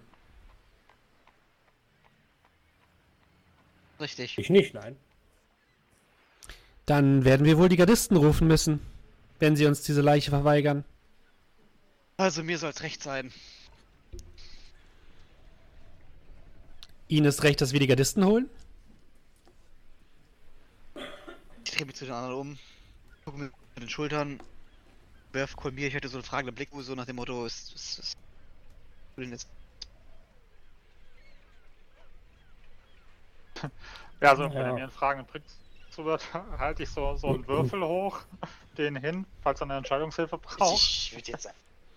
Richtig. 3.98 4.36
Ich 4.36 4.50
nicht, 4.50 4.74
nein. 4.74 4.94
Dann 6.84 7.24
werden 7.24 7.46
wir 7.46 7.56
wohl 7.56 7.70
die 7.70 7.78
Gardisten 7.78 8.18
rufen 8.18 8.46
müssen, 8.46 8.80
wenn 9.38 9.56
sie 9.56 9.64
uns 9.64 9.80
diese 9.84 10.02
Leiche 10.02 10.28
verweigern. 10.28 10.84
Also 12.18 12.42
mir 12.42 12.58
soll's 12.58 12.82
recht 12.82 13.02
sein. 13.02 13.32
Ihnen 17.10 17.26
ist 17.26 17.42
recht, 17.42 17.60
dass 17.60 17.72
wir 17.72 17.80
die 17.80 17.88
Gardisten 17.88 18.24
holen? 18.24 18.48
Ich 21.64 21.72
drehe 21.72 21.84
mich 21.84 21.96
zu 21.96 22.04
den 22.04 22.14
anderen 22.14 22.34
um, 22.36 22.58
gucke 23.24 23.38
mir 23.38 23.50
mit 23.74 23.82
den 23.82 23.90
Schultern, 23.90 24.40
werf 25.32 25.56
Kolmir, 25.56 25.88
ich 25.88 25.94
hatte 25.96 26.08
so 26.08 26.18
einen 26.18 26.24
fragenden 26.24 26.54
Blick, 26.54 26.68
so 26.72 26.94
nach 26.94 27.06
dem 27.06 27.16
Motto, 27.16 27.46
ist, 27.46 27.74
ist, 27.74 27.98
ist 27.98 28.16
jetzt 29.16 29.48
Ja, 34.20 34.30
also 34.30 34.44
wenn 34.44 34.52
er 34.52 34.72
mir 34.74 34.82
einen 34.84 34.90
fragenden 34.90 35.30
Blick 35.30 35.42
zu 35.90 36.04
wird, 36.04 36.22
halte 36.58 36.84
ich 36.84 36.90
so, 36.90 37.16
so 37.16 37.28
einen 37.28 37.46
Würfel 37.48 37.82
hoch, 37.82 38.20
den 38.78 38.96
hin, 38.96 39.26
falls 39.42 39.60
er 39.60 39.64
eine 39.64 39.78
Entscheidungshilfe 39.78 40.38
braucht. 40.38 40.80
Ich 40.80 41.12
würde 41.14 41.32
jetzt 41.32 41.48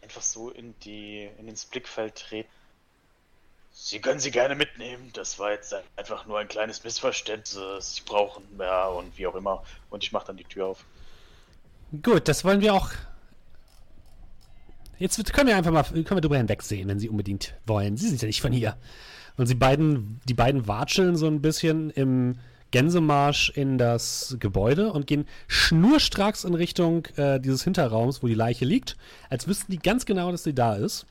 einfach 0.02 0.22
so 0.22 0.50
in 0.50 0.78
die 0.80 1.30
in 1.38 1.48
ins 1.48 1.66
Blickfeld 1.66 2.16
treten. 2.16 2.50
Sie 3.76 4.00
können 4.00 4.20
sie 4.20 4.32
gerne 4.32 4.56
mitnehmen. 4.56 5.10
Das 5.14 5.40
war 5.40 5.52
jetzt 5.52 5.76
einfach 5.96 6.26
nur 6.28 6.40
ein 6.40 6.48
kleines 6.48 6.84
Missverständnis. 6.84 7.96
Sie 7.96 8.02
brauchen 8.06 8.44
ja 8.60 8.86
und 8.86 9.18
wie 9.18 9.26
auch 9.26 9.36
immer. 9.36 9.64
Und 9.90 10.04
ich 10.04 10.12
mache 10.12 10.28
dann 10.28 10.38
die 10.38 10.44
Tür 10.44 10.68
auf. 10.68 10.86
Gut, 12.02 12.28
das 12.28 12.46
wollen 12.46 12.62
wir 12.62 12.74
auch. 12.74 12.92
Jetzt 15.00 15.34
können 15.34 15.48
wir 15.48 15.58
einfach 15.58 15.72
mal 15.72 15.84
können 15.84 16.10
wir 16.10 16.22
drüber 16.22 16.38
hinwegsehen, 16.38 16.88
wenn 16.88 17.00
Sie 17.00 17.10
unbedingt 17.10 17.56
wollen. 17.66 17.98
Sie 17.98 18.08
sind 18.08 18.22
ja 18.22 18.28
nicht 18.28 18.42
von 18.42 18.54
hier. 18.54 18.78
Und 19.38 19.48
sie 19.48 19.56
beiden, 19.56 20.22
die 20.26 20.36
beiden 20.36 20.68
watscheln 20.68 21.16
so 21.16 21.26
ein 21.26 21.42
bisschen 21.42 21.90
im 21.90 22.38
Gänsemarsch 22.70 23.52
in 23.56 23.78
das 23.78 24.38
Gebäude 24.40 24.94
und 24.94 25.08
gehen 25.08 25.26
schnurstracks 25.48 26.44
in 26.44 26.54
Richtung 26.54 27.08
äh, 27.18 27.40
dieses 27.40 27.64
Hinterraums, 27.64 28.24
wo 28.24 28.28
die 28.28 28.34
Leiche 28.34 28.66
liegt, 28.66 28.98
als 29.30 29.48
wüssten 29.48 29.72
die 29.72 29.80
ganz 29.80 30.06
genau, 30.06 30.32
dass 30.32 30.44
sie 30.44 30.54
da 30.54 30.76
ist. 30.76 31.06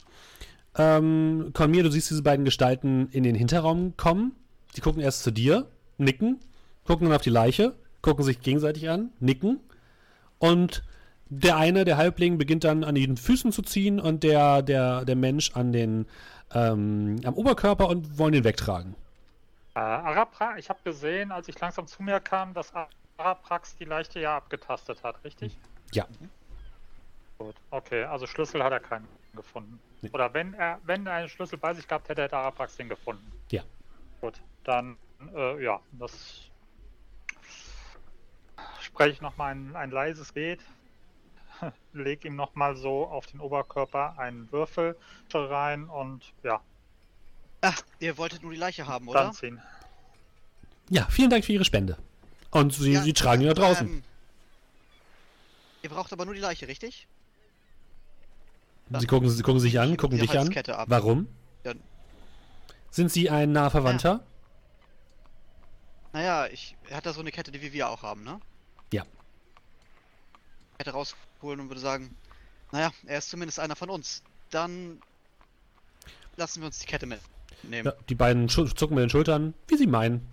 Ähm, 0.76 1.50
Conmir, 1.52 1.82
du 1.82 1.90
siehst 1.90 2.10
diese 2.10 2.22
beiden 2.22 2.44
Gestalten 2.44 3.08
in 3.12 3.22
den 3.22 3.34
Hinterraum 3.34 3.96
kommen. 3.96 4.34
Die 4.76 4.80
gucken 4.80 5.02
erst 5.02 5.22
zu 5.22 5.30
dir, 5.30 5.66
nicken, 5.98 6.40
gucken 6.84 7.06
dann 7.06 7.16
auf 7.16 7.22
die 7.22 7.30
Leiche, 7.30 7.74
gucken 8.00 8.24
sich 8.24 8.40
gegenseitig 8.40 8.88
an, 8.88 9.10
nicken. 9.20 9.60
Und 10.38 10.82
der 11.28 11.56
eine, 11.56 11.84
der 11.84 11.96
Halbling, 11.96 12.38
beginnt 12.38 12.64
dann 12.64 12.84
an 12.84 12.94
den 12.94 13.16
Füßen 13.16 13.52
zu 13.52 13.62
ziehen 13.62 14.00
und 14.00 14.22
der, 14.22 14.62
der, 14.62 15.04
der 15.04 15.16
Mensch 15.16 15.52
an 15.54 15.72
den, 15.72 16.06
ähm, 16.54 17.20
am 17.24 17.34
Oberkörper 17.34 17.88
und 17.88 18.18
wollen 18.18 18.32
den 18.32 18.44
wegtragen. 18.44 18.94
Äh, 19.74 19.78
Arapra, 19.78 20.58
ich 20.58 20.68
habe 20.68 20.80
gesehen, 20.84 21.32
als 21.32 21.48
ich 21.48 21.58
langsam 21.58 21.86
zu 21.86 22.02
mir 22.02 22.20
kam, 22.20 22.52
dass 22.52 22.72
Araprax 23.16 23.76
die 23.76 23.84
Leiche 23.84 24.20
ja 24.20 24.36
abgetastet 24.36 25.02
hat, 25.02 25.22
richtig? 25.24 25.56
Ja. 25.92 26.06
Gut, 27.38 27.54
okay, 27.70 28.04
also 28.04 28.26
Schlüssel 28.26 28.62
hat 28.62 28.72
er 28.72 28.80
keinen 28.80 29.08
gefunden. 29.34 29.80
Nee. 30.00 30.10
Oder 30.12 30.32
wenn 30.34 30.54
er, 30.54 30.80
wenn 30.84 31.06
er 31.06 31.14
einen 31.14 31.28
Schlüssel 31.28 31.58
bei 31.58 31.74
sich 31.74 31.86
gehabt 31.86 32.08
hätte, 32.08 32.22
hätte 32.22 32.36
Araprax 32.36 32.76
den 32.76 32.88
gefunden. 32.88 33.30
Ja. 33.50 33.62
Gut, 34.20 34.40
dann, 34.64 34.96
äh, 35.34 35.62
ja, 35.62 35.80
das 35.92 36.50
spreche 38.80 39.10
ich 39.10 39.20
nochmal 39.20 39.52
ein, 39.52 39.74
ein 39.76 39.90
leises 39.90 40.28
Gebet, 40.28 40.60
leg 41.92 42.24
ihm 42.24 42.36
nochmal 42.36 42.76
so 42.76 43.06
auf 43.06 43.26
den 43.26 43.40
Oberkörper 43.40 44.18
einen 44.18 44.50
Würfel 44.52 44.96
rein 45.34 45.84
und 45.84 46.32
ja, 46.42 46.60
Ach, 47.62 47.80
ihr 48.00 48.18
wolltet 48.18 48.42
nur 48.42 48.52
die 48.52 48.58
Leiche 48.58 48.86
haben, 48.86 49.08
oder? 49.08 49.22
Dann 49.22 49.32
ziehen. 49.32 49.62
Ja, 50.90 51.06
vielen 51.08 51.30
Dank 51.30 51.44
für 51.44 51.52
Ihre 51.52 51.64
Spende. 51.64 51.96
Und 52.50 52.74
Sie, 52.74 52.92
ja, 52.92 53.02
Sie 53.02 53.12
tragen 53.12 53.42
ihn 53.42 53.48
da 53.48 53.54
draußen. 53.54 53.88
Ähm, 53.88 54.02
ihr 55.82 55.88
braucht 55.88 56.12
aber 56.12 56.24
nur 56.24 56.34
die 56.34 56.40
Leiche, 56.40 56.66
richtig? 56.66 57.06
Sie 58.98 59.06
gucken, 59.06 59.30
Sie 59.30 59.42
gucken 59.42 59.60
sich 59.60 59.78
an, 59.78 59.96
gucken 59.96 60.18
dich 60.18 60.38
an. 60.38 60.52
Ab. 60.54 60.86
Warum? 60.88 61.28
Ja. 61.64 61.72
Sind 62.90 63.10
Sie 63.10 63.30
ein 63.30 63.52
naher 63.52 63.70
Verwandter? 63.70 64.10
Ja. 64.10 64.20
Naja, 66.12 66.46
ich, 66.46 66.76
er 66.88 66.98
hat 66.98 67.06
da 67.06 67.12
so 67.12 67.20
eine 67.20 67.30
Kette, 67.30 67.50
die 67.50 67.72
wir 67.72 67.88
auch 67.88 68.02
haben, 68.02 68.22
ne? 68.22 68.38
Ja. 68.92 69.04
Kette 70.78 70.90
rausholen 70.90 71.60
und 71.60 71.68
würde 71.68 71.80
sagen, 71.80 72.14
naja, 72.70 72.90
er 73.06 73.18
ist 73.18 73.30
zumindest 73.30 73.60
einer 73.60 73.76
von 73.76 73.88
uns. 73.88 74.22
Dann 74.50 75.00
lassen 76.36 76.60
wir 76.60 76.66
uns 76.66 76.80
die 76.80 76.86
Kette 76.86 77.06
mit 77.06 77.20
nehmen. 77.62 77.86
Ja, 77.86 77.94
die 78.08 78.14
beiden 78.14 78.48
zucken 78.48 78.94
mit 78.94 79.02
den 79.02 79.10
Schultern, 79.10 79.54
wie 79.68 79.76
sie 79.76 79.86
meinen. 79.86 80.26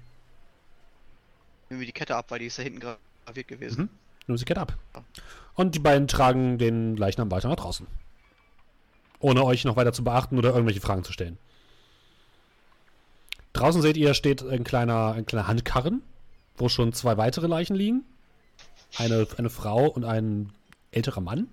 Nehmen 1.70 1.82
wir 1.82 1.88
die 1.88 1.94
Kette 1.94 2.16
ab, 2.16 2.26
weil 2.30 2.40
die 2.40 2.48
ist 2.48 2.58
da 2.58 2.64
hinten 2.64 2.80
graviert 2.80 3.48
gewesen. 3.48 3.84
Mhm. 3.84 3.90
Nehmen 4.28 4.38
sie 4.38 4.46
die 4.46 4.50
Kette 4.50 4.62
ab. 4.62 4.78
Und 5.54 5.76
die 5.76 5.80
beiden 5.80 6.08
tragen 6.08 6.58
den 6.58 6.98
Leichnam 6.98 7.32
weiter 7.32 7.50
nach 7.50 7.58
draußen. 7.58 7.88
Ohne 9.20 9.44
euch 9.44 9.66
noch 9.66 9.76
weiter 9.76 9.94
zu 9.94 10.04
beachten 10.04 10.38
oder 10.38 10.50
irgendwelche 10.50 10.82
Fragen 10.82 11.04
zu 11.04 11.12
stellen. 11.12 11.38
Draußen 13.54 13.82
seht 13.82 13.98
ihr, 13.98 14.14
steht 14.14 14.44
ein 14.44 14.64
kleiner, 14.64 15.14
ein 15.14 15.26
kleiner 15.26 15.48
Handkarren, 15.48 16.02
wo 16.56 16.70
schon 16.70 16.94
zwei 16.94 17.18
weitere 17.18 17.48
Leichen 17.48 17.76
liegen. 17.76 18.06
Eine, 18.98 19.28
eine 19.38 19.50
Frau 19.50 19.88
und 19.88 20.06
ein 20.06 20.52
älterer 20.92 21.22
Mann. 21.22 21.48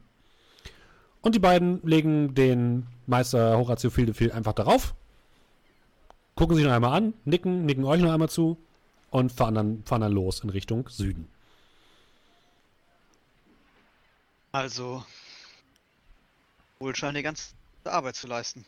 Und 1.22 1.34
die 1.34 1.40
beiden 1.40 1.80
legen 1.82 2.34
den 2.34 2.86
Meister 3.06 3.58
Horatio 3.58 3.90
Fieldefeld 3.90 4.32
einfach 4.32 4.52
darauf 4.52 4.94
gucken 6.36 6.54
sich 6.54 6.64
noch 6.64 6.72
einmal 6.72 6.96
an, 6.96 7.14
nicken, 7.24 7.66
nicken 7.66 7.84
euch 7.84 8.00
noch 8.00 8.12
einmal 8.12 8.28
zu 8.28 8.56
und 9.10 9.32
fahren 9.32 9.54
dann, 9.54 9.82
fahren 9.84 10.02
dann 10.02 10.12
los 10.12 10.40
in 10.40 10.50
Richtung 10.50 10.88
Süden. 10.88 11.28
Also, 14.52 15.04
wohl 16.78 16.94
scheint 16.94 17.16
die 17.16 17.22
ganze 17.22 17.54
Arbeit 17.92 18.16
zu 18.16 18.26
leisten. 18.26 18.64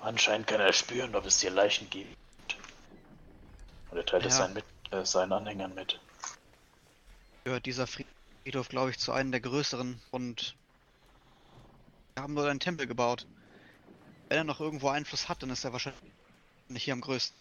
Anscheinend 0.00 0.46
kann 0.46 0.60
er 0.60 0.72
spüren, 0.72 1.14
ob 1.14 1.26
es 1.26 1.40
hier 1.40 1.50
Leichen 1.50 1.88
gibt. 1.90 2.16
Und 3.90 3.98
er 3.98 4.06
teilt 4.06 4.22
ja. 4.22 4.28
es 4.28 4.36
seinen, 4.36 4.54
mit, 4.54 4.64
äh, 4.90 5.04
seinen 5.04 5.32
Anhängern 5.32 5.74
mit. 5.74 6.00
Gehört 7.44 7.66
dieser 7.66 7.86
Friedhof, 7.86 8.68
glaube 8.68 8.90
ich, 8.90 8.98
zu 8.98 9.12
einem 9.12 9.30
der 9.30 9.40
größeren 9.40 10.00
und 10.10 10.54
wir 12.14 12.22
haben 12.22 12.34
dort 12.34 12.48
einen 12.48 12.60
Tempel 12.60 12.86
gebaut. 12.86 13.26
Wenn 14.28 14.38
er 14.38 14.44
noch 14.44 14.60
irgendwo 14.60 14.88
Einfluss 14.88 15.28
hat, 15.28 15.42
dann 15.42 15.50
ist 15.50 15.64
er 15.64 15.72
wahrscheinlich 15.72 16.02
hier 16.76 16.92
am 16.92 17.00
größten. 17.00 17.39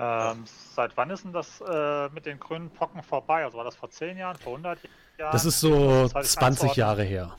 Ähm, 0.00 0.44
seit 0.74 0.96
wann 0.96 1.10
ist 1.10 1.24
denn 1.24 1.32
das 1.32 1.60
äh, 1.60 2.08
mit 2.10 2.24
den 2.24 2.38
grünen 2.38 2.70
Pocken 2.70 3.02
vorbei? 3.02 3.44
Also 3.44 3.58
war 3.58 3.64
das 3.64 3.74
vor 3.74 3.90
10 3.90 4.16
Jahren, 4.16 4.36
vor 4.38 4.52
100 4.52 4.78
Jahren? 5.18 5.32
Das 5.32 5.44
ist 5.44 5.58
so 5.58 6.06
das 6.06 6.32
20 6.32 6.76
Jahre 6.76 7.02
her. 7.02 7.36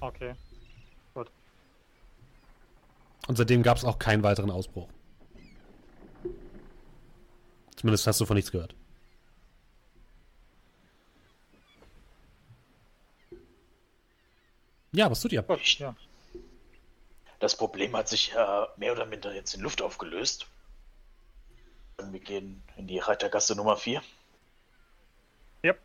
Okay, 0.00 0.34
gut. 1.12 1.30
Und 3.26 3.36
seitdem 3.36 3.62
gab 3.62 3.76
es 3.76 3.84
auch 3.84 3.98
keinen 3.98 4.22
weiteren 4.22 4.50
Ausbruch. 4.50 4.88
Zumindest 7.76 8.06
hast 8.06 8.20
du 8.22 8.24
von 8.24 8.36
nichts 8.36 8.50
gehört. 8.50 8.74
Ja, 14.92 15.10
was 15.10 15.20
tut 15.20 15.32
ihr? 15.32 15.44
Ja. 15.78 15.94
Das 17.38 17.56
Problem 17.56 17.94
hat 17.96 18.08
sich 18.08 18.28
ja 18.28 18.68
mehr 18.76 18.92
oder 18.92 19.04
minder 19.04 19.34
jetzt 19.34 19.54
in 19.54 19.60
Luft 19.60 19.82
aufgelöst. 19.82 20.46
Wir 22.10 22.20
gehen 22.20 22.62
in 22.76 22.86
die 22.86 22.98
Reitergasse 22.98 23.54
Nummer 23.54 23.76
4. 23.76 24.02
Yep. 25.64 25.78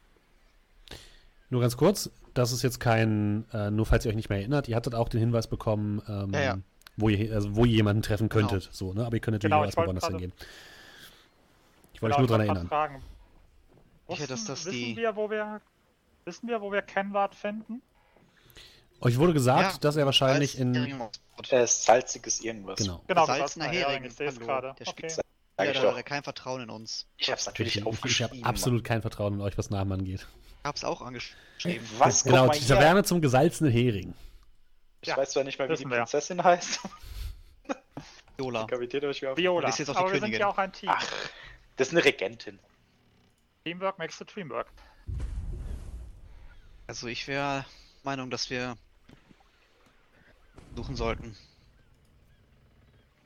Nur 1.49 1.61
ganz 1.61 1.77
kurz, 1.77 2.09
das 2.33 2.51
ist 2.51 2.63
jetzt 2.63 2.79
kein, 2.79 3.45
äh, 3.53 3.69
nur 3.71 3.85
falls 3.85 4.05
ihr 4.05 4.09
euch 4.09 4.15
nicht 4.15 4.29
mehr 4.29 4.39
erinnert, 4.39 4.67
ihr 4.67 4.75
hattet 4.75 4.95
auch 4.95 5.09
den 5.09 5.19
Hinweis 5.19 5.47
bekommen, 5.47 6.01
ähm, 6.07 6.33
ja, 6.33 6.39
ja. 6.39 6.57
Wo, 6.95 7.09
ihr, 7.09 7.33
also 7.33 7.55
wo 7.55 7.65
ihr 7.65 7.75
jemanden 7.75 8.01
treffen 8.01 8.29
genau. 8.29 8.47
könntet. 8.47 8.63
Genau. 8.63 8.75
So, 8.75 8.93
ne? 8.93 9.05
Aber 9.05 9.15
ihr 9.15 9.19
könnt 9.19 9.33
natürlich 9.33 9.51
genau, 9.51 9.61
auch 9.61 9.65
erstmal 9.65 9.85
woanders 9.85 10.07
hingehen. 10.07 10.33
Ich 11.93 12.01
wollte 12.01 12.15
genau, 12.15 12.23
euch 12.23 12.29
nur 12.29 12.37
daran 12.37 12.47
erinnern. 12.47 12.67
Fragen. 12.67 13.03
Wussten, 14.07 14.27
dass 14.27 14.45
das 14.45 14.65
wissen, 14.65 14.71
die... 14.71 14.95
wir, 14.95 15.15
wo 15.15 15.29
wir, 15.29 15.61
wissen 16.25 16.47
wir, 16.47 16.61
wo 16.61 16.71
wir 16.71 16.81
Kenward 16.81 17.35
finden? 17.35 17.81
Euch 19.01 19.19
wurde 19.19 19.33
gesagt, 19.33 19.73
ja, 19.73 19.79
dass 19.79 19.95
er 19.95 20.05
wahrscheinlich 20.05 20.57
in. 20.57 21.01
Er 21.49 21.63
ist 21.63 21.83
salziges 21.83 22.41
irgendwas. 22.41 22.79
Genau. 22.79 23.01
Genau, 23.07 23.25
salzner 23.25 23.65
Hering. 23.65 24.03
Gerade. 24.39 24.75
Der 24.79 24.87
okay. 24.87 25.07
Ja, 25.59 25.73
da 25.73 25.89
hat 25.89 25.97
er 25.97 26.03
kein 26.03 26.23
Vertrauen 26.23 26.61
in 26.61 26.69
uns. 26.69 27.07
Ich 27.17 27.31
hab's 27.31 27.47
natürlich 27.47 27.77
ich, 27.77 27.85
aufgeschrieben. 27.85 28.37
Ich 28.37 28.43
habe 28.43 28.49
absolut 28.49 28.83
kein 28.83 29.01
Vertrauen 29.01 29.33
in 29.33 29.41
euch, 29.41 29.57
was 29.57 29.69
Namen 29.71 29.91
angeht. 29.91 30.27
Ich 30.61 30.67
hab's 30.67 30.83
auch 30.83 31.01
angeschrieben. 31.01 31.87
Was? 31.97 32.23
Genau, 32.23 32.49
die 32.49 32.65
Taverne 32.65 33.03
zum 33.03 33.21
gesalzenen 33.21 33.71
Hering. 33.71 34.13
Ich 35.01 35.09
ja, 35.09 35.17
weiß 35.17 35.31
zwar 35.31 35.43
nicht 35.43 35.57
mal, 35.57 35.67
wie 35.69 35.75
die 35.75 35.85
Prinzessin 35.85 36.37
wir. 36.37 36.43
heißt. 36.43 36.79
Viola. 38.37 38.67
Viola. 38.67 39.69
Ist 39.69 39.79
jetzt 39.79 39.89
auch 39.89 39.95
Aber 39.95 40.13
wir 40.13 40.19
sind 40.19 40.33
ja 40.33 40.47
auch 40.47 40.57
ein 40.57 40.71
Team. 40.71 40.89
Ach, 40.91 41.03
das 41.75 41.87
ist 41.87 41.93
eine 41.93 42.05
Regentin. 42.05 42.59
Teamwork 43.63 43.97
makes 43.97 44.17
the 44.17 44.25
dream 44.25 44.49
work. 44.49 44.67
Also 46.85 47.07
ich 47.07 47.27
wäre 47.27 47.65
Meinung, 48.03 48.29
dass 48.29 48.49
wir 48.49 48.77
suchen 50.75 50.95
sollten. 50.95 51.35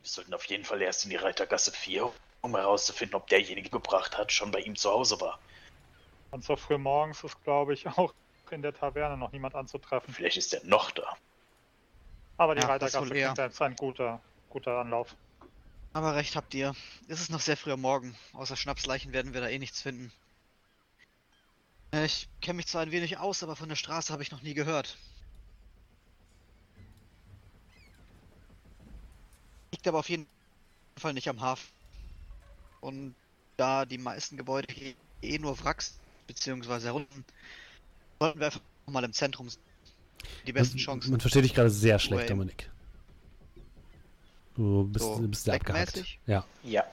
Wir 0.02 0.10
sollten 0.10 0.34
auf 0.34 0.46
jeden 0.46 0.66
Fall 0.66 0.82
erst 0.82 1.04
in 1.04 1.12
die 1.12 1.16
Reitergasse 1.16 1.72
4, 1.72 2.12
um 2.42 2.56
herauszufinden, 2.56 3.16
ob 3.16 3.28
derjenige 3.28 3.70
gebracht 3.70 4.18
hat, 4.18 4.32
schon 4.32 4.52
bei 4.52 4.60
ihm 4.60 4.76
zu 4.76 4.90
Hause 4.90 5.22
war. 5.22 5.40
Und 6.32 6.44
so 6.44 6.56
früh 6.56 6.78
morgens 6.78 7.24
ist, 7.24 7.42
glaube 7.44 7.74
ich, 7.74 7.86
auch 7.88 8.14
in 8.50 8.62
der 8.62 8.74
Taverne 8.74 9.18
noch 9.18 9.32
niemand 9.32 9.56
anzutreffen. 9.56 10.14
Vielleicht 10.14 10.38
ist 10.38 10.54
er 10.54 10.64
noch 10.66 10.92
da. 10.92 11.16
Aber 12.38 12.56
die 12.56 12.62
ja, 12.62 12.68
Reitergasse 12.68 13.46
ist 13.48 13.62
ein 13.62 13.76
guter, 13.76 14.22
guter 14.50 14.80
Anlauf. 14.80 15.16
Aber 15.94 16.16
recht 16.16 16.36
habt 16.36 16.54
ihr. 16.54 16.74
Es 17.08 17.22
ist 17.22 17.30
noch 17.30 17.42
sehr 17.42 17.58
früh 17.58 17.72
am 17.72 17.82
Morgen. 17.82 18.18
Außer 18.34 18.56
Schnapsleichen 18.56 19.14
werden 19.14 19.34
wir 19.34 19.42
da 19.42 19.50
eh 19.50 19.60
nichts 19.60 19.82
finden. 19.82 20.12
Ich 21.94 22.30
kenne 22.42 22.58
mich 22.58 22.68
zwar 22.68 22.82
ein 22.82 22.92
wenig 22.92 23.18
aus, 23.18 23.44
aber 23.44 23.56
von 23.56 23.68
der 23.68 23.76
Straße 23.76 24.14
habe 24.14 24.24
ich 24.24 24.32
noch 24.32 24.42
nie 24.42 24.54
gehört. 24.54 24.98
Liegt 29.82 29.88
aber 29.88 30.00
auf 30.00 30.10
jeden 30.10 30.28
Fall 30.96 31.14
nicht 31.14 31.28
am 31.28 31.42
Hafen. 31.42 31.68
Und 32.82 33.16
da 33.58 33.86
die 33.86 33.98
meisten 33.98 34.38
Gebäude 34.38 34.72
hier 34.72 34.94
eh 35.24 35.40
nur 35.40 35.60
Wracks 35.64 35.98
beziehungsweise 36.28 36.88
herunten, 36.88 37.26
sollten 38.20 38.40
wir 38.40 38.46
einfach 38.48 38.62
mal 38.86 39.04
im 39.04 39.14
Zentrum 39.14 39.50
die 40.46 40.54
besten 40.54 40.78
man, 40.78 40.84
Chancen. 40.84 41.12
Man 41.12 41.20
versteht 41.20 41.46
dich 41.46 41.56
gerade 41.56 41.72
sehr 41.72 41.98
schlecht. 41.98 42.30
Dominik. 42.30 42.70
Du 44.56 44.84
bist, 44.84 45.04
So, 45.04 45.18
bist 45.28 45.46
sehr 45.46 45.56
abgehackt. 45.56 46.04
Ja. 46.28 46.46
Ja. 46.62 46.84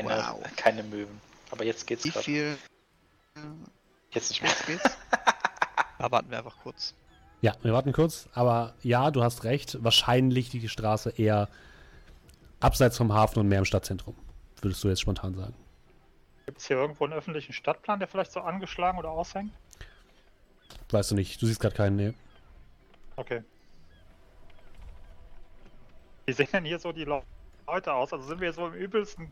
Wow. 0.00 0.42
Keine 0.56 0.82
Möwen. 0.84 1.20
Aber 1.50 1.64
jetzt 1.64 1.86
geht's 1.86 2.04
Wie 2.04 2.10
grad. 2.10 2.24
viel? 2.24 2.56
Jetzt 4.10 4.30
nicht 4.30 4.40
mehr. 4.40 4.50
Jetzt 4.50 4.66
geht's? 4.66 4.82
da 5.98 6.10
warten 6.10 6.30
wir 6.30 6.38
einfach 6.38 6.56
kurz. 6.62 6.94
Ja, 7.42 7.54
wir 7.62 7.74
warten 7.74 7.92
kurz, 7.92 8.28
aber 8.32 8.74
ja, 8.82 9.10
du 9.10 9.22
hast 9.22 9.44
recht. 9.44 9.82
Wahrscheinlich 9.82 10.50
liegt 10.52 10.64
die 10.64 10.68
Straße 10.70 11.10
eher 11.10 11.50
abseits 12.64 12.96
vom 12.96 13.12
Hafen 13.12 13.38
und 13.40 13.48
mehr 13.48 13.58
im 13.58 13.64
Stadtzentrum. 13.64 14.14
Würdest 14.60 14.82
du 14.84 14.88
jetzt 14.88 15.00
spontan 15.00 15.34
sagen. 15.34 15.54
Gibt 16.46 16.58
es 16.58 16.66
hier 16.66 16.76
irgendwo 16.76 17.04
einen 17.04 17.12
öffentlichen 17.12 17.52
Stadtplan, 17.52 17.98
der 17.98 18.08
vielleicht 18.08 18.32
so 18.32 18.40
angeschlagen 18.40 18.98
oder 18.98 19.10
aushängt? 19.10 19.52
Weißt 20.90 21.10
du 21.10 21.14
nicht. 21.14 21.40
Du 21.40 21.46
siehst 21.46 21.60
gerade 21.60 21.74
keinen, 21.74 21.96
nee. 21.96 22.12
Okay. 23.16 23.42
Wie 26.26 26.32
sehen 26.32 26.48
denn 26.52 26.64
hier 26.64 26.78
so 26.78 26.92
die 26.92 27.04
Le- 27.04 27.22
Leute 27.66 27.92
aus? 27.92 28.12
Also 28.12 28.26
sind 28.26 28.40
wir 28.40 28.52
so 28.52 28.66
im 28.66 28.74
übelsten 28.74 29.30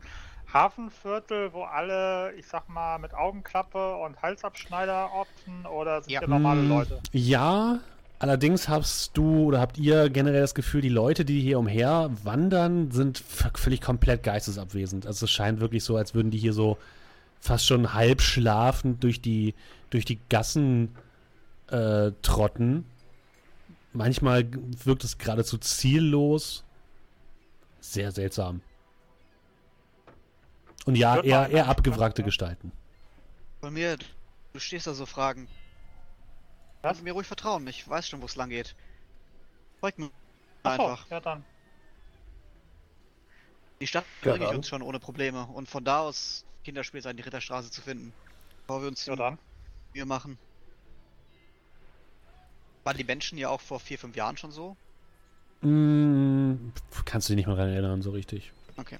Hafenviertel, 0.51 1.53
wo 1.53 1.63
alle, 1.63 2.33
ich 2.33 2.45
sag 2.47 2.67
mal, 2.67 2.97
mit 2.99 3.13
Augenklappe 3.13 3.95
und 3.95 4.21
Halsabschneider 4.21 5.11
opten 5.13 5.65
oder 5.65 6.01
sind 6.01 6.11
Ja. 6.11 6.19
hier 6.19 6.27
normale 6.27 6.61
Mm, 6.61 6.69
Leute? 6.69 6.99
Ja, 7.13 7.79
allerdings 8.21 8.69
hast 8.69 9.17
du 9.17 9.45
oder 9.45 9.59
habt 9.59 9.79
ihr 9.79 10.09
generell 10.09 10.41
das 10.41 10.53
Gefühl, 10.53 10.81
die 10.81 10.89
Leute, 10.89 11.25
die 11.25 11.41
hier 11.41 11.57
umher 11.57 12.11
wandern, 12.23 12.91
sind 12.91 13.17
völlig 13.17 13.81
komplett 13.81 14.21
geistesabwesend. 14.21 15.07
Also 15.07 15.25
es 15.25 15.31
scheint 15.31 15.59
wirklich 15.59 15.83
so, 15.83 15.97
als 15.97 16.13
würden 16.13 16.29
die 16.29 16.37
hier 16.37 16.53
so 16.53 16.77
fast 17.39 17.65
schon 17.65 17.95
halb 17.95 18.21
schlafend 18.21 19.03
durch 19.03 19.21
die, 19.21 19.55
durch 19.89 20.05
die 20.05 20.19
Gassen 20.29 20.95
äh, 21.69 22.11
trotten. 22.21 22.85
Manchmal 23.93 24.47
wirkt 24.85 25.03
es 25.03 25.17
geradezu 25.17 25.57
ziellos. 25.57 26.63
Sehr 27.79 28.11
seltsam. 28.11 28.61
Und 30.85 30.95
ja, 30.95 31.19
eher, 31.19 31.49
eher 31.49 31.67
abgewrackte 31.67 32.21
ja. 32.21 32.27
Gestalten. 32.27 32.71
Von 33.59 33.73
mir, 33.73 33.97
du 34.53 34.59
stehst 34.59 34.85
da 34.85 34.93
so 34.93 35.07
Fragen. 35.07 35.47
Was? 36.81 37.01
Mir 37.01 37.13
ruhig 37.13 37.27
vertrauen, 37.27 37.65
ich 37.67 37.87
weiß 37.87 38.07
schon, 38.09 38.21
wo 38.21 38.25
es 38.25 38.35
lang 38.35 38.49
geht. 38.49 38.75
Folgt 39.79 39.99
mir 39.99 40.09
Achso, 40.63 40.83
einfach. 40.87 41.09
ja 41.09 41.19
dann. 41.19 41.43
Die 43.79 43.87
Stadt 43.87 44.05
Ja, 44.23 44.31
bringe 44.31 44.45
ich 44.45 44.51
uns 44.55 44.67
schon 44.67 44.81
ohne 44.81 44.99
Probleme. 44.99 45.45
Und 45.47 45.67
von 45.67 45.83
da 45.83 46.01
aus 46.01 46.45
Kinderspiel 46.63 47.01
sein, 47.01 47.17
die 47.17 47.23
Ritterstraße 47.23 47.71
zu 47.71 47.81
finden. 47.81 48.13
Bevor 48.67 48.81
wir 48.81 48.87
uns 48.87 49.05
Ja 49.05 49.13
die 49.13 49.19
dann. 49.19 49.37
Mühe 49.93 50.05
machen. 50.05 50.37
Waren 52.83 52.97
die 52.97 53.03
Menschen 53.03 53.37
ja 53.37 53.49
auch 53.49 53.61
vor 53.61 53.79
vier, 53.79 53.97
fünf 53.99 54.15
Jahren 54.15 54.37
schon 54.37 54.51
so? 54.51 54.75
Mm, 55.61 56.71
kannst 57.05 57.29
du 57.29 57.33
dich 57.33 57.37
nicht 57.37 57.47
mehr 57.47 57.55
daran 57.55 57.71
erinnern, 57.71 58.01
so 58.01 58.11
richtig. 58.11 58.51
Okay. 58.77 58.97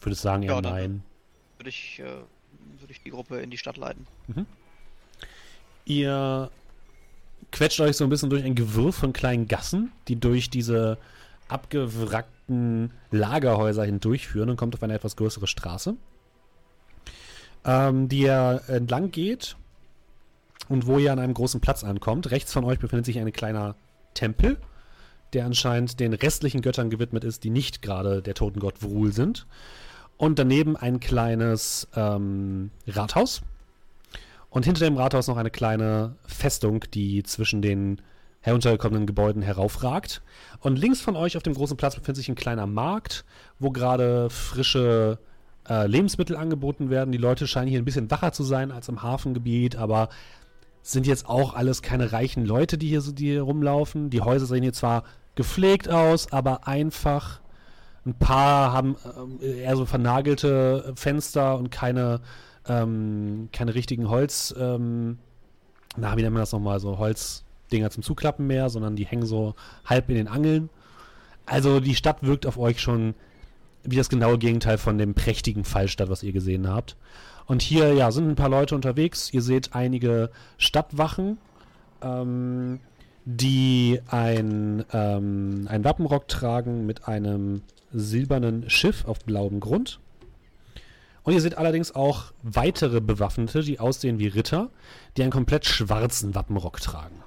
Würdest 0.00 0.22
sagen, 0.22 0.42
eher 0.42 0.54
Ja, 0.54 0.60
dann- 0.60 0.72
nein. 0.72 1.04
Würde 1.58 1.70
ich, 1.70 1.98
äh, 2.00 2.04
würde 2.78 2.90
ich 2.92 3.02
die 3.02 3.10
Gruppe 3.10 3.40
in 3.40 3.50
die 3.50 3.58
Stadt 3.58 3.76
leiten. 3.76 4.06
Ihr 5.84 6.50
quetscht 7.50 7.80
euch 7.80 7.96
so 7.96 8.04
ein 8.04 8.10
bisschen 8.10 8.30
durch 8.30 8.44
ein 8.44 8.54
Gewirr 8.54 8.92
von 8.92 9.12
kleinen 9.12 9.48
Gassen, 9.48 9.92
die 10.08 10.18
durch 10.18 10.50
diese 10.50 10.98
abgewrackten 11.48 12.90
Lagerhäuser 13.10 13.84
hindurchführen 13.84 14.50
und 14.50 14.56
kommt 14.56 14.74
auf 14.74 14.82
eine 14.82 14.94
etwas 14.94 15.16
größere 15.16 15.46
Straße, 15.46 15.94
ähm, 17.64 18.08
die 18.08 18.22
ihr 18.22 18.62
entlang 18.68 19.10
geht 19.10 19.56
und 20.68 20.86
wo 20.86 20.98
ihr 20.98 21.12
an 21.12 21.18
einem 21.18 21.34
großen 21.34 21.60
Platz 21.60 21.84
ankommt. 21.84 22.30
Rechts 22.30 22.52
von 22.52 22.64
euch 22.64 22.78
befindet 22.78 23.06
sich 23.06 23.18
ein 23.18 23.32
kleiner 23.32 23.74
Tempel, 24.14 24.56
der 25.34 25.44
anscheinend 25.44 26.00
den 26.00 26.14
restlichen 26.14 26.62
Göttern 26.62 26.90
gewidmet 26.90 27.24
ist, 27.24 27.44
die 27.44 27.50
nicht 27.50 27.82
gerade 27.82 28.22
der 28.22 28.34
Totengott 28.34 28.78
Vrul 28.78 29.12
sind. 29.12 29.46
Und 30.16 30.38
daneben 30.38 30.76
ein 30.76 31.00
kleines 31.00 31.88
ähm, 31.96 32.70
Rathaus, 32.86 33.42
und 34.52 34.64
hinter 34.64 34.84
dem 34.84 34.96
Rathaus 34.96 35.26
noch 35.26 35.38
eine 35.38 35.50
kleine 35.50 36.14
Festung, 36.26 36.84
die 36.94 37.22
zwischen 37.22 37.62
den 37.62 38.00
heruntergekommenen 38.40 39.06
Gebäuden 39.06 39.40
heraufragt. 39.42 40.22
Und 40.60 40.78
links 40.78 41.00
von 41.00 41.16
euch 41.16 41.36
auf 41.36 41.42
dem 41.42 41.54
großen 41.54 41.76
Platz 41.76 41.94
befindet 41.94 42.16
sich 42.16 42.28
ein 42.28 42.34
kleiner 42.34 42.66
Markt, 42.66 43.24
wo 43.58 43.70
gerade 43.70 44.28
frische 44.30 45.18
äh, 45.68 45.86
Lebensmittel 45.86 46.36
angeboten 46.36 46.90
werden. 46.90 47.12
Die 47.12 47.18
Leute 47.18 47.46
scheinen 47.46 47.68
hier 47.68 47.80
ein 47.80 47.84
bisschen 47.84 48.10
wacher 48.10 48.32
zu 48.32 48.42
sein 48.42 48.72
als 48.72 48.88
im 48.88 49.02
Hafengebiet, 49.02 49.76
aber 49.76 50.08
sind 50.82 51.06
jetzt 51.06 51.28
auch 51.28 51.54
alles 51.54 51.80
keine 51.80 52.12
reichen 52.12 52.44
Leute, 52.44 52.76
die 52.76 52.88
hier, 52.88 53.00
so- 53.00 53.12
die 53.12 53.30
hier 53.30 53.42
rumlaufen. 53.42 54.10
Die 54.10 54.20
Häuser 54.20 54.46
sehen 54.46 54.62
hier 54.64 54.72
zwar 54.72 55.04
gepflegt 55.34 55.88
aus, 55.88 56.30
aber 56.32 56.66
einfach. 56.68 57.40
Ein 58.04 58.14
paar 58.14 58.72
haben 58.72 58.96
ähm, 59.16 59.38
eher 59.40 59.76
so 59.76 59.86
vernagelte 59.86 60.92
Fenster 60.96 61.56
und 61.56 61.70
keine 61.70 62.20
ähm, 62.68 63.48
keine 63.52 63.74
richtigen 63.74 64.08
Holz, 64.08 64.54
ähm, 64.58 65.18
na, 65.96 66.16
wie 66.16 66.22
nennt 66.22 66.34
man 66.34 66.42
das 66.42 66.52
nochmal, 66.52 66.80
so 66.80 66.98
Holzdinger 66.98 67.90
zum 67.90 68.02
Zuklappen 68.02 68.46
mehr, 68.46 68.70
sondern 68.70 68.96
die 68.96 69.06
hängen 69.06 69.26
so 69.26 69.54
halb 69.84 70.08
in 70.08 70.16
den 70.16 70.28
Angeln. 70.28 70.70
Also 71.44 71.80
die 71.80 71.94
Stadt 71.94 72.22
wirkt 72.22 72.46
auf 72.46 72.58
euch 72.58 72.80
schon 72.80 73.14
wie 73.84 73.96
das 73.96 74.08
genaue 74.08 74.38
Gegenteil 74.38 74.78
von 74.78 74.98
dem 74.98 75.14
prächtigen 75.14 75.64
Fallstadt, 75.64 76.08
was 76.08 76.22
ihr 76.22 76.32
gesehen 76.32 76.68
habt. 76.68 76.96
Und 77.46 77.62
hier, 77.62 77.92
ja, 77.94 78.10
sind 78.12 78.28
ein 78.28 78.36
paar 78.36 78.48
Leute 78.48 78.74
unterwegs. 78.74 79.32
Ihr 79.32 79.42
seht 79.42 79.74
einige 79.74 80.30
Stadtwachen, 80.56 81.38
ähm, 82.00 82.80
die 83.24 84.00
ein, 84.08 84.84
ähm, 84.92 85.66
einen 85.68 85.84
Wappenrock 85.84 86.28
tragen 86.28 86.86
mit 86.86 87.08
einem 87.08 87.62
silbernen 87.92 88.70
Schiff 88.70 89.04
auf 89.06 89.24
blauem 89.24 89.60
Grund. 89.60 90.00
Und 91.24 91.34
ihr 91.34 91.40
seht 91.40 91.56
allerdings 91.56 91.94
auch 91.94 92.32
weitere 92.42 93.00
Bewaffnete, 93.00 93.62
die 93.62 93.78
aussehen 93.78 94.18
wie 94.18 94.26
Ritter, 94.26 94.70
die 95.16 95.22
einen 95.22 95.30
komplett 95.30 95.66
schwarzen 95.66 96.34
Wappenrock 96.34 96.80
tragen. 96.80 97.22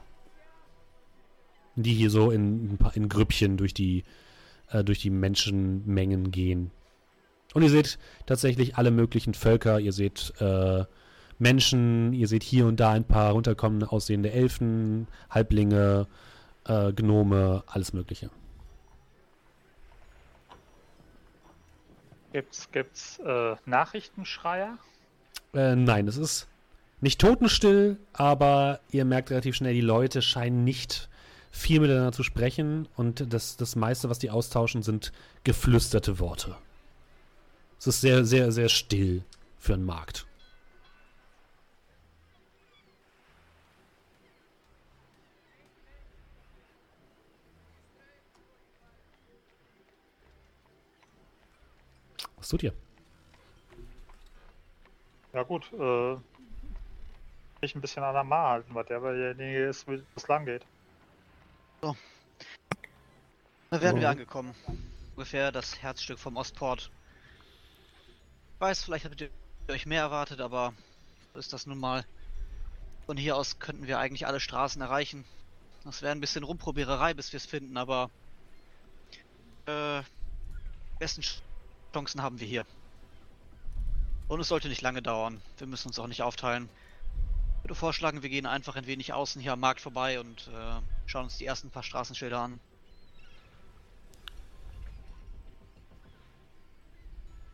Die 1.75 1.93
hier 1.93 2.09
so 2.09 2.31
in, 2.31 2.77
in 2.93 3.09
Grüppchen 3.09 3.57
durch 3.57 3.73
die, 3.73 4.03
äh, 4.69 4.83
durch 4.83 4.99
die 4.99 5.09
Menschenmengen 5.09 6.31
gehen. 6.31 6.71
Und 7.53 7.63
ihr 7.63 7.69
seht 7.69 7.97
tatsächlich 8.25 8.75
alle 8.75 8.91
möglichen 8.91 9.33
Völker. 9.33 9.79
Ihr 9.79 9.93
seht 9.93 10.33
äh, 10.39 10.83
Menschen, 11.39 12.13
ihr 12.13 12.27
seht 12.27 12.43
hier 12.43 12.65
und 12.65 12.79
da 12.79 12.91
ein 12.91 13.05
paar 13.05 13.31
runterkommende 13.31 13.91
aussehende 13.91 14.31
Elfen, 14.31 15.07
Halblinge, 15.29 16.07
äh, 16.65 16.91
Gnome, 16.91 17.63
alles 17.67 17.93
Mögliche. 17.93 18.29
Gibt's, 22.35 22.69
gibt's 22.73 23.19
äh, 23.19 23.55
Nachrichtenschreier? 23.65 24.77
Äh, 25.53 25.77
nein, 25.77 26.05
es 26.05 26.17
ist 26.17 26.47
nicht 26.99 27.21
totenstill, 27.21 27.95
aber 28.11 28.81
ihr 28.91 29.05
merkt 29.05 29.31
relativ 29.31 29.55
schnell, 29.55 29.73
die 29.73 29.79
Leute 29.79 30.21
scheinen 30.21 30.65
nicht 30.65 31.07
viel 31.49 31.79
miteinander 31.79 32.11
zu 32.11 32.23
sprechen 32.23 32.89
und 32.97 33.31
das, 33.33 33.55
das 33.55 33.77
meiste, 33.77 34.09
was 34.09 34.19
die 34.19 34.31
austauschen, 34.31 34.83
sind 34.83 35.13
geflüsterte 35.45 36.19
Worte. 36.19 36.57
Es 37.79 37.87
ist 37.87 38.01
sehr, 38.01 38.25
sehr, 38.25 38.51
sehr 38.51 38.67
still 38.67 39.23
für 39.57 39.75
einen 39.75 39.85
Markt. 39.85 40.25
Was 52.45 52.49
tut 52.49 52.61
ihr? 52.61 52.73
Ja 55.33 55.41
gut, 55.41 55.73
äh, 55.73 56.13
ich 57.61 57.73
ein 57.73 57.81
bisschen 57.81 58.03
an 58.03 58.13
der 58.13 58.23
Mar 58.23 58.51
halten, 58.51 58.75
weil 58.75 58.83
der 58.83 58.99
derjenige 58.99 59.65
ist, 59.65 59.87
wo 59.87 59.93
es 60.15 60.27
lang 60.27 60.45
geht. 60.45 60.63
Da 61.81 61.95
wären 63.81 63.95
wir 63.95 64.03
Mhm. 64.03 64.11
angekommen. 64.11 64.55
Ungefähr 65.15 65.51
das 65.51 65.81
Herzstück 65.81 66.19
vom 66.19 66.37
Ostport. 66.37 66.91
Ich 68.53 68.61
weiß, 68.61 68.83
vielleicht 68.83 69.05
habt 69.05 69.19
ihr 69.21 69.31
euch 69.67 69.87
mehr 69.87 70.01
erwartet, 70.01 70.39
aber 70.39 70.75
so 71.33 71.39
ist 71.39 71.51
das 71.51 71.65
nun 71.65 71.79
mal. 71.79 72.05
Von 73.07 73.17
hier 73.17 73.37
aus 73.37 73.57
könnten 73.57 73.87
wir 73.87 73.97
eigentlich 73.97 74.27
alle 74.27 74.39
Straßen 74.39 74.83
erreichen. 74.83 75.25
Das 75.83 76.03
wäre 76.03 76.11
ein 76.11 76.21
bisschen 76.21 76.43
Rumprobiererei, 76.43 77.15
bis 77.15 77.33
wir 77.33 77.37
es 77.37 77.47
finden, 77.47 77.75
aber 77.75 78.11
äh, 79.65 80.03
besten 80.99 81.23
Chancen 81.95 82.21
haben 82.21 82.41
wir 82.41 82.47
hier. 82.47 82.65
Und 84.27 84.41
es 84.41 84.49
sollte 84.49 84.67
nicht 84.67 84.81
lange 84.81 85.01
dauern. 85.01 85.41
Wir 85.57 85.67
müssen 85.67 85.87
uns 85.87 85.97
auch 85.97 86.07
nicht 86.07 86.23
aufteilen. 86.23 86.67
Ich 87.57 87.63
würde 87.63 87.75
vorschlagen, 87.75 88.21
wir 88.21 88.29
gehen 88.29 88.45
einfach 88.45 88.75
ein 88.75 88.85
wenig 88.85 89.13
außen 89.13 89.41
hier 89.41 89.53
am 89.53 89.61
Markt 89.61 89.79
vorbei 89.79 90.19
und 90.19 90.49
äh, 90.53 90.81
schauen 91.05 91.23
uns 91.23 91.37
die 91.37 91.45
ersten 91.45 91.69
paar 91.69 91.83
Straßenschilder 91.83 92.39
an. 92.39 92.59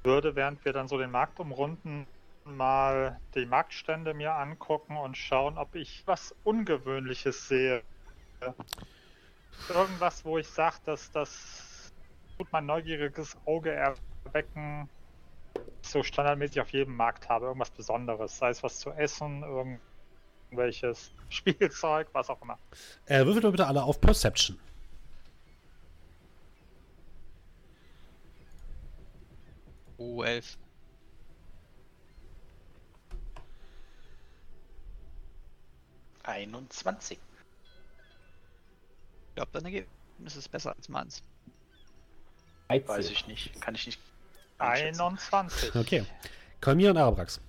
würde, 0.04 0.36
während 0.36 0.66
wir 0.66 0.74
dann 0.74 0.88
so 0.88 0.98
den 0.98 1.12
Markt 1.12 1.40
umrunden, 1.40 2.08
mal 2.44 3.20
die 3.36 3.46
Marktstände 3.46 4.16
mir 4.16 4.34
angucken 4.34 4.98
und 4.98 5.16
schauen, 5.16 5.60
ob 5.60 5.76
ich 5.76 6.02
was 6.08 6.34
Ungewöhnliches 6.44 7.48
sehe. 7.48 7.84
Irgendwas, 9.70 10.26
wo 10.26 10.40
ich 10.40 10.48
sage, 10.48 10.78
dass 10.86 11.12
das 11.12 11.94
tut 12.38 12.52
mein 12.52 12.66
neugieriges 12.66 13.38
Auge 13.46 13.72
erwecken, 14.26 14.90
so 15.82 16.04
standardmäßig 16.04 16.62
auf 16.62 16.70
jedem 16.70 16.96
Markt 16.96 17.30
habe. 17.30 17.46
Irgendwas 17.48 17.72
Besonderes, 17.72 18.38
sei 18.38 18.50
es 18.50 18.64
was 18.64 18.80
zu 18.80 18.92
essen, 18.92 19.44
irgendwelches 20.50 21.12
Spielzeug, 21.30 22.08
was 22.14 22.30
auch 22.30 22.42
immer. 22.42 22.58
Äh, 23.06 23.26
würfelt 23.26 23.44
doch 23.44 23.52
bitte 23.52 23.68
alle 23.68 23.84
auf 23.84 24.00
Perception. 24.00 24.60
Oh, 29.98 30.24
elf. 30.24 30.58
Einundzwanzig. 36.24 37.20
Ich 39.30 39.36
glaube, 39.36 39.52
dein 39.54 39.66
Ergebnis 39.66 40.36
ist 40.36 40.50
besser 40.50 40.76
als 40.76 40.90
meins. 40.90 41.24
Weiß 42.68 43.10
ich 43.10 43.28
nicht. 43.28 43.62
Kann 43.62 43.76
ich 43.76 43.86
nicht. 43.86 44.00
Einschätzen. 44.62 45.02
21. 45.02 45.76
Okay. 45.76 46.04
Kolmir 46.62 46.92
und 46.92 46.98
Arabrax. 46.98 47.42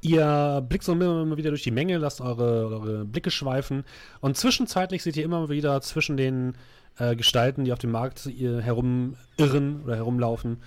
Ihr 0.00 0.64
blickt 0.68 0.84
so 0.84 0.92
immer 0.92 1.36
wieder 1.36 1.50
durch 1.50 1.62
die 1.62 1.70
Menge, 1.70 1.98
lasst 1.98 2.20
eure, 2.20 2.68
eure 2.68 3.04
Blicke 3.04 3.30
schweifen 3.30 3.84
und 4.20 4.36
zwischenzeitlich 4.36 5.02
seht 5.02 5.16
ihr 5.16 5.24
immer 5.24 5.48
wieder 5.48 5.80
zwischen 5.80 6.16
den 6.16 6.54
äh, 6.98 7.16
Gestalten, 7.16 7.64
die 7.64 7.72
auf 7.72 7.78
dem 7.78 7.90
Markt 7.90 8.26
ihr 8.26 8.60
herumirren 8.60 9.82
oder 9.84 9.96
herumlaufen, 9.96 10.58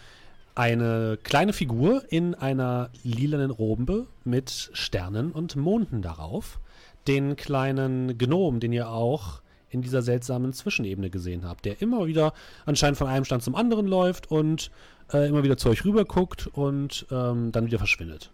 eine 0.55 1.17
kleine 1.23 1.53
Figur 1.53 2.03
in 2.09 2.35
einer 2.35 2.89
lilanen 3.03 3.51
Robe 3.51 4.07
mit 4.25 4.71
Sternen 4.73 5.31
und 5.31 5.55
Monden 5.55 6.01
darauf. 6.01 6.59
Den 7.07 7.37
kleinen 7.37 8.17
Gnom, 8.17 8.59
den 8.59 8.73
ihr 8.73 8.89
auch 8.89 9.41
in 9.69 9.81
dieser 9.81 10.01
seltsamen 10.01 10.53
Zwischenebene 10.53 11.09
gesehen 11.09 11.47
habt, 11.47 11.65
der 11.65 11.81
immer 11.81 12.07
wieder 12.07 12.33
anscheinend 12.65 12.97
von 12.97 13.07
einem 13.07 13.25
Stand 13.25 13.43
zum 13.43 13.55
anderen 13.55 13.87
läuft 13.87 14.31
und 14.31 14.71
äh, 15.13 15.27
immer 15.27 15.43
wieder 15.43 15.57
zu 15.57 15.69
euch 15.69 15.85
rüber 15.85 16.05
guckt 16.05 16.47
und 16.47 17.05
ähm, 17.11 17.51
dann 17.51 17.65
wieder 17.65 17.77
verschwindet. 17.77 18.31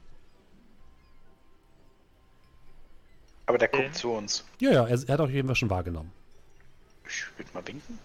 Aber 3.48 3.58
der 3.58 3.68
guckt 3.68 3.96
zu 3.96 4.12
uns. 4.12 4.44
Ja, 4.60 4.72
ja, 4.72 4.88
er, 4.88 4.98
er 5.08 5.14
hat 5.14 5.20
euch 5.20 5.32
jedenfalls 5.32 5.60
schon 5.60 5.70
wahrgenommen. 5.70 6.12
Ich 7.08 7.26
würde 7.38 7.52
mal 7.54 7.68
winken. 7.68 8.00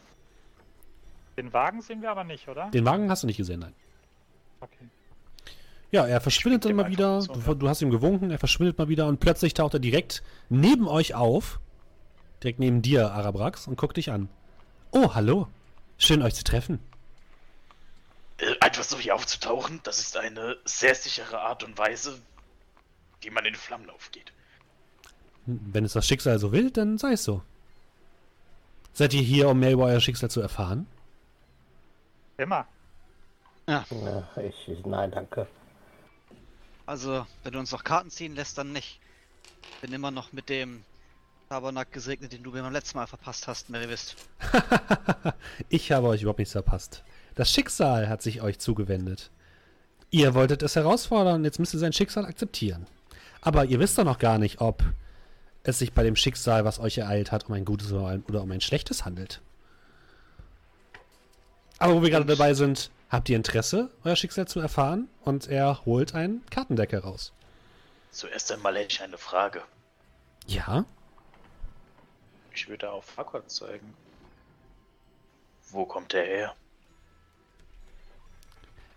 Den 1.36 1.52
Wagen 1.52 1.81
sehen 1.81 2.02
wir 2.02 2.11
aber 2.11 2.24
nicht, 2.24 2.48
oder? 2.48 2.70
Den 2.70 2.85
Wagen 2.85 3.11
hast 3.11 3.23
du 3.23 3.27
nicht 3.27 3.39
gesehen, 3.39 3.61
nein. 3.61 3.73
Okay. 4.61 4.85
Ja, 5.90 6.07
er 6.07 6.20
verschwindet 6.20 6.65
dann 6.65 6.77
mal 6.77 6.90
wieder. 6.90 7.23
so, 7.23 7.32
Du, 7.32 7.55
du 7.55 7.69
hast 7.69 7.81
ihm 7.81 7.90
gewunken, 7.90 8.31
er 8.31 8.39
verschwindet 8.39 8.78
mal 8.78 8.89
wieder 8.89 9.07
und 9.07 9.19
plötzlich 9.20 9.55
taucht 9.55 9.74
er 9.74 9.81
direkt 9.81 10.23
neben 10.51 10.86
euch 10.86 11.15
auf. 11.15 11.59
Direkt 12.42 12.58
neben 12.58 12.82
dir, 12.82 13.12
Arabrax, 13.12 13.66
und 13.66 13.76
guckt 13.76 13.96
dich 13.96 14.10
an. 14.10 14.28
Oh, 14.92 15.14
hallo. 15.14 15.48
Schön, 15.98 16.22
euch 16.22 16.34
zu 16.34 16.44
treffen. 16.44 16.80
Äh, 18.38 18.54
einfach 18.60 18.82
so 18.82 18.98
hier 18.98 19.14
aufzutauchen, 19.14 19.80
das 19.82 20.00
ist 20.00 20.16
eine 20.16 20.56
sehr 20.64 20.94
sichere 20.94 21.40
Art 21.40 21.62
und 21.62 21.76
Weise, 21.76 22.18
wie 23.20 23.30
man 23.30 23.44
in 23.44 23.52
den 23.52 23.58
Flammen 23.58 23.90
aufgeht. 23.90 24.32
Wenn 25.44 25.84
es 25.84 25.92
das 25.92 26.06
Schicksal 26.06 26.38
so 26.38 26.52
will, 26.52 26.70
dann 26.70 26.96
sei 26.96 27.12
es 27.12 27.24
so. 27.24 27.42
Seid 28.92 29.14
ihr 29.14 29.22
hier, 29.22 29.48
um 29.48 29.60
mehr 29.60 29.72
über 29.72 29.84
euer 29.84 30.00
Schicksal 30.00 30.30
zu 30.30 30.40
erfahren? 30.40 30.86
Immer. 32.38 32.66
Ja, 33.68 33.84
ich, 34.36 34.68
ich, 34.68 34.84
nein, 34.84 35.10
danke. 35.10 35.46
Also, 36.86 37.26
wenn 37.44 37.52
du 37.52 37.58
uns 37.58 37.70
noch 37.70 37.84
Karten 37.84 38.10
ziehen 38.10 38.34
lässt, 38.34 38.58
dann 38.58 38.72
nicht. 38.72 38.98
Bin 39.80 39.92
immer 39.92 40.10
noch 40.10 40.32
mit 40.32 40.48
dem 40.48 40.84
Tabernack 41.51 41.90
gesegnet, 41.90 42.32
den 42.32 42.44
du 42.44 42.52
mir 42.52 42.62
beim 42.62 42.72
letzten 42.72 42.97
Mal 42.97 43.09
verpasst 43.09 43.48
hast, 43.48 43.70
Merivist. 43.70 44.14
ich 45.68 45.90
habe 45.90 46.06
euch 46.06 46.22
überhaupt 46.22 46.39
nichts 46.39 46.52
verpasst. 46.52 47.02
Das 47.35 47.51
Schicksal 47.51 48.09
hat 48.09 48.22
sich 48.22 48.40
euch 48.40 48.60
zugewendet. 48.60 49.32
Ihr 50.12 50.35
wolltet 50.35 50.62
es 50.62 50.77
herausfordern, 50.77 51.43
jetzt 51.43 51.59
müsst 51.59 51.74
ihr 51.74 51.81
sein 51.81 51.93
Schicksal 51.93 52.24
akzeptieren. 52.24 52.86
Aber 53.40 53.64
ihr 53.64 53.81
wisst 53.81 53.98
doch 53.98 54.05
noch 54.05 54.20
gar 54.20 54.39
nicht, 54.39 54.60
ob 54.60 54.85
es 55.64 55.81
sich 55.81 55.93
bei 55.93 56.05
dem 56.05 56.14
Schicksal, 56.14 56.64
was 56.64 56.78
euch 56.78 56.98
ereilt 56.98 57.32
hat, 57.32 57.48
um 57.48 57.55
ein 57.55 57.64
gutes 57.64 57.90
oder 57.90 58.43
um 58.43 58.51
ein 58.52 58.60
schlechtes 58.60 59.05
handelt. 59.05 59.40
Aber 61.81 61.97
wo 61.97 62.02
wir 62.02 62.10
gerade 62.10 62.27
dabei 62.27 62.55
sind, 62.55 62.93
habt 63.09 63.28
ihr 63.28 63.35
Interesse, 63.35 63.90
euer 64.05 64.14
Schicksal 64.14 64.47
zu 64.47 64.60
erfahren? 64.60 65.09
Und 65.24 65.48
er 65.48 65.85
holt 65.85 66.14
ein 66.14 66.43
Kartendeck 66.48 66.93
heraus. 66.93 67.32
Zuerst 68.12 68.52
einmal 68.52 68.77
hätte 68.77 68.93
ich 68.93 69.02
eine 69.02 69.18
Frage. 69.18 69.62
Ja? 70.47 70.85
Ich 72.55 72.68
würde 72.68 72.90
auf 72.90 73.05
Farquaad 73.05 73.51
zeigen. 73.51 73.94
Wo 75.70 75.85
kommt 75.85 76.14
er 76.14 76.24
her? 76.24 76.55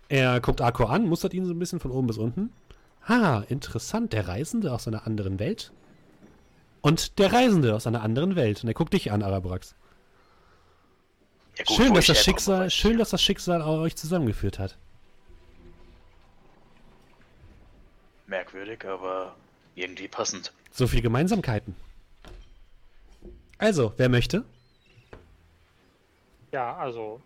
Er 0.08 0.40
guckt 0.40 0.60
Arko 0.60 0.84
an, 0.84 1.06
mustert 1.06 1.34
ihn 1.34 1.46
so 1.46 1.52
ein 1.52 1.58
bisschen 1.58 1.80
von 1.80 1.90
oben 1.90 2.06
bis 2.06 2.18
unten. 2.18 2.52
Ah, 3.06 3.42
interessant, 3.48 4.12
der 4.12 4.28
Reisende 4.28 4.72
aus 4.72 4.88
einer 4.88 5.06
anderen 5.06 5.38
Welt. 5.38 5.72
Und 6.80 7.18
der 7.18 7.32
Reisende 7.32 7.74
aus 7.74 7.86
einer 7.86 8.02
anderen 8.02 8.36
Welt. 8.36 8.62
Und 8.62 8.68
er 8.68 8.74
guckt 8.74 8.92
dich 8.92 9.12
an, 9.12 9.22
Arabrax. 9.22 9.74
Ja, 11.56 11.64
gut, 11.64 11.76
schön, 11.76 11.94
dass 11.94 12.06
das 12.06 12.22
Schicksal, 12.22 12.70
schön, 12.70 12.98
dass 12.98 13.10
das 13.10 13.22
Schicksal 13.22 13.62
euch 13.62 13.96
zusammengeführt 13.96 14.58
hat. 14.58 14.76
Merkwürdig, 18.26 18.84
aber 18.84 19.34
irgendwie 19.74 20.08
passend. 20.08 20.52
So 20.72 20.86
viele 20.86 21.02
Gemeinsamkeiten. 21.02 21.76
Also, 23.58 23.92
wer 23.96 24.08
möchte? 24.08 24.44
Ja, 26.52 26.76
also. 26.76 27.20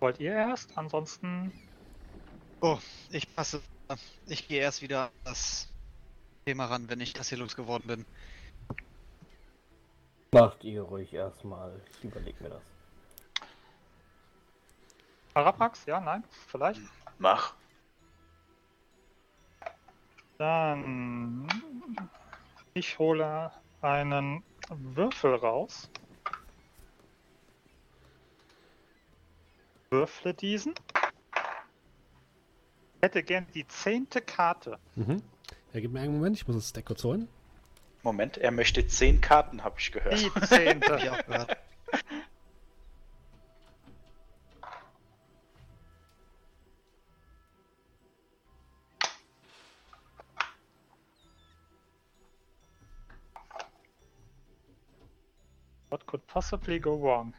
Wollt 0.00 0.20
ihr 0.20 0.32
erst? 0.32 0.76
Ansonsten. 0.76 1.52
Oh, 2.60 2.78
ich 3.10 3.34
passe. 3.34 3.62
Ich 4.26 4.48
gehe 4.48 4.60
erst 4.60 4.82
wieder 4.82 5.04
an 5.04 5.10
das 5.24 5.68
Thema 6.44 6.66
ran, 6.66 6.88
wenn 6.88 7.00
ich 7.00 7.12
das 7.12 7.28
hier 7.28 7.38
losgeworden 7.38 7.86
bin. 7.86 8.04
Macht 10.32 10.64
ihr 10.64 10.82
ruhig 10.82 11.12
erstmal. 11.14 11.80
Ich 11.92 12.04
überleg 12.04 12.40
mir 12.40 12.50
das. 12.50 12.62
Araprax? 15.34 15.86
Ja, 15.86 16.00
nein? 16.00 16.24
Vielleicht? 16.48 16.80
Mach. 17.18 17.54
Dann. 20.38 21.48
Ich 22.74 22.98
hole 22.98 23.50
einen 23.80 24.42
Würfel 24.68 25.34
raus. 25.34 25.88
Würfle 29.90 30.34
diesen. 30.34 30.74
Hätte 33.00 33.22
gern 33.22 33.46
die 33.54 33.66
zehnte 33.68 34.20
Karte. 34.20 34.78
Mhm. 34.96 35.22
Ja, 35.72 35.80
gib 35.80 35.92
mir 35.92 36.00
einen 36.00 36.14
Moment, 36.14 36.36
ich 36.36 36.46
muss 36.46 36.56
das 36.56 36.72
Deck 36.72 36.86
kurz 36.86 37.04
holen. 37.04 37.28
Moment, 38.02 38.38
er 38.38 38.50
möchte 38.50 38.86
zehn 38.86 39.20
Karten, 39.20 39.64
habe 39.64 39.76
ich 39.78 39.92
gehört. 39.92 40.18
Die 40.20 40.32
zehnte. 40.46 40.98
Ich 41.02 41.10
auch 41.10 41.24
gehört. 41.26 41.56
Possibly 56.36 56.78
go 56.78 57.00
wrong? 57.00 57.32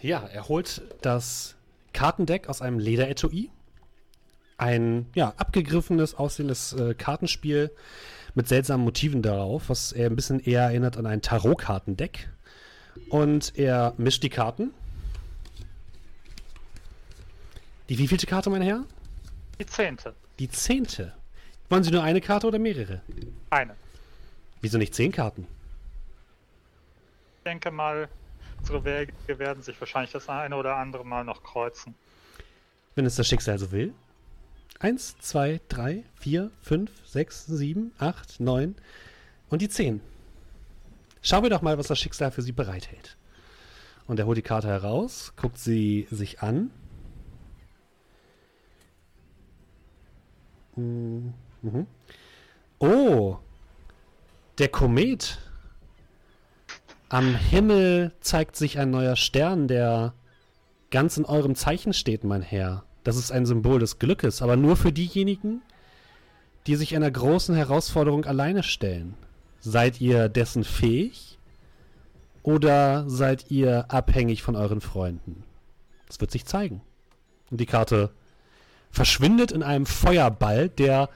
Ja, 0.00 0.20
er 0.20 0.48
holt 0.48 0.82
das 1.02 1.56
Kartendeck 1.92 2.48
aus 2.48 2.62
einem 2.62 2.78
Lederetui. 2.78 3.50
Ein, 4.56 5.06
ja, 5.16 5.34
abgegriffenes, 5.36 6.14
aussehendes 6.14 6.74
äh, 6.74 6.94
Kartenspiel 6.94 7.72
mit 8.34 8.46
seltsamen 8.46 8.84
Motiven 8.84 9.20
darauf, 9.20 9.68
was 9.68 9.90
er 9.90 10.08
ein 10.08 10.14
bisschen 10.14 10.38
eher 10.38 10.62
erinnert 10.62 10.96
an 10.96 11.06
ein 11.06 11.20
Tarotkartendeck. 11.20 12.30
Und 13.10 13.58
er 13.58 13.94
mischt 13.96 14.22
die 14.22 14.30
Karten. 14.30 14.72
Die 17.88 17.98
wievielte 17.98 18.28
Karte, 18.28 18.48
mein 18.48 18.62
Herr? 18.62 18.84
Die 19.58 19.66
zehnte. 19.66 20.14
Die 20.38 20.48
zehnte. 20.48 21.17
Wollen 21.68 21.82
Sie 21.82 21.90
nur 21.90 22.02
eine 22.02 22.20
Karte 22.20 22.46
oder 22.46 22.58
mehrere? 22.58 23.02
Eine. 23.50 23.76
Wieso 24.60 24.78
nicht 24.78 24.94
zehn 24.94 25.12
Karten? 25.12 25.46
Ich 27.38 27.44
denke 27.44 27.70
mal, 27.70 28.08
unsere 28.58 28.84
Wege 28.84 29.12
werden 29.38 29.62
sich 29.62 29.78
wahrscheinlich 29.80 30.12
das 30.12 30.28
eine 30.28 30.56
oder 30.56 30.76
andere 30.76 31.04
Mal 31.04 31.24
noch 31.24 31.42
kreuzen. 31.42 31.94
Wenn 32.94 33.06
es 33.06 33.16
das 33.16 33.28
Schicksal 33.28 33.58
so 33.58 33.70
will. 33.70 33.92
Eins, 34.80 35.18
zwei, 35.18 35.60
drei, 35.68 36.04
vier, 36.14 36.50
fünf, 36.60 36.90
sechs, 37.04 37.46
sieben, 37.46 37.92
acht, 37.98 38.40
neun 38.40 38.76
und 39.50 39.60
die 39.60 39.68
zehn. 39.68 40.00
Schauen 41.20 41.42
wir 41.42 41.50
doch 41.50 41.62
mal, 41.62 41.76
was 41.78 41.88
das 41.88 41.98
Schicksal 41.98 42.30
für 42.30 42.42
sie 42.42 42.52
bereithält. 42.52 43.16
Und 44.06 44.18
er 44.18 44.26
holt 44.26 44.38
die 44.38 44.42
Karte 44.42 44.68
heraus, 44.68 45.32
guckt 45.36 45.58
sie 45.58 46.06
sich 46.10 46.40
an. 46.40 46.70
Mhm. 51.62 51.86
Oh, 52.78 53.36
der 54.58 54.68
Komet. 54.68 55.38
Am 57.08 57.34
Himmel 57.34 58.12
zeigt 58.20 58.56
sich 58.56 58.78
ein 58.78 58.90
neuer 58.90 59.16
Stern, 59.16 59.66
der 59.66 60.12
ganz 60.90 61.16
in 61.16 61.24
eurem 61.24 61.54
Zeichen 61.54 61.92
steht, 61.92 62.24
mein 62.24 62.42
Herr. 62.42 62.84
Das 63.02 63.16
ist 63.16 63.32
ein 63.32 63.46
Symbol 63.46 63.78
des 63.78 63.98
Glückes, 63.98 64.42
aber 64.42 64.56
nur 64.56 64.76
für 64.76 64.92
diejenigen, 64.92 65.62
die 66.66 66.76
sich 66.76 66.94
einer 66.94 67.10
großen 67.10 67.54
Herausforderung 67.54 68.26
alleine 68.26 68.62
stellen. 68.62 69.14
Seid 69.60 70.00
ihr 70.00 70.28
dessen 70.28 70.64
fähig? 70.64 71.38
Oder 72.42 73.08
seid 73.08 73.50
ihr 73.50 73.90
abhängig 73.90 74.42
von 74.42 74.56
euren 74.56 74.80
Freunden? 74.80 75.44
Das 76.06 76.20
wird 76.20 76.30
sich 76.30 76.44
zeigen. 76.44 76.82
Und 77.50 77.60
die 77.60 77.66
Karte 77.66 78.10
verschwindet 78.90 79.52
in 79.52 79.62
einem 79.62 79.86
Feuerball, 79.86 80.68
der 80.68 81.08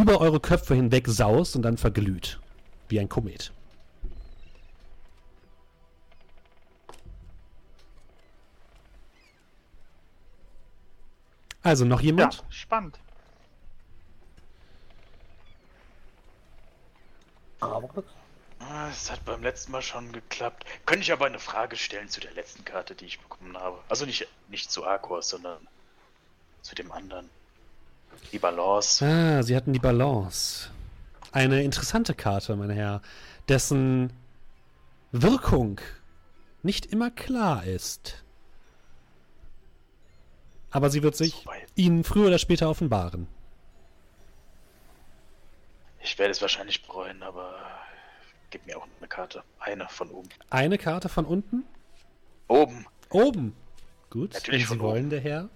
über 0.00 0.20
eure 0.20 0.40
Köpfe 0.40 0.74
hinweg 0.74 1.06
saust 1.08 1.56
und 1.56 1.62
dann 1.62 1.76
verglüht. 1.76 2.40
Wie 2.88 3.00
ein 3.00 3.08
Komet. 3.08 3.52
Also 11.62 11.84
noch 11.84 12.00
jemand? 12.00 12.34
Ja, 12.34 12.42
spannend. 12.50 12.98
Es 18.90 19.10
hat 19.10 19.24
beim 19.24 19.42
letzten 19.42 19.72
Mal 19.72 19.82
schon 19.82 20.12
geklappt. 20.12 20.64
Könnte 20.86 21.02
ich 21.02 21.12
aber 21.12 21.26
eine 21.26 21.38
Frage 21.38 21.76
stellen 21.76 22.08
zu 22.08 22.20
der 22.20 22.32
letzten 22.32 22.64
Karte, 22.64 22.94
die 22.94 23.06
ich 23.06 23.20
bekommen 23.20 23.56
habe. 23.56 23.78
Also 23.88 24.06
nicht, 24.06 24.26
nicht 24.48 24.70
zu 24.70 24.86
Arcos, 24.86 25.28
sondern 25.28 25.66
zu 26.62 26.74
dem 26.74 26.90
anderen. 26.92 27.28
Die 28.32 28.38
Balance. 28.38 29.04
Ah, 29.04 29.42
sie 29.42 29.56
hatten 29.56 29.72
die 29.72 29.78
Balance. 29.78 30.70
Eine 31.32 31.62
interessante 31.62 32.14
Karte, 32.14 32.56
mein 32.56 32.70
Herr, 32.70 33.02
dessen 33.48 34.12
Wirkung 35.12 35.80
nicht 36.62 36.86
immer 36.86 37.10
klar 37.10 37.64
ist. 37.64 38.22
Aber 40.70 40.90
sie 40.90 41.02
wird 41.02 41.16
sich 41.16 41.32
so 41.32 41.50
Ihnen 41.76 42.04
früher 42.04 42.26
oder 42.26 42.38
später 42.38 42.68
offenbaren. 42.68 43.26
Ich 46.02 46.18
werde 46.18 46.32
es 46.32 46.40
wahrscheinlich 46.42 46.82
bereuen, 46.82 47.22
aber 47.22 47.54
gib 48.50 48.66
mir 48.66 48.76
auch 48.78 48.86
eine 48.98 49.08
Karte. 49.08 49.42
Eine 49.58 49.88
von 49.88 50.10
oben. 50.10 50.28
Eine 50.50 50.78
Karte 50.78 51.08
von 51.08 51.24
unten? 51.24 51.64
Oben. 52.48 52.86
Oben. 53.10 53.54
Gut, 54.10 54.34
Natürlich 54.34 54.70
wenn 54.70 54.78
Sie 54.78 54.82
wollen, 54.82 55.10
der 55.10 55.20
Herr. 55.20 55.48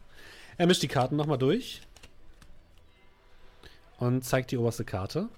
Er 0.58 0.66
mischt 0.66 0.82
die 0.82 0.88
Karten 0.88 1.16
nochmal 1.16 1.38
durch. 1.38 1.82
Und 4.02 4.24
zeigt 4.24 4.50
die 4.50 4.58
oberste 4.58 4.84
Karte. 4.84 5.28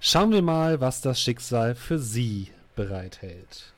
Schauen 0.00 0.32
wir 0.32 0.40
mal, 0.40 0.80
was 0.80 1.02
das 1.02 1.20
Schicksal 1.20 1.74
für 1.74 1.98
Sie 1.98 2.50
bereithält. 2.74 3.74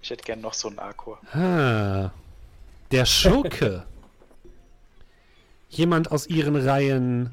Ich 0.00 0.08
hätte 0.08 0.24
gern 0.24 0.40
noch 0.40 0.54
so 0.54 0.68
einen 0.68 0.78
Arkor. 0.78 1.20
Ah, 1.34 2.10
der 2.90 3.04
Schurke. 3.04 3.84
Jemand 5.68 6.10
aus 6.10 6.26
ihren 6.26 6.56
Reihen 6.56 7.32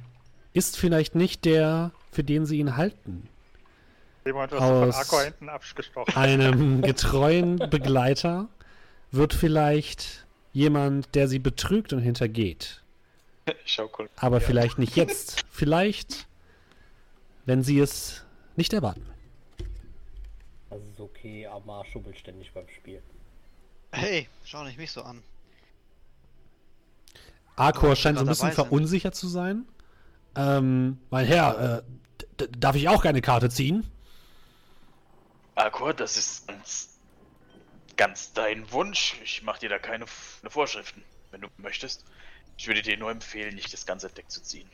ist 0.51 0.75
vielleicht 0.75 1.15
nicht 1.15 1.45
der, 1.45 1.91
für 2.11 2.25
den 2.25 2.45
sie 2.45 2.59
ihn 2.59 2.75
halten. 2.75 3.29
Jemand 4.25 4.51
aus 4.51 4.59
von 4.59 4.91
Arkor 4.91 5.23
hinten 5.23 5.47
abgestochen. 5.47 6.13
Einem 6.13 6.81
getreuen 6.81 7.55
Begleiter 7.69 8.49
wird 9.11 9.33
vielleicht 9.33 10.26
jemand, 10.57 11.13
der 11.13 11.27
sie 11.27 11.39
betrügt 11.39 11.93
und 11.93 11.99
hintergeht. 11.99 12.81
Aber 14.15 14.41
vielleicht 14.41 14.79
nicht 14.79 14.95
jetzt. 14.95 15.45
Vielleicht, 15.51 16.27
wenn 17.45 17.63
sie 17.63 17.79
es 17.79 18.25
nicht 18.55 18.73
erwarten. 18.73 19.05
Das 20.69 20.81
ist 20.81 20.99
okay, 20.99 21.47
aber 21.47 21.85
schubbelt 21.85 22.17
ständig 22.19 22.51
beim 22.53 22.67
Spiel. 22.67 23.01
Hey, 23.91 24.27
schau 24.43 24.63
nicht 24.65 24.77
mich 24.77 24.91
so 24.91 25.01
an. 25.01 25.23
Arkor 27.55 27.95
scheint 27.95 28.17
so 28.17 28.25
ein 28.25 28.27
bisschen 28.27 28.51
verunsichert 28.51 29.15
sind. 29.15 29.21
zu 29.21 29.33
sein. 29.33 29.65
Ähm, 30.35 30.99
mein 31.09 31.25
Herr, 31.25 31.83
äh, 32.37 32.47
darf 32.59 32.75
ich 32.75 32.89
auch 32.89 33.01
keine 33.01 33.21
Karte 33.21 33.49
ziehen? 33.49 33.89
Arkor, 35.55 35.93
das 35.93 36.17
ist 36.17 36.47
ganz, 36.47 36.96
ganz 37.97 38.33
dein 38.33 38.71
Wunsch. 38.71 39.15
Ich 39.23 39.43
mache 39.43 39.59
dir 39.59 39.69
da 39.69 39.79
keine, 39.79 40.05
keine 40.05 40.49
Vorschriften, 40.49 41.03
wenn 41.31 41.41
du 41.41 41.47
möchtest. 41.57 42.05
Ich 42.57 42.67
würde 42.67 42.81
dir 42.81 42.97
nur 42.97 43.11
empfehlen, 43.11 43.55
nicht 43.55 43.73
das 43.73 43.85
ganze 43.85 44.09
Deck 44.09 44.31
zu 44.31 44.41
ziehen. 44.41 44.69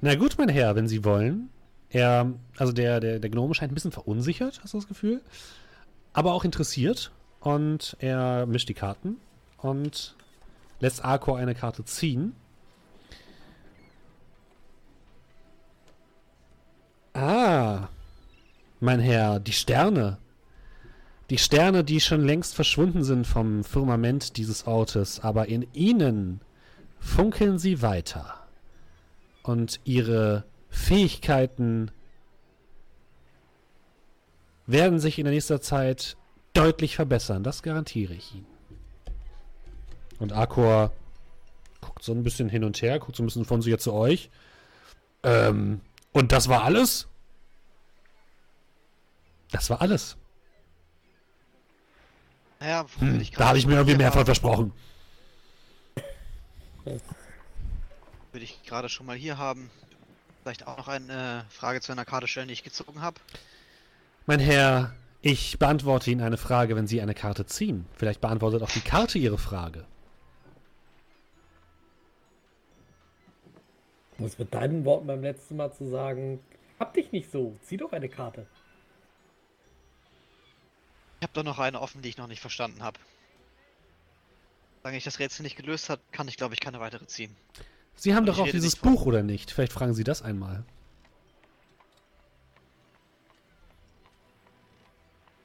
Na 0.00 0.14
gut, 0.14 0.36
mein 0.38 0.48
Herr, 0.48 0.76
wenn 0.76 0.88
Sie 0.88 1.04
wollen. 1.04 1.50
Er, 1.90 2.32
also 2.56 2.72
der, 2.72 3.00
der, 3.00 3.18
der 3.18 3.30
Gnome 3.30 3.54
scheint 3.54 3.72
ein 3.72 3.74
bisschen 3.74 3.92
verunsichert, 3.92 4.60
hast 4.62 4.74
du 4.74 4.78
das 4.78 4.88
Gefühl? 4.88 5.22
Aber 6.12 6.32
auch 6.32 6.44
interessiert. 6.44 7.12
Und 7.40 7.96
er 8.00 8.46
mischt 8.46 8.68
die 8.68 8.74
Karten 8.74 9.16
und 9.58 10.16
lässt 10.80 11.04
Arcor 11.04 11.38
eine 11.38 11.54
Karte 11.54 11.84
ziehen. 11.84 12.34
Ah, 17.14 17.88
mein 18.80 19.00
Herr, 19.00 19.40
die 19.40 19.52
Sterne. 19.52 20.18
Die 21.30 21.38
Sterne, 21.38 21.84
die 21.84 22.00
schon 22.00 22.24
längst 22.24 22.54
verschwunden 22.54 23.04
sind 23.04 23.26
vom 23.26 23.64
Firmament 23.64 24.36
dieses 24.36 24.66
Ortes, 24.66 25.20
aber 25.20 25.48
in 25.48 25.66
ihnen 25.74 26.40
funkeln 27.00 27.58
sie 27.58 27.82
weiter. 27.82 28.34
Und 29.42 29.80
ihre 29.84 30.44
Fähigkeiten 30.70 31.90
werden 34.66 35.00
sich 35.00 35.18
in 35.18 35.24
der 35.24 35.34
nächsten 35.34 35.60
Zeit 35.60 36.16
deutlich 36.52 36.96
verbessern. 36.96 37.42
Das 37.42 37.62
garantiere 37.62 38.14
ich 38.14 38.34
Ihnen. 38.34 38.46
Und 40.18 40.32
Akor 40.32 40.92
guckt 41.80 42.02
so 42.02 42.12
ein 42.12 42.22
bisschen 42.22 42.48
hin 42.48 42.64
und 42.64 42.80
her, 42.82 42.98
guckt 42.98 43.16
so 43.16 43.22
ein 43.22 43.26
bisschen 43.26 43.44
von 43.44 43.62
sich 43.62 43.78
zu 43.78 43.92
euch. 43.92 44.30
Ähm, 45.22 45.80
und 46.12 46.32
das 46.32 46.48
war 46.48 46.64
alles? 46.64 47.08
Das 49.50 49.70
war 49.70 49.80
alles. 49.80 50.16
Ja, 52.60 52.84
hm, 52.98 53.24
da 53.36 53.48
habe 53.48 53.58
ich 53.58 53.66
mir 53.66 53.74
irgendwie 53.74 53.96
mehr 53.96 54.12
von 54.12 54.24
versprochen. 54.24 54.72
Würde 56.84 58.44
ich 58.44 58.62
gerade 58.64 58.88
schon 58.88 59.06
mal 59.06 59.16
hier 59.16 59.38
haben. 59.38 59.70
Vielleicht 60.42 60.66
auch 60.66 60.76
noch 60.78 60.88
eine 60.88 61.44
Frage 61.50 61.80
zu 61.80 61.92
einer 61.92 62.04
Karte 62.04 62.26
stellen, 62.26 62.48
die 62.48 62.54
ich 62.54 62.64
gezogen 62.64 63.00
habe. 63.00 63.20
Mein 64.26 64.40
Herr, 64.40 64.94
ich 65.20 65.58
beantworte 65.58 66.10
Ihnen 66.10 66.22
eine 66.22 66.36
Frage, 66.36 66.76
wenn 66.76 66.86
Sie 66.86 67.00
eine 67.00 67.14
Karte 67.14 67.46
ziehen. 67.46 67.86
Vielleicht 67.94 68.20
beantwortet 68.20 68.62
auch 68.62 68.70
die 68.70 68.80
Karte 68.80 69.18
Ihre 69.18 69.38
Frage. 69.38 69.84
Um 74.18 74.24
es 74.26 74.38
mit 74.38 74.52
deinen 74.52 74.84
Worten 74.84 75.06
beim 75.06 75.22
letzten 75.22 75.56
Mal 75.56 75.72
zu 75.72 75.88
sagen, 75.88 76.40
hab 76.80 76.94
dich 76.94 77.12
nicht 77.12 77.30
so, 77.30 77.56
zieh 77.62 77.76
doch 77.76 77.92
eine 77.92 78.08
Karte. 78.08 78.46
Ich 81.20 81.22
habe 81.22 81.32
doch 81.32 81.42
noch 81.42 81.58
eine 81.58 81.80
offen, 81.80 82.02
die 82.02 82.08
ich 82.08 82.16
noch 82.16 82.28
nicht 82.28 82.40
verstanden 82.40 82.82
habe. 82.82 82.98
Solange 84.82 84.98
ich 84.98 85.04
das 85.04 85.18
Rätsel 85.18 85.42
nicht 85.42 85.56
gelöst 85.56 85.90
habe, 85.90 86.00
kann 86.12 86.28
ich 86.28 86.36
glaube 86.36 86.54
ich 86.54 86.60
keine 86.60 86.80
weitere 86.80 87.06
ziehen. 87.06 87.36
Sie 87.96 88.14
haben 88.14 88.26
doch 88.26 88.38
auch 88.38 88.48
dieses 88.48 88.76
Buch, 88.76 89.06
oder 89.06 89.24
nicht? 89.24 89.50
Vielleicht 89.50 89.72
fragen 89.72 89.92
Sie 89.92 90.04
das 90.04 90.22
einmal. 90.22 90.64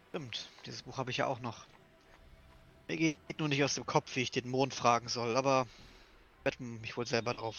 Stimmt, 0.10 0.48
dieses 0.68 0.84
Buch 0.84 0.98
habe 0.98 1.10
ich 1.10 1.18
ja 1.18 1.26
auch 1.26 1.40
noch. 1.40 1.66
Mir 2.88 2.98
geht 2.98 3.40
nur 3.40 3.48
nicht 3.48 3.64
aus 3.64 3.74
dem 3.74 3.88
Kopf, 3.88 4.16
wie 4.16 4.22
ich 4.22 4.30
den 4.30 4.48
Mond 4.50 4.76
fragen 4.76 5.08
soll, 5.08 5.36
aber 5.36 5.66
ich 6.38 6.46
werde 6.46 6.64
mich 6.64 6.96
wohl 6.96 7.08
selber 7.08 7.34
drauf 7.34 7.56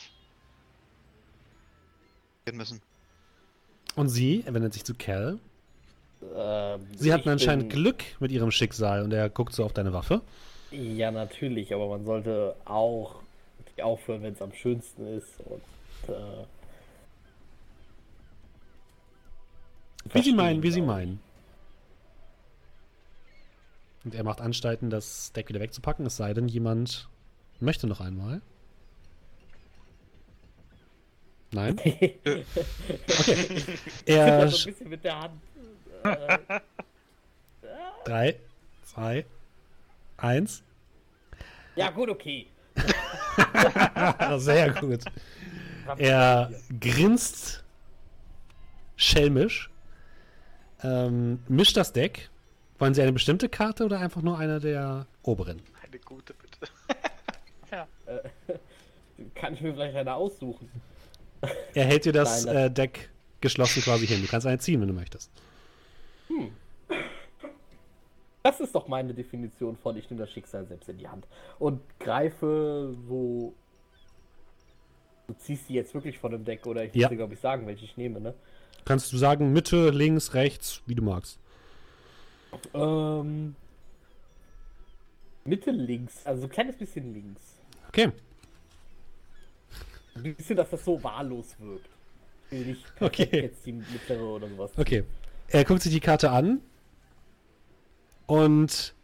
müssen. 2.52 2.80
Und 3.96 4.08
sie, 4.10 4.44
er 4.46 4.54
wendet 4.54 4.74
sich 4.74 4.84
zu 4.84 4.94
Cal. 4.94 5.40
Ähm, 6.36 6.86
sie 6.96 7.12
hatten 7.12 7.28
anscheinend 7.28 7.68
bin... 7.68 7.82
Glück 7.82 8.04
mit 8.20 8.32
ihrem 8.32 8.50
Schicksal 8.50 9.02
und 9.02 9.12
er 9.12 9.28
guckt 9.28 9.54
so 9.54 9.64
auf 9.64 9.72
deine 9.72 9.92
Waffe. 9.92 10.22
Ja, 10.70 11.10
natürlich, 11.10 11.72
aber 11.74 11.88
man 11.88 12.04
sollte 12.04 12.56
auch 12.64 13.22
aufhören, 13.82 14.22
wenn 14.22 14.34
es 14.34 14.42
am 14.42 14.52
schönsten 14.52 15.06
ist. 15.18 15.40
Und, 15.40 16.14
äh, 16.14 16.44
wie 20.12 20.22
Sie 20.22 20.32
meinen, 20.32 20.62
wie 20.62 20.70
Sie 20.70 20.82
meinen. 20.82 21.20
Und 24.04 24.14
er 24.14 24.22
macht 24.22 24.40
Anstalten, 24.40 24.90
das 24.90 25.32
Deck 25.32 25.48
wieder 25.48 25.60
wegzupacken, 25.60 26.06
es 26.06 26.16
sei 26.16 26.34
denn, 26.34 26.46
jemand 26.46 27.08
möchte 27.60 27.86
noch 27.86 28.00
einmal. 28.00 28.42
Nein? 31.52 31.78
okay. 31.78 32.18
Er. 34.06 34.48
so 34.48 34.68
ein 34.68 34.74
bisschen 34.74 34.90
mit 34.90 35.04
der 35.04 35.20
Hand. 35.20 35.40
Äh, 36.04 36.38
Drei, 38.04 38.36
zwei, 38.84 39.24
eins. 40.18 40.62
ja, 41.74 41.90
gut, 41.90 42.10
okay. 42.10 42.46
Sehr 44.36 44.72
gut. 44.74 45.04
Er 45.96 46.50
grinst 46.80 47.64
schelmisch, 48.96 49.70
ähm, 50.82 51.40
mischt 51.48 51.76
das 51.76 51.92
Deck. 51.92 52.28
Wollen 52.78 52.92
Sie 52.94 53.00
eine 53.02 53.12
bestimmte 53.12 53.48
Karte 53.48 53.84
oder 53.84 54.00
einfach 54.00 54.20
nur 54.22 54.38
eine 54.38 54.60
der 54.60 55.06
oberen? 55.22 55.62
Eine 55.86 55.98
gute, 56.00 56.34
bitte. 56.34 56.58
Kann 59.34 59.54
ich 59.54 59.60
mir 59.62 59.72
vielleicht 59.72 59.96
eine 59.96 60.12
aussuchen? 60.14 60.68
Er 61.74 61.84
hält 61.86 62.04
dir 62.04 62.12
das 62.12 62.44
Nein, 62.44 62.54
das- 62.54 62.64
äh, 62.64 62.70
Deck 62.70 63.10
geschlossen 63.40 63.82
quasi 63.82 64.06
hin. 64.06 64.20
Du 64.22 64.28
kannst 64.28 64.46
eine 64.46 64.58
ziehen, 64.58 64.80
wenn 64.80 64.88
du 64.88 64.94
möchtest. 64.94 65.30
Das 68.42 68.60
ist 68.60 68.74
doch 68.74 68.88
meine 68.88 69.14
Definition 69.14 69.76
von 69.76 69.96
ich 69.96 70.10
nehme 70.10 70.20
das 70.22 70.30
Schicksal 70.30 70.66
selbst 70.66 70.88
in 70.88 70.98
die 70.98 71.08
Hand 71.08 71.26
und 71.58 71.80
greife, 71.98 72.94
wo 73.06 73.54
du 75.26 75.34
ziehst 75.34 75.68
die 75.68 75.74
jetzt 75.74 75.94
wirklich 75.94 76.18
von 76.18 76.32
dem 76.32 76.44
Deck 76.44 76.66
oder 76.66 76.84
ich 76.84 76.92
muss 76.94 77.02
Ja. 77.02 77.08
dir 77.08 77.16
glaube 77.16 77.34
ich 77.34 77.40
sagen, 77.40 77.66
welche 77.66 77.84
ich 77.86 77.96
nehme, 77.96 78.20
ne? 78.20 78.34
Kannst 78.84 79.10
du 79.12 79.16
sagen 79.16 79.52
Mitte, 79.54 79.88
links, 79.90 80.34
rechts, 80.34 80.82
wie 80.86 80.94
du 80.94 81.02
magst. 81.02 81.38
Ähm, 82.74 83.56
Mitte 85.44 85.70
links, 85.70 86.24
also 86.26 86.42
so 86.42 86.46
ein 86.46 86.50
kleines 86.50 86.76
bisschen 86.76 87.14
links. 87.14 87.40
Okay. 87.88 88.12
Ein 90.16 90.34
bisschen, 90.34 90.56
dass 90.56 90.68
das 90.70 90.84
so 90.84 91.02
wahllos 91.02 91.56
wirkt. 91.58 91.88
Ich 92.50 92.58
will 92.58 92.66
nicht 92.66 92.84
Okay. 93.00 93.40
jetzt 93.42 93.64
die 93.64 93.72
mittlere 93.72 94.22
oder 94.22 94.48
sowas. 94.48 94.70
Okay. 94.76 95.04
Er 95.48 95.64
guckt 95.64 95.82
sich 95.82 95.92
die 95.92 96.00
Karte 96.00 96.30
an 96.30 96.60
und 98.26 98.94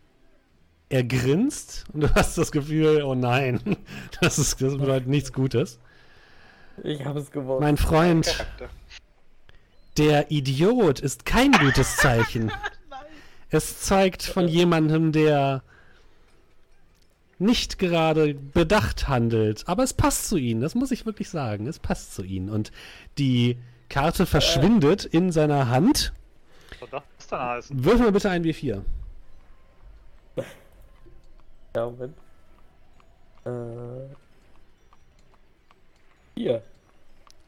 er 0.88 1.04
grinst 1.04 1.84
und 1.92 2.00
du 2.02 2.14
hast 2.14 2.36
das 2.36 2.50
Gefühl, 2.50 3.02
oh 3.02 3.14
nein, 3.14 3.60
das, 4.20 4.38
ist, 4.38 4.60
das 4.60 4.76
bedeutet 4.76 5.08
nichts 5.08 5.32
Gutes. 5.32 5.78
Ich 6.82 7.04
habe 7.04 7.20
es 7.20 7.30
gewonnen. 7.30 7.60
Mein 7.60 7.76
Freund, 7.76 8.46
der 9.96 10.30
Idiot 10.30 11.00
ist 11.00 11.24
kein 11.24 11.52
gutes 11.52 11.96
Zeichen. 11.96 12.50
Es 13.52 13.80
zeigt 13.80 14.22
von 14.22 14.46
jemandem, 14.46 15.10
der 15.10 15.64
nicht 17.40 17.78
gerade 17.80 18.34
bedacht 18.34 19.08
handelt, 19.08 19.66
aber 19.66 19.82
es 19.82 19.92
passt 19.92 20.28
zu 20.28 20.36
ihnen, 20.36 20.60
das 20.60 20.76
muss 20.76 20.92
ich 20.92 21.04
wirklich 21.04 21.30
sagen, 21.30 21.66
es 21.66 21.80
passt 21.80 22.14
zu 22.14 22.22
ihnen. 22.22 22.48
Und 22.48 22.70
die 23.18 23.56
Karte 23.88 24.24
verschwindet 24.24 25.04
in 25.04 25.32
seiner 25.32 25.68
Hand. 25.68 26.12
Was 26.81 26.90
soll 26.90 27.02
das 27.19 27.27
dann 27.28 27.40
heißen? 27.48 27.85
Würfel 27.85 28.01
mal 28.07 28.12
bitte 28.12 28.31
ein 28.31 28.44
W4. 28.44 28.82
Ja, 31.77 31.85
Moment. 31.86 32.16
Äh. 33.44 34.15
Hier. 36.35 36.62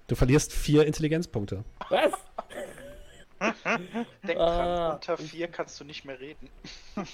Du 0.06 0.14
verlierst 0.14 0.52
vier 0.52 0.86
Intelligenzpunkte. 0.86 1.64
Was? 1.88 2.12
Denk 4.22 4.38
Ah, 4.38 4.54
dran, 4.86 4.94
unter 4.94 5.16
vier 5.18 5.48
kannst 5.48 5.80
du 5.80 5.84
nicht 5.84 6.04
mehr 6.04 6.20
reden. 6.20 6.48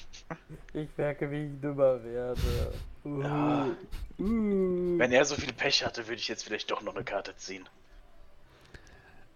Ich 0.75 0.89
merke, 0.99 1.31
wie 1.31 1.47
ich 1.47 1.61
dümmer 1.61 2.03
werde. 2.05 2.41
Uh, 3.05 3.23
Ja. 3.23 3.67
uh. 4.19 4.99
Wenn 4.99 5.13
er 5.13 5.25
so 5.25 5.35
viel 5.37 5.53
Pech 5.53 5.85
hatte, 5.85 6.07
würde 6.07 6.17
ich 6.21 6.29
jetzt 6.29 6.45
vielleicht 6.45 6.71
doch 6.71 6.83
noch 6.83 6.95
eine 6.95 7.05
Karte 7.05 7.35
ziehen. 7.37 7.67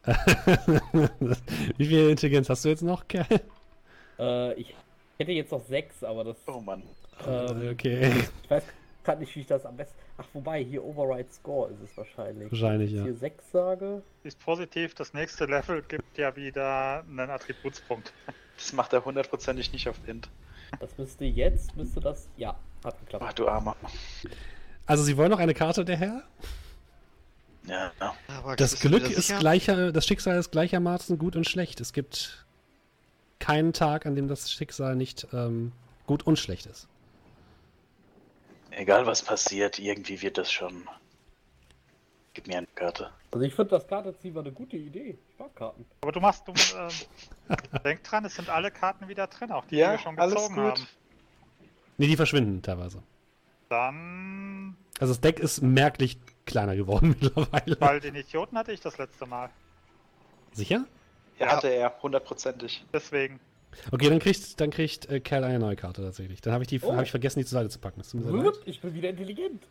Wie 1.77 1.87
viel 1.87 2.11
Intelligenz 2.11 2.49
hast 2.49 2.65
du 2.65 2.69
jetzt 2.71 2.83
noch, 2.83 3.07
Kerl? 3.07 3.27
Äh, 4.19 4.55
ich 4.55 4.75
hätte 5.19 5.33
jetzt 5.33 5.53
noch 5.53 5.65
sechs, 5.65 6.03
aber 6.03 6.25
das. 6.25 6.37
Oh 6.47 6.61
Mann. 6.61 6.83
Ähm, 7.27 7.69
Okay. 7.71 8.13
Ich 8.43 8.51
weiß 8.51 8.65
gerade 9.05 9.21
nicht, 9.21 9.35
wie 9.37 9.41
ich 9.41 9.47
das 9.47 9.65
am 9.65 9.77
besten. 9.77 9.95
Ach, 10.19 10.27
wobei, 10.33 10.63
hier 10.63 10.85
Override 10.85 11.31
Score 11.33 11.71
ist 11.71 11.81
es 11.91 11.97
wahrscheinlich. 11.97 12.51
Wahrscheinlich, 12.51 12.91
Wenn 12.91 12.99
ich 12.99 13.01
ja. 13.01 13.05
hier 13.05 13.17
sechs 13.17 13.51
sage. 13.51 14.03
Ist 14.25 14.39
positiv, 14.41 14.95
das 14.95 15.15
nächste 15.15 15.47
Level 15.47 15.83
gibt 15.83 16.19
ja 16.19 16.35
wieder 16.37 17.05
einen 17.09 17.31
Attributspunkt. 17.31 18.13
Das 18.55 18.73
macht 18.75 18.93
er 18.93 19.05
hundertprozentig 19.05 19.73
nicht 19.73 19.89
auf 19.89 19.97
Int. 20.07 20.29
Das 20.79 20.97
müsste 20.97 21.25
jetzt, 21.25 21.75
müsste 21.75 22.01
das. 22.01 22.29
Ja, 22.37 22.55
hat 22.85 23.01
geklappt. 23.01 23.25
Ach 23.27 23.33
du 23.33 23.49
Armer. 23.49 23.75
Also, 24.87 25.03
Sie 25.03 25.17
wollen 25.17 25.31
noch 25.31 25.39
eine 25.41 25.55
Karte, 25.55 25.85
der 25.85 25.97
Herr? 25.97 26.23
Ja, 27.65 27.93
ja. 28.01 28.15
Aber 28.39 28.57
Das 28.57 28.81
Glück 28.81 29.09
ist 29.09 29.29
sicher? 29.29 29.39
gleicher, 29.39 29.93
das 29.93 30.07
Schicksal 30.07 30.37
ist 30.39 30.51
gleichermaßen 30.51 31.19
gut 31.19 31.37
und 31.37 31.49
schlecht. 31.49 31.81
Es 31.81 31.93
gibt 31.93 32.45
keinen 33.39 33.73
Tag, 33.73 34.05
an 34.07 34.15
dem 34.17 34.29
das 34.29 34.51
Schicksal 34.51 34.97
nicht 34.97 35.27
ähm, 35.33 35.73
gut 36.07 36.25
und 36.27 36.39
schlecht 36.39 36.67
ist. 36.67 36.89
Egal 38.71 39.07
was 39.07 39.23
passiert, 39.23 39.79
irgendwie 39.79 40.21
wird 40.23 40.39
das 40.39 40.51
schon. 40.51 40.89
Gib 42.35 42.47
mir 42.47 42.59
eine 42.59 42.67
Karte. 42.75 43.11
Also 43.31 43.45
ich 43.45 43.55
finde 43.55 43.71
das 43.71 43.87
Kartenziehen 43.87 44.35
war 44.35 44.43
eine 44.43 44.53
gute 44.53 44.77
Idee. 44.77 45.19
Ich 45.31 45.39
mag 45.39 45.55
Karten. 45.55 45.85
Aber 46.01 46.13
du 46.13 46.21
machst, 46.21 46.49
du, 46.49 46.53
ähm, 46.53 47.57
denk 47.85 48.03
dran, 48.05 48.25
es 48.25 48.35
sind 48.37 48.49
alle 48.49 48.71
Karten 48.71 49.07
wieder 49.09 49.27
drin, 49.27 49.53
auch 49.53 49.65
die, 49.67 49.77
die 49.77 49.77
Ja, 49.77 49.93
wir 49.93 49.99
schon 49.99 50.19
alles 50.19 50.35
gezogen 50.35 50.55
gut. 50.55 50.65
haben. 50.65 50.87
Nee, 51.99 52.07
die 52.07 52.17
verschwinden 52.17 52.63
teilweise. 52.63 53.03
Dann, 53.69 54.77
Also 54.99 55.13
das 55.13 55.21
Deck 55.21 55.39
ist 55.41 55.61
merklich 55.63 56.19
kleiner 56.47 56.77
geworden 56.77 57.17
mittlerweile. 57.21 57.77
weil 57.81 58.01
den 58.01 58.15
Idioten 58.15 58.57
hatte 58.59 58.73
ich 58.73 58.81
das 58.81 58.99
letzte 58.99 59.27
Mal. 59.27 59.51
Sicher? 60.53 60.85
Ja, 61.39 61.49
hatte 61.57 61.69
er, 61.69 61.93
hundertprozentig. 62.03 62.85
Deswegen. 62.93 63.41
Okay, 63.91 64.11
dann 64.11 64.19
kriegt, 64.19 64.61
dann 64.61 64.71
kriegt 64.71 65.09
äh, 65.11 65.21
Kerl 65.21 65.45
eine 65.45 65.59
neue 65.59 65.77
Karte 65.77 66.03
tatsächlich. 66.03 66.41
Dann 66.43 66.53
habe 66.53 66.63
ich, 66.65 66.69
die 66.69 66.81
Oh. 66.83 66.95
hab 66.95 67.03
ich 67.05 67.11
vergessen, 67.11 67.39
die 67.39 67.47
zur 67.47 67.59
Seite 67.59 67.71
zu 67.71 67.79
packen. 67.79 68.01
Das 68.01 68.11
tut 68.11 68.21
mir 68.21 68.27
sehr 68.31 68.37
leid. 68.37 68.45
Wupp, 68.47 68.63
Ich 68.67 68.81
bin 68.81 68.93
wieder 68.95 69.09
intelligent. 69.09 69.63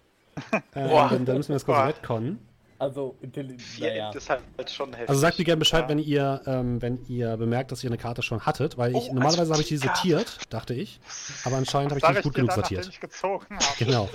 Äh, 0.51 0.87
Boah. 0.87 1.09
dann, 1.09 1.25
dann 1.25 1.37
müssen 1.37 1.49
wir 1.49 1.55
das 1.55 1.65
kurz 1.65 1.77
retconnen. 1.77 2.39
Also 2.81 3.15
intelligent. 3.21 3.61
Vier 3.61 4.11
ist 4.15 4.27
halt 4.27 4.41
schon 4.71 4.89
heftig. 4.93 5.07
Also 5.09 5.21
sagt 5.21 5.37
mir 5.37 5.45
gerne 5.45 5.59
Bescheid, 5.59 5.83
Ja. 5.83 5.89
wenn 5.89 5.99
ihr, 5.99 6.41
ähm, 6.47 6.81
wenn 6.81 7.05
ihr 7.07 7.37
bemerkt, 7.37 7.71
dass 7.71 7.83
ihr 7.83 7.91
eine 7.91 7.99
Karte 7.99 8.23
schon 8.23 8.43
hattet, 8.43 8.75
weil 8.75 8.95
ich 8.95 9.09
Oh, 9.09 9.13
normalerweise 9.13 9.51
habe 9.51 9.61
ich 9.61 9.67
die 9.67 9.77
sortiert, 9.77 10.39
dachte 10.49 10.73
ich. 10.73 10.99
Aber 11.43 11.57
anscheinend 11.57 11.91
habe 11.91 11.99
ich 11.99 12.05
die 12.05 12.11
nicht 12.13 12.23
gut 12.23 12.33
genug 12.33 12.49
dann, 12.49 12.55
sortiert. 12.63 12.89
Genau. 13.77 14.09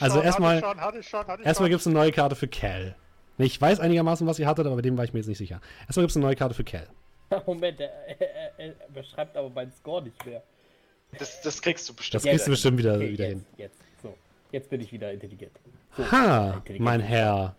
Also 0.00 0.20
erstmal- 0.20 0.60
Erstmal 1.44 1.68
gibt 1.68 1.80
es 1.80 1.86
eine 1.86 1.94
neue 1.94 2.10
Karte 2.10 2.34
für 2.34 2.48
Cal. 2.48 2.96
Ich 3.38 3.60
weiß 3.60 3.78
einigermaßen, 3.78 4.26
was 4.26 4.40
ihr 4.40 4.48
hattet, 4.48 4.66
aber 4.66 4.74
bei 4.74 4.82
dem 4.82 4.96
war 4.98 5.04
ich 5.04 5.12
mir 5.12 5.20
jetzt 5.20 5.28
nicht 5.28 5.38
sicher. 5.38 5.60
Erstmal 5.86 6.02
gibt 6.02 6.10
es 6.10 6.16
eine 6.16 6.24
neue 6.26 6.34
Karte 6.34 6.56
für 6.56 6.64
Cal. 6.64 6.88
Moment, 7.46 7.78
er, 7.78 7.90
er, 8.18 8.58
er, 8.58 8.74
beschreibt 8.92 9.36
aber 9.36 9.48
meinen 9.50 9.70
Score 9.70 10.02
nicht 10.02 10.26
mehr. 10.26 10.42
Das, 11.16 11.40
das 11.42 11.62
kriegst 11.62 11.88
du 11.88 11.94
bestimmt. 11.94 12.24
Das 12.24 12.28
kriegst 12.28 12.46
du 12.46 12.50
wieder. 12.50 12.52
bestimmt 12.54 12.78
wieder, 12.78 12.94
Okay, 12.96 13.10
wieder 13.12 13.24
jetzt, 13.28 13.32
hin. 13.36 13.46
Jetzt, 13.58 13.78
so. 14.02 14.14
Jetzt 14.50 14.70
bin 14.70 14.80
ich 14.80 14.90
wieder 14.90 15.12
intelligent. 15.12 15.52
So, 15.96 16.10
Ha, 16.10 16.54
intelligent. 16.56 16.80
mein 16.84 17.00
Herr. 17.00 17.54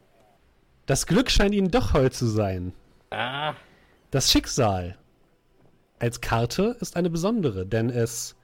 Das 0.89 1.05
Glück 1.05 1.29
scheint 1.29 1.53
Ihnen 1.53 1.69
doch 1.69 1.93
heul 1.93 2.11
zu 2.11 2.25
sein. 2.25 2.73
Ah, 3.11 3.53
Das 4.09 4.31
Schicksal 4.31 4.97
als 5.99 6.19
Karte 6.19 6.77
ist 6.81 6.95
eine 6.95 7.11
besondere, 7.11 7.67
denn 7.67 7.91
es 7.91 8.35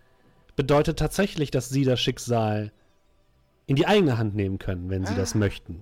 bedeutet 0.56 1.00
tatsächlich, 1.00 1.50
dass 1.50 1.70
Sie 1.70 1.86
das 1.86 2.00
Schicksal 2.00 2.72
in 3.66 3.76
die 3.76 3.88
eigene 3.88 4.20
Hand 4.20 4.36
nehmen 4.36 4.60
können, 4.60 4.92
wenn 4.92 5.08
Sie 5.08 5.16
das 5.16 5.34
möchten. 5.34 5.82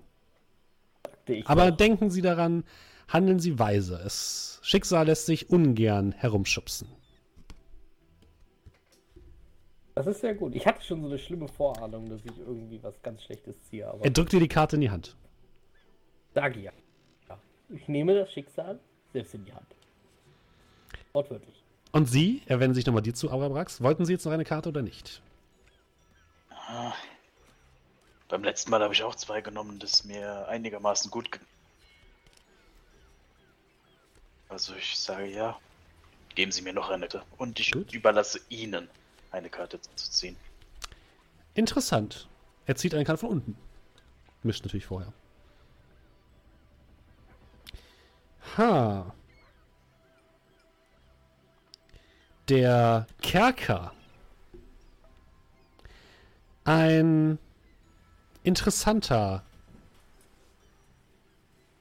Aber 1.43 1.71
doch. 1.71 1.75
denken 1.75 2.09
Sie 2.09 2.21
daran, 2.21 2.63
handeln 3.09 3.39
Sie 3.39 3.59
weise. 3.59 3.99
Das 4.01 4.61
Schicksal 4.63 5.07
lässt 5.07 5.25
sich 5.25 5.49
ungern 5.49 6.13
herumschubsen. 6.13 6.87
Das 9.95 10.07
ist 10.07 10.21
sehr 10.21 10.33
gut. 10.33 10.55
Ich 10.55 10.65
hatte 10.65 10.81
schon 10.81 11.01
so 11.01 11.07
eine 11.07 11.19
schlimme 11.19 11.49
Vorahnung, 11.49 12.09
dass 12.09 12.21
ich 12.23 12.31
irgendwie 12.39 12.81
was 12.81 13.01
ganz 13.01 13.21
Schlechtes 13.23 13.61
ziehe. 13.69 13.85
Aber 13.85 14.05
Er 14.05 14.11
drückt 14.11 14.31
dir 14.31 14.39
die 14.39 14.47
Karte 14.47 14.77
in 14.77 14.81
die 14.81 14.89
Hand. 14.91 15.17
Sage 16.33 16.59
ja. 16.59 16.71
Ich 17.69 17.87
nehme 17.87 18.13
das 18.13 18.31
Schicksal 18.31 18.79
selbst 19.13 19.33
in 19.33 19.45
die 19.45 19.53
Hand. 19.53 19.67
Wortwörtlich. 21.13 21.63
Und 21.91 22.07
Sie, 22.07 22.41
er 22.45 22.59
wendet 22.59 22.75
sich 22.75 22.85
nochmal 22.85 23.03
dir 23.03 23.13
zu, 23.13 23.31
Aurabrax, 23.31 23.81
wollten 23.81 24.05
Sie 24.05 24.13
jetzt 24.13 24.25
noch 24.25 24.31
eine 24.31 24.45
Karte 24.45 24.69
oder 24.69 24.81
nicht? 24.81 25.21
Beim 28.27 28.43
letzten 28.43 28.71
Mal 28.71 28.81
habe 28.81 28.93
ich 28.93 29.03
auch 29.03 29.15
zwei 29.15 29.41
genommen, 29.41 29.79
das 29.79 29.93
ist 29.93 30.05
mir 30.05 30.47
einigermaßen 30.47 31.11
gut. 31.11 31.29
Also 34.49 34.73
ich 34.75 34.97
sage 34.97 35.27
ja, 35.27 35.57
geben 36.35 36.51
Sie 36.51 36.61
mir 36.61 36.73
noch 36.73 36.89
eine 36.89 37.07
Karte. 37.07 37.25
Und 37.37 37.59
ich 37.59 37.71
Gut. 37.71 37.93
überlasse 37.93 38.39
Ihnen 38.49 38.89
eine 39.31 39.49
Karte 39.49 39.79
zu 39.81 40.11
ziehen. 40.11 40.35
Interessant. 41.53 42.27
Er 42.65 42.75
zieht 42.75 42.93
eine 42.95 43.03
Karte 43.03 43.19
von 43.19 43.29
unten. 43.29 43.57
Mischt 44.41 44.63
natürlich 44.63 44.85
vorher. 44.85 45.13
Ha. 48.57 49.13
Der 52.49 53.07
Kerker. 53.21 53.93
Ein 56.65 57.39
interessanter 58.43 59.43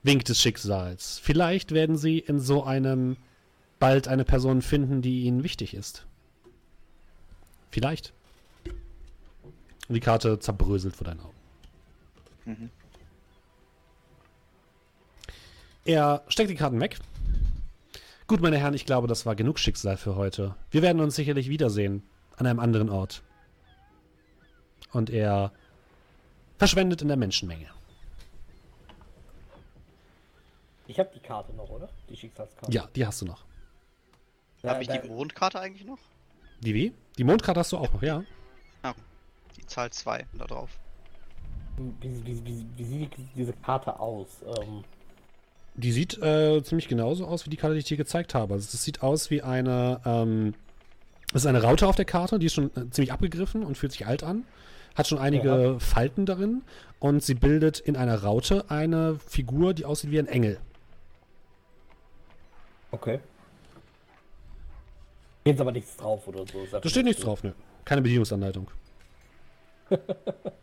Wink 0.02 0.24
des 0.24 0.40
Schicksals. 0.40 1.18
Vielleicht 1.18 1.72
werden 1.72 1.96
sie 1.96 2.18
in 2.18 2.40
so 2.40 2.64
einem 2.64 3.16
bald 3.78 4.08
eine 4.08 4.24
Person 4.24 4.62
finden, 4.62 5.02
die 5.02 5.24
ihnen 5.24 5.44
wichtig 5.44 5.74
ist. 5.74 6.06
Vielleicht. 7.70 8.12
Und 9.88 9.94
die 9.94 10.00
Karte 10.00 10.38
zerbröselt 10.38 10.96
vor 10.96 11.04
deinen 11.04 11.20
Augen. 11.20 11.34
Mhm. 12.44 12.70
Er 15.84 16.22
steckt 16.28 16.50
die 16.50 16.54
Karten 16.54 16.80
weg. 16.80 16.98
Gut, 18.26 18.40
meine 18.40 18.56
Herren, 18.58 18.74
ich 18.74 18.86
glaube, 18.86 19.08
das 19.08 19.26
war 19.26 19.34
genug 19.34 19.58
Schicksal 19.58 19.96
für 19.96 20.16
heute. 20.16 20.54
Wir 20.70 20.82
werden 20.82 21.00
uns 21.00 21.16
sicherlich 21.16 21.48
wiedersehen 21.48 22.02
an 22.36 22.46
einem 22.46 22.60
anderen 22.60 22.88
Ort. 22.88 23.22
Und 24.92 25.10
er 25.10 25.52
verschwendet 26.58 27.02
in 27.02 27.08
der 27.08 27.16
Menschenmenge. 27.16 27.68
Ich 30.86 30.98
habe 30.98 31.10
die 31.14 31.20
Karte 31.20 31.52
noch, 31.54 31.68
oder? 31.70 31.88
Die 32.08 32.16
Schicksalskarte. 32.16 32.72
Ja, 32.72 32.88
die 32.94 33.06
hast 33.06 33.20
du 33.22 33.26
noch. 33.26 33.44
Habe 34.64 34.82
ich 34.82 34.88
die 34.88 35.08
Mondkarte 35.08 35.58
eigentlich 35.58 35.86
noch? 35.86 35.98
Die 36.60 36.74
wie? 36.74 36.92
Die 37.18 37.24
Mondkarte 37.24 37.60
hast 37.60 37.72
du 37.72 37.78
auch 37.78 37.92
noch, 37.92 38.02
ja. 38.02 38.22
Ja, 38.84 38.94
die 39.56 39.66
Zahl 39.66 39.90
2 39.90 40.26
da 40.34 40.44
drauf. 40.44 40.70
Wie, 41.76 42.24
wie, 42.24 42.46
wie, 42.46 42.66
wie, 42.76 42.84
sieht 42.84 43.12
diese 43.34 43.52
Karte 43.54 43.98
aus? 43.98 44.42
Ähm 44.42 44.84
die 45.74 45.92
sieht 45.92 46.20
äh, 46.22 46.62
ziemlich 46.62 46.88
genauso 46.88 47.26
aus 47.26 47.46
wie 47.46 47.50
die 47.50 47.56
Karte, 47.56 47.74
die 47.74 47.80
ich 47.80 47.86
dir 47.86 47.96
gezeigt 47.96 48.34
habe. 48.34 48.54
Also 48.54 48.68
das 48.70 48.82
sieht 48.82 49.02
aus 49.02 49.30
wie 49.30 49.42
eine, 49.42 50.00
ähm, 50.04 50.54
das 51.32 51.42
ist 51.42 51.46
eine 51.46 51.62
Raute 51.62 51.86
auf 51.86 51.96
der 51.96 52.04
Karte, 52.04 52.38
die 52.38 52.46
ist 52.46 52.54
schon 52.54 52.70
äh, 52.76 52.90
ziemlich 52.90 53.12
abgegriffen 53.12 53.64
und 53.64 53.78
fühlt 53.78 53.92
sich 53.92 54.06
alt 54.06 54.22
an. 54.22 54.44
Hat 54.94 55.06
schon 55.06 55.18
einige 55.18 55.48
ja. 55.48 55.78
Falten 55.78 56.26
darin 56.26 56.62
und 56.98 57.22
sie 57.22 57.34
bildet 57.34 57.80
in 57.80 57.96
einer 57.96 58.22
Raute 58.22 58.66
eine 58.68 59.18
Figur, 59.26 59.72
die 59.72 59.86
aussieht 59.86 60.10
wie 60.10 60.18
ein 60.18 60.28
Engel. 60.28 60.58
Okay. 62.90 63.20
Steht 65.40 65.60
aber 65.60 65.72
nichts 65.72 65.96
drauf 65.96 66.28
oder 66.28 66.44
so. 66.46 66.78
Da 66.78 66.86
steht 66.88 67.04
nichts 67.04 67.22
drauf, 67.22 67.42
ne? 67.42 67.54
Keine 67.86 68.02
Bedienungsanleitung. 68.02 68.70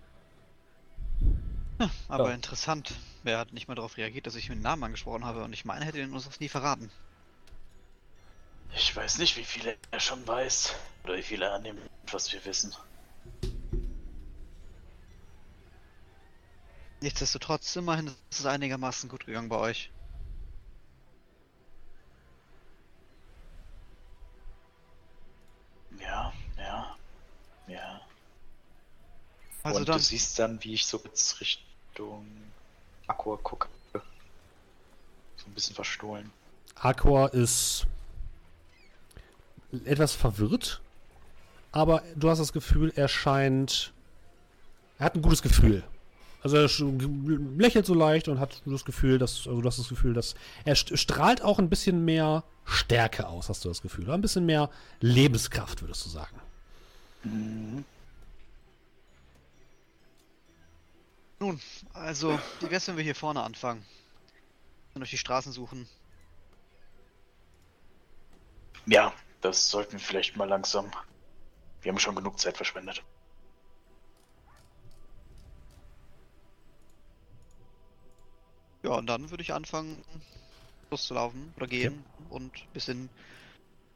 ja, 1.80 1.90
aber 2.08 2.30
ja. 2.30 2.36
interessant. 2.36 2.94
Wer 3.24 3.38
hat 3.38 3.54
nicht 3.54 3.68
mal 3.68 3.76
darauf 3.76 3.98
reagiert, 3.98 4.28
dass 4.28 4.36
ich 4.36 4.50
mit 4.50 4.58
dem 4.58 4.64
Namen 4.64 4.84
angesprochen 4.84 5.26
habe 5.26 5.44
und 5.44 5.54
ich 5.54 5.66
meine, 5.66 5.86
hätte 5.86 6.00
ihn 6.00 6.14
uns 6.14 6.26
das 6.26 6.40
nie 6.40 6.50
verraten. 6.50 6.92
Ich 8.74 8.96
weiß 8.96 9.18
nicht, 9.18 9.36
wie 9.38 9.44
viele 9.44 9.78
er 9.92 10.00
schon 10.00 10.26
weiß. 10.28 10.76
Oder 11.04 11.18
wie 11.18 11.24
viele 11.24 11.46
er 11.46 11.54
annimmt, 11.54 11.82
was 12.12 12.32
wir 12.32 12.44
wissen. 12.46 12.76
Nichtsdestotrotz, 17.02 17.76
immerhin 17.78 18.08
ist 18.08 18.40
es 18.40 18.46
einigermaßen 18.46 19.10
gut 19.10 19.26
gegangen 19.26 19.50
bei 19.50 19.56
euch. 19.58 19.90
Ja, 26.00 26.34
ja, 26.58 26.98
ja. 27.68 28.02
Also 29.64 29.80
Und 29.80 29.90
dann... 29.90 29.98
du 29.98 30.04
siehst 30.04 30.38
dann, 30.40 30.62
wie 30.64 30.74
ich 30.74 30.86
so 30.86 31.02
jetzt 31.04 31.40
Richtung 32.00 32.26
Aqua 33.08 33.38
gucke. 33.38 33.68
So 33.94 35.48
ein 35.48 35.54
bisschen 35.54 35.76
verstohlen. 35.76 36.32
Aqua 36.76 37.28
ist 37.28 37.86
etwas 39.86 40.14
verwirrt, 40.14 40.82
aber 41.72 42.04
du 42.16 42.30
hast 42.30 42.40
das 42.40 42.54
Gefühl, 42.54 42.92
er 42.96 43.08
scheint. 43.08 43.94
Er 44.98 45.06
hat 45.06 45.16
ein 45.16 45.22
gutes 45.22 45.42
Gefühl. 45.42 45.84
Also 46.42 46.56
er 46.56 46.70
lächelt 47.58 47.86
so 47.86 47.94
leicht 47.94 48.30
und 48.30 48.40
hat 48.40 48.62
das 48.66 48.86
Gefühl, 48.86 49.18
dass, 49.18 49.46
also 49.48 49.60
du 49.60 49.68
hast 49.68 49.78
das 49.78 49.90
Gefühl, 49.90 50.14
dass 50.14 50.36
er 50.64 50.76
strahlt 50.76 51.42
auch 51.42 51.60
ein 51.60 51.70
bisschen 51.70 52.06
mehr 52.06 52.44
Stärke 52.66 53.28
aus, 53.28 53.50
hast 53.50 53.66
du 53.66 53.70
das 53.70 53.82
Gefühl. 53.82 54.06
Oder 54.06 54.14
ein 54.14 54.22
bisschen 54.22 54.46
mehr 54.46 54.70
Lebenskraft, 55.02 55.82
würdest 55.82 56.06
du 56.06 56.10
sagen. 56.10 56.40
Mhm. 57.24 57.84
Nun, 61.40 61.62
also, 61.94 62.38
wie 62.60 62.70
wär's, 62.70 62.88
wenn 62.88 62.98
wir 62.98 63.04
hier 63.04 63.16
vorne 63.16 63.42
anfangen? 63.42 63.86
Und 64.94 65.00
durch 65.00 65.12
die 65.12 65.18
Straßen 65.18 65.54
suchen. 65.54 65.88
Ja, 68.86 69.14
das 69.40 69.70
sollten 69.70 69.94
wir 69.94 70.00
vielleicht 70.00 70.36
mal 70.36 70.50
langsam. 70.50 70.92
Wir 71.82 71.92
haben 71.92 72.00
schon 72.00 72.16
genug 72.16 72.40
Zeit 72.40 72.58
verschwendet. 72.58 73.04
Ja, 78.84 78.92
und 78.92 79.08
dann 79.08 79.30
würde 79.30 79.44
ich 79.44 79.54
anfangen, 79.54 80.04
loszulaufen 80.90 81.54
oder 81.56 81.68
gehen 81.68 82.04
okay. 82.16 82.26
und 82.30 82.56
ein 82.56 82.74
bisschen 82.74 83.10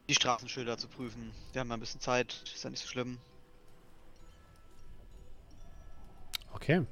die 0.08 0.16
Straßenschilder 0.16 0.78
zu 0.78 0.88
prüfen. 0.88 1.34
Wir 1.52 1.62
haben 1.62 1.70
ja 1.70 1.76
ein 1.76 1.80
bisschen 1.80 2.02
Zeit, 2.02 2.44
ist 2.54 2.64
ja 2.64 2.70
nicht 2.70 2.82
so 2.82 2.88
schlimm. 2.88 3.20
Okay. 6.54 6.86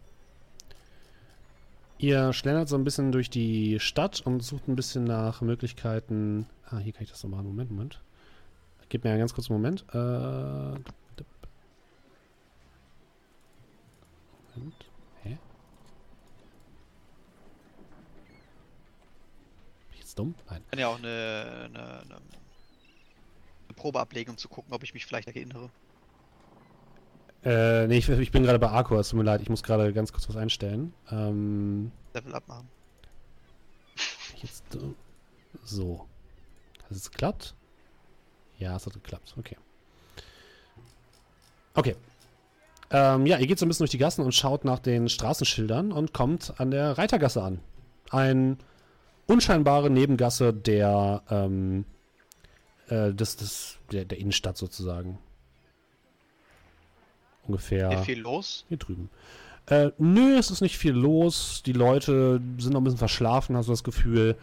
Ihr 2.02 2.34
schlendert 2.34 2.68
so 2.68 2.76
ein 2.76 2.84
bisschen 2.84 3.12
durch 3.12 3.30
die 3.30 3.80
Stadt 3.80 4.22
und 4.22 4.42
sucht 4.42 4.68
ein 4.68 4.76
bisschen 4.76 5.04
nach 5.04 5.42
Möglichkeiten. 5.42 6.48
Ah, 6.66 6.80
hier 6.80 6.94
kann 6.94 7.04
ich 7.04 7.12
das 7.12 7.24
noch 7.24 7.30
machen. 7.30 7.46
Moment, 7.46 7.70
Moment. 7.70 8.02
Gib 8.90 9.04
mir 9.04 9.12
einen 9.12 9.20
ganz 9.20 9.34
kurzen 9.34 9.54
Moment. 9.54 9.86
Äh, 9.94 9.98
Moment. 9.98 10.82
jetzt 20.12 20.20
dumm? 20.20 20.36
Nein. 20.50 20.62
Ich 20.64 20.72
kann 20.72 20.80
ja 20.80 20.88
auch 20.88 20.98
eine, 20.98 21.70
eine, 21.74 22.02
eine, 22.02 22.22
Probe 23.76 24.00
ablegen, 24.00 24.32
um 24.32 24.38
zu 24.38 24.50
gucken, 24.50 24.74
ob 24.74 24.84
ich 24.84 24.94
mich 24.94 25.06
vielleicht 25.06 25.28
erinnere. 25.28 25.70
Äh, 27.44 27.88
nee, 27.88 27.98
ich, 27.98 28.08
ich 28.08 28.32
bin 28.32 28.44
gerade 28.44 28.60
bei 28.60 28.70
Arco, 28.70 29.00
es 29.00 29.10
tut 29.10 29.18
mir 29.18 29.24
leid, 29.24 29.42
ich 29.42 29.50
muss 29.50 29.64
gerade 29.64 29.92
ganz 29.94 30.12
kurz 30.12 30.30
was 30.30 30.36
einstellen. 30.36 30.94
Ähm, 31.10 31.92
Level 32.14 32.36
abmachen. 32.36 32.68
Jetzt, 34.42 34.64
so. 35.64 36.06
Hat 36.84 36.92
es 36.92 37.10
geklappt? 37.10 37.56
Ja, 38.60 38.76
es 38.76 38.86
hat 38.86 38.94
geklappt, 38.94 39.34
okay. 39.38 39.58
Okay. 41.74 41.96
Ähm, 42.92 43.26
ja, 43.26 43.38
ihr 43.38 43.48
geht 43.48 43.58
so 43.58 43.66
ein 43.66 43.70
bisschen 43.70 43.86
durch 43.86 43.92
die 43.92 43.98
Gassen 43.98 44.24
und 44.24 44.36
schaut 44.36 44.66
nach 44.66 44.80
den 44.80 45.10
Straßenschildern 45.10 45.92
und 45.92 46.14
kommt 46.14 46.54
an 46.60 46.72
der 46.72 46.98
Reitergasse 46.98 47.42
an. 47.42 47.60
Ein 48.10 48.58
unscheinbare 49.28 49.90
Nebengasse 49.90 50.54
der, 50.54 51.24
ähm, 51.30 51.86
äh, 52.90 53.14
des, 53.14 53.38
des, 53.38 53.78
der, 53.92 54.06
der 54.06 54.18
Innenstadt 54.18 54.58
sozusagen. 54.58 55.18
Ungefähr. 57.48 57.92
Ist 57.92 58.06
viel 58.06 58.20
los? 58.20 58.66
Hier 58.70 58.78
drüben. 58.78 59.10
Äh, 59.68 59.92
nö, 59.98 60.38
es 60.38 60.52
ist 60.52 60.62
nicht 60.62 60.78
viel 60.78 60.94
los. 60.94 61.64
Die 61.66 61.74
Leute 61.74 62.42
sind 62.58 62.74
noch 62.74 62.82
ein 62.82 62.84
bisschen 62.84 62.98
verschlafen, 62.98 63.56
hast 63.56 63.68
du 63.68 63.72
das 63.72 63.84
Gefühl. 63.84 64.36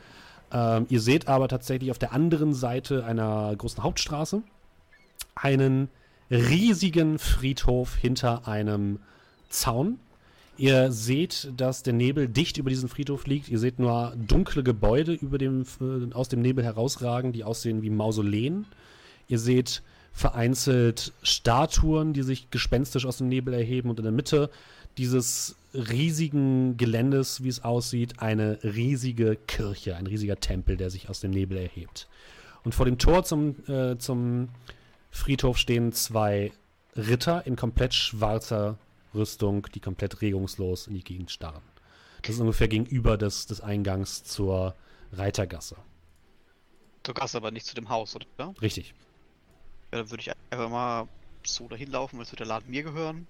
Ähm, 0.52 0.86
ihr 0.88 1.00
seht 1.00 1.28
aber 1.28 1.48
tatsächlich 1.48 1.90
auf 1.90 1.98
der 1.98 2.12
anderen 2.12 2.54
Seite 2.54 3.04
einer 3.04 3.54
großen 3.54 3.82
Hauptstraße 3.82 4.42
einen 5.34 5.88
riesigen 6.30 7.18
Friedhof 7.18 7.94
hinter 7.96 8.48
einem 8.48 9.00
Zaun. 9.48 9.98
Ihr 10.56 10.90
seht, 10.90 11.52
dass 11.56 11.84
der 11.84 11.92
Nebel 11.92 12.26
dicht 12.28 12.58
über 12.58 12.70
diesen 12.70 12.88
Friedhof 12.88 13.26
liegt. 13.26 13.48
Ihr 13.48 13.60
seht 13.60 13.78
nur 13.78 14.14
dunkle 14.16 14.64
Gebäude 14.64 15.16
dem, 15.16 15.64
äh, 15.80 16.12
aus 16.14 16.28
dem 16.28 16.42
Nebel 16.42 16.64
herausragen, 16.64 17.32
die 17.32 17.44
aussehen 17.44 17.82
wie 17.82 17.90
Mausoleen. 17.90 18.66
Ihr 19.28 19.38
seht 19.38 19.82
vereinzelt 20.12 21.12
Statuen, 21.22 22.12
die 22.12 22.22
sich 22.22 22.50
gespenstisch 22.50 23.06
aus 23.06 23.18
dem 23.18 23.28
Nebel 23.28 23.54
erheben 23.54 23.90
und 23.90 23.98
in 23.98 24.04
der 24.04 24.12
Mitte 24.12 24.50
dieses 24.96 25.56
riesigen 25.74 26.76
Geländes, 26.76 27.42
wie 27.44 27.48
es 27.48 27.62
aussieht, 27.62 28.20
eine 28.20 28.58
riesige 28.64 29.36
Kirche, 29.36 29.96
ein 29.96 30.06
riesiger 30.06 30.40
Tempel, 30.40 30.76
der 30.76 30.90
sich 30.90 31.08
aus 31.08 31.20
dem 31.20 31.30
Nebel 31.30 31.58
erhebt. 31.58 32.08
Und 32.64 32.74
vor 32.74 32.84
dem 32.84 32.98
Tor 32.98 33.24
zum, 33.24 33.54
äh, 33.68 33.96
zum 33.98 34.48
Friedhof 35.10 35.56
stehen 35.56 35.92
zwei 35.92 36.52
Ritter 36.96 37.46
in 37.46 37.54
komplett 37.54 37.94
schwarzer 37.94 38.78
Rüstung, 39.14 39.66
die 39.74 39.80
komplett 39.80 40.20
regungslos 40.20 40.86
in 40.86 40.94
die 40.94 41.04
Gegend 41.04 41.30
starren. 41.30 41.62
Das 42.22 42.34
ist 42.34 42.40
ungefähr 42.40 42.68
gegenüber 42.68 43.16
des, 43.16 43.46
des 43.46 43.60
Eingangs 43.60 44.24
zur 44.24 44.74
Reitergasse. 45.12 45.76
Zur 47.04 47.14
Gasse, 47.14 47.36
aber 47.36 47.50
nicht 47.50 47.66
zu 47.66 47.74
dem 47.74 47.88
Haus, 47.88 48.16
oder? 48.16 48.26
Richtig. 48.60 48.94
Ja, 49.92 49.98
dann 49.98 50.10
würde 50.10 50.20
ich 50.20 50.30
einfach 50.50 50.68
mal 50.68 51.08
so 51.44 51.68
dahin 51.68 51.90
laufen, 51.90 52.18
als 52.18 52.30
würde 52.30 52.44
der 52.44 52.46
Laden 52.46 52.70
mir 52.70 52.82
gehören. 52.82 53.26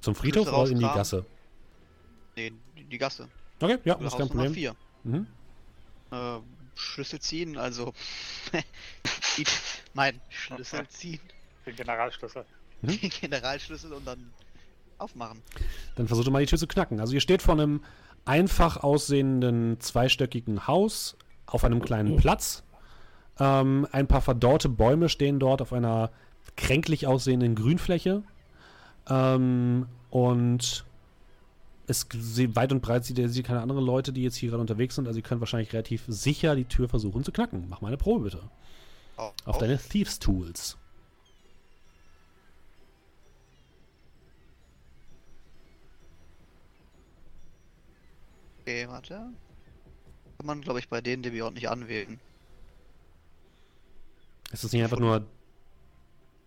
Zum 0.00 0.14
Friedhof 0.14 0.48
oder 0.48 0.70
in 0.70 0.78
die 0.78 0.84
Gasse? 0.84 1.24
Nee, 2.36 2.52
in 2.74 2.90
die 2.90 2.98
Gasse. 2.98 3.28
Okay, 3.60 3.78
ja, 3.84 3.94
das 3.94 4.12
ist 4.12 4.18
kein 4.18 4.28
Problem. 4.28 4.52
Vier. 4.52 4.76
Mhm. 5.04 5.26
Äh, 6.10 6.38
Schlüssel 6.74 7.20
ziehen, 7.20 7.56
also. 7.56 7.92
Nein, 9.94 10.20
Schlüssel 10.28 10.86
ziehen. 10.88 11.20
Den 11.64 11.76
Generalschlüssel. 11.76 12.44
Mhm. 12.82 12.88
Den 13.00 13.10
Generalschlüssel 13.10 13.92
und 13.92 14.04
dann 14.04 14.32
aufmachen. 14.98 15.40
Dann 15.96 16.08
versucht 16.08 16.30
mal 16.30 16.40
die 16.40 16.46
Tür 16.46 16.58
zu 16.58 16.66
knacken. 16.66 17.00
Also 17.00 17.14
ihr 17.14 17.20
steht 17.20 17.42
vor 17.42 17.54
einem 17.54 17.82
einfach 18.24 18.78
aussehenden 18.78 19.80
zweistöckigen 19.80 20.66
Haus 20.66 21.16
auf 21.46 21.64
einem 21.64 21.80
kleinen 21.80 22.16
Platz. 22.16 22.63
Ähm, 23.38 23.86
ein 23.90 24.06
paar 24.06 24.20
verdorrte 24.20 24.68
Bäume 24.68 25.08
stehen 25.08 25.38
dort 25.38 25.60
auf 25.60 25.72
einer 25.72 26.10
kränklich 26.56 27.06
aussehenden 27.06 27.54
Grünfläche. 27.54 28.22
Ähm, 29.08 29.86
und 30.10 30.84
es 31.86 32.06
weit 32.10 32.72
und 32.72 32.80
breit 32.80 33.04
sieht 33.04 33.18
ihr 33.18 33.42
keine 33.42 33.60
anderen 33.60 33.84
Leute, 33.84 34.12
die 34.12 34.22
jetzt 34.22 34.36
hier 34.36 34.50
gerade 34.50 34.60
unterwegs 34.60 34.94
sind. 34.94 35.06
Also, 35.06 35.18
ihr 35.18 35.24
könnt 35.24 35.40
wahrscheinlich 35.40 35.72
relativ 35.72 36.04
sicher 36.06 36.54
die 36.54 36.64
Tür 36.64 36.88
versuchen 36.88 37.24
zu 37.24 37.32
knacken. 37.32 37.66
Mach 37.68 37.80
mal 37.80 37.88
eine 37.88 37.96
Probe 37.96 38.24
bitte. 38.24 38.40
Oh, 39.16 39.30
auf 39.44 39.56
oh. 39.56 39.60
deine 39.60 39.78
Thieves 39.78 40.18
Tools. 40.18 40.76
Okay, 48.62 48.88
warte. 48.88 49.14
Kann 50.38 50.46
man, 50.46 50.60
glaube 50.62 50.78
ich, 50.78 50.88
bei 50.88 51.02
denen, 51.02 51.22
die 51.22 51.32
wir 51.34 51.46
auch 51.46 51.50
nicht 51.50 51.68
anwählen. 51.68 52.18
Ist 54.54 54.62
das 54.62 54.72
nicht 54.72 54.84
einfach 54.84 55.00
nur 55.00 55.26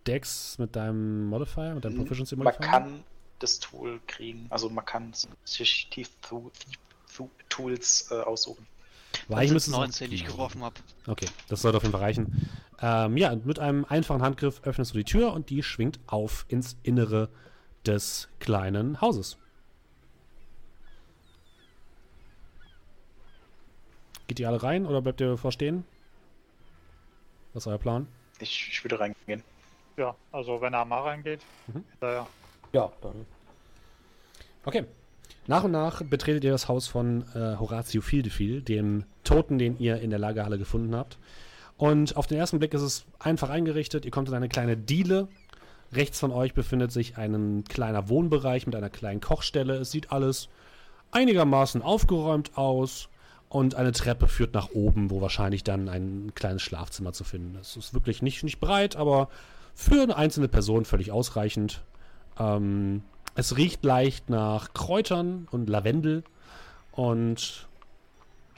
Dex 0.07 0.57
mit 0.59 0.77
deinem 0.77 1.25
Modifier, 1.25 1.75
mit 1.75 1.84
deinem 1.84 1.97
Proficiency 1.97 2.38
Modifier? 2.38 2.61
Man 2.61 2.69
kann 2.69 3.03
das 3.39 3.59
Tool 3.59 3.99
kriegen, 4.07 4.47
also 4.49 4.69
man 4.69 4.85
kann 4.85 5.13
sich 5.43 5.89
Thief 5.89 6.09
Tools 7.49 8.09
äh, 8.09 8.21
aussuchen. 8.21 8.65
War 9.27 9.43
ich 9.43 9.51
müsste 9.51 9.71
19, 9.71 10.09
die 10.09 10.15
ich 10.15 10.25
geworfen 10.25 10.63
habe. 10.63 10.75
Okay, 11.05 11.27
das 11.49 11.61
sollte 11.61 11.77
auf 11.77 11.84
jeden 11.84 11.91
Fall 11.91 12.01
reichen. 12.01 12.49
Ähm, 12.81 13.17
ja, 13.17 13.35
mit 13.35 13.59
einem 13.59 13.84
einfachen 13.84 14.21
Handgriff 14.21 14.61
öffnest 14.63 14.93
du 14.93 14.99
die 14.99 15.03
Tür 15.03 15.34
und 15.34 15.49
die 15.49 15.61
schwingt 15.61 15.99
auf 16.07 16.45
ins 16.47 16.77
Innere 16.84 17.27
des 17.85 18.29
kleinen 18.39 19.01
Hauses. 19.01 19.38
Geht 24.27 24.39
ihr 24.39 24.47
alle 24.47 24.63
rein 24.63 24.85
oder 24.85 25.01
bleibt 25.01 25.19
ihr 25.19 25.35
vorstehen? 25.35 25.84
Was 27.57 27.63
ist 27.63 27.71
euer 27.71 27.79
Plan? 27.79 28.05
Ich, 28.39 28.69
ich 28.71 28.84
würde 28.84 28.99
reingehen. 28.99 29.41
Ja, 29.97 30.13
also 30.31 30.61
wenn 30.61 30.75
er 30.75 30.85
mal 30.85 31.01
reingeht. 31.01 31.41
Mhm. 31.65 31.84
Ja, 32.03 32.27
ja, 32.71 32.91
dann. 33.01 33.25
Okay. 34.63 34.85
Nach 35.47 35.63
und 35.63 35.71
nach 35.71 36.03
betretet 36.03 36.43
ihr 36.43 36.51
das 36.51 36.67
Haus 36.67 36.88
von 36.88 37.23
äh, 37.34 37.57
Horatio 37.57 38.01
Fieldefil, 38.01 38.61
dem 38.61 39.05
Toten, 39.23 39.57
den 39.57 39.79
ihr 39.79 39.99
in 40.01 40.11
der 40.11 40.19
Lagerhalle 40.19 40.59
gefunden 40.59 40.95
habt. 40.95 41.17
Und 41.77 42.15
auf 42.15 42.27
den 42.27 42.38
ersten 42.38 42.59
Blick 42.59 42.75
ist 42.75 42.84
es 42.84 43.05
einfach 43.17 43.49
eingerichtet. 43.49 44.05
Ihr 44.05 44.11
kommt 44.11 44.29
in 44.29 44.35
eine 44.35 44.49
kleine 44.49 44.77
Diele. 44.77 45.27
Rechts 45.91 46.19
von 46.19 46.31
euch 46.31 46.53
befindet 46.53 46.91
sich 46.91 47.17
ein 47.17 47.63
kleiner 47.67 48.07
Wohnbereich 48.07 48.67
mit 48.67 48.75
einer 48.75 48.91
kleinen 48.91 49.19
Kochstelle. 49.19 49.77
Es 49.77 49.89
sieht 49.89 50.11
alles 50.11 50.47
einigermaßen 51.09 51.81
aufgeräumt 51.81 52.55
aus. 52.55 53.09
Und 53.49 53.76
eine 53.76 53.94
Treppe 53.94 54.28
führt 54.28 54.53
nach 54.53 54.72
oben, 54.72 55.10
wo 55.10 55.22
wahrscheinlich 55.22 55.64
dann 55.64 55.88
ein 55.88 56.34
kleines 56.36 56.61
Schlafzimmer 56.61 57.14
zu 57.14 57.24
finden 57.24 57.56
ist. 57.56 57.78
Es 57.78 57.88
ist 57.88 57.94
wirklich 57.94 58.22
nicht, 58.22 58.44
nicht 58.44 58.60
breit, 58.60 58.95
aber 58.98 59.30
für 59.74 60.02
eine 60.02 60.18
einzelne 60.18 60.49
Person 60.49 60.84
völlig 60.84 61.11
ausreichend. 61.11 61.82
Ähm, 62.38 63.03
es 63.36 63.56
riecht 63.56 63.86
leicht 63.86 64.30
nach 64.30 64.74
Kräutern 64.74 65.48
und 65.52 65.69
Lavendel. 65.69 66.24
Und 66.91 67.68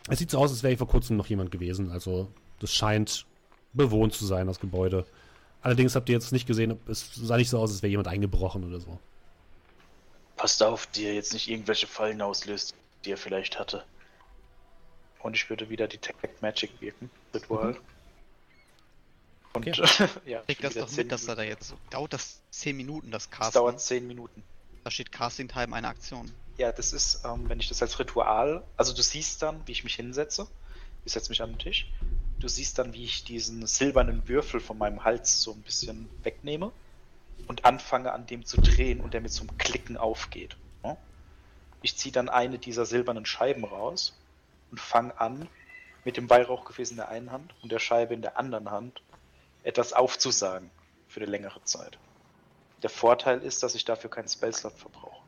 es 0.10 0.20
sieht 0.20 0.32
so 0.32 0.40
aus, 0.40 0.52
als 0.52 0.64
wäre 0.64 0.78
vor 0.78 0.88
kurzem 0.88 1.18
noch 1.18 1.28
jemand 1.28 1.52
gewesen. 1.52 1.92
Also 1.92 2.30
das 2.60 2.74
scheint 2.74 3.26
bewohnt 3.74 4.14
zu 4.14 4.26
sein, 4.26 4.48
das 4.48 4.60
Gebäude. 4.60 5.06
Allerdings 5.62 5.96
habt 5.96 6.10
ihr 6.10 6.14
jetzt 6.14 6.32
nicht 6.32 6.48
gesehen, 6.48 6.80
es 6.88 7.12
sah 7.14 7.38
nicht 7.38 7.50
so 7.50 7.60
aus, 7.60 7.72
als 7.72 7.84
wäre 7.84 7.92
jemand 7.92 8.08
eingebrochen 8.08 8.64
oder 8.64 8.80
so. 8.80 8.98
Passt 10.38 10.64
auf, 10.64 10.88
die 10.88 11.04
er 11.04 11.14
jetzt 11.14 11.34
nicht 11.34 11.50
irgendwelche 11.50 11.86
Fallen 11.86 12.22
auslöst, 12.22 12.74
die 13.04 13.12
er 13.12 13.18
vielleicht 13.18 13.60
hatte. 13.60 13.84
Und 15.20 15.36
ich 15.36 15.50
würde 15.50 15.70
wieder 15.70 15.88
Detect 15.88 16.42
Magic 16.42 16.82
wirken. 16.82 17.10
Ritual. 17.34 17.74
Mhm. 17.74 17.78
Und 19.54 19.68
okay. 19.68 20.10
ja, 20.26 20.42
Krieg 20.42 20.62
das 20.62 20.76
doch 20.76 20.92
mit, 20.92 21.12
dass 21.12 21.28
er 21.28 21.36
da 21.36 21.44
jetzt. 21.44 21.74
Dauert 21.90 22.14
das 22.14 22.42
10 22.52 22.78
Minuten, 22.78 23.12
das 23.12 23.30
Casting? 23.30 23.46
Das 23.46 23.54
dauert 23.54 23.82
10 23.82 24.08
Minuten. 24.08 24.44
Da 24.84 24.92
steht 24.92 25.12
Casting 25.12 25.48
Time 25.48 25.76
eine 25.76 25.88
Aktion. 25.88 26.32
Ja, 26.58 26.72
das 26.72 26.94
ist, 26.94 27.26
ähm, 27.26 27.50
wenn 27.50 27.60
ich 27.60 27.68
das 27.68 27.82
als 27.82 28.00
Ritual. 28.00 28.64
Also 28.78 28.94
du 28.94 29.02
siehst 29.02 29.42
dann, 29.42 29.62
wie 29.66 29.72
ich 29.72 29.84
mich 29.84 29.96
hinsetze. 29.96 30.48
Ich 31.06 31.14
setze 31.14 31.30
mich 31.30 31.42
an 31.42 31.52
den 31.52 31.60
Tisch. 31.60 31.92
Du 32.40 32.48
siehst 32.48 32.78
dann, 32.78 32.94
wie 32.94 33.04
ich 33.04 33.24
diesen 33.24 33.66
silbernen 33.66 34.28
Würfel 34.28 34.60
von 34.60 34.78
meinem 34.78 35.04
Hals 35.04 35.42
so 35.42 35.52
ein 35.52 35.62
bisschen 35.62 36.10
wegnehme 36.24 36.72
und 37.48 37.66
anfange 37.66 38.14
an 38.14 38.28
dem 38.28 38.46
zu 38.46 38.62
drehen 38.62 39.02
und 39.02 39.14
der 39.14 39.22
mit 39.22 39.32
so 39.32 39.42
einem 39.42 39.58
Klicken 39.58 39.98
aufgeht. 39.98 40.56
Ich 41.82 41.96
ziehe 41.96 42.12
dann 42.12 42.30
eine 42.30 42.60
dieser 42.60 42.86
silbernen 42.86 43.26
Scheiben 43.26 43.64
raus 43.64 44.19
und 44.72 44.80
fange 44.80 45.20
an, 45.20 45.48
mit 46.06 46.18
dem 46.18 46.30
Weihrauchgefäß 46.30 46.92
in 46.92 46.98
der 46.98 47.10
einen 47.10 47.32
Hand 47.32 47.54
und 47.62 47.72
der 47.72 47.80
Scheibe 47.80 48.14
in 48.14 48.22
der 48.22 48.38
anderen 48.38 48.72
Hand 48.72 49.02
etwas 49.64 49.94
aufzusagen 49.94 50.72
für 51.08 51.20
eine 51.22 51.30
längere 51.30 51.62
Zeit. 51.64 51.98
Der 52.82 52.90
Vorteil 52.90 53.42
ist, 53.42 53.64
dass 53.64 53.76
ich 53.76 53.84
dafür 53.86 54.10
keinen 54.10 54.28
Spellslot 54.28 54.74
verbrauche. 54.74 55.22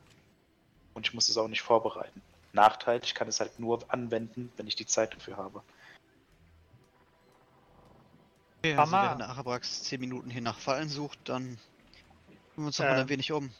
Und 0.94 1.06
ich 1.06 1.14
muss 1.14 1.28
es 1.28 1.36
auch 1.36 1.48
nicht 1.48 1.62
vorbereiten. 1.62 2.22
Nachteil, 2.52 3.00
ich 3.02 3.14
kann 3.14 3.28
es 3.28 3.40
halt 3.40 3.58
nur 3.58 3.80
anwenden, 3.88 4.52
wenn 4.56 4.66
ich 4.66 4.76
die 4.76 4.86
Zeit 4.86 5.14
dafür 5.14 5.36
habe. 5.36 5.62
Okay, 8.58 8.74
also 8.74 8.92
Mama. 8.92 9.14
wenn 9.14 9.22
Arabrax 9.22 9.82
10 9.84 10.00
Minuten 10.00 10.30
hier 10.30 10.42
nach 10.42 10.58
Fallen 10.58 10.88
sucht, 10.88 11.18
dann 11.24 11.58
kümmern 12.54 12.56
wir 12.56 12.66
uns 12.66 12.76
doch 12.76 12.84
äh, 12.84 12.90
mal 12.90 13.00
ein 13.00 13.08
wenig 13.08 13.32
um. 13.32 13.50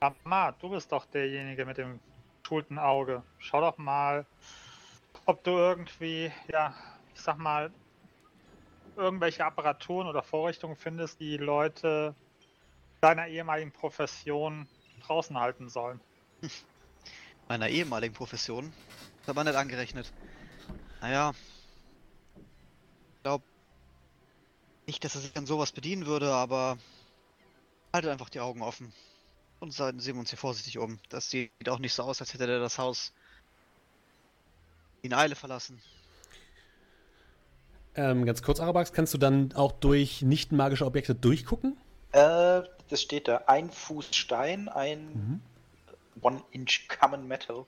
Mama, 0.00 0.52
du 0.52 0.70
bist 0.70 0.90
doch 0.92 1.06
derjenige 1.06 1.64
mit 1.64 1.78
dem 1.78 2.00
schulten 2.46 2.78
Auge. 2.78 3.22
Schau 3.38 3.60
doch 3.60 3.78
mal, 3.78 4.26
ob 5.28 5.44
du 5.44 5.50
irgendwie, 5.50 6.32
ja, 6.50 6.74
ich 7.14 7.20
sag 7.20 7.36
mal, 7.36 7.70
irgendwelche 8.96 9.44
Apparaturen 9.44 10.08
oder 10.08 10.22
Vorrichtungen 10.22 10.74
findest, 10.74 11.20
die 11.20 11.36
Leute 11.36 12.14
deiner 13.02 13.28
ehemaligen 13.28 13.70
Profession 13.70 14.66
draußen 15.02 15.38
halten 15.38 15.68
sollen. 15.68 16.00
Meiner 17.48 17.68
ehemaligen 17.68 18.14
Profession? 18.14 18.72
Das 19.20 19.28
hat 19.28 19.36
man 19.36 19.46
nicht 19.46 19.56
angerechnet. 19.56 20.10
Naja. 21.02 21.34
Ich 23.14 23.22
glaube 23.22 23.44
nicht, 24.86 25.04
dass 25.04 25.14
er 25.14 25.20
sich 25.20 25.36
an 25.36 25.46
sowas 25.46 25.72
bedienen 25.72 26.06
würde, 26.06 26.32
aber 26.32 26.78
haltet 27.92 28.10
einfach 28.10 28.30
die 28.30 28.40
Augen 28.40 28.62
offen. 28.62 28.94
Und 29.60 29.72
sehen 29.72 30.00
wir 30.02 30.14
uns 30.14 30.30
hier 30.30 30.38
vorsichtig 30.38 30.78
um. 30.78 30.98
Das 31.10 31.28
sieht 31.28 31.68
auch 31.68 31.80
nicht 31.80 31.92
so 31.92 32.04
aus, 32.04 32.22
als 32.22 32.32
hätte 32.32 32.50
er 32.50 32.60
das 32.60 32.78
Haus 32.78 33.12
in 35.02 35.14
Eile 35.14 35.34
verlassen. 35.34 35.80
Ähm, 37.94 38.24
ganz 38.24 38.42
kurz, 38.42 38.60
Arabax, 38.60 38.92
kannst 38.92 39.12
du 39.14 39.18
dann 39.18 39.52
auch 39.54 39.72
durch 39.72 40.22
nicht 40.22 40.52
magische 40.52 40.86
Objekte 40.86 41.16
durchgucken? 41.16 41.76
Äh, 42.12 42.62
das 42.88 43.02
steht 43.02 43.26
da. 43.26 43.42
Ein 43.46 43.70
Fuß 43.70 44.14
Stein, 44.14 44.68
ein 44.68 45.08
mhm. 45.08 45.40
One-Inch 46.22 46.86
Common 46.88 47.26
Metal, 47.26 47.64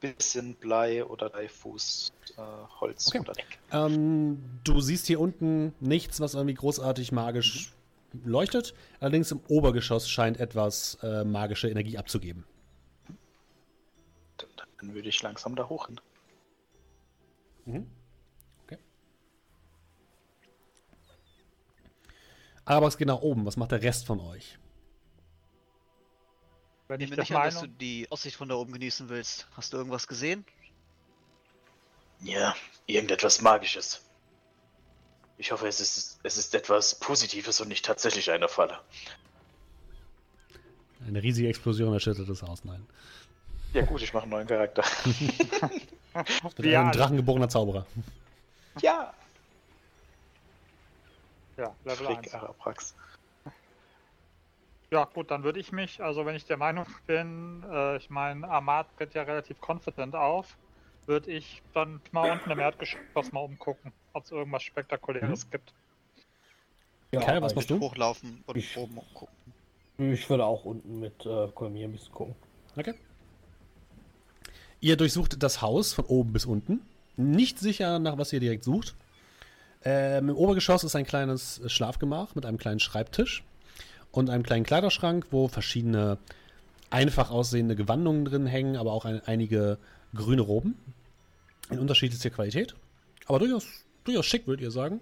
bisschen 0.00 0.54
Blei 0.54 1.04
oder 1.04 1.30
drei 1.30 1.48
Fuß 1.48 2.12
äh, 2.36 2.42
Holz 2.80 3.08
okay. 3.08 3.20
oder 3.20 3.32
Deck. 3.34 3.58
Ähm, 3.72 4.42
du 4.64 4.80
siehst 4.80 5.06
hier 5.06 5.20
unten 5.20 5.72
nichts, 5.80 6.20
was 6.20 6.34
irgendwie 6.34 6.54
großartig 6.54 7.12
magisch 7.12 7.72
mhm. 8.12 8.30
leuchtet. 8.30 8.74
Allerdings 9.00 9.30
im 9.30 9.40
Obergeschoss 9.48 10.08
scheint 10.08 10.40
etwas 10.40 10.98
äh, 11.02 11.24
magische 11.24 11.68
Energie 11.68 11.98
abzugeben. 11.98 12.44
Dann, 14.38 14.48
dann 14.80 14.94
würde 14.94 15.08
ich 15.08 15.22
langsam 15.22 15.54
da 15.54 15.68
hoch 15.68 15.86
hin. 15.86 16.00
Mhm. 17.68 17.86
Okay. 18.64 18.78
Aber 22.64 22.86
es 22.86 22.96
geht 22.96 23.08
nach 23.08 23.20
oben. 23.20 23.44
Was 23.44 23.56
macht 23.56 23.72
der 23.72 23.82
Rest 23.82 24.06
von 24.06 24.20
euch? 24.20 24.58
Wenn 26.88 27.00
ich, 27.02 27.10
ich 27.10 27.18
nicht 27.18 27.34
an, 27.34 27.42
dass 27.42 27.60
du 27.60 27.66
die 27.66 28.10
Aussicht 28.10 28.36
von 28.36 28.48
da 28.48 28.54
oben 28.54 28.72
genießen 28.72 29.10
willst. 29.10 29.46
Hast 29.52 29.72
du 29.72 29.76
irgendwas 29.76 30.08
gesehen? 30.08 30.46
Ja, 32.20 32.56
irgendetwas 32.86 33.42
Magisches. 33.42 34.02
Ich 35.36 35.52
hoffe, 35.52 35.68
es 35.68 35.80
ist, 35.80 36.18
es 36.22 36.38
ist 36.38 36.54
etwas 36.54 36.98
Positives 36.98 37.60
und 37.60 37.68
nicht 37.68 37.84
tatsächlich 37.84 38.30
eine 38.30 38.48
Falle. 38.48 38.80
Eine 41.06 41.22
riesige 41.22 41.48
Explosion 41.48 41.92
erschüttert 41.92 42.28
das 42.28 42.42
Haus, 42.42 42.64
nein. 42.64 42.84
Ja 43.74 43.82
gut, 43.82 44.02
ich 44.02 44.12
mache 44.14 44.22
einen 44.22 44.32
neuen 44.32 44.46
Charakter. 44.48 44.82
Ja, 46.58 46.82
einem 46.82 46.92
drachengeborener 46.92 47.48
Zauberer. 47.48 47.86
Ja. 48.80 49.12
Ja, 51.56 51.74
Level 51.84 52.06
Frick, 52.06 52.18
1. 52.18 52.34
Araprax. 52.34 52.94
Ja, 54.90 55.04
gut, 55.04 55.30
dann 55.30 55.42
würde 55.42 55.60
ich 55.60 55.70
mich, 55.70 56.02
also 56.02 56.24
wenn 56.24 56.34
ich 56.34 56.46
der 56.46 56.56
Meinung 56.56 56.86
bin, 57.06 57.62
äh, 57.70 57.96
ich 57.96 58.08
meine, 58.08 58.48
Ahmad 58.48 58.86
tritt 58.96 59.12
ja 59.14 59.22
relativ 59.22 59.58
confident 59.60 60.14
auf, 60.14 60.56
würde 61.06 61.30
ich 61.30 61.62
dann 61.74 62.00
mal 62.12 62.30
unten 62.30 62.50
im 62.50 62.58
Erdgeschoss 62.58 63.32
mal 63.32 63.40
umgucken, 63.40 63.92
ob 64.14 64.24
es 64.24 64.30
irgendwas 64.30 64.62
Spektakuläres 64.62 65.46
mhm. 65.46 65.50
gibt. 65.50 65.74
Ja, 67.12 67.20
okay, 67.20 67.42
was 67.42 67.54
machst 67.54 67.70
du? 67.70 67.80
Hochlaufen 67.80 68.42
und 68.46 68.56
ich, 68.56 68.76
oben 68.76 69.00
gucken. 69.14 69.34
Ich 69.98 70.28
würde 70.30 70.44
auch 70.44 70.64
unten 70.64 71.00
mit 71.00 71.26
äh, 71.26 71.48
Kolmier 71.48 71.88
ein 71.88 71.92
bisschen 71.92 72.12
gucken. 72.12 72.36
Okay. 72.76 72.94
Ihr 74.80 74.96
durchsucht 74.96 75.42
das 75.42 75.60
Haus 75.60 75.92
von 75.92 76.04
oben 76.06 76.32
bis 76.32 76.44
unten. 76.44 76.80
Nicht 77.16 77.58
sicher, 77.58 77.98
nach 77.98 78.16
was 78.16 78.32
ihr 78.32 78.40
direkt 78.40 78.64
sucht. 78.64 78.94
Ähm, 79.84 80.28
Im 80.28 80.36
Obergeschoss 80.36 80.84
ist 80.84 80.96
ein 80.96 81.06
kleines 81.06 81.60
Schlafgemach 81.66 82.34
mit 82.34 82.46
einem 82.46 82.58
kleinen 82.58 82.80
Schreibtisch 82.80 83.42
und 84.12 84.30
einem 84.30 84.42
kleinen 84.42 84.64
Kleiderschrank, 84.64 85.26
wo 85.30 85.48
verschiedene 85.48 86.18
einfach 86.90 87.30
aussehende 87.30 87.76
Gewandungen 87.76 88.24
drin 88.24 88.46
hängen, 88.46 88.76
aber 88.76 88.92
auch 88.92 89.04
ein, 89.04 89.20
einige 89.26 89.78
grüne 90.14 90.42
Roben 90.42 90.76
in 91.70 91.78
unterschiedlichster 91.78 92.30
Qualität. 92.30 92.74
Aber 93.26 93.38
durchaus, 93.38 93.66
durchaus 94.04 94.26
schick, 94.26 94.46
würdet 94.46 94.62
ihr 94.62 94.70
sagen. 94.70 95.00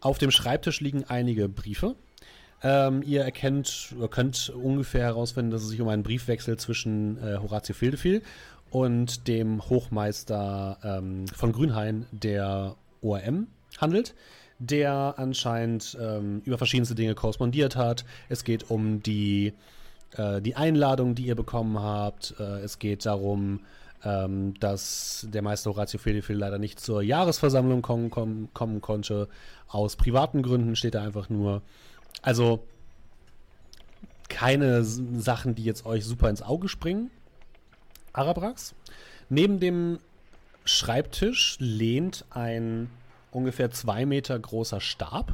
Auf 0.00 0.18
dem 0.18 0.30
Schreibtisch 0.30 0.80
liegen 0.80 1.04
einige 1.04 1.48
Briefe. 1.48 1.96
Ähm, 2.62 3.02
ihr 3.02 3.22
erkennt, 3.22 3.94
könnt 4.10 4.50
ungefähr 4.50 5.02
herausfinden, 5.02 5.50
dass 5.50 5.62
es 5.62 5.68
sich 5.68 5.80
um 5.80 5.88
einen 5.88 6.04
Briefwechsel 6.04 6.56
zwischen 6.58 7.18
äh, 7.18 7.38
Horatio 7.38 7.74
Fildefil 7.74 8.22
und 8.72 9.28
dem 9.28 9.62
Hochmeister 9.68 10.78
ähm, 10.82 11.28
von 11.28 11.52
Grünhain 11.52 12.06
der 12.10 12.74
ORM 13.02 13.46
handelt, 13.78 14.14
der 14.58 15.14
anscheinend 15.18 15.96
ähm, 16.00 16.40
über 16.44 16.56
verschiedenste 16.56 16.94
Dinge 16.94 17.14
korrespondiert 17.14 17.76
hat. 17.76 18.06
Es 18.30 18.44
geht 18.44 18.70
um 18.70 19.02
die, 19.02 19.52
äh, 20.16 20.40
die 20.40 20.56
Einladung, 20.56 21.14
die 21.14 21.26
ihr 21.26 21.34
bekommen 21.34 21.78
habt. 21.78 22.34
Äh, 22.40 22.60
es 22.60 22.78
geht 22.78 23.04
darum, 23.04 23.60
ähm, 24.04 24.54
dass 24.58 25.26
der 25.30 25.42
Meister 25.42 25.70
Horatio 25.70 25.98
Fedefil 25.98 26.36
leider 26.36 26.58
nicht 26.58 26.80
zur 26.80 27.02
Jahresversammlung 27.02 27.82
kommen, 27.82 28.08
kommen, 28.08 28.48
kommen 28.54 28.80
konnte. 28.80 29.28
Aus 29.68 29.96
privaten 29.96 30.42
Gründen 30.42 30.76
steht 30.76 30.94
er 30.94 31.02
einfach 31.02 31.28
nur. 31.28 31.60
Also 32.22 32.64
keine 34.30 34.82
Sachen, 34.82 35.54
die 35.54 35.64
jetzt 35.64 35.84
euch 35.84 36.06
super 36.06 36.30
ins 36.30 36.40
Auge 36.40 36.68
springen. 36.68 37.10
Arabrax. 38.12 38.74
Neben 39.28 39.60
dem 39.60 39.98
Schreibtisch 40.64 41.56
lehnt 41.58 42.24
ein 42.30 42.88
ungefähr 43.32 43.70
zwei 43.70 44.06
Meter 44.06 44.38
großer 44.38 44.80
Stab, 44.80 45.32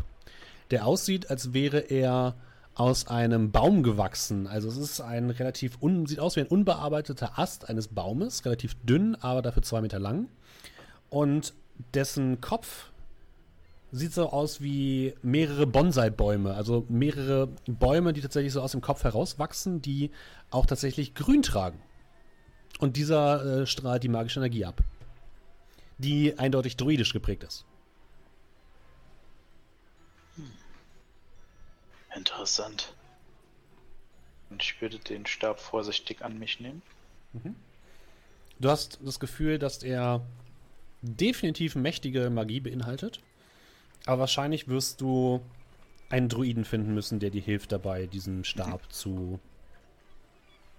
der 0.70 0.86
aussieht, 0.86 1.30
als 1.30 1.52
wäre 1.52 1.78
er 1.78 2.34
aus 2.74 3.08
einem 3.08 3.50
Baum 3.50 3.82
gewachsen. 3.82 4.46
Also 4.46 4.68
es 4.68 4.76
ist 4.76 5.00
ein 5.00 5.30
relativ, 5.30 5.82
un, 5.82 6.06
sieht 6.06 6.20
aus 6.20 6.36
wie 6.36 6.40
ein 6.40 6.46
unbearbeiteter 6.46 7.38
Ast 7.38 7.68
eines 7.68 7.88
Baumes, 7.88 8.44
relativ 8.44 8.74
dünn, 8.84 9.16
aber 9.16 9.42
dafür 9.42 9.62
zwei 9.62 9.80
Meter 9.80 9.98
lang. 9.98 10.28
Und 11.10 11.54
dessen 11.94 12.40
Kopf 12.40 12.90
sieht 13.90 14.12
so 14.12 14.30
aus 14.30 14.60
wie 14.60 15.14
mehrere 15.22 15.66
Bonsai-Bäume, 15.66 16.54
also 16.54 16.84
mehrere 16.88 17.48
Bäume, 17.66 18.12
die 18.12 18.20
tatsächlich 18.20 18.52
so 18.52 18.60
aus 18.60 18.72
dem 18.72 18.80
Kopf 18.80 19.02
herauswachsen, 19.02 19.82
die 19.82 20.10
auch 20.50 20.66
tatsächlich 20.66 21.14
grün 21.14 21.42
tragen. 21.42 21.80
Und 22.78 22.96
dieser 22.96 23.62
äh, 23.62 23.66
strahlt 23.66 24.02
die 24.04 24.08
magische 24.08 24.40
Energie 24.40 24.64
ab, 24.64 24.80
die 25.98 26.38
eindeutig 26.38 26.76
druidisch 26.76 27.12
geprägt 27.12 27.42
ist. 27.42 27.64
Interessant. 32.14 32.94
Und 34.50 34.62
ich 34.62 34.80
würde 34.80 34.98
den 34.98 35.26
Stab 35.26 35.60
vorsichtig 35.60 36.22
an 36.22 36.38
mich 36.38 36.60
nehmen. 36.60 36.82
Mhm. 37.32 37.54
Du 38.60 38.70
hast 38.70 38.98
das 39.02 39.20
Gefühl, 39.20 39.58
dass 39.58 39.82
er 39.82 40.24
definitiv 41.02 41.74
mächtige 41.74 42.30
Magie 42.30 42.60
beinhaltet. 42.60 43.20
Aber 44.06 44.20
wahrscheinlich 44.20 44.68
wirst 44.68 45.00
du 45.00 45.42
einen 46.08 46.28
Druiden 46.28 46.64
finden 46.64 46.94
müssen, 46.94 47.20
der 47.20 47.30
dir 47.30 47.42
hilft 47.42 47.72
dabei, 47.72 48.06
diesen 48.06 48.44
Stab 48.44 48.82
mhm. 48.82 48.90
zu. 48.90 49.40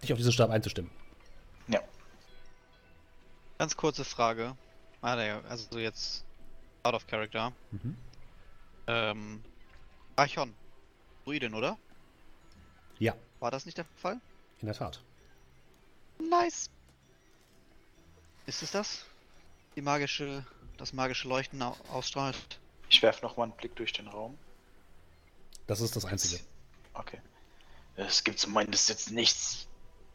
dich 0.01 0.11
auf 0.11 0.17
diesen 0.17 0.31
Stab 0.31 0.49
einzustimmen. 0.49 0.89
Ja. 1.69 1.81
Ganz 3.57 3.75
kurze 3.77 4.03
Frage. 4.03 4.55
Ah, 5.01 5.15
also 5.47 5.79
jetzt 5.79 6.25
out 6.83 6.93
of 6.93 7.07
character. 7.07 7.53
Mhm. 7.71 7.97
Ähm, 8.87 9.43
Archon, 10.15 10.53
Druidin, 11.23 11.53
oder? 11.53 11.77
Ja. 12.97 13.15
War 13.39 13.51
das 13.51 13.65
nicht 13.65 13.77
der 13.77 13.85
Fall? 13.95 14.19
In 14.59 14.65
der 14.65 14.75
Tat. 14.75 15.01
Nice. 16.19 16.69
Ist 18.45 18.63
es 18.63 18.71
das? 18.71 19.05
Die 19.75 19.81
magische, 19.81 20.45
das 20.77 20.91
magische 20.91 21.27
Leuchten 21.27 21.61
ausstrahlt? 21.61 22.59
Ich 22.89 23.01
werfe 23.01 23.21
nochmal 23.21 23.45
einen 23.45 23.55
Blick 23.55 23.75
durch 23.75 23.93
den 23.93 24.07
Raum. 24.07 24.37
Das 25.67 25.79
ist 25.79 25.95
das 25.95 26.03
Einzige. 26.05 26.43
Okay. 26.93 27.21
Es 27.95 28.23
gibt 28.23 28.39
zumindest 28.39 28.89
jetzt 28.89 29.11
nichts, 29.11 29.67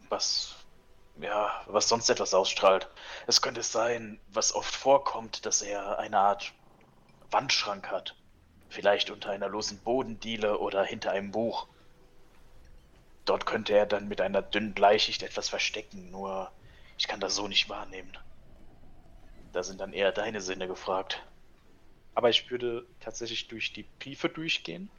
was 0.08 0.56
ja, 1.20 1.62
was 1.66 1.88
sonst 1.88 2.10
etwas 2.10 2.34
ausstrahlt. 2.34 2.88
Es 3.26 3.40
könnte 3.40 3.62
sein, 3.62 4.20
was 4.28 4.54
oft 4.54 4.74
vorkommt, 4.74 5.46
dass 5.46 5.62
er 5.62 5.98
eine 5.98 6.18
Art 6.18 6.52
Wandschrank 7.30 7.90
hat. 7.90 8.16
Vielleicht 8.68 9.10
unter 9.10 9.30
einer 9.30 9.48
losen 9.48 9.78
Bodendiele 9.78 10.58
oder 10.58 10.84
hinter 10.84 11.12
einem 11.12 11.30
Buch. 11.30 11.68
Dort 13.24 13.46
könnte 13.46 13.72
er 13.72 13.86
dann 13.86 14.08
mit 14.08 14.20
einer 14.20 14.42
dünnen 14.42 14.74
Bleischicht 14.74 15.22
etwas 15.22 15.48
verstecken, 15.48 16.10
nur 16.10 16.50
ich 16.98 17.08
kann 17.08 17.20
das 17.20 17.34
so 17.34 17.48
nicht 17.48 17.68
wahrnehmen. 17.68 18.16
Da 19.52 19.62
sind 19.62 19.80
dann 19.80 19.92
eher 19.92 20.12
deine 20.12 20.40
Sinne 20.40 20.66
gefragt. 20.66 21.24
Aber 22.14 22.30
ich 22.30 22.50
würde 22.50 22.86
tatsächlich 23.00 23.48
durch 23.48 23.72
die 23.72 23.84
Briefe 23.98 24.28
durchgehen, 24.28 24.90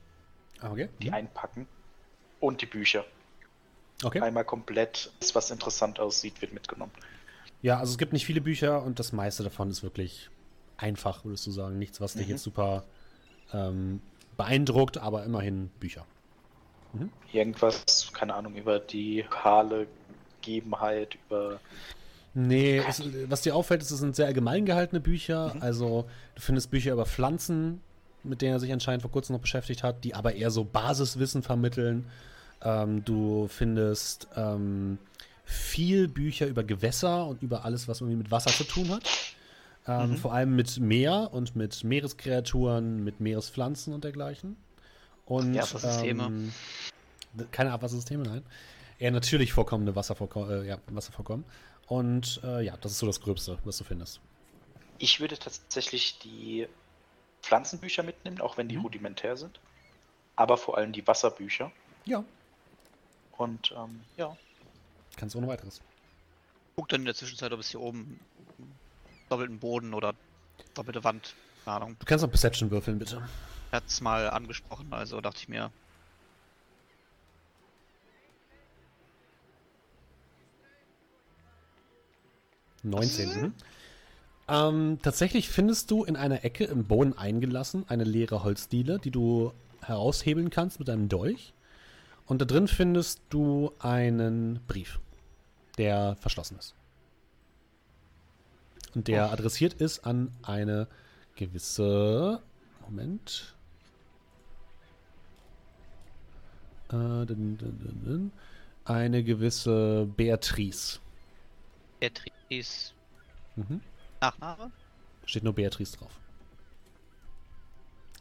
okay. 0.61 0.89
die 1.01 1.07
mhm. 1.09 1.13
einpacken 1.13 1.67
und 2.39 2.61
die 2.61 2.65
Bücher. 2.65 3.05
Okay. 4.03 4.19
Einmal 4.19 4.45
komplett, 4.45 5.11
alles, 5.19 5.35
was 5.35 5.51
interessant 5.51 5.99
aussieht, 5.99 6.41
wird 6.41 6.53
mitgenommen. 6.53 6.91
Ja, 7.61 7.79
also 7.79 7.91
es 7.91 7.97
gibt 7.97 8.13
nicht 8.13 8.25
viele 8.25 8.41
Bücher 8.41 8.83
und 8.83 8.99
das 8.99 9.13
meiste 9.13 9.43
davon 9.43 9.69
ist 9.69 9.83
wirklich 9.83 10.29
einfach, 10.77 11.23
würdest 11.25 11.47
du 11.47 11.51
sagen. 11.51 11.79
Nichts, 11.79 12.01
was 12.01 12.13
dich 12.13 12.27
mhm. 12.27 12.33
jetzt 12.33 12.43
super 12.43 12.83
ähm, 13.53 14.01
beeindruckt, 14.37 14.97
aber 14.97 15.23
immerhin 15.23 15.69
Bücher. 15.79 16.05
Mhm. 16.93 17.09
Irgendwas, 17.31 18.11
keine 18.13 18.35
Ahnung, 18.35 18.55
über 18.55 18.79
die 18.79 19.25
kahle 19.29 19.87
Gegebenheit, 20.41 21.17
über. 21.25 21.59
Nee, 22.33 22.83
es, 22.87 23.01
was 23.29 23.41
dir 23.41 23.55
auffällt, 23.55 23.81
ist, 23.81 23.91
es 23.91 23.99
sind 23.99 24.15
sehr 24.15 24.27
allgemein 24.27 24.65
gehaltene 24.65 24.99
Bücher. 24.99 25.53
Mhm. 25.55 25.61
Also, 25.61 26.05
du 26.35 26.41
findest 26.41 26.69
Bücher 26.69 26.93
über 26.93 27.05
Pflanzen, 27.05 27.81
mit 28.23 28.41
denen 28.41 28.53
er 28.53 28.59
sich 28.59 28.73
anscheinend 28.73 29.01
vor 29.01 29.11
kurzem 29.11 29.33
noch 29.33 29.41
beschäftigt 29.41 29.83
hat, 29.83 30.03
die 30.03 30.13
aber 30.15 30.33
eher 30.35 30.51
so 30.51 30.65
Basiswissen 30.65 31.43
vermitteln. 31.43 32.05
Ähm, 32.61 33.03
du 33.05 33.47
findest 33.47 34.27
ähm, 34.35 34.97
viel 35.43 36.07
Bücher 36.07 36.47
über 36.47 36.63
Gewässer 36.63 37.27
und 37.27 37.43
über 37.43 37.65
alles, 37.65 37.87
was 37.87 38.01
irgendwie 38.01 38.17
mit 38.17 38.31
Wasser 38.31 38.51
zu 38.51 38.63
tun 38.63 38.89
hat. 38.89 39.03
Ähm, 39.87 40.11
mhm. 40.11 40.17
Vor 40.17 40.33
allem 40.33 40.55
mit 40.55 40.79
Meer 40.79 41.29
und 41.31 41.55
mit 41.55 41.83
Meereskreaturen, 41.83 43.03
mit 43.03 43.19
Meerespflanzen 43.19 43.93
und 43.93 44.03
dergleichen. 44.03 44.57
Und, 45.25 45.57
Abwassersysteme. 45.57 46.23
Ähm, 46.23 46.53
keine 47.51 47.71
Abwassersysteme, 47.71 48.23
nein. 48.23 48.43
Eher 48.97 49.11
natürlich 49.11 49.53
vorkommende 49.53 49.95
Wasservorko 49.95 50.49
äh, 50.49 50.67
ja, 50.67 50.77
Wasservorkommen. 50.87 51.45
Und 51.87 52.39
äh, 52.43 52.63
ja, 52.63 52.77
das 52.77 52.93
ist 52.93 52.99
so 52.99 53.05
das 53.05 53.21
Gröbste, 53.21 53.57
was 53.63 53.77
du 53.77 53.83
findest. 53.83 54.21
Ich 54.97 55.19
würde 55.19 55.37
tatsächlich 55.37 56.17
die 56.19 56.67
Pflanzenbücher 57.41 58.01
mitnehmen, 58.01 58.41
auch 58.41 58.57
wenn 58.57 58.67
die 58.67 58.77
mhm. 58.77 58.83
rudimentär 58.83 59.37
sind. 59.37 59.59
Aber 60.35 60.57
vor 60.57 60.77
allem 60.77 60.93
die 60.93 61.05
Wasserbücher. 61.05 61.71
Ja. 62.05 62.23
Und 63.37 63.73
ähm, 63.75 64.01
ja. 64.17 64.35
Kannst 65.17 65.35
du 65.35 65.39
ohne 65.39 65.47
weiteres. 65.47 65.81
Guck 66.75 66.89
dann 66.89 67.01
in 67.01 67.05
der 67.05 67.15
Zwischenzeit, 67.15 67.51
ob 67.51 67.59
es 67.59 67.69
hier 67.69 67.81
oben 67.81 68.19
doppelten 69.29 69.59
Boden 69.59 69.93
oder 69.93 70.13
doppelte 70.73 71.03
Wand. 71.03 71.35
Keine 71.63 71.77
Ahnung. 71.77 71.95
Du 71.99 72.05
kannst 72.05 72.23
auch 72.23 72.29
Perception 72.29 72.69
würfeln, 72.69 72.99
bitte. 72.99 73.27
Er 73.71 73.77
hat 73.77 73.87
es 73.87 73.99
mal 74.01 74.29
angesprochen, 74.29 74.93
also 74.93 75.19
dachte 75.19 75.39
ich 75.39 75.49
mir. 75.49 75.71
Neunzehn. 82.83 83.53
Ähm, 84.47 84.99
tatsächlich 85.01 85.49
findest 85.49 85.89
du 85.89 86.03
in 86.03 86.15
einer 86.15 86.45
Ecke 86.45 86.65
im 86.65 86.85
Boden 86.85 87.17
eingelassen 87.17 87.83
eine 87.89 88.03
leere 88.03 88.43
Holzdiele, 88.43 88.99
die 88.99 89.09
du 89.09 89.53
heraushebeln 89.81 90.51
kannst 90.51 90.77
mit 90.77 90.87
einem 90.91 91.09
Dolch. 91.09 91.54
Und 92.25 92.41
da 92.41 92.45
drin 92.45 92.67
findest 92.67 93.21
du 93.29 93.71
einen 93.79 94.59
Brief, 94.67 94.99
der 95.77 96.15
verschlossen 96.19 96.57
ist. 96.57 96.75
Und 98.95 99.07
der 99.07 99.31
adressiert 99.31 99.73
ist 99.73 100.05
an 100.05 100.31
eine 100.41 100.87
gewisse. 101.35 102.41
Moment. 102.87 103.55
Äh, 106.91 107.25
eine 108.85 109.23
gewisse 109.23 110.07
Beatrice. 110.15 110.99
Beatrice. 111.99 112.93
Mhm. 113.55 113.81
Nachname? 114.21 114.71
Steht 115.25 115.43
nur 115.43 115.53
Beatrice 115.53 115.97
drauf. 115.97 116.19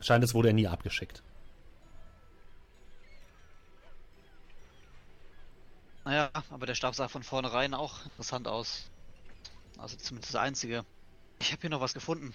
Scheint, 0.01 0.25
es 0.25 0.35
wurde 0.35 0.49
er 0.49 0.55
nie 0.55 0.67
abgeschickt. 0.67 1.23
Naja, 6.05 6.31
aber 6.51 6.67
der 6.67 6.75
Stab 6.75 6.95
sah 6.95 7.09
von 7.09 7.23
vornherein 7.23 7.75
auch 7.75 8.05
interessant 8.05 8.47
aus. 8.47 8.91
Also 9.79 9.97
zumindest 9.97 10.35
das 10.35 10.41
einzige. 10.41 10.85
Ich 11.41 11.51
habe 11.53 11.63
hier 11.63 11.71
noch 11.71 11.81
was 11.81 11.95
gefunden. 11.95 12.35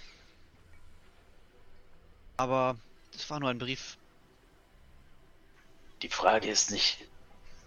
Aber 2.38 2.78
das 3.12 3.30
war 3.30 3.40
nur 3.40 3.50
ein 3.50 3.60
Brief. 3.60 3.98
Die 6.02 6.10
Frage 6.10 6.50
ist 6.50 6.72
nicht, 6.72 7.00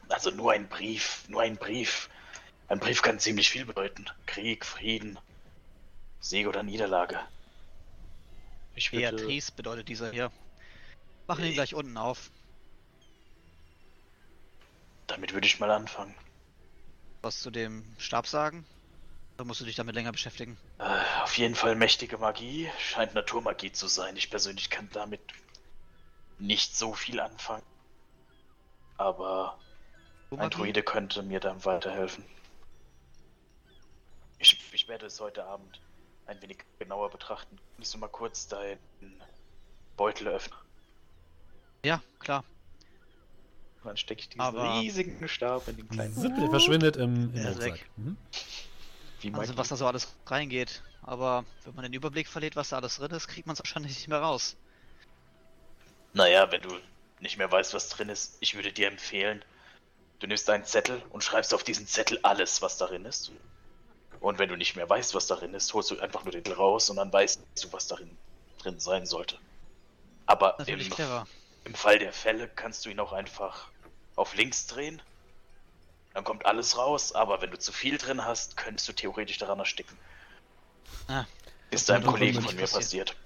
also 0.08 0.30
nur 0.30 0.52
ein 0.52 0.68
Brief, 0.68 1.24
nur 1.28 1.42
ein 1.42 1.56
Brief. 1.56 2.08
Ein 2.68 2.80
Brief 2.80 3.02
kann 3.02 3.18
ziemlich 3.18 3.50
viel 3.50 3.66
bedeuten. 3.66 4.06
Krieg, 4.26 4.64
Frieden, 4.64 5.18
Sieg 6.20 6.46
oder 6.46 6.62
Niederlage. 6.62 7.20
Ich 8.74 8.92
würde... 8.92 9.16
Beatrice 9.16 9.52
bedeutet 9.52 9.88
dieser 9.88 10.10
hier. 10.10 10.32
Machen 11.26 11.44
ihn 11.44 11.52
gleich 11.52 11.74
unten 11.74 11.96
auf. 11.96 12.30
Damit 15.12 15.34
würde 15.34 15.46
ich 15.46 15.60
mal 15.60 15.70
anfangen. 15.70 16.14
Was 17.20 17.40
zu 17.40 17.50
dem 17.50 17.84
Stab 17.98 18.26
sagen? 18.26 18.64
Oder 19.34 19.44
musst 19.44 19.60
du 19.60 19.66
dich 19.66 19.76
damit 19.76 19.94
länger 19.94 20.10
beschäftigen? 20.10 20.56
Äh, 20.78 21.02
auf 21.22 21.36
jeden 21.36 21.54
Fall 21.54 21.74
mächtige 21.74 22.16
Magie. 22.16 22.70
Scheint 22.78 23.12
Naturmagie 23.12 23.70
zu 23.72 23.88
sein. 23.88 24.16
Ich 24.16 24.30
persönlich 24.30 24.70
kann 24.70 24.88
damit 24.94 25.20
nicht 26.38 26.74
so 26.74 26.94
viel 26.94 27.20
anfangen. 27.20 27.62
Aber 28.96 29.58
ein 30.38 30.48
Druide 30.48 30.82
könnte 30.82 31.22
mir 31.22 31.40
dann 31.40 31.62
weiterhelfen. 31.62 32.24
Ich, 34.38 34.58
ich 34.72 34.88
werde 34.88 35.04
es 35.04 35.20
heute 35.20 35.44
Abend 35.44 35.78
ein 36.24 36.40
wenig 36.40 36.64
genauer 36.78 37.10
betrachten. 37.10 37.58
Kannst 37.76 37.92
du 37.92 37.98
mal 37.98 38.08
kurz 38.08 38.48
deinen 38.48 38.78
Beutel 39.98 40.28
öffnen? 40.28 40.58
Ja, 41.84 42.00
klar. 42.18 42.44
Dann 43.84 43.96
stecke 43.96 44.20
ich 44.20 44.28
diesen 44.28 44.40
Aber... 44.40 44.80
riesigen 44.80 45.28
Stab 45.28 45.68
in 45.68 45.76
den 45.76 45.88
kleinen. 45.88 46.14
Zipp, 46.14 46.34
der 46.36 46.50
verschwindet 46.50 46.96
im, 46.96 47.34
im 47.34 47.46
Rucksack. 47.46 47.80
Mhm. 47.96 48.16
also 49.34 49.56
was 49.56 49.68
da 49.68 49.76
so 49.76 49.86
alles 49.86 50.08
reingeht. 50.26 50.82
Aber 51.02 51.44
wenn 51.64 51.74
man 51.74 51.84
den 51.84 51.92
Überblick 51.92 52.28
verliert, 52.28 52.54
was 52.54 52.68
da 52.68 52.76
alles 52.76 52.96
drin 52.96 53.10
ist, 53.10 53.26
kriegt 53.28 53.46
man 53.46 53.54
es 53.54 53.60
wahrscheinlich 53.60 53.94
nicht 53.94 54.08
mehr 54.08 54.20
raus. 54.20 54.56
Naja, 56.12 56.50
wenn 56.52 56.62
du 56.62 56.70
nicht 57.20 57.38
mehr 57.38 57.50
weißt, 57.50 57.74
was 57.74 57.88
drin 57.88 58.08
ist, 58.08 58.36
ich 58.40 58.54
würde 58.54 58.72
dir 58.72 58.86
empfehlen, 58.88 59.44
du 60.20 60.26
nimmst 60.26 60.48
einen 60.50 60.64
Zettel 60.64 61.02
und 61.10 61.24
schreibst 61.24 61.54
auf 61.54 61.64
diesen 61.64 61.86
Zettel 61.86 62.18
alles, 62.22 62.62
was 62.62 62.76
darin 62.76 63.04
ist. 63.04 63.32
Und 64.20 64.38
wenn 64.38 64.48
du 64.48 64.56
nicht 64.56 64.76
mehr 64.76 64.88
weißt, 64.88 65.14
was 65.14 65.26
darin 65.26 65.54
ist, 65.54 65.74
holst 65.74 65.90
du 65.90 65.98
einfach 65.98 66.22
nur 66.24 66.32
den 66.32 66.44
Zettel 66.44 66.56
raus 66.56 66.90
und 66.90 66.96
dann 66.96 67.12
weißt 67.12 67.40
du, 67.62 67.72
was 67.72 67.88
darin 67.88 68.16
drin 68.58 68.78
sein 68.78 69.06
sollte. 69.06 69.36
Aber 70.26 70.56
im, 70.68 70.80
im 71.64 71.74
Fall 71.74 71.98
der 71.98 72.12
Fälle 72.12 72.48
kannst 72.48 72.84
du 72.86 72.90
ihn 72.90 73.00
auch 73.00 73.12
einfach 73.12 73.71
auf 74.22 74.36
links 74.36 74.66
drehen. 74.66 75.02
Dann 76.14 76.24
kommt 76.24 76.46
alles 76.46 76.78
raus, 76.78 77.12
aber 77.12 77.42
wenn 77.42 77.50
du 77.50 77.58
zu 77.58 77.72
viel 77.72 77.98
drin 77.98 78.24
hast, 78.24 78.56
könntest 78.56 78.88
du 78.88 78.92
theoretisch 78.92 79.38
daran 79.38 79.58
ersticken. 79.58 79.96
Ah, 81.08 81.24
ist 81.70 81.90
einem 81.90 82.06
Kollegen 82.06 82.40
von 82.40 82.54
mir 82.54 82.62
passiert. 82.62 82.82
passiert. 82.82 83.16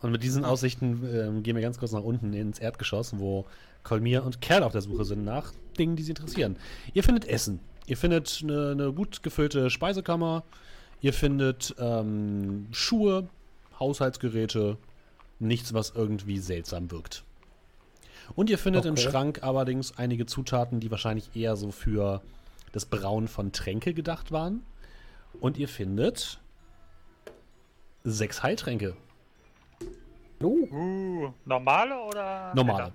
Und 0.00 0.12
mit 0.12 0.22
diesen 0.22 0.44
Aussichten 0.44 1.38
äh, 1.38 1.40
gehen 1.40 1.56
wir 1.56 1.62
ganz 1.62 1.78
kurz 1.78 1.92
nach 1.92 2.02
unten 2.02 2.32
ins 2.32 2.58
Erdgeschoss, 2.58 3.18
wo 3.18 3.46
Kolmir 3.82 4.24
und 4.24 4.40
Kerl 4.40 4.62
auf 4.62 4.72
der 4.72 4.82
Suche 4.82 5.04
sind 5.04 5.24
nach 5.24 5.52
Dingen, 5.78 5.96
die 5.96 6.02
sie 6.02 6.10
interessieren. 6.10 6.56
Ihr 6.92 7.02
findet 7.02 7.24
Essen. 7.24 7.60
Ihr 7.86 7.96
findet 7.96 8.40
eine, 8.42 8.72
eine 8.72 8.92
gut 8.92 9.22
gefüllte 9.22 9.70
Speisekammer. 9.70 10.44
Ihr 11.00 11.12
findet 11.12 11.74
ähm, 11.78 12.66
Schuhe, 12.70 13.28
Haushaltsgeräte, 13.80 14.76
nichts, 15.38 15.72
was 15.72 15.90
irgendwie 15.94 16.38
seltsam 16.38 16.90
wirkt. 16.90 17.24
Und 18.34 18.50
ihr 18.50 18.58
findet 18.58 18.80
okay. 18.80 18.88
im 18.88 18.96
Schrank 18.96 19.42
allerdings 19.42 19.96
einige 19.98 20.26
Zutaten, 20.26 20.80
die 20.80 20.90
wahrscheinlich 20.90 21.34
eher 21.34 21.56
so 21.56 21.70
für 21.70 22.22
das 22.72 22.86
Brauen 22.86 23.28
von 23.28 23.52
Tränke 23.52 23.94
gedacht 23.94 24.32
waren. 24.32 24.64
Und 25.40 25.56
ihr 25.58 25.68
findet 25.68 26.40
sechs 28.04 28.42
Heiltränke. 28.42 28.96
Uh. 30.40 30.68
uh 30.70 31.34
normale 31.44 31.98
oder? 31.98 32.54
Normale. 32.54 32.92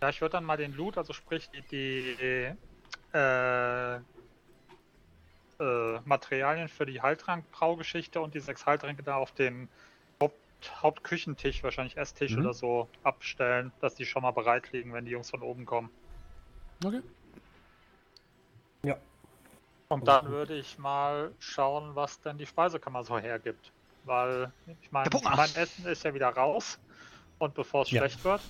Ja, 0.00 0.08
ich 0.08 0.20
würde 0.20 0.32
dann 0.32 0.44
mal 0.44 0.56
den 0.56 0.74
Loot, 0.74 0.98
also 0.98 1.12
sprich 1.12 1.48
die, 1.50 1.62
die 1.62 3.16
äh, 3.16 3.96
äh, 5.60 6.00
Materialien 6.04 6.68
für 6.68 6.86
die 6.86 7.00
Heiltrank-Braugeschichte 7.00 8.20
und 8.20 8.34
die 8.34 8.40
sechs 8.40 8.66
Heiltränke 8.66 9.04
da 9.04 9.14
auf 9.14 9.30
den 9.30 9.62
Haupt 9.62 9.91
Hauptküchentisch, 10.82 11.62
wahrscheinlich 11.62 11.96
Esstisch 11.96 12.32
mhm. 12.32 12.42
oder 12.42 12.54
so, 12.54 12.88
abstellen, 13.02 13.72
dass 13.80 13.94
die 13.94 14.04
schon 14.04 14.22
mal 14.22 14.30
bereit 14.30 14.72
liegen, 14.72 14.92
wenn 14.92 15.04
die 15.04 15.12
Jungs 15.12 15.30
von 15.30 15.42
oben 15.42 15.64
kommen. 15.64 15.90
Okay. 16.84 17.02
Ja. 18.84 18.96
Und 19.88 20.08
dann 20.08 20.28
würde 20.30 20.56
ich 20.56 20.78
mal 20.78 21.32
schauen, 21.38 21.94
was 21.94 22.20
denn 22.22 22.38
die 22.38 22.46
Speisekammer 22.46 23.04
so 23.04 23.18
hergibt. 23.18 23.72
Weil, 24.04 24.50
ich 24.80 24.90
meine, 24.90 25.10
mein 25.22 25.54
Essen 25.54 25.86
ist 25.86 26.02
ja 26.04 26.14
wieder 26.14 26.28
raus. 26.28 26.78
Und 27.38 27.54
bevor 27.54 27.82
es 27.82 27.90
ja. 27.90 28.00
schlecht 28.00 28.24
wird, 28.24 28.40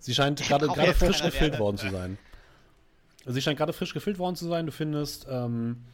Sie 0.00 0.14
scheint 0.14 0.40
gerade 0.42 0.66
gerade 0.66 0.94
frisch 0.94 1.22
gefüllt 1.22 1.58
worden 1.58 1.76
zu 1.76 1.90
sein. 1.90 2.18
Sie 3.26 3.42
scheint 3.42 3.58
gerade 3.58 3.74
frisch 3.74 3.92
gefüllt 3.92 4.18
worden 4.18 4.34
zu 4.34 4.48
sein. 4.48 4.64
Du 4.64 4.72
findest 4.72 5.26
ähm, 5.28 5.84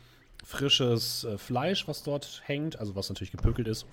frisches 0.44 1.24
äh, 1.24 1.38
Fleisch, 1.38 1.88
was 1.88 2.04
dort 2.04 2.42
hängt, 2.44 2.78
also 2.78 2.94
was 2.94 3.08
natürlich 3.08 3.32
gepökelt 3.32 3.66
ist. 3.66 3.86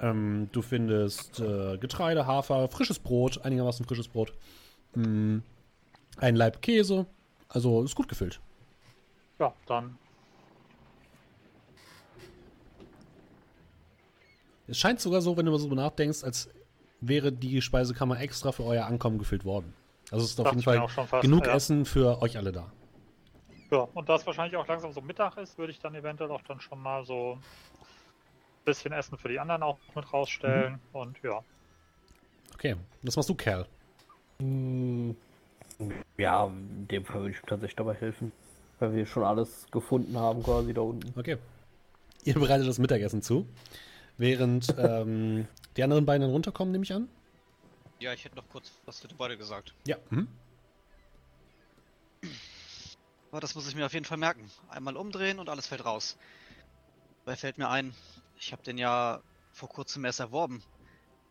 Ähm, 0.00 0.48
du 0.52 0.62
findest 0.62 1.40
äh, 1.40 1.78
Getreide, 1.78 2.26
Hafer, 2.26 2.68
frisches 2.68 2.98
Brot, 2.98 3.44
einigermaßen 3.44 3.86
frisches 3.86 4.08
Brot. 4.08 4.32
Mm, 4.94 5.38
ein 6.16 6.36
Leib 6.36 6.62
Käse. 6.62 7.06
Also 7.48 7.82
ist 7.82 7.94
gut 7.94 8.08
gefüllt. 8.08 8.40
Ja, 9.38 9.52
dann. 9.66 9.98
Es 14.66 14.78
scheint 14.78 15.00
sogar 15.00 15.20
so, 15.20 15.36
wenn 15.36 15.44
du 15.44 15.52
mal 15.52 15.58
so 15.58 15.68
nachdenkst, 15.68 16.24
als 16.24 16.48
wäre 17.00 17.32
die 17.32 17.60
Speisekammer 17.60 18.20
extra 18.20 18.52
für 18.52 18.64
euer 18.64 18.86
Ankommen 18.86 19.18
gefüllt 19.18 19.44
worden. 19.44 19.74
Also 20.10 20.24
es 20.24 20.32
ist 20.32 20.40
auf 20.40 20.48
jeden 20.48 20.62
Fall 20.62 20.86
fast, 20.88 21.22
genug 21.22 21.46
ja. 21.46 21.54
Essen 21.54 21.84
für 21.84 22.22
euch 22.22 22.36
alle 22.36 22.52
da. 22.52 22.70
Ja, 23.70 23.88
und 23.94 24.08
da 24.08 24.14
es 24.16 24.26
wahrscheinlich 24.26 24.56
auch 24.56 24.66
langsam 24.66 24.92
so 24.92 25.00
Mittag 25.00 25.36
ist, 25.36 25.58
würde 25.58 25.72
ich 25.72 25.78
dann 25.78 25.94
eventuell 25.94 26.30
auch 26.30 26.42
dann 26.42 26.60
schon 26.60 26.80
mal 26.80 27.04
so 27.04 27.38
bisschen 28.64 28.92
Essen 28.92 29.18
für 29.18 29.28
die 29.28 29.38
anderen 29.38 29.62
auch 29.62 29.78
mit 29.94 30.12
rausstellen. 30.12 30.74
Mhm. 30.74 30.78
Und 30.92 31.22
ja. 31.22 31.42
Okay, 32.54 32.76
das 33.02 33.16
machst 33.16 33.28
du, 33.28 33.34
Kerl. 33.34 33.66
Hm, 34.38 35.16
ja, 36.16 36.46
in 36.46 36.88
dem 36.88 37.04
Fall 37.04 37.22
würde 37.22 37.30
ich 37.30 37.40
tatsächlich 37.40 37.76
dabei 37.76 37.94
helfen. 37.94 38.32
Weil 38.78 38.94
wir 38.94 39.06
schon 39.06 39.22
alles 39.22 39.66
gefunden 39.70 40.16
haben, 40.18 40.42
quasi 40.42 40.74
da 40.74 40.80
unten. 40.80 41.18
Okay. 41.18 41.38
Ihr 42.24 42.34
bereitet 42.34 42.66
das 42.66 42.78
Mittagessen 42.78 43.22
zu. 43.22 43.46
Während 44.16 44.74
ähm, 44.78 45.46
die 45.76 45.82
anderen 45.82 46.06
beiden 46.06 46.28
runterkommen, 46.28 46.72
nehme 46.72 46.84
ich 46.84 46.92
an? 46.92 47.08
Ja, 48.00 48.12
ich 48.12 48.24
hätte 48.24 48.36
noch 48.36 48.48
kurz 48.48 48.72
was 48.84 49.00
für 49.00 49.08
die 49.08 49.14
beide 49.14 49.36
gesagt. 49.36 49.74
Ja. 49.86 49.96
Hm? 50.10 50.28
Aber 53.30 53.40
das 53.40 53.54
muss 53.54 53.68
ich 53.68 53.74
mir 53.74 53.86
auf 53.86 53.92
jeden 53.92 54.04
Fall 54.04 54.18
merken. 54.18 54.50
Einmal 54.68 54.96
umdrehen 54.96 55.38
und 55.38 55.48
alles 55.48 55.66
fällt 55.66 55.84
raus. 55.84 56.16
Dabei 57.24 57.36
fällt 57.36 57.58
mir 57.58 57.68
ein, 57.68 57.94
ich 58.36 58.52
habe 58.52 58.62
den 58.62 58.78
ja 58.78 59.20
vor 59.52 59.68
kurzem 59.68 60.04
erst 60.04 60.20
erworben. 60.20 60.62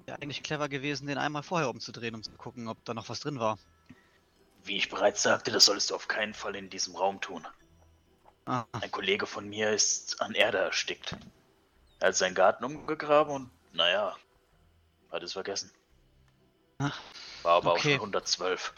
Wäre 0.05 0.21
eigentlich 0.21 0.43
clever 0.43 0.69
gewesen, 0.69 1.07
den 1.07 1.17
einmal 1.17 1.43
vorher 1.43 1.69
umzudrehen, 1.69 2.15
um 2.15 2.23
zu 2.23 2.31
gucken, 2.31 2.67
ob 2.67 2.83
da 2.85 2.93
noch 2.93 3.09
was 3.09 3.21
drin 3.21 3.39
war. 3.39 3.57
Wie 4.63 4.77
ich 4.77 4.89
bereits 4.89 5.23
sagte, 5.23 5.51
das 5.51 5.65
solltest 5.65 5.91
du 5.91 5.95
auf 5.95 6.07
keinen 6.07 6.33
Fall 6.33 6.55
in 6.55 6.69
diesem 6.69 6.95
Raum 6.95 7.21
tun. 7.21 7.45
Ah. 8.45 8.65
Ein 8.73 8.91
Kollege 8.91 9.25
von 9.25 9.47
mir 9.47 9.71
ist 9.71 10.21
an 10.21 10.33
Erde 10.33 10.57
erstickt. 10.57 11.15
Er 11.99 12.09
hat 12.09 12.15
seinen 12.15 12.35
Garten 12.35 12.63
umgegraben 12.65 13.33
und, 13.33 13.51
naja, 13.71 14.15
hat 15.11 15.23
es 15.23 15.33
vergessen. 15.33 15.71
Ach, 16.79 16.99
War 17.43 17.55
aber 17.57 17.73
okay. 17.73 17.79
auch 17.79 17.83
schon 17.83 17.93
112. 17.93 18.73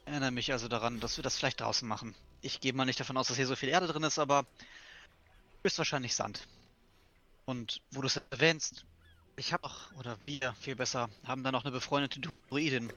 Ich 0.00 0.12
erinnere 0.12 0.32
mich 0.32 0.52
also 0.52 0.68
daran, 0.68 1.00
dass 1.00 1.16
wir 1.16 1.22
das 1.22 1.36
vielleicht 1.36 1.60
draußen 1.60 1.86
machen. 1.86 2.14
Ich 2.40 2.60
gehe 2.60 2.72
mal 2.72 2.84
nicht 2.84 2.98
davon 2.98 3.16
aus, 3.16 3.28
dass 3.28 3.36
hier 3.36 3.46
so 3.46 3.56
viel 3.56 3.68
Erde 3.68 3.86
drin 3.86 4.02
ist, 4.02 4.18
aber 4.18 4.44
höchstwahrscheinlich 5.62 6.14
Sand. 6.14 6.46
Und 7.46 7.80
wo 7.90 8.00
du 8.00 8.06
es 8.06 8.20
erwähnst, 8.30 8.84
ich 9.36 9.52
habe 9.52 9.64
auch, 9.64 9.92
oder 9.98 10.16
wir, 10.26 10.54
viel 10.54 10.76
besser, 10.76 11.08
haben 11.26 11.42
da 11.42 11.52
noch 11.52 11.64
eine 11.64 11.72
befreundete 11.72 12.20
Druidin. 12.48 12.92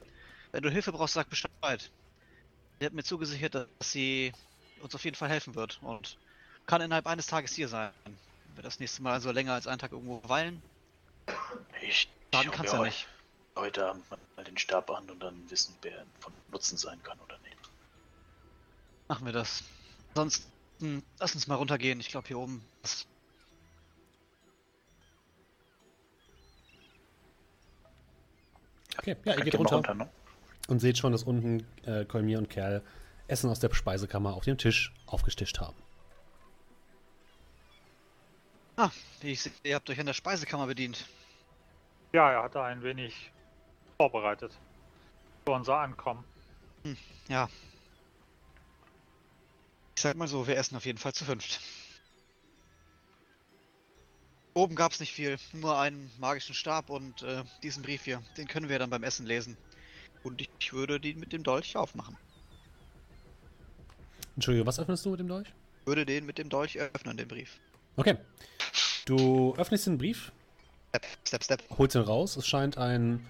Wenn 0.52 0.62
du 0.62 0.70
Hilfe 0.70 0.92
brauchst, 0.92 1.14
sag 1.14 1.28
Bescheid. 1.28 1.90
Sie 2.78 2.86
hat 2.86 2.92
mir 2.92 3.02
zugesichert, 3.02 3.54
dass 3.54 3.92
sie 3.92 4.32
uns 4.80 4.94
auf 4.94 5.04
jeden 5.04 5.16
Fall 5.16 5.28
helfen 5.28 5.54
wird 5.54 5.80
und 5.82 6.16
kann 6.66 6.80
innerhalb 6.80 7.06
eines 7.06 7.26
Tages 7.26 7.54
hier 7.54 7.68
sein 7.68 7.92
wir 8.58 8.62
das 8.62 8.80
nächste 8.80 9.02
Mal 9.02 9.14
also 9.14 9.30
länger 9.30 9.54
als 9.54 9.66
einen 9.66 9.78
Tag 9.78 9.92
irgendwo 9.92 10.20
weilen. 10.28 10.60
Ich 11.80 12.08
Schaden 12.34 12.50
kann's 12.50 12.72
ja 12.72 12.82
nicht. 12.82 13.06
Heute 13.56 13.86
Abend 13.86 14.04
mal 14.36 14.44
den 14.44 14.58
Stab 14.58 14.90
an 14.90 15.08
und 15.08 15.20
dann 15.20 15.50
wissen, 15.50 15.74
wer 15.82 16.04
von 16.20 16.32
Nutzen 16.50 16.76
sein 16.76 17.02
kann 17.02 17.18
oder 17.20 17.38
nicht. 17.38 17.56
Machen 19.08 19.26
wir 19.26 19.32
das. 19.32 19.64
Sonst 20.14 20.48
lass 21.18 21.34
uns 21.34 21.46
mal 21.46 21.54
runtergehen. 21.54 21.98
Ich 22.00 22.08
glaube 22.08 22.28
hier 22.28 22.38
oben. 22.38 22.64
Okay, 29.12 29.16
ja, 29.24 29.36
ihr 29.36 29.44
geht 29.44 29.58
runter. 29.58 29.76
runter 29.76 29.94
ne? 29.94 30.08
Und 30.68 30.80
seht 30.80 30.98
schon, 30.98 31.12
dass 31.12 31.22
unten 31.22 31.66
äh, 31.86 32.04
Kolmir 32.04 32.38
und 32.38 32.50
Kerl 32.50 32.82
Essen 33.26 33.50
aus 33.50 33.60
der 33.60 33.72
Speisekammer 33.72 34.34
auf 34.34 34.44
dem 34.44 34.58
Tisch 34.58 34.92
aufgestischt 35.06 35.60
haben. 35.60 35.76
Ah, 38.76 38.90
ich 39.22 39.42
sehe, 39.42 39.52
ihr 39.64 39.74
habt 39.74 39.88
euch 39.90 39.98
an 40.00 40.06
der 40.06 40.14
Speisekammer 40.14 40.66
bedient. 40.66 41.06
Ja, 42.12 42.30
er 42.30 42.42
hatte 42.42 42.62
ein 42.62 42.82
wenig 42.82 43.32
vorbereitet 43.96 44.56
für 45.44 45.52
unser 45.52 45.78
Ankommen. 45.78 46.24
Hm, 46.84 46.96
ja. 47.28 47.48
Ich 49.96 50.02
sag 50.02 50.16
mal 50.16 50.28
so, 50.28 50.46
wir 50.46 50.56
essen 50.56 50.76
auf 50.76 50.86
jeden 50.86 50.98
Fall 50.98 51.12
zu 51.12 51.24
fünft. 51.24 51.60
Oben 54.58 54.74
gab's 54.74 54.98
nicht 54.98 55.12
viel, 55.12 55.36
nur 55.52 55.78
einen 55.78 56.10
magischen 56.18 56.52
Stab 56.52 56.90
und 56.90 57.22
äh, 57.22 57.44
diesen 57.62 57.84
Brief 57.84 58.02
hier. 58.02 58.20
Den 58.36 58.48
können 58.48 58.68
wir 58.68 58.80
dann 58.80 58.90
beim 58.90 59.04
Essen 59.04 59.24
lesen. 59.24 59.56
Und 60.24 60.40
ich, 60.40 60.50
ich 60.58 60.72
würde 60.72 60.98
den 60.98 61.20
mit 61.20 61.32
dem 61.32 61.44
Dolch 61.44 61.76
aufmachen. 61.76 62.16
Entschuldige, 64.34 64.66
was 64.66 64.80
öffnest 64.80 65.06
du 65.06 65.10
mit 65.10 65.20
dem 65.20 65.28
Dolch? 65.28 65.46
Ich 65.82 65.86
würde 65.86 66.04
den 66.04 66.26
mit 66.26 66.38
dem 66.38 66.48
Dolch 66.48 66.76
öffnen, 66.76 67.16
den 67.16 67.28
Brief. 67.28 67.60
Okay. 67.94 68.16
Du 69.06 69.54
öffnest 69.56 69.86
den 69.86 69.96
Brief, 69.96 70.32
Step, 70.90 71.06
step, 71.24 71.44
step. 71.44 71.62
holst 71.78 71.94
ihn 71.94 72.02
raus. 72.02 72.36
Es 72.36 72.46
scheint 72.46 72.78
ein 72.78 73.24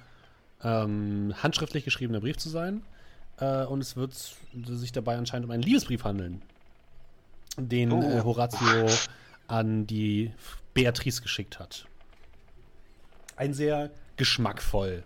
ähm, 0.64 1.34
handschriftlich 1.42 1.84
geschriebener 1.84 2.20
Brief 2.20 2.38
zu 2.38 2.48
sein. 2.48 2.82
Äh, 3.38 3.64
und 3.66 3.82
es 3.82 3.96
wird 3.96 4.14
sich 4.64 4.92
dabei 4.92 5.16
anscheinend 5.18 5.44
um 5.44 5.50
einen 5.50 5.62
Liebesbrief 5.62 6.04
handeln, 6.04 6.40
den 7.58 7.92
Oh. 7.92 8.00
äh, 8.02 8.22
Horatio 8.22 8.88
an 9.46 9.86
die 9.86 10.32
Beatrice 10.78 11.22
geschickt 11.22 11.58
hat. 11.58 11.88
Ein 13.34 13.52
sehr 13.52 13.90
geschmackvoll 14.16 15.02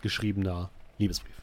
geschriebener 0.00 0.70
Liebesbrief. 0.96 1.34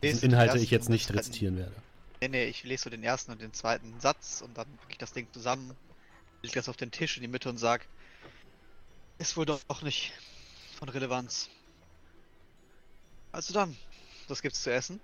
Den 0.00 0.16
Inhalte 0.18 0.58
ich 0.58 0.70
jetzt 0.70 0.88
nicht 0.88 1.12
rezitieren 1.12 1.56
werde. 1.56 1.74
Nee, 2.20 2.28
nee, 2.28 2.44
ich 2.44 2.62
lese 2.62 2.84
so 2.84 2.90
den 2.90 3.02
ersten 3.02 3.32
und 3.32 3.40
den 3.40 3.52
zweiten 3.52 3.98
Satz 3.98 4.42
und 4.42 4.56
dann 4.56 4.68
packe 4.76 4.92
ich 4.92 4.98
das 4.98 5.12
Ding 5.12 5.26
zusammen, 5.32 5.74
leg 6.42 6.52
das 6.52 6.68
auf 6.68 6.76
den 6.76 6.92
Tisch 6.92 7.16
in 7.16 7.22
die 7.22 7.28
Mitte 7.28 7.48
und 7.48 7.58
sag, 7.58 7.84
ist 9.18 9.36
wohl 9.36 9.44
doch 9.44 9.82
nicht 9.82 10.12
von 10.78 10.88
Relevanz. 10.88 11.50
Also 13.32 13.52
dann, 13.52 13.76
was 14.28 14.40
gibt's 14.40 14.62
zu 14.62 14.72
essen? 14.72 15.00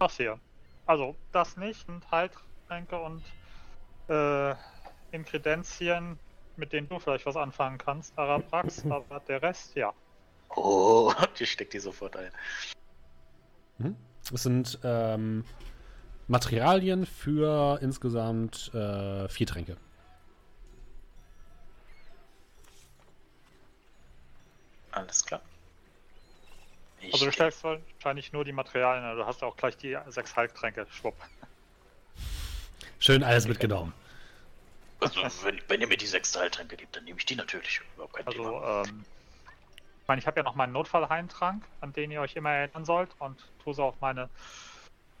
Das 0.00 0.16
hier. 0.16 0.40
Also, 0.90 1.14
das 1.30 1.56
nicht 1.56 1.88
und 1.88 2.10
Heiltränke 2.10 3.00
und 3.00 3.22
äh, 4.08 4.56
Inkredenzien, 5.12 6.18
mit 6.56 6.72
denen 6.72 6.88
du 6.88 6.98
vielleicht 6.98 7.26
was 7.26 7.36
anfangen 7.36 7.78
kannst, 7.78 8.18
Arabrax, 8.18 8.84
aber 8.90 9.20
der 9.20 9.40
Rest, 9.40 9.76
ja. 9.76 9.94
Oh, 10.48 11.12
die 11.38 11.46
steckt 11.46 11.74
die 11.74 11.78
sofort 11.78 12.16
ein. 12.16 12.32
Mhm. 13.78 13.96
Es 14.34 14.42
sind 14.42 14.80
ähm, 14.82 15.44
Materialien 16.26 17.06
für 17.06 17.78
insgesamt 17.80 18.74
äh, 18.74 19.28
vier 19.28 19.46
Tränke. 19.46 19.76
Alles 24.90 25.24
klar. 25.24 25.40
Ich, 27.00 27.12
Also 27.12 27.26
du 27.26 27.32
stellst 27.32 27.64
wahrscheinlich 27.64 28.32
nur 28.32 28.44
die 28.44 28.52
Materialien, 28.52 29.04
also 29.04 29.22
du 29.22 29.26
hast 29.26 29.42
auch 29.42 29.56
gleich 29.56 29.76
die 29.76 29.96
sechs 30.08 30.36
Heiltränke, 30.36 30.86
schwupp. 30.90 31.14
Schön 32.98 33.22
alles 33.24 33.48
mitgenommen. 33.48 33.92
also, 35.00 35.44
wenn, 35.44 35.60
wenn 35.68 35.80
ihr 35.80 35.86
mir 35.86 35.96
die 35.96 36.06
sechste 36.06 36.40
Heiltränke 36.40 36.76
gibt, 36.76 36.94
dann 36.94 37.04
nehme 37.04 37.18
ich 37.18 37.24
die 37.24 37.34
natürlich. 37.36 37.80
Überhaupt 37.94 38.14
kein 38.14 38.26
Also, 38.26 38.42
Thema. 38.42 38.82
ähm, 38.86 39.04
ich 40.02 40.08
meine, 40.08 40.18
ich 40.20 40.26
habe 40.26 40.40
ja 40.40 40.42
noch 40.42 40.54
meinen 40.54 40.72
Notfallheiltrank, 40.72 41.64
an 41.80 41.92
den 41.92 42.10
ihr 42.10 42.20
euch 42.20 42.36
immer 42.36 42.50
erinnern 42.50 42.84
sollt 42.84 43.10
und 43.18 43.42
tue 43.64 43.72
so 43.74 43.84
auf 43.84 44.00
meine 44.00 44.28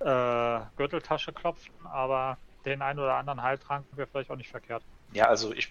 äh, 0.00 0.60
Gürteltasche 0.76 1.32
klopfen, 1.32 1.72
aber 1.86 2.36
den 2.66 2.82
einen 2.82 2.98
oder 2.98 3.14
anderen 3.14 3.42
Heiltrank 3.42 3.86
wäre 3.92 4.06
vielleicht 4.06 4.30
auch 4.30 4.36
nicht 4.36 4.50
verkehrt. 4.50 4.82
Ja, 5.12 5.26
also 5.28 5.52
ich 5.54 5.70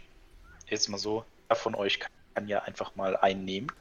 jetzt 0.68 0.88
mal 0.88 0.98
so, 0.98 1.26
wer 1.48 1.56
von 1.56 1.76
euch 1.76 2.00
kann, 2.00 2.12
kann 2.34 2.48
ja 2.48 2.64
einfach 2.64 2.96
mal 2.96 3.16
einen 3.18 3.46
nehmen. 3.46 3.72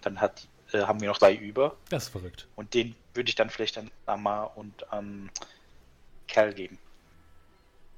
Dann 0.00 0.20
hat, 0.20 0.48
äh, 0.72 0.82
haben 0.82 1.00
wir 1.00 1.08
noch 1.08 1.18
drei 1.18 1.34
über. 1.34 1.76
Das 1.90 2.04
ist 2.04 2.08
verrückt. 2.10 2.46
Und 2.56 2.74
den 2.74 2.94
würde 3.14 3.28
ich 3.28 3.34
dann 3.34 3.50
vielleicht 3.50 3.78
an 3.78 3.90
Amma 4.06 4.44
und 4.44 4.92
an 4.92 5.30
Kerl 6.28 6.54
geben. 6.54 6.78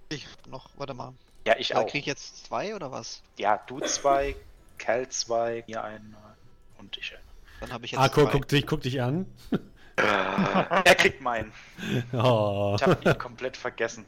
Ich 0.08 0.26
noch, 0.48 0.68
warte 0.76 0.94
mal. 0.94 1.12
Ja, 1.46 1.56
ich 1.58 1.70
Ja, 1.70 1.78
auch. 1.78 1.86
krieg 1.86 2.00
ich 2.00 2.06
jetzt 2.06 2.46
zwei 2.46 2.74
oder 2.74 2.90
was? 2.90 3.22
Ja, 3.38 3.62
du 3.66 3.80
zwei, 3.80 4.34
Kerl 4.78 5.08
zwei, 5.08 5.64
mir 5.66 5.82
einen 5.84 6.14
und 6.78 6.96
ich 6.96 7.12
einen. 7.12 7.22
Dann 7.60 7.72
habe 7.72 7.84
ich 7.84 7.92
jetzt 7.92 8.00
Arko, 8.00 8.24
zwei. 8.24 8.30
guck 8.32 8.48
dich, 8.48 8.66
guck 8.66 8.80
dich 8.82 9.00
an. 9.00 9.26
er 9.96 10.94
kriegt 10.96 11.20
meinen. 11.20 11.52
Oh. 12.12 12.76
Ich 12.78 12.82
habe 12.86 12.98
ihn 13.08 13.18
komplett 13.18 13.56
vergessen. 13.56 14.04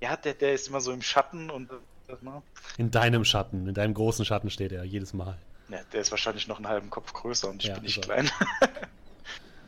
Ja, 0.00 0.16
der, 0.16 0.34
der 0.34 0.52
ist 0.52 0.68
immer 0.68 0.80
so 0.80 0.92
im 0.92 1.00
Schatten 1.02 1.50
und 1.50 1.70
äh, 1.70 2.14
ne? 2.20 2.42
In 2.76 2.90
deinem 2.90 3.24
Schatten, 3.24 3.66
in 3.66 3.74
deinem 3.74 3.94
großen 3.94 4.24
Schatten 4.24 4.50
steht 4.50 4.72
er 4.72 4.84
jedes 4.84 5.14
Mal. 5.14 5.38
Ja, 5.68 5.82
der 5.92 6.00
ist 6.00 6.10
wahrscheinlich 6.10 6.46
noch 6.48 6.56
einen 6.56 6.68
halben 6.68 6.90
Kopf 6.90 7.12
größer 7.12 7.48
und 7.48 7.62
ich 7.62 7.68
Ja, 7.68 7.74
bin 7.74 7.84
nicht 7.84 7.98
ist 7.98 8.08
er. 8.08 8.22
klein. 8.22 8.30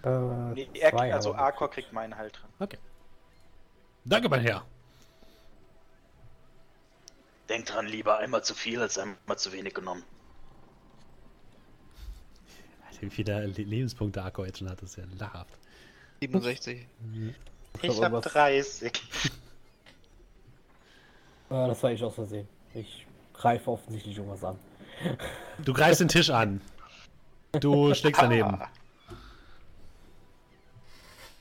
Äh, 0.04 0.08
nee, 0.54 0.68
er, 0.74 0.94
also 1.12 1.34
Arcor 1.34 1.68
kriegt 1.68 1.92
meinen 1.92 2.16
halt 2.16 2.38
dran. 2.40 2.48
Okay. 2.60 2.78
Danke, 4.04 4.28
mein 4.28 4.42
Herr. 4.42 4.64
Denk 7.48 7.66
dran, 7.66 7.84
lieber 7.88 8.16
einmal 8.18 8.44
zu 8.44 8.54
viel 8.54 8.80
als 8.80 8.96
einmal 8.96 9.36
zu 9.38 9.52
wenig 9.52 9.74
genommen. 9.74 10.04
Wie 13.00 13.10
viele 13.10 13.46
Le 13.46 13.62
Lebenspunkte 13.64 14.22
Arko 14.22 14.44
jetzt 14.44 14.58
schon 14.58 14.70
hat, 14.70 14.80
das 14.82 14.90
ist 14.90 14.96
ja 14.98 15.04
lachhaft. 15.18 15.50
67. 16.20 16.86
Ich 17.82 17.90
Aber 17.90 18.04
hab 18.04 18.12
was- 18.12 18.24
30. 18.32 19.02
Ah, 21.50 21.66
das 21.68 21.82
war 21.82 21.90
ich 21.90 22.02
aus 22.04 22.14
Versehen. 22.14 22.48
Ich 22.72 23.04
greife 23.34 23.68
offensichtlich 23.72 24.16
irgendwas 24.16 24.44
an. 24.44 24.58
Du 25.58 25.72
greifst 25.72 26.00
den 26.00 26.08
Tisch 26.08 26.30
an. 26.30 26.60
Du 27.52 27.94
schlägst 27.94 28.20
daneben. 28.20 28.60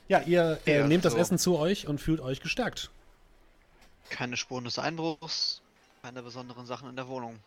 Ja, 0.08 0.20
ihr 0.20 0.58
äh, 0.64 0.84
nehmt 0.84 1.04
das. 1.04 1.14
Essen 1.14 1.38
zu 1.38 1.58
euch 1.58 1.86
und 1.86 2.00
fühlt 2.00 2.20
euch 2.20 2.40
gestärkt. 2.40 2.90
Keine 4.08 4.38
Spuren 4.38 4.64
des 4.64 4.78
Einbruchs, 4.78 5.60
keine 6.02 6.22
besonderen 6.22 6.64
Sachen 6.64 6.88
in 6.88 6.96
der 6.96 7.08
Wohnung. 7.08 7.38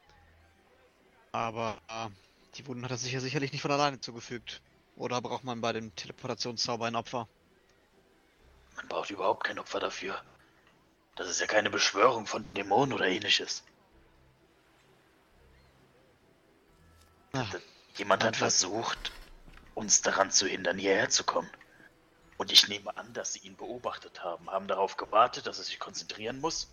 Aber 1.31 1.77
äh, 1.87 2.09
die 2.55 2.67
Wunden 2.67 2.83
hat 2.83 2.91
er 2.91 2.97
sich 2.97 3.13
ja 3.13 3.19
sicherlich 3.19 3.51
nicht 3.51 3.61
von 3.61 3.71
alleine 3.71 3.99
zugefügt. 3.99 4.61
Oder 4.95 5.21
braucht 5.21 5.43
man 5.43 5.61
bei 5.61 5.73
dem 5.73 5.95
Teleportationszauber 5.95 6.85
ein 6.85 6.95
Opfer? 6.95 7.27
Man 8.75 8.87
braucht 8.87 9.09
überhaupt 9.09 9.43
kein 9.43 9.57
Opfer 9.57 9.79
dafür. 9.79 10.21
Das 11.15 11.27
ist 11.29 11.41
ja 11.41 11.47
keine 11.47 11.69
Beschwörung 11.69 12.27
von 12.27 12.45
Dämonen 12.53 12.93
oder 12.93 13.07
ähnliches. 13.07 13.63
Ja, 17.33 17.47
Jemand 17.97 18.23
hat 18.23 18.35
versucht, 18.37 19.11
uns 19.73 20.01
daran 20.01 20.31
zu 20.31 20.47
hindern, 20.47 20.77
hierher 20.77 21.09
zu 21.09 21.23
kommen. 21.23 21.49
Und 22.37 22.51
ich 22.51 22.67
nehme 22.67 22.95
an, 22.97 23.13
dass 23.13 23.33
sie 23.33 23.39
ihn 23.39 23.55
beobachtet 23.55 24.23
haben, 24.23 24.49
haben 24.49 24.67
darauf 24.67 24.97
gewartet, 24.97 25.45
dass 25.45 25.59
er 25.59 25.63
sich 25.63 25.79
konzentrieren 25.79 26.39
muss. 26.39 26.67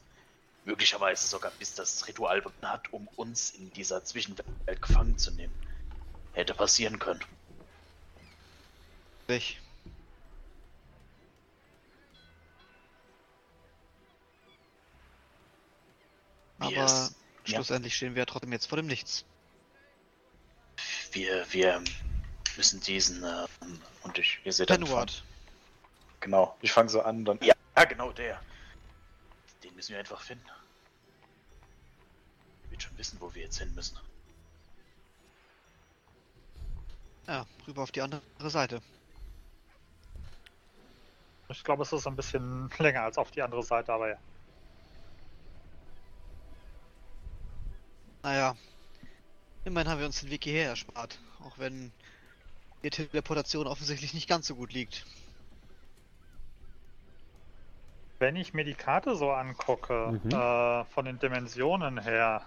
Möglicherweise 0.64 1.26
sogar 1.26 1.50
bis 1.52 1.74
das 1.74 2.06
Ritual 2.08 2.40
begonnen 2.42 2.72
hat, 2.72 2.92
um 2.92 3.06
uns 3.16 3.50
in 3.50 3.70
dieser 3.72 4.04
Zwischenwelt 4.04 4.82
gefangen 4.82 5.18
zu 5.18 5.30
nehmen. 5.32 5.54
Hätte 6.32 6.54
passieren 6.54 6.98
können. 6.98 7.24
ich. 9.28 9.60
Aber 16.58 16.72
es- 16.72 17.14
ja. 17.46 17.54
schlussendlich 17.56 17.94
stehen 17.94 18.14
wir 18.14 18.22
ja 18.22 18.26
trotzdem 18.26 18.52
jetzt 18.52 18.66
vor 18.66 18.76
dem 18.76 18.86
Nichts. 18.86 19.24
Wir, 21.12 21.46
wir 21.52 21.82
müssen 22.56 22.80
diesen, 22.80 23.24
ähm, 23.24 23.80
und 24.02 24.18
ich, 24.18 24.40
ihr 24.44 24.52
seht 24.52 24.68
Penward, 24.68 25.22
Genau, 26.20 26.56
ich 26.60 26.72
fange 26.72 26.88
so 26.88 27.00
an, 27.02 27.24
dann. 27.24 27.38
Ja, 27.42 27.54
ja, 27.76 27.84
genau 27.84 28.10
der. 28.12 28.40
Den 29.62 29.74
müssen 29.76 29.92
wir 29.92 29.98
einfach 30.00 30.20
finden. 30.20 30.44
Wird 32.70 32.82
schon 32.82 32.98
wissen, 32.98 33.20
wo 33.20 33.32
wir 33.34 33.42
jetzt 33.42 33.58
hin 33.58 33.72
müssen. 33.74 33.98
ja, 37.28 37.46
rüber 37.66 37.82
auf 37.82 37.92
die 37.92 38.00
andere 38.00 38.22
Seite. 38.50 38.80
Ich 41.50 41.62
glaube, 41.62 41.82
es 41.82 41.92
ist 41.92 42.06
ein 42.06 42.16
bisschen 42.16 42.70
länger 42.78 43.02
als 43.02 43.18
auf 43.18 43.30
die 43.30 43.42
andere 43.42 43.62
Seite, 43.62 43.92
aber 43.92 44.08
ja. 44.08 44.18
Naja, 48.22 48.56
immerhin 49.68 49.88
haben 49.90 49.98
wir 50.00 50.06
uns 50.06 50.20
den 50.20 50.30
Weg 50.30 50.44
hierher 50.44 50.70
erspart. 50.70 51.18
Auch 51.44 51.58
wenn 51.58 51.92
die 52.82 52.90
Teleportation 52.90 53.66
offensichtlich 53.66 54.14
nicht 54.14 54.28
ganz 54.28 54.46
so 54.46 54.54
gut 54.56 54.72
liegt. 54.72 55.04
Wenn 58.18 58.34
ich 58.36 58.52
mir 58.52 58.64
die 58.64 58.74
Karte 58.74 59.14
so 59.16 59.30
angucke, 59.30 60.18
Mhm. 60.24 60.30
äh, 60.32 60.84
von 60.86 61.04
den 61.04 61.18
Dimensionen 61.18 61.98
her, 62.00 62.42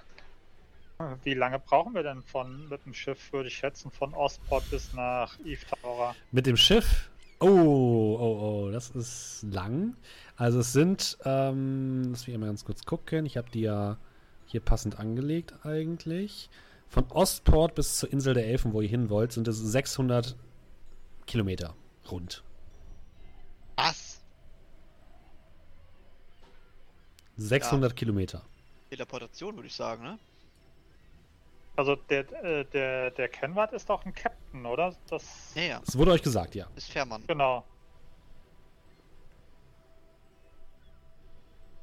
Wie 1.23 1.34
lange 1.34 1.57
brauchen 1.57 1.95
wir 1.95 2.03
denn 2.03 2.22
von 2.22 2.69
mit 2.69 2.85
dem 2.85 2.93
Schiff, 2.93 3.34
würde 3.34 3.48
ich 3.48 3.56
schätzen, 3.57 3.89
von 3.91 4.14
Ostport 4.14 4.69
bis 4.69 4.93
nach 4.93 5.39
Eve 5.43 5.65
Tower? 5.81 6.15
Mit 6.31 6.45
dem 6.45 6.57
Schiff? 6.57 7.10
Oh, 7.39 7.48
oh, 7.48 8.68
oh, 8.68 8.72
das 8.72 8.91
ist 8.91 9.43
lang. 9.49 9.95
Also 10.35 10.60
es 10.60 10.73
sind, 10.73 11.18
ähm, 11.26 12.11
lass 12.11 12.27
mich 12.27 12.38
mal 12.38 12.45
ganz 12.45 12.65
kurz 12.65 12.85
gucken. 12.85 13.26
Ich 13.26 13.35
habe 13.38 13.49
die 13.49 13.61
ja 13.61 13.98
hier 14.45 14.60
passend 14.61 14.99
angelegt 14.99 15.56
eigentlich. 15.65 16.52
Von 16.91 17.09
Ostport 17.09 17.73
bis 17.76 17.99
zur 17.99 18.11
Insel 18.11 18.34
der 18.34 18.45
Elfen, 18.47 18.73
wo 18.73 18.81
ihr 18.81 18.89
hin 18.89 19.09
wollt, 19.09 19.31
sind 19.31 19.47
es 19.47 19.57
600 19.57 20.35
Kilometer 21.26 21.73
rund. 22.11 22.43
Was? 23.77 24.22
600 27.38 27.95
Kilometer. 27.95 28.41
Teleportation 28.89 29.55
würde 29.55 29.68
ich 29.69 29.73
sagen, 29.73 30.03
ne? 30.03 30.19
Also 31.77 31.95
der, 31.95 32.30
äh, 32.43 32.65
der, 32.65 33.11
der 33.11 33.30
Kenward 33.30 33.72
ist 33.72 33.89
doch 33.89 34.03
ein 34.03 34.13
Captain, 34.13 34.65
oder? 34.65 34.93
Das, 35.07 35.53
Ja, 35.55 35.61
ja. 35.61 35.81
Das 35.85 35.97
wurde 35.97 36.11
euch 36.11 36.22
gesagt, 36.22 36.55
ja. 36.55 36.68
Ist 36.76 36.91
Fährmann. 36.91 37.23
Genau. 37.26 37.63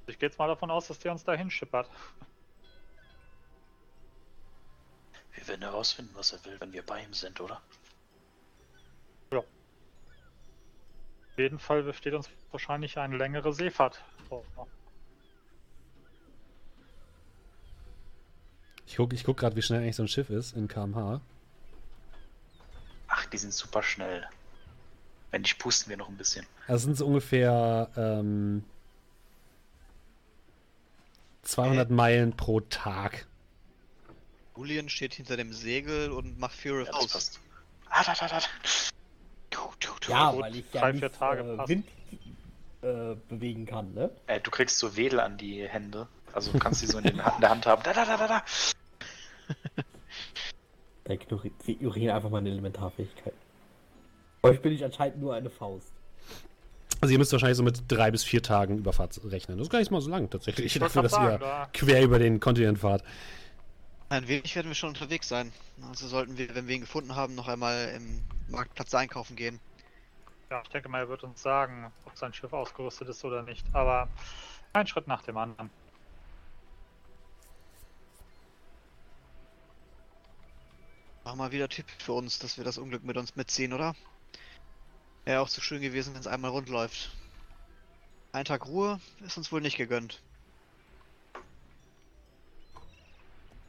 Ich 0.07 0.19
gehe 0.19 0.29
jetzt 0.29 0.39
mal 0.39 0.49
davon 0.49 0.71
aus, 0.71 0.89
dass 0.89 0.99
der 0.99 1.13
uns 1.13 1.25
dahin 1.25 1.51
schippert. 1.51 1.89
Werden 5.49 5.63
herausfinden, 5.63 6.13
was 6.15 6.33
er 6.33 6.45
will, 6.45 6.61
wenn 6.61 6.73
wir 6.73 6.83
bei 6.83 7.03
ihm 7.03 7.15
sind, 7.15 7.41
oder? 7.41 7.61
Auf 11.39 11.43
jeden 11.43 11.61
Fall 11.61 11.85
besteht 11.85 12.15
uns 12.15 12.29
wahrscheinlich 12.51 12.99
eine 12.99 13.17
längere 13.17 13.53
Seefahrt. 13.53 14.03
vor. 14.29 14.43
Ich 18.87 18.97
gucke 18.97 19.15
ich 19.15 19.23
guck 19.23 19.37
gerade, 19.37 19.55
wie 19.55 19.63
schnell 19.63 19.83
eigentlich 19.83 19.95
so 19.95 20.03
ein 20.03 20.09
Schiff 20.09 20.31
ist 20.31 20.57
in 20.57 20.67
kmh. 20.67 21.21
Ach, 23.07 23.27
die 23.27 23.39
sind 23.39 23.55
super 23.55 23.85
schnell. 23.85 24.27
Wenn 25.31 25.43
nicht, 25.43 25.61
pusten 25.61 25.91
wir 25.91 25.97
noch 25.97 26.09
ein 26.09 26.17
bisschen. 26.17 26.45
Also 26.67 26.87
sind 26.87 26.97
so 26.97 27.07
ungefähr 27.07 27.89
ähm, 27.97 28.65
200 31.43 31.89
Meilen 31.89 32.37
pro 32.37 32.59
Tag. 32.63 33.29
Julian 34.59 34.89
steht 34.89 35.15
hinter 35.15 35.37
dem 35.37 35.53
Segel 35.53 36.11
und 36.11 36.39
macht 36.39 36.55
Fury 36.55 36.85
Ja, 36.85 36.93
aus. 36.93 37.13
passt. 37.13 37.41
Ah, 37.89 38.03
da, 38.05 38.13
da, 38.19 38.27
da. 38.27 38.39
Du, 39.51 39.59
du, 39.79 39.89
du. 40.05 40.11
Ja, 40.11 40.33
gut, 40.33 40.41
weil 40.43 40.57
ich 40.57 40.65
ja 40.73 40.81
drei, 40.81 40.91
nicht 40.93 41.01
vier 41.01 41.13
Tage 41.13 41.43
äh. 41.43 41.69
Wind 41.69 41.87
äh, 42.83 43.15
bewegen 43.29 43.67
kann, 43.67 43.95
ne? 43.95 44.11
Äh, 44.27 44.41
du 44.41 44.51
kriegst 44.51 44.79
so 44.79 44.97
Wedel 44.97 45.21
an 45.21 45.39
die 45.39 45.67
Hände. 45.69 46.09
Also 46.33 46.51
du 46.53 46.59
kannst 46.59 46.83
die 46.83 46.87
so 46.87 46.99
in, 46.99 47.05
den, 47.05 47.19
in 47.19 47.41
der 47.41 47.51
Hand 47.51 47.67
haben. 47.67 47.83
Da, 47.85 47.93
da, 47.93 48.05
da, 48.05 48.17
da, 48.17 48.27
da. 48.27 48.45
Da 51.05 51.15
ignorieren 51.15 52.15
einfach 52.15 52.29
meine 52.29 52.51
Elementarfähigkeit. 52.51 53.33
Euch 54.43 54.61
bin 54.61 54.75
ich 54.75 54.85
anscheinend 54.85 55.19
nur 55.21 55.35
eine 55.35 55.49
Faust. 55.49 55.91
Also 57.01 57.13
ihr 57.13 57.19
müsst 57.19 57.33
wahrscheinlich 57.33 57.57
so 57.57 57.63
mit 57.63 57.81
drei 57.89 58.11
bis 58.11 58.25
vier 58.25 58.43
Tagen 58.43 58.77
Überfahrt 58.77 59.19
rechnen. 59.25 59.57
Das 59.57 59.69
ist 59.69 59.71
gar 59.71 59.79
nicht 59.79 59.91
mal 59.91 60.03
so 60.03 60.11
lang 60.11 60.29
tatsächlich, 60.29 60.75
dafür, 60.75 61.03
dass 61.03 61.13
grad 61.13 61.23
ihr 61.23 61.31
sagen, 61.31 61.41
da- 61.41 61.69
quer 61.73 62.03
über 62.03 62.19
den 62.19 62.41
Kontinent 62.41 62.81
fahrt. 62.81 63.03
Ein 64.11 64.27
wenig 64.27 64.57
werden 64.57 64.69
wir 64.69 64.75
schon 64.75 64.91
unterwegs 64.91 65.29
sein. 65.29 65.53
Also 65.87 66.09
sollten 66.09 66.39
wir, 66.39 66.55
wenn 66.55 66.67
wir 66.67 66.75
ihn 66.75 66.81
gefunden 66.81 67.15
haben, 67.15 67.35
noch 67.35 67.49
einmal 67.49 67.93
im 67.95 68.23
Marktplatz 68.49 68.95
einkaufen 68.95 69.37
gehen. 69.37 69.61
Ja, 70.51 70.63
ich 70.63 70.69
denke 70.71 70.89
mal, 70.89 71.01
er 71.01 71.09
wird 71.11 71.25
uns 71.25 71.43
sagen, 71.43 71.93
ob 72.07 72.17
sein 72.17 72.33
Schiff 72.33 72.53
ausgerüstet 72.55 73.09
ist 73.09 73.23
oder 73.25 73.43
nicht. 73.43 73.67
Aber 73.75 74.09
ein 74.73 74.87
Schritt 74.87 75.07
nach 75.09 75.23
dem 75.23 75.37
anderen. 75.37 75.69
Mach 81.25 81.35
mal 81.35 81.53
wieder 81.53 81.69
Tipp 81.69 81.85
für 81.99 82.15
uns, 82.15 82.39
dass 82.39 82.57
wir 82.57 82.65
das 82.65 82.79
Unglück 82.79 83.05
mit 83.05 83.19
uns 83.19 83.37
mitziehen, 83.37 83.75
oder? 83.75 83.95
Wäre 85.27 85.43
auch 85.43 85.51
zu 85.51 85.61
schön 85.61 85.83
gewesen, 85.83 86.15
wenn 86.15 86.21
es 86.23 86.27
einmal 86.27 86.51
rund 86.51 86.71
läuft. 86.71 87.15
Ein 88.33 88.47
Tag 88.47 88.65
Ruhe 88.65 88.99
ist 89.21 89.37
uns 89.37 89.53
wohl 89.53 89.61
nicht 89.61 89.77
gegönnt. 89.77 90.23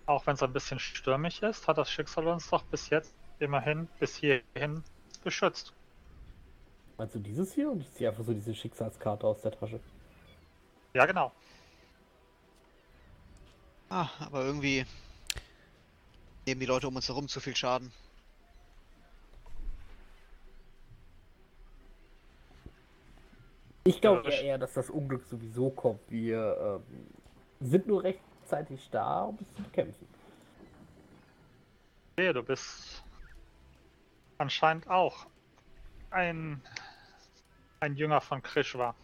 Auch 0.10 0.26
wenn 0.26 0.34
es 0.34 0.42
ein 0.42 0.52
bisschen 0.52 0.80
stürmisch 0.80 1.44
ist, 1.44 1.68
hat 1.68 1.78
das 1.78 1.92
Schicksal 1.92 2.28
uns 2.28 2.50
doch 2.50 2.64
bis 2.64 2.90
jetzt 2.90 3.14
immerhin 3.38 3.88
bis 4.00 4.16
hierhin 4.16 4.84
beschützt. 5.24 5.72
Meinst 6.98 7.14
du 7.14 7.20
dieses 7.20 7.54
hier? 7.54 7.70
Und 7.70 7.82
ich 7.82 7.92
ziehe 7.92 8.10
einfach 8.10 8.24
so 8.24 8.34
diese 8.34 8.56
Schicksalskarte 8.56 9.28
aus 9.28 9.42
der 9.42 9.52
Tasche. 9.52 9.80
Ja, 10.96 11.06
genau. 11.06 11.32
Ah, 13.90 14.10
aber 14.20 14.46
irgendwie 14.46 14.84
nehmen 16.48 16.60
die 16.60 16.66
Leute 16.66 16.88
um 16.88 16.96
uns 16.96 17.08
herum 17.08 17.28
zu 17.28 17.40
viel 17.40 17.56
Schaden. 17.56 17.92
Ich 23.84 24.02
glaube 24.02 24.28
Ja, 24.32 24.42
eher, 24.42 24.58
dass 24.58 24.74
das 24.74 24.90
Unglück 24.90 25.24
sowieso 25.26 25.70
kommt. 25.70 26.00
Wir 26.10 26.82
ähm, 26.82 27.08
sind 27.60 27.86
nur 27.86 28.04
rechtzeitig 28.50 28.90
da, 28.92 29.24
um 29.24 29.38
es 29.42 29.56
zu 29.56 29.64
bekämpfen. 29.64 30.08
Sehe, 32.18 32.34
du 32.34 32.44
bist 32.44 33.04
anscheinend 34.38 34.90
auch 34.90 35.26
ein, 36.12 36.62
ein 37.80 37.96
Jünger 37.96 38.22
von 38.22 38.42
Krishwa. 38.42 38.96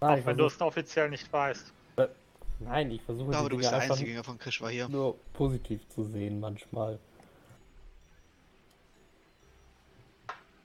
Nein, 0.00 0.20
Auch 0.20 0.26
wenn 0.26 0.36
du 0.36 0.46
es 0.46 0.60
offiziell 0.60 1.08
nicht 1.08 1.32
weißt. 1.32 1.72
äh, 1.96 2.08
nein, 2.58 2.90
ich 2.90 3.02
versuche 3.02 3.26
Ich 3.26 3.36
glaube, 3.36 3.48
du 3.48 3.56
bist 3.56 3.70
der 3.70 3.78
einfach 3.78 3.94
einzige 3.94 4.10
Jünger 4.10 4.24
von 4.24 4.38
Krishwa 4.38 4.68
hier. 4.68 4.88
nur 4.88 5.16
positiv 5.32 5.88
zu 5.88 6.04
sehen 6.04 6.40
manchmal. 6.40 6.98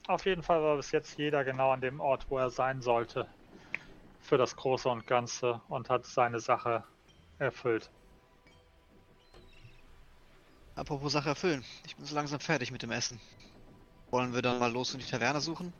Auf 0.07 0.25
jeden 0.25 0.41
Fall 0.41 0.61
war 0.63 0.75
bis 0.75 0.91
jetzt 0.91 1.17
jeder 1.19 1.43
genau 1.43 1.71
an 1.71 1.81
dem 1.81 1.99
Ort, 1.99 2.25
wo 2.29 2.39
er 2.39 2.49
sein 2.49 2.81
sollte. 2.81 3.27
Für 4.21 4.37
das 4.37 4.55
Große 4.55 4.89
und 4.89 5.05
Ganze 5.07 5.61
und 5.69 5.89
hat 5.89 6.05
seine 6.05 6.39
Sache 6.39 6.83
erfüllt. 7.39 7.89
Apropos 10.75 11.11
Sache 11.11 11.29
erfüllen. 11.29 11.63
Ich 11.85 11.95
bin 11.95 12.05
so 12.05 12.15
langsam 12.15 12.39
fertig 12.39 12.71
mit 12.71 12.81
dem 12.83 12.91
Essen. 12.91 13.19
Wollen 14.11 14.33
wir 14.33 14.41
dann 14.41 14.59
mal 14.59 14.71
los 14.71 14.93
und 14.93 15.03
die 15.05 15.09
Taverne 15.09 15.41
suchen? 15.41 15.73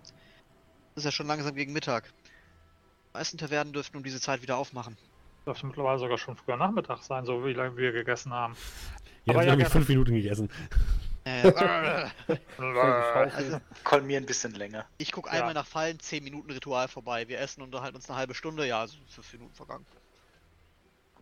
Ist 0.95 1.05
ja 1.05 1.11
schon 1.11 1.27
langsam 1.27 1.55
gegen 1.55 1.71
Mittag. 1.73 2.11
Die 2.25 3.13
meisten 3.17 3.37
Tavernen 3.37 3.73
dürften 3.73 3.97
um 3.97 4.03
diese 4.03 4.19
Zeit 4.19 4.41
wieder 4.41 4.57
aufmachen. 4.57 4.97
Dürfte 5.45 5.65
mittlerweile 5.65 5.99
sogar 5.99 6.17
schon 6.17 6.35
früher 6.35 6.57
Nachmittag 6.57 7.01
sein, 7.01 7.25
so 7.25 7.45
wie 7.45 7.53
lange 7.53 7.77
wir 7.77 7.91
gegessen 7.91 8.33
haben. 8.33 8.55
Ihr 9.23 9.31
Aber 9.33 9.39
habt 9.39 9.47
ja, 9.47 9.53
irgendwie 9.53 9.63
gerne. 9.63 9.69
fünf 9.71 9.87
Minuten 9.89 10.13
gegessen. 10.13 10.49
Äh, 11.23 11.51
Also, 12.57 13.59
Call 13.83 14.01
mir 14.01 14.17
ein 14.17 14.25
bisschen 14.25 14.53
länger. 14.53 14.85
ich 14.97 15.11
guck 15.11 15.27
Ja. 15.27 15.33
einmal 15.33 15.53
nach 15.53 15.65
Fallen, 15.65 15.99
10 15.99 16.23
Minuten 16.23 16.51
Ritual 16.51 16.87
vorbei. 16.87 17.27
Wir 17.27 17.39
essen 17.39 17.61
und 17.61 17.67
unterhalten 17.67 17.95
uns 17.95 18.09
eine 18.09 18.17
halbe 18.17 18.33
Stunde. 18.33 18.65
Ja, 18.67 18.81
also 18.81 18.97
5 19.09 19.33
Minuten 19.33 19.53
vergangen. 19.53 19.85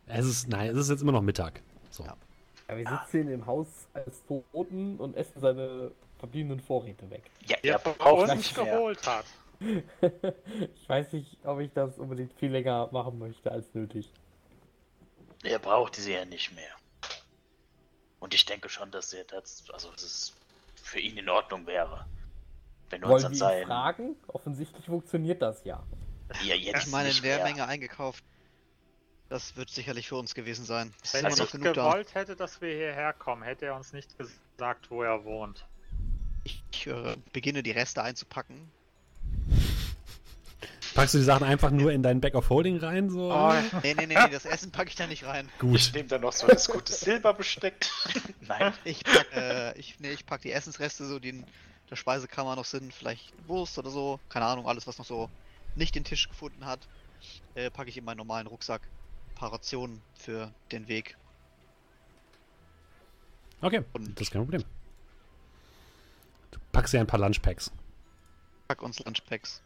Es 0.07 0.25
ist, 0.25 0.47
nein, 0.47 0.71
es 0.71 0.77
ist 0.77 0.89
jetzt 0.89 1.01
immer 1.01 1.11
noch 1.11 1.21
Mittag. 1.21 1.61
So. 1.89 2.03
Ja. 2.03 2.15
ja, 2.69 2.77
wir 2.77 2.87
sitzen 2.87 3.29
im 3.31 3.45
Haus 3.45 3.67
als 3.93 4.23
Toten 4.25 4.97
und 4.97 5.15
essen 5.15 5.39
seine 5.41 5.91
verbliebenen 6.19 6.59
Vorräte 6.59 7.09
weg. 7.09 7.29
Ja, 7.45 7.57
er 7.61 7.79
braucht 7.79 8.29
uns 8.29 8.35
nicht 8.35 8.57
mehr. 8.57 8.65
geholt 8.65 9.05
hat. 9.07 9.25
ich 9.59 10.89
weiß 10.89 11.13
nicht, 11.13 11.37
ob 11.43 11.59
ich 11.59 11.71
das 11.73 11.97
unbedingt 11.97 12.33
viel 12.33 12.51
länger 12.51 12.89
machen 12.91 13.17
möchte 13.19 13.51
als 13.51 13.65
nötig. 13.73 14.11
Er 15.43 15.59
braucht 15.59 15.97
diese 15.97 16.13
ja 16.13 16.25
nicht 16.25 16.53
mehr. 16.55 16.71
Und 18.19 18.33
ich 18.33 18.45
denke 18.45 18.69
schon, 18.69 18.91
dass 18.91 19.13
er 19.13 19.23
das, 19.25 19.63
also 19.71 19.91
dass 19.91 20.03
es 20.03 20.33
für 20.75 20.99
ihn 20.99 21.17
in 21.17 21.29
Ordnung 21.29 21.65
wäre. 21.67 22.05
Wenn 22.89 23.01
wir 23.01 23.09
uns 23.09 23.23
Wollen 23.23 23.25
an 23.25 23.31
wir 23.31 23.35
ihn 23.35 23.39
sein. 23.39 23.67
fragen? 23.67 24.15
Offensichtlich 24.27 24.85
funktioniert 24.85 25.41
das 25.41 25.63
ja. 25.63 25.83
Ja, 26.43 26.55
jetzt 26.55 26.85
Ich 26.85 26.91
meine, 26.91 27.09
in 27.09 27.21
der 27.21 27.37
mehr. 27.37 27.45
Menge 27.45 27.67
eingekauft. 27.67 28.23
Das 29.29 29.57
wird 29.57 29.69
sicherlich 29.69 30.07
für 30.07 30.15
uns 30.15 30.33
gewesen 30.33 30.63
sein. 30.65 30.93
Ist 31.03 31.13
Wenn 31.13 31.25
er 31.25 31.31
noch 31.31 31.39
nicht 31.39 31.51
genug 31.51 31.73
da. 31.73 31.89
gewollt 31.89 32.15
hätte, 32.15 32.35
dass 32.35 32.61
wir 32.61 32.69
hierher 32.73 33.11
kommen, 33.13 33.43
hätte 33.43 33.65
er 33.65 33.75
uns 33.75 33.91
nicht 33.93 34.17
gesagt, 34.17 34.89
wo 34.89 35.03
er 35.03 35.25
wohnt. 35.25 35.65
Ich, 36.45 36.63
ich 36.71 36.87
äh, 36.87 37.15
beginne 37.33 37.61
die 37.61 37.71
Reste 37.71 38.01
einzupacken. 38.01 38.71
Packst 40.95 41.13
du 41.13 41.19
die 41.19 41.25
Sachen 41.25 41.45
einfach 41.45 41.69
nur 41.69 41.91
in 41.91 42.01
dein 42.01 42.21
Back 42.21 42.33
of 42.33 42.49
Holding 42.49 42.77
rein? 42.77 43.09
So? 43.09 43.31
Oh, 43.31 43.53
Nee, 43.83 43.93
nee, 43.93 44.07
nee, 44.07 44.15
nee, 44.15 44.29
das 44.31 44.45
Essen 44.45 44.71
packe 44.71 44.89
ich 44.89 44.95
da 44.95 45.05
nicht 45.05 45.25
rein. 45.25 45.47
ich 45.53 45.59
Gut. 45.59 45.91
nehme 45.93 46.07
da 46.07 46.17
noch 46.17 46.31
so 46.33 46.47
das 46.47 46.67
gute 46.69 46.91
Silberbesteck. 46.91 47.85
Nein. 48.41 48.73
Ich 48.83 49.03
pack, 49.03 49.27
äh, 49.35 49.77
ich, 49.77 49.99
nee, 49.99 50.11
ich 50.11 50.25
pack 50.25 50.41
die 50.41 50.51
Essensreste, 50.51 51.05
so 51.05 51.19
die 51.19 51.29
in 51.29 51.45
der 51.91 51.97
Speisekammer 51.97 52.55
noch 52.55 52.65
sind, 52.65 52.91
vielleicht 52.93 53.31
Wurst 53.47 53.77
oder 53.77 53.91
so, 53.91 54.19
keine 54.29 54.45
Ahnung, 54.45 54.67
alles 54.67 54.87
was 54.87 54.97
noch 54.97 55.05
so 55.05 55.29
nicht 55.75 55.93
den 55.93 56.03
Tisch 56.03 56.27
gefunden 56.29 56.65
hat, 56.65 56.79
äh, 57.53 57.69
packe 57.69 57.89
ich 57.89 57.97
in 57.97 58.03
meinen 58.05 58.17
normalen 58.17 58.47
Rucksack. 58.47 58.81
Rationen 59.45 60.01
für 60.15 60.51
den 60.71 60.87
Weg. 60.87 61.15
Okay, 63.61 63.83
Und- 63.93 64.15
das 64.15 64.27
ist 64.27 64.31
kein 64.31 64.41
Problem. 64.43 64.63
Du 66.51 66.59
packst 66.71 66.93
ja 66.93 66.99
ein 67.01 67.07
paar 67.07 67.19
Lunchpacks. 67.19 67.71
Pack 68.67 68.81
uns 68.81 68.99
Lunchpacks. 68.99 69.61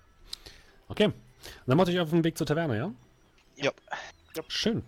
Okay. 0.88 1.06
Und 1.06 1.16
dann 1.66 1.78
macht 1.78 1.90
euch 1.90 2.00
auf 2.00 2.10
den 2.10 2.24
Weg 2.24 2.38
zur 2.38 2.46
Taverne, 2.48 2.78
ja? 2.78 2.92
Ja. 3.58 3.72
Schön. 4.48 4.84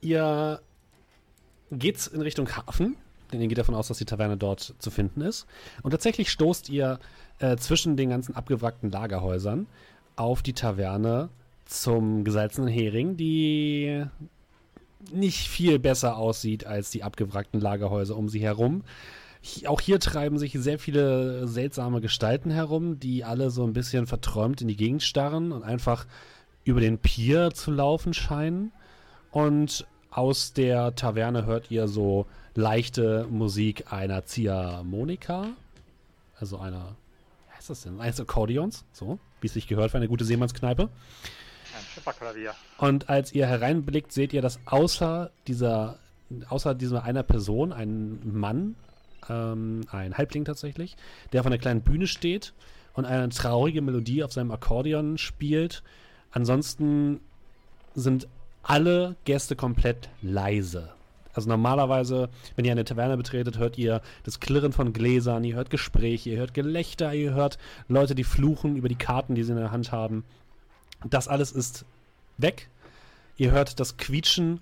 Ihr 0.00 0.60
geht's 1.70 2.06
in 2.06 2.20
Richtung 2.22 2.48
Hafen, 2.54 2.96
denn 3.32 3.40
ihr 3.40 3.48
geht 3.48 3.58
davon 3.58 3.74
aus, 3.74 3.88
dass 3.88 3.98
die 3.98 4.04
Taverne 4.04 4.36
dort 4.36 4.74
zu 4.78 4.90
finden 4.90 5.20
ist. 5.20 5.46
Und 5.82 5.90
tatsächlich 5.90 6.30
stoßt 6.30 6.68
ihr 6.68 6.98
äh, 7.40 7.56
zwischen 7.56 7.96
den 7.96 8.10
ganzen 8.10 8.34
abgewrackten 8.36 8.90
Lagerhäusern 8.90 9.66
auf 10.16 10.42
die 10.42 10.52
Taverne 10.54 11.28
zum 11.68 12.24
gesalzenen 12.24 12.68
Hering, 12.68 13.16
die 13.16 14.04
nicht 15.12 15.48
viel 15.48 15.78
besser 15.78 16.16
aussieht 16.16 16.66
als 16.66 16.90
die 16.90 17.04
abgewrackten 17.04 17.60
Lagerhäuser 17.60 18.16
um 18.16 18.28
sie 18.28 18.40
herum. 18.40 18.82
Auch 19.66 19.80
hier 19.80 20.00
treiben 20.00 20.38
sich 20.38 20.52
sehr 20.54 20.78
viele 20.78 21.46
seltsame 21.46 22.00
Gestalten 22.00 22.50
herum, 22.50 22.98
die 22.98 23.22
alle 23.22 23.50
so 23.50 23.64
ein 23.64 23.72
bisschen 23.72 24.06
verträumt 24.06 24.60
in 24.60 24.68
die 24.68 24.76
Gegend 24.76 25.02
starren 25.02 25.52
und 25.52 25.62
einfach 25.62 26.06
über 26.64 26.80
den 26.80 26.98
Pier 26.98 27.50
zu 27.52 27.70
laufen 27.70 28.14
scheinen. 28.14 28.72
Und 29.30 29.86
aus 30.10 30.54
der 30.54 30.94
Taverne 30.94 31.46
hört 31.46 31.70
ihr 31.70 31.86
so 31.86 32.26
leichte 32.54 33.26
Musik 33.30 33.92
einer 33.92 34.24
Ziehharmonika. 34.24 35.48
Also 36.40 36.58
einer, 36.58 36.96
wie 37.46 37.56
heißt 37.56 37.70
das 37.70 37.82
denn? 37.82 38.00
Eines 38.00 38.20
Akkordeons, 38.20 38.84
so, 38.92 39.18
wie 39.40 39.46
es 39.46 39.52
sich 39.52 39.68
gehört 39.68 39.92
für 39.92 39.98
eine 39.98 40.08
gute 40.08 40.24
Seemannskneipe. 40.24 40.88
Und 42.78 43.08
als 43.08 43.32
ihr 43.32 43.46
hereinblickt, 43.46 44.12
seht 44.12 44.32
ihr, 44.32 44.42
dass 44.42 44.58
außer 44.66 45.30
dieser, 45.46 45.98
außer 46.48 46.74
dieser 46.74 47.04
einer 47.04 47.22
Person, 47.22 47.72
ein 47.72 48.20
Mann, 48.24 48.74
ähm, 49.28 49.82
ein 49.90 50.16
Halbling 50.16 50.44
tatsächlich, 50.44 50.96
der 51.32 51.40
auf 51.40 51.46
einer 51.46 51.58
kleinen 51.58 51.82
Bühne 51.82 52.06
steht 52.06 52.52
und 52.94 53.04
eine 53.04 53.28
traurige 53.28 53.82
Melodie 53.82 54.24
auf 54.24 54.32
seinem 54.32 54.50
Akkordeon 54.50 55.18
spielt. 55.18 55.82
Ansonsten 56.30 57.20
sind 57.94 58.28
alle 58.62 59.16
Gäste 59.24 59.56
komplett 59.56 60.08
leise. 60.20 60.90
Also 61.32 61.48
normalerweise, 61.48 62.30
wenn 62.56 62.64
ihr 62.64 62.72
eine 62.72 62.84
Taverne 62.84 63.16
betretet, 63.16 63.58
hört 63.58 63.78
ihr 63.78 64.02
das 64.24 64.40
Klirren 64.40 64.72
von 64.72 64.92
Gläsern, 64.92 65.44
ihr 65.44 65.54
hört 65.54 65.70
Gespräche, 65.70 66.30
ihr 66.30 66.38
hört 66.38 66.52
Gelächter, 66.52 67.14
ihr 67.14 67.32
hört 67.32 67.58
Leute, 67.86 68.16
die 68.16 68.24
fluchen 68.24 68.76
über 68.76 68.88
die 68.88 68.96
Karten, 68.96 69.36
die 69.36 69.44
sie 69.44 69.52
in 69.52 69.58
der 69.58 69.70
Hand 69.70 69.92
haben. 69.92 70.24
Das 71.04 71.28
alles 71.28 71.52
ist 71.52 71.84
weg. 72.38 72.68
Ihr 73.36 73.52
hört 73.52 73.78
das 73.80 73.96
Quietschen 73.96 74.60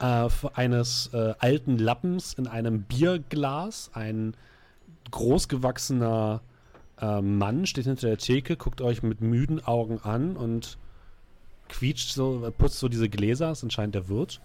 äh, 0.00 0.28
eines 0.54 1.10
äh, 1.12 1.34
alten 1.38 1.78
Lappens 1.78 2.34
in 2.34 2.46
einem 2.46 2.82
Bierglas. 2.82 3.90
Ein 3.94 4.34
großgewachsener 5.10 6.40
äh, 7.00 7.20
Mann 7.20 7.66
steht 7.66 7.84
hinter 7.84 8.08
der 8.08 8.18
Theke, 8.18 8.56
guckt 8.56 8.80
euch 8.80 9.02
mit 9.02 9.20
müden 9.20 9.64
Augen 9.64 10.00
an 10.00 10.36
und 10.36 10.78
quietscht 11.68 12.10
so, 12.10 12.52
putzt 12.56 12.78
so 12.78 12.88
diese 12.88 13.08
Gläser, 13.08 13.52
ist 13.52 13.62
anscheinend 13.62 13.94
der 13.94 14.08
Wirt. 14.08 14.40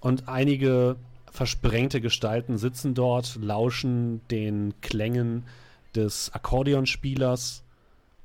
Und 0.00 0.28
einige 0.28 0.96
versprengte 1.30 2.00
Gestalten 2.00 2.58
sitzen 2.58 2.94
dort, 2.94 3.36
lauschen 3.40 4.20
den 4.30 4.74
Klängen 4.80 5.44
des 5.94 6.32
Akkordeonspielers 6.32 7.62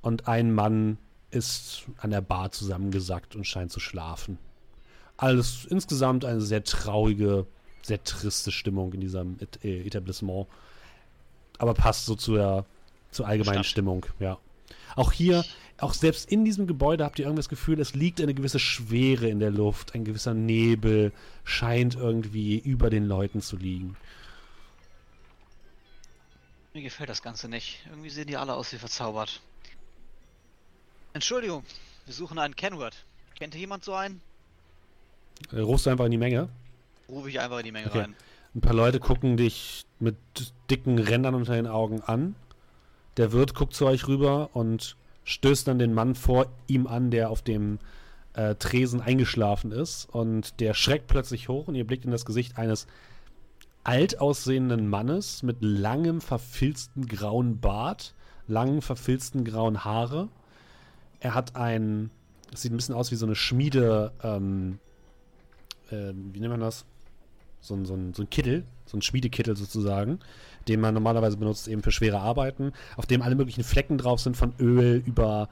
und 0.02 0.28
ein 0.28 0.54
Mann 0.54 0.98
ist 1.32 1.84
an 1.98 2.12
der 2.12 2.22
Bar 2.22 2.52
zusammengesackt 2.52 3.36
und 3.36 3.46
scheint 3.46 3.72
zu 3.72 3.80
schlafen. 3.80 4.38
Alles 5.18 5.66
insgesamt 5.66 6.26
eine 6.26 6.42
sehr 6.42 6.64
traurige, 6.64 7.46
sehr 7.82 8.04
triste 8.04 8.52
Stimmung 8.52 8.94
in 8.94 9.02
diesem 9.02 9.38
äh, 9.64 9.86
Etablissement. 9.86 10.48
Aber 11.58 11.74
passt 11.74 12.06
so 12.06 12.16
zur, 12.16 12.66
zur 13.12 13.28
allgemeinen 13.28 13.64
Stadt. 13.64 13.72
Stimmung, 13.72 14.06
ja. 14.20 14.38
Auch 14.96 15.12
hier 15.12 15.44
auch 15.82 15.96
selbst 15.96 16.32
in 16.32 16.46
diesem 16.46 16.68
Gebäude 16.68 17.04
habt 17.04 17.18
ihr 17.18 17.26
irgendwie 17.26 17.40
das 17.40 17.50
Gefühl, 17.50 17.80
es 17.80 17.96
liegt 17.96 18.22
eine 18.22 18.36
gewisse 18.36 18.60
Schwere 18.60 19.28
in 19.28 19.40
der 19.40 19.50
Luft, 19.50 19.96
ein 19.96 20.06
gewisser 20.06 20.36
Nebel 20.36 21.12
scheint 21.44 21.96
irgendwie 21.96 22.60
über 22.60 22.92
den 22.92 23.06
Leuten 23.06 23.42
zu 23.42 23.58
liegen. 23.58 23.98
Mir 26.74 26.84
gefällt 26.84 27.10
das 27.10 27.24
Ganze 27.24 27.50
nicht. 27.50 27.80
Irgendwie 27.90 28.12
sehen 28.12 28.28
die 28.28 28.38
alle 28.38 28.54
aus 28.54 28.72
wie 28.72 28.78
verzaubert. 28.78 29.42
Entschuldigung, 31.14 31.64
wir 32.06 32.14
suchen 32.14 32.40
einen 32.40 32.56
Kenward. 32.56 32.96
Kennt 33.38 33.56
jemand 33.56 33.84
so 33.84 33.94
einen? 33.94 34.22
Äh, 35.52 35.60
rufst 35.60 35.86
du 35.86 35.90
einfach 35.90 36.06
in 36.06 36.12
die 36.12 36.18
Menge? 36.18 36.50
Rufe 37.10 37.30
ich 37.30 37.40
einfach 37.40 37.60
in 37.60 37.66
die 37.66 37.72
Menge 37.72 37.88
okay. 37.88 38.00
rein. 38.00 38.16
Ein 38.56 38.62
paar 38.62 38.74
Leute 38.74 39.00
gucken 39.00 39.38
dich 39.38 39.86
mit 40.00 40.16
dicken 40.70 41.00
Rändern 41.00 41.36
unter 41.36 41.54
den 41.54 41.68
Augen 41.68 42.02
an. 42.02 42.36
Der 43.18 43.32
Wirt 43.32 43.56
guckt 43.56 43.74
zu 43.74 43.86
euch 43.86 44.08
rüber 44.08 44.50
und 44.54 44.96
stößt 45.24 45.68
dann 45.68 45.80
den 45.80 45.94
Mann 45.94 46.16
vor 46.16 46.48
ihm 46.68 46.88
an, 46.88 47.12
der 47.12 47.30
auf 47.30 47.42
dem 47.42 47.80
äh, 48.34 48.56
Tresen 48.56 49.02
eingeschlafen 49.02 49.72
ist. 49.72 50.08
Und 50.12 50.60
der 50.60 50.74
schreckt 50.74 51.08
plötzlich 51.08 51.50
hoch 51.50 51.68
und 51.68 51.76
ihr 51.76 51.86
blickt 51.86 52.06
in 52.06 52.12
das 52.12 52.26
Gesicht 52.26 52.58
eines 52.58 52.88
alt 53.84 54.20
aussehenden 54.20 54.88
Mannes 54.88 55.44
mit 55.44 55.58
langem, 55.62 56.22
verfilzten 56.22 57.08
grauen 57.08 57.60
Bart, 57.60 58.14
langen, 58.48 58.82
verfilzten 58.82 59.44
grauen 59.44 59.84
Haare. 59.84 60.30
Er 61.22 61.34
hat 61.34 61.56
ein, 61.56 62.12
das 62.52 62.62
sieht 62.62 62.74
ein 62.74 62.76
bisschen 62.76 62.96
aus 62.96 63.12
wie 63.12 63.16
so 63.16 63.26
eine 63.26 63.36
Schmiede, 63.36 64.12
ähm, 64.22 64.80
äh, 65.90 66.12
wie 66.14 66.40
nennt 66.40 66.52
man 66.52 66.60
das? 66.60 66.86
So 67.62 67.76
ein, 67.76 67.86
so, 67.86 67.94
ein, 67.94 68.14
so 68.14 68.24
ein 68.24 68.30
Kittel, 68.30 68.66
so 68.86 68.98
ein 68.98 69.02
Schmiedekittel 69.02 69.56
sozusagen 69.56 70.20
den 70.68 70.80
man 70.80 70.94
normalerweise 70.94 71.38
benutzt 71.38 71.68
eben 71.68 71.84
für 71.84 71.92
schwere 71.92 72.20
Arbeiten, 72.20 72.74
auf 72.98 73.06
dem 73.06 73.22
alle 73.22 73.36
möglichen 73.36 73.64
Flecken 73.64 73.98
drauf 73.98 74.20
sind, 74.20 74.38
von 74.38 74.54
Öl 74.60 75.02
über 75.06 75.50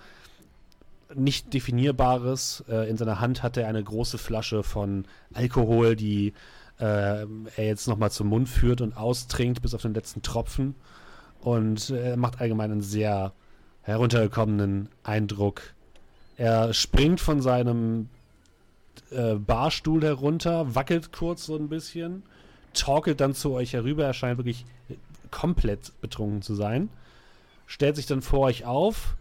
nicht 1.16 1.54
definierbares. 1.54 2.64
Äh, 2.70 2.90
in 2.90 2.98
seiner 2.98 3.20
Hand 3.20 3.42
hat 3.42 3.58
er 3.58 3.68
eine 3.68 3.84
große 3.84 4.18
Flasche 4.18 4.64
von 4.64 5.06
Alkohol, 5.34 5.96
die 5.96 6.34
äh, 6.80 7.26
er 7.26 7.26
jetzt 7.58 7.88
nochmal 7.88 8.12
zum 8.12 8.28
Mund 8.28 8.48
führt 8.48 8.82
und 8.82 8.96
austrinkt 8.96 9.62
bis 9.62 9.74
auf 9.74 9.82
den 9.82 9.94
letzten 9.94 10.22
Tropfen. 10.22 10.76
Und 11.42 11.90
er 11.90 12.18
macht 12.18 12.42
allgemein 12.42 12.72
einen 12.72 12.82
sehr 12.82 13.34
heruntergekommenen 13.82 14.90
Eindruck. 15.04 15.62
Er 16.38 16.74
springt 16.74 17.20
von 17.20 17.42
seinem 17.42 18.10
äh, 19.12 19.36
Barstuhl 19.36 20.04
herunter, 20.04 20.76
wackelt 20.76 21.12
kurz 21.12 21.46
so 21.46 21.56
ein 21.56 21.70
bisschen 21.70 22.24
torkelt 22.74 23.20
dann 23.20 23.34
zu 23.34 23.52
euch 23.52 23.74
herüber. 23.74 24.06
Er 24.06 24.14
scheint 24.14 24.38
wirklich 24.38 24.66
komplett 25.32 26.00
betrunken 26.02 26.42
zu 26.42 26.56
sein. 26.56 26.90
Stellt 27.66 27.96
sich 27.96 28.08
dann 28.08 28.22
vor 28.22 28.42
euch 28.42 28.66
auf, 28.66 29.16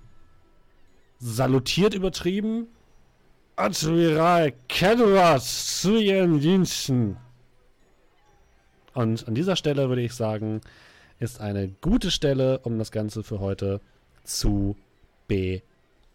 salutiert 1.18 1.94
übertrieben. 1.94 2.66
Admiral 3.56 4.52
Kenrad 4.68 5.42
zu 5.42 5.98
Ihren 5.98 6.40
Diensten. 6.40 7.16
Und 8.94 9.26
an 9.26 9.34
dieser 9.34 9.56
Stelle 9.56 9.88
würde 9.88 10.02
ich 10.02 10.14
sagen, 10.14 10.60
ist 11.18 11.40
eine 11.40 11.68
gute 11.68 12.10
Stelle, 12.10 12.60
um 12.60 12.78
das 12.78 12.92
Ganze 12.92 13.24
für 13.24 13.40
heute 13.40 13.80
zu 13.80 13.97
beenden 15.26 15.62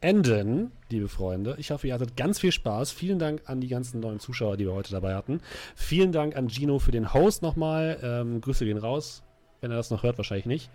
enden, 0.03 0.72
liebe 0.90 1.08
Freunde. 1.08 1.56
Ich 1.58 1.72
hoffe, 1.72 1.88
ihr 1.88 1.93
hattet 1.93 2.17
ganz 2.17 2.40
viel 2.40 2.51
Spaß. 2.51 2.92
Vielen 2.92 3.19
Dank 3.19 3.43
an 3.45 3.61
die 3.61 3.69
ganzen 3.69 4.01
neuen 4.01 4.19
Zuschauer, 4.19 4.58
die 4.58 4.66
wir 4.66 4.74
heute 4.74 4.92
dabei 4.92 5.16
hatten. 5.16 5.40
Vielen 5.75 6.11
Dank 6.11 6.35
an 6.35 6.50
Gino 6.50 6.80
für 6.80 6.92
den 6.92 7.14
Host 7.14 7.42
nochmal. 7.42 7.98
Ähm, 8.03 8.42
Grüße 8.42 8.66
gehen 8.66 8.77
raus. 8.77 9.24
Wenn 9.61 9.72
er 9.72 9.77
das 9.77 9.92
noch 9.92 10.03
hört, 10.03 10.17
wahrscheinlich 10.17 10.45
nicht. 10.45 10.69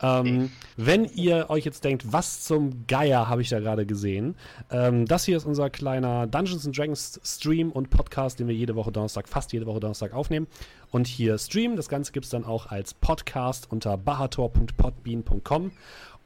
Ähm, 0.00 0.52
wenn 0.76 1.06
ihr 1.06 1.50
euch 1.50 1.64
jetzt 1.64 1.82
denkt, 1.82 2.12
was 2.12 2.44
zum 2.44 2.86
Geier 2.86 3.28
habe 3.28 3.42
ich 3.42 3.48
da 3.48 3.58
gerade 3.58 3.84
gesehen? 3.84 4.36
Ähm, 4.70 5.06
das 5.06 5.24
hier 5.24 5.36
ist 5.36 5.44
unser 5.44 5.70
kleiner 5.70 6.28
Dungeons 6.28 6.64
and 6.64 6.78
Dragons 6.78 7.20
Stream 7.24 7.72
und 7.72 7.90
Podcast, 7.90 8.38
den 8.38 8.46
wir 8.46 8.54
jede 8.54 8.76
Woche 8.76 8.92
Donnerstag, 8.92 9.28
fast 9.28 9.52
jede 9.52 9.66
Woche 9.66 9.80
Donnerstag 9.80 10.14
aufnehmen 10.14 10.46
und 10.92 11.08
hier 11.08 11.36
streamen. 11.36 11.76
Das 11.76 11.88
Ganze 11.88 12.12
gibt 12.12 12.26
es 12.26 12.30
dann 12.30 12.44
auch 12.44 12.66
als 12.66 12.94
Podcast 12.94 13.72
unter 13.72 13.98
bahator.podbean.com 13.98 15.72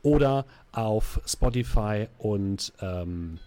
oder 0.02 0.46
auf 0.72 1.20
Spotify 1.26 2.08
und 2.18 2.72
ähm, 2.80 3.38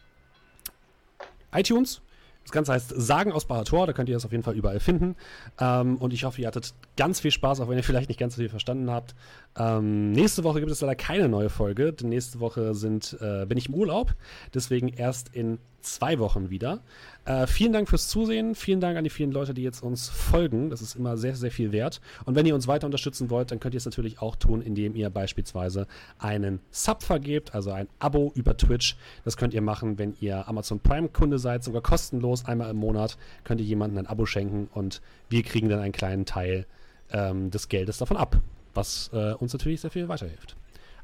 iTunes. 1.53 2.01
Das 2.45 2.51
Ganze 2.51 2.73
heißt 2.73 2.93
Sagen 2.95 3.31
aus 3.31 3.45
Barator, 3.45 3.87
da 3.87 3.93
könnt 3.93 4.07
ihr 4.07 4.13
das 4.13 4.23
auf 4.23 4.31
jeden 4.31 4.43
Fall 4.43 4.55
überall 4.55 4.79
finden. 4.79 5.15
Ähm, 5.59 5.97
und 5.97 6.13
ich 6.13 6.25
hoffe, 6.25 6.41
ihr 6.41 6.47
hattet 6.47 6.75
ganz 6.95 7.19
viel 7.19 7.31
Spaß, 7.31 7.59
auch 7.59 7.67
wenn 7.69 7.77
ihr 7.77 7.83
vielleicht 7.83 8.07
nicht 8.07 8.19
ganz 8.19 8.35
so 8.35 8.39
viel 8.39 8.49
verstanden 8.49 8.91
habt. 8.91 9.15
Ähm, 9.57 10.11
nächste 10.11 10.43
Woche 10.43 10.59
gibt 10.59 10.71
es 10.71 10.79
leider 10.79 10.95
keine 10.95 11.27
neue 11.27 11.49
Folge, 11.49 11.91
denn 11.91 12.09
nächste 12.09 12.39
Woche 12.39 12.75
sind, 12.75 13.17
äh, 13.19 13.47
bin 13.47 13.57
ich 13.57 13.67
im 13.69 13.73
Urlaub. 13.73 14.13
Deswegen 14.53 14.89
erst 14.89 15.33
in 15.33 15.57
zwei 15.81 16.19
Wochen 16.19 16.51
wieder. 16.51 16.81
Äh, 17.25 17.47
vielen 17.47 17.73
Dank 17.73 17.89
fürs 17.89 18.07
Zusehen. 18.07 18.53
Vielen 18.53 18.79
Dank 18.79 18.97
an 18.97 19.03
die 19.03 19.09
vielen 19.09 19.31
Leute, 19.31 19.55
die 19.55 19.63
jetzt 19.63 19.81
uns 19.81 20.09
folgen. 20.09 20.69
Das 20.69 20.81
ist 20.83 20.95
immer 20.95 21.17
sehr, 21.17 21.35
sehr 21.35 21.49
viel 21.49 21.71
wert. 21.71 21.99
Und 22.25 22.35
wenn 22.35 22.45
ihr 22.45 22.53
uns 22.53 22.67
weiter 22.67 22.85
unterstützen 22.85 23.31
wollt, 23.31 23.49
dann 23.49 23.59
könnt 23.59 23.73
ihr 23.73 23.79
es 23.79 23.85
natürlich 23.85 24.21
auch 24.21 24.35
tun, 24.35 24.61
indem 24.61 24.95
ihr 24.95 25.09
beispielsweise 25.09 25.87
einen 26.19 26.59
Sub 26.69 27.01
vergebt, 27.01 27.55
also 27.55 27.71
ein 27.71 27.87
Abo 27.97 28.31
über 28.35 28.55
Twitch. 28.55 28.95
Das 29.23 29.37
könnt 29.37 29.55
ihr 29.55 29.61
machen, 29.61 29.97
wenn 29.97 30.15
ihr 30.21 30.47
Amazon 30.47 30.79
Prime-Kunde 30.79 31.39
seid, 31.39 31.63
sogar 31.63 31.81
kostenlos. 31.81 32.45
Einmal 32.45 32.69
im 32.69 32.77
Monat 32.77 33.17
könnt 33.43 33.59
ihr 33.59 33.65
jemandem 33.65 33.99
ein 33.99 34.07
Abo 34.07 34.27
schenken 34.27 34.69
und 34.73 35.01
wir 35.29 35.41
kriegen 35.41 35.67
dann 35.67 35.79
einen 35.79 35.93
kleinen 35.93 36.25
Teil 36.25 36.67
ähm, 37.11 37.49
des 37.49 37.69
Geldes 37.69 37.97
davon 37.97 38.17
ab, 38.17 38.39
was 38.75 39.09
äh, 39.13 39.33
uns 39.33 39.51
natürlich 39.51 39.81
sehr 39.81 39.91
viel 39.91 40.07
weiterhilft. 40.07 40.55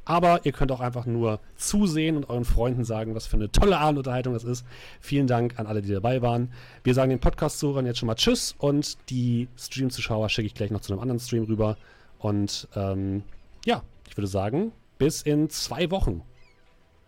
Aber 0.03 0.45
ihr 0.45 0.51
könnt 0.51 0.71
auch 0.71 0.79
einfach 0.79 1.05
nur 1.05 1.39
zusehen 1.57 2.17
und 2.17 2.29
euren 2.29 2.45
Freunden 2.45 2.83
sagen, 2.83 3.13
was 3.13 3.27
für 3.27 3.37
eine 3.37 3.51
tolle 3.51 3.77
Abendunterhaltung 3.77 4.33
das 4.33 4.43
ist. 4.43 4.65
Vielen 4.99 5.27
Dank 5.27 5.59
an 5.59 5.67
alle, 5.67 5.81
die 5.81 5.91
dabei 5.91 6.21
waren. 6.21 6.51
Wir 6.83 6.93
sagen 6.93 7.11
den 7.11 7.19
Podcast-Zuhörern 7.19 7.85
jetzt 7.85 7.99
schon 7.99 8.07
mal 8.07 8.15
Tschüss 8.15 8.55
und 8.57 8.97
die 9.09 9.47
Stream-Zuschauer 9.57 10.29
schicke 10.29 10.47
ich 10.47 10.55
gleich 10.55 10.71
noch 10.71 10.81
zu 10.81 10.91
einem 10.91 11.01
anderen 11.01 11.19
Stream 11.19 11.43
rüber. 11.43 11.77
Und 12.17 12.67
ähm, 12.75 13.23
ja, 13.65 13.83
ich 14.09 14.17
würde 14.17 14.27
sagen, 14.27 14.71
bis 14.97 15.21
in 15.21 15.49
zwei 15.49 15.89
Wochen. 15.91 16.21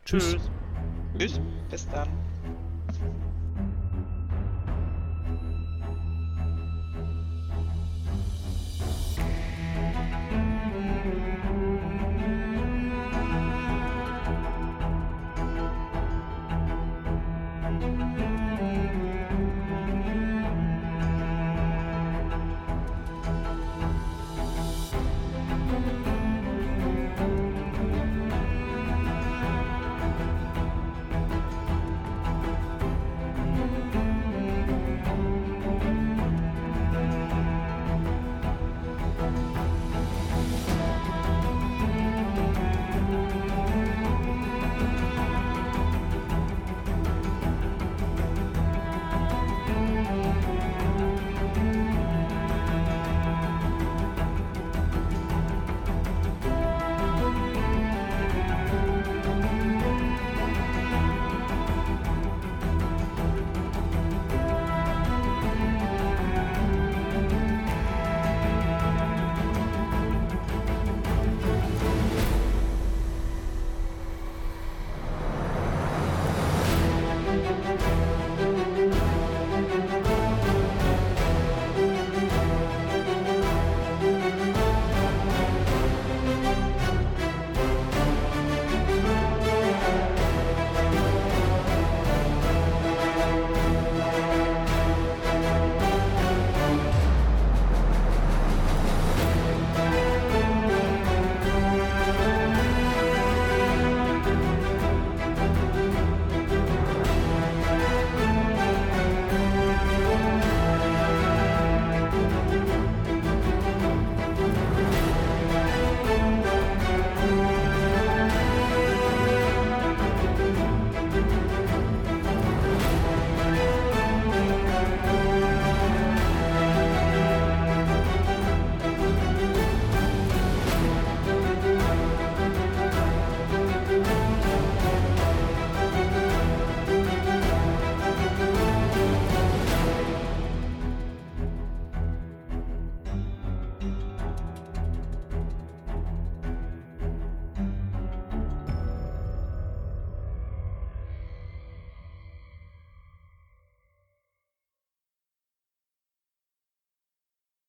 Tschüss. 0.06 0.38
Tschüss. 1.18 1.40
Bis 1.70 1.88
dann. 1.90 2.33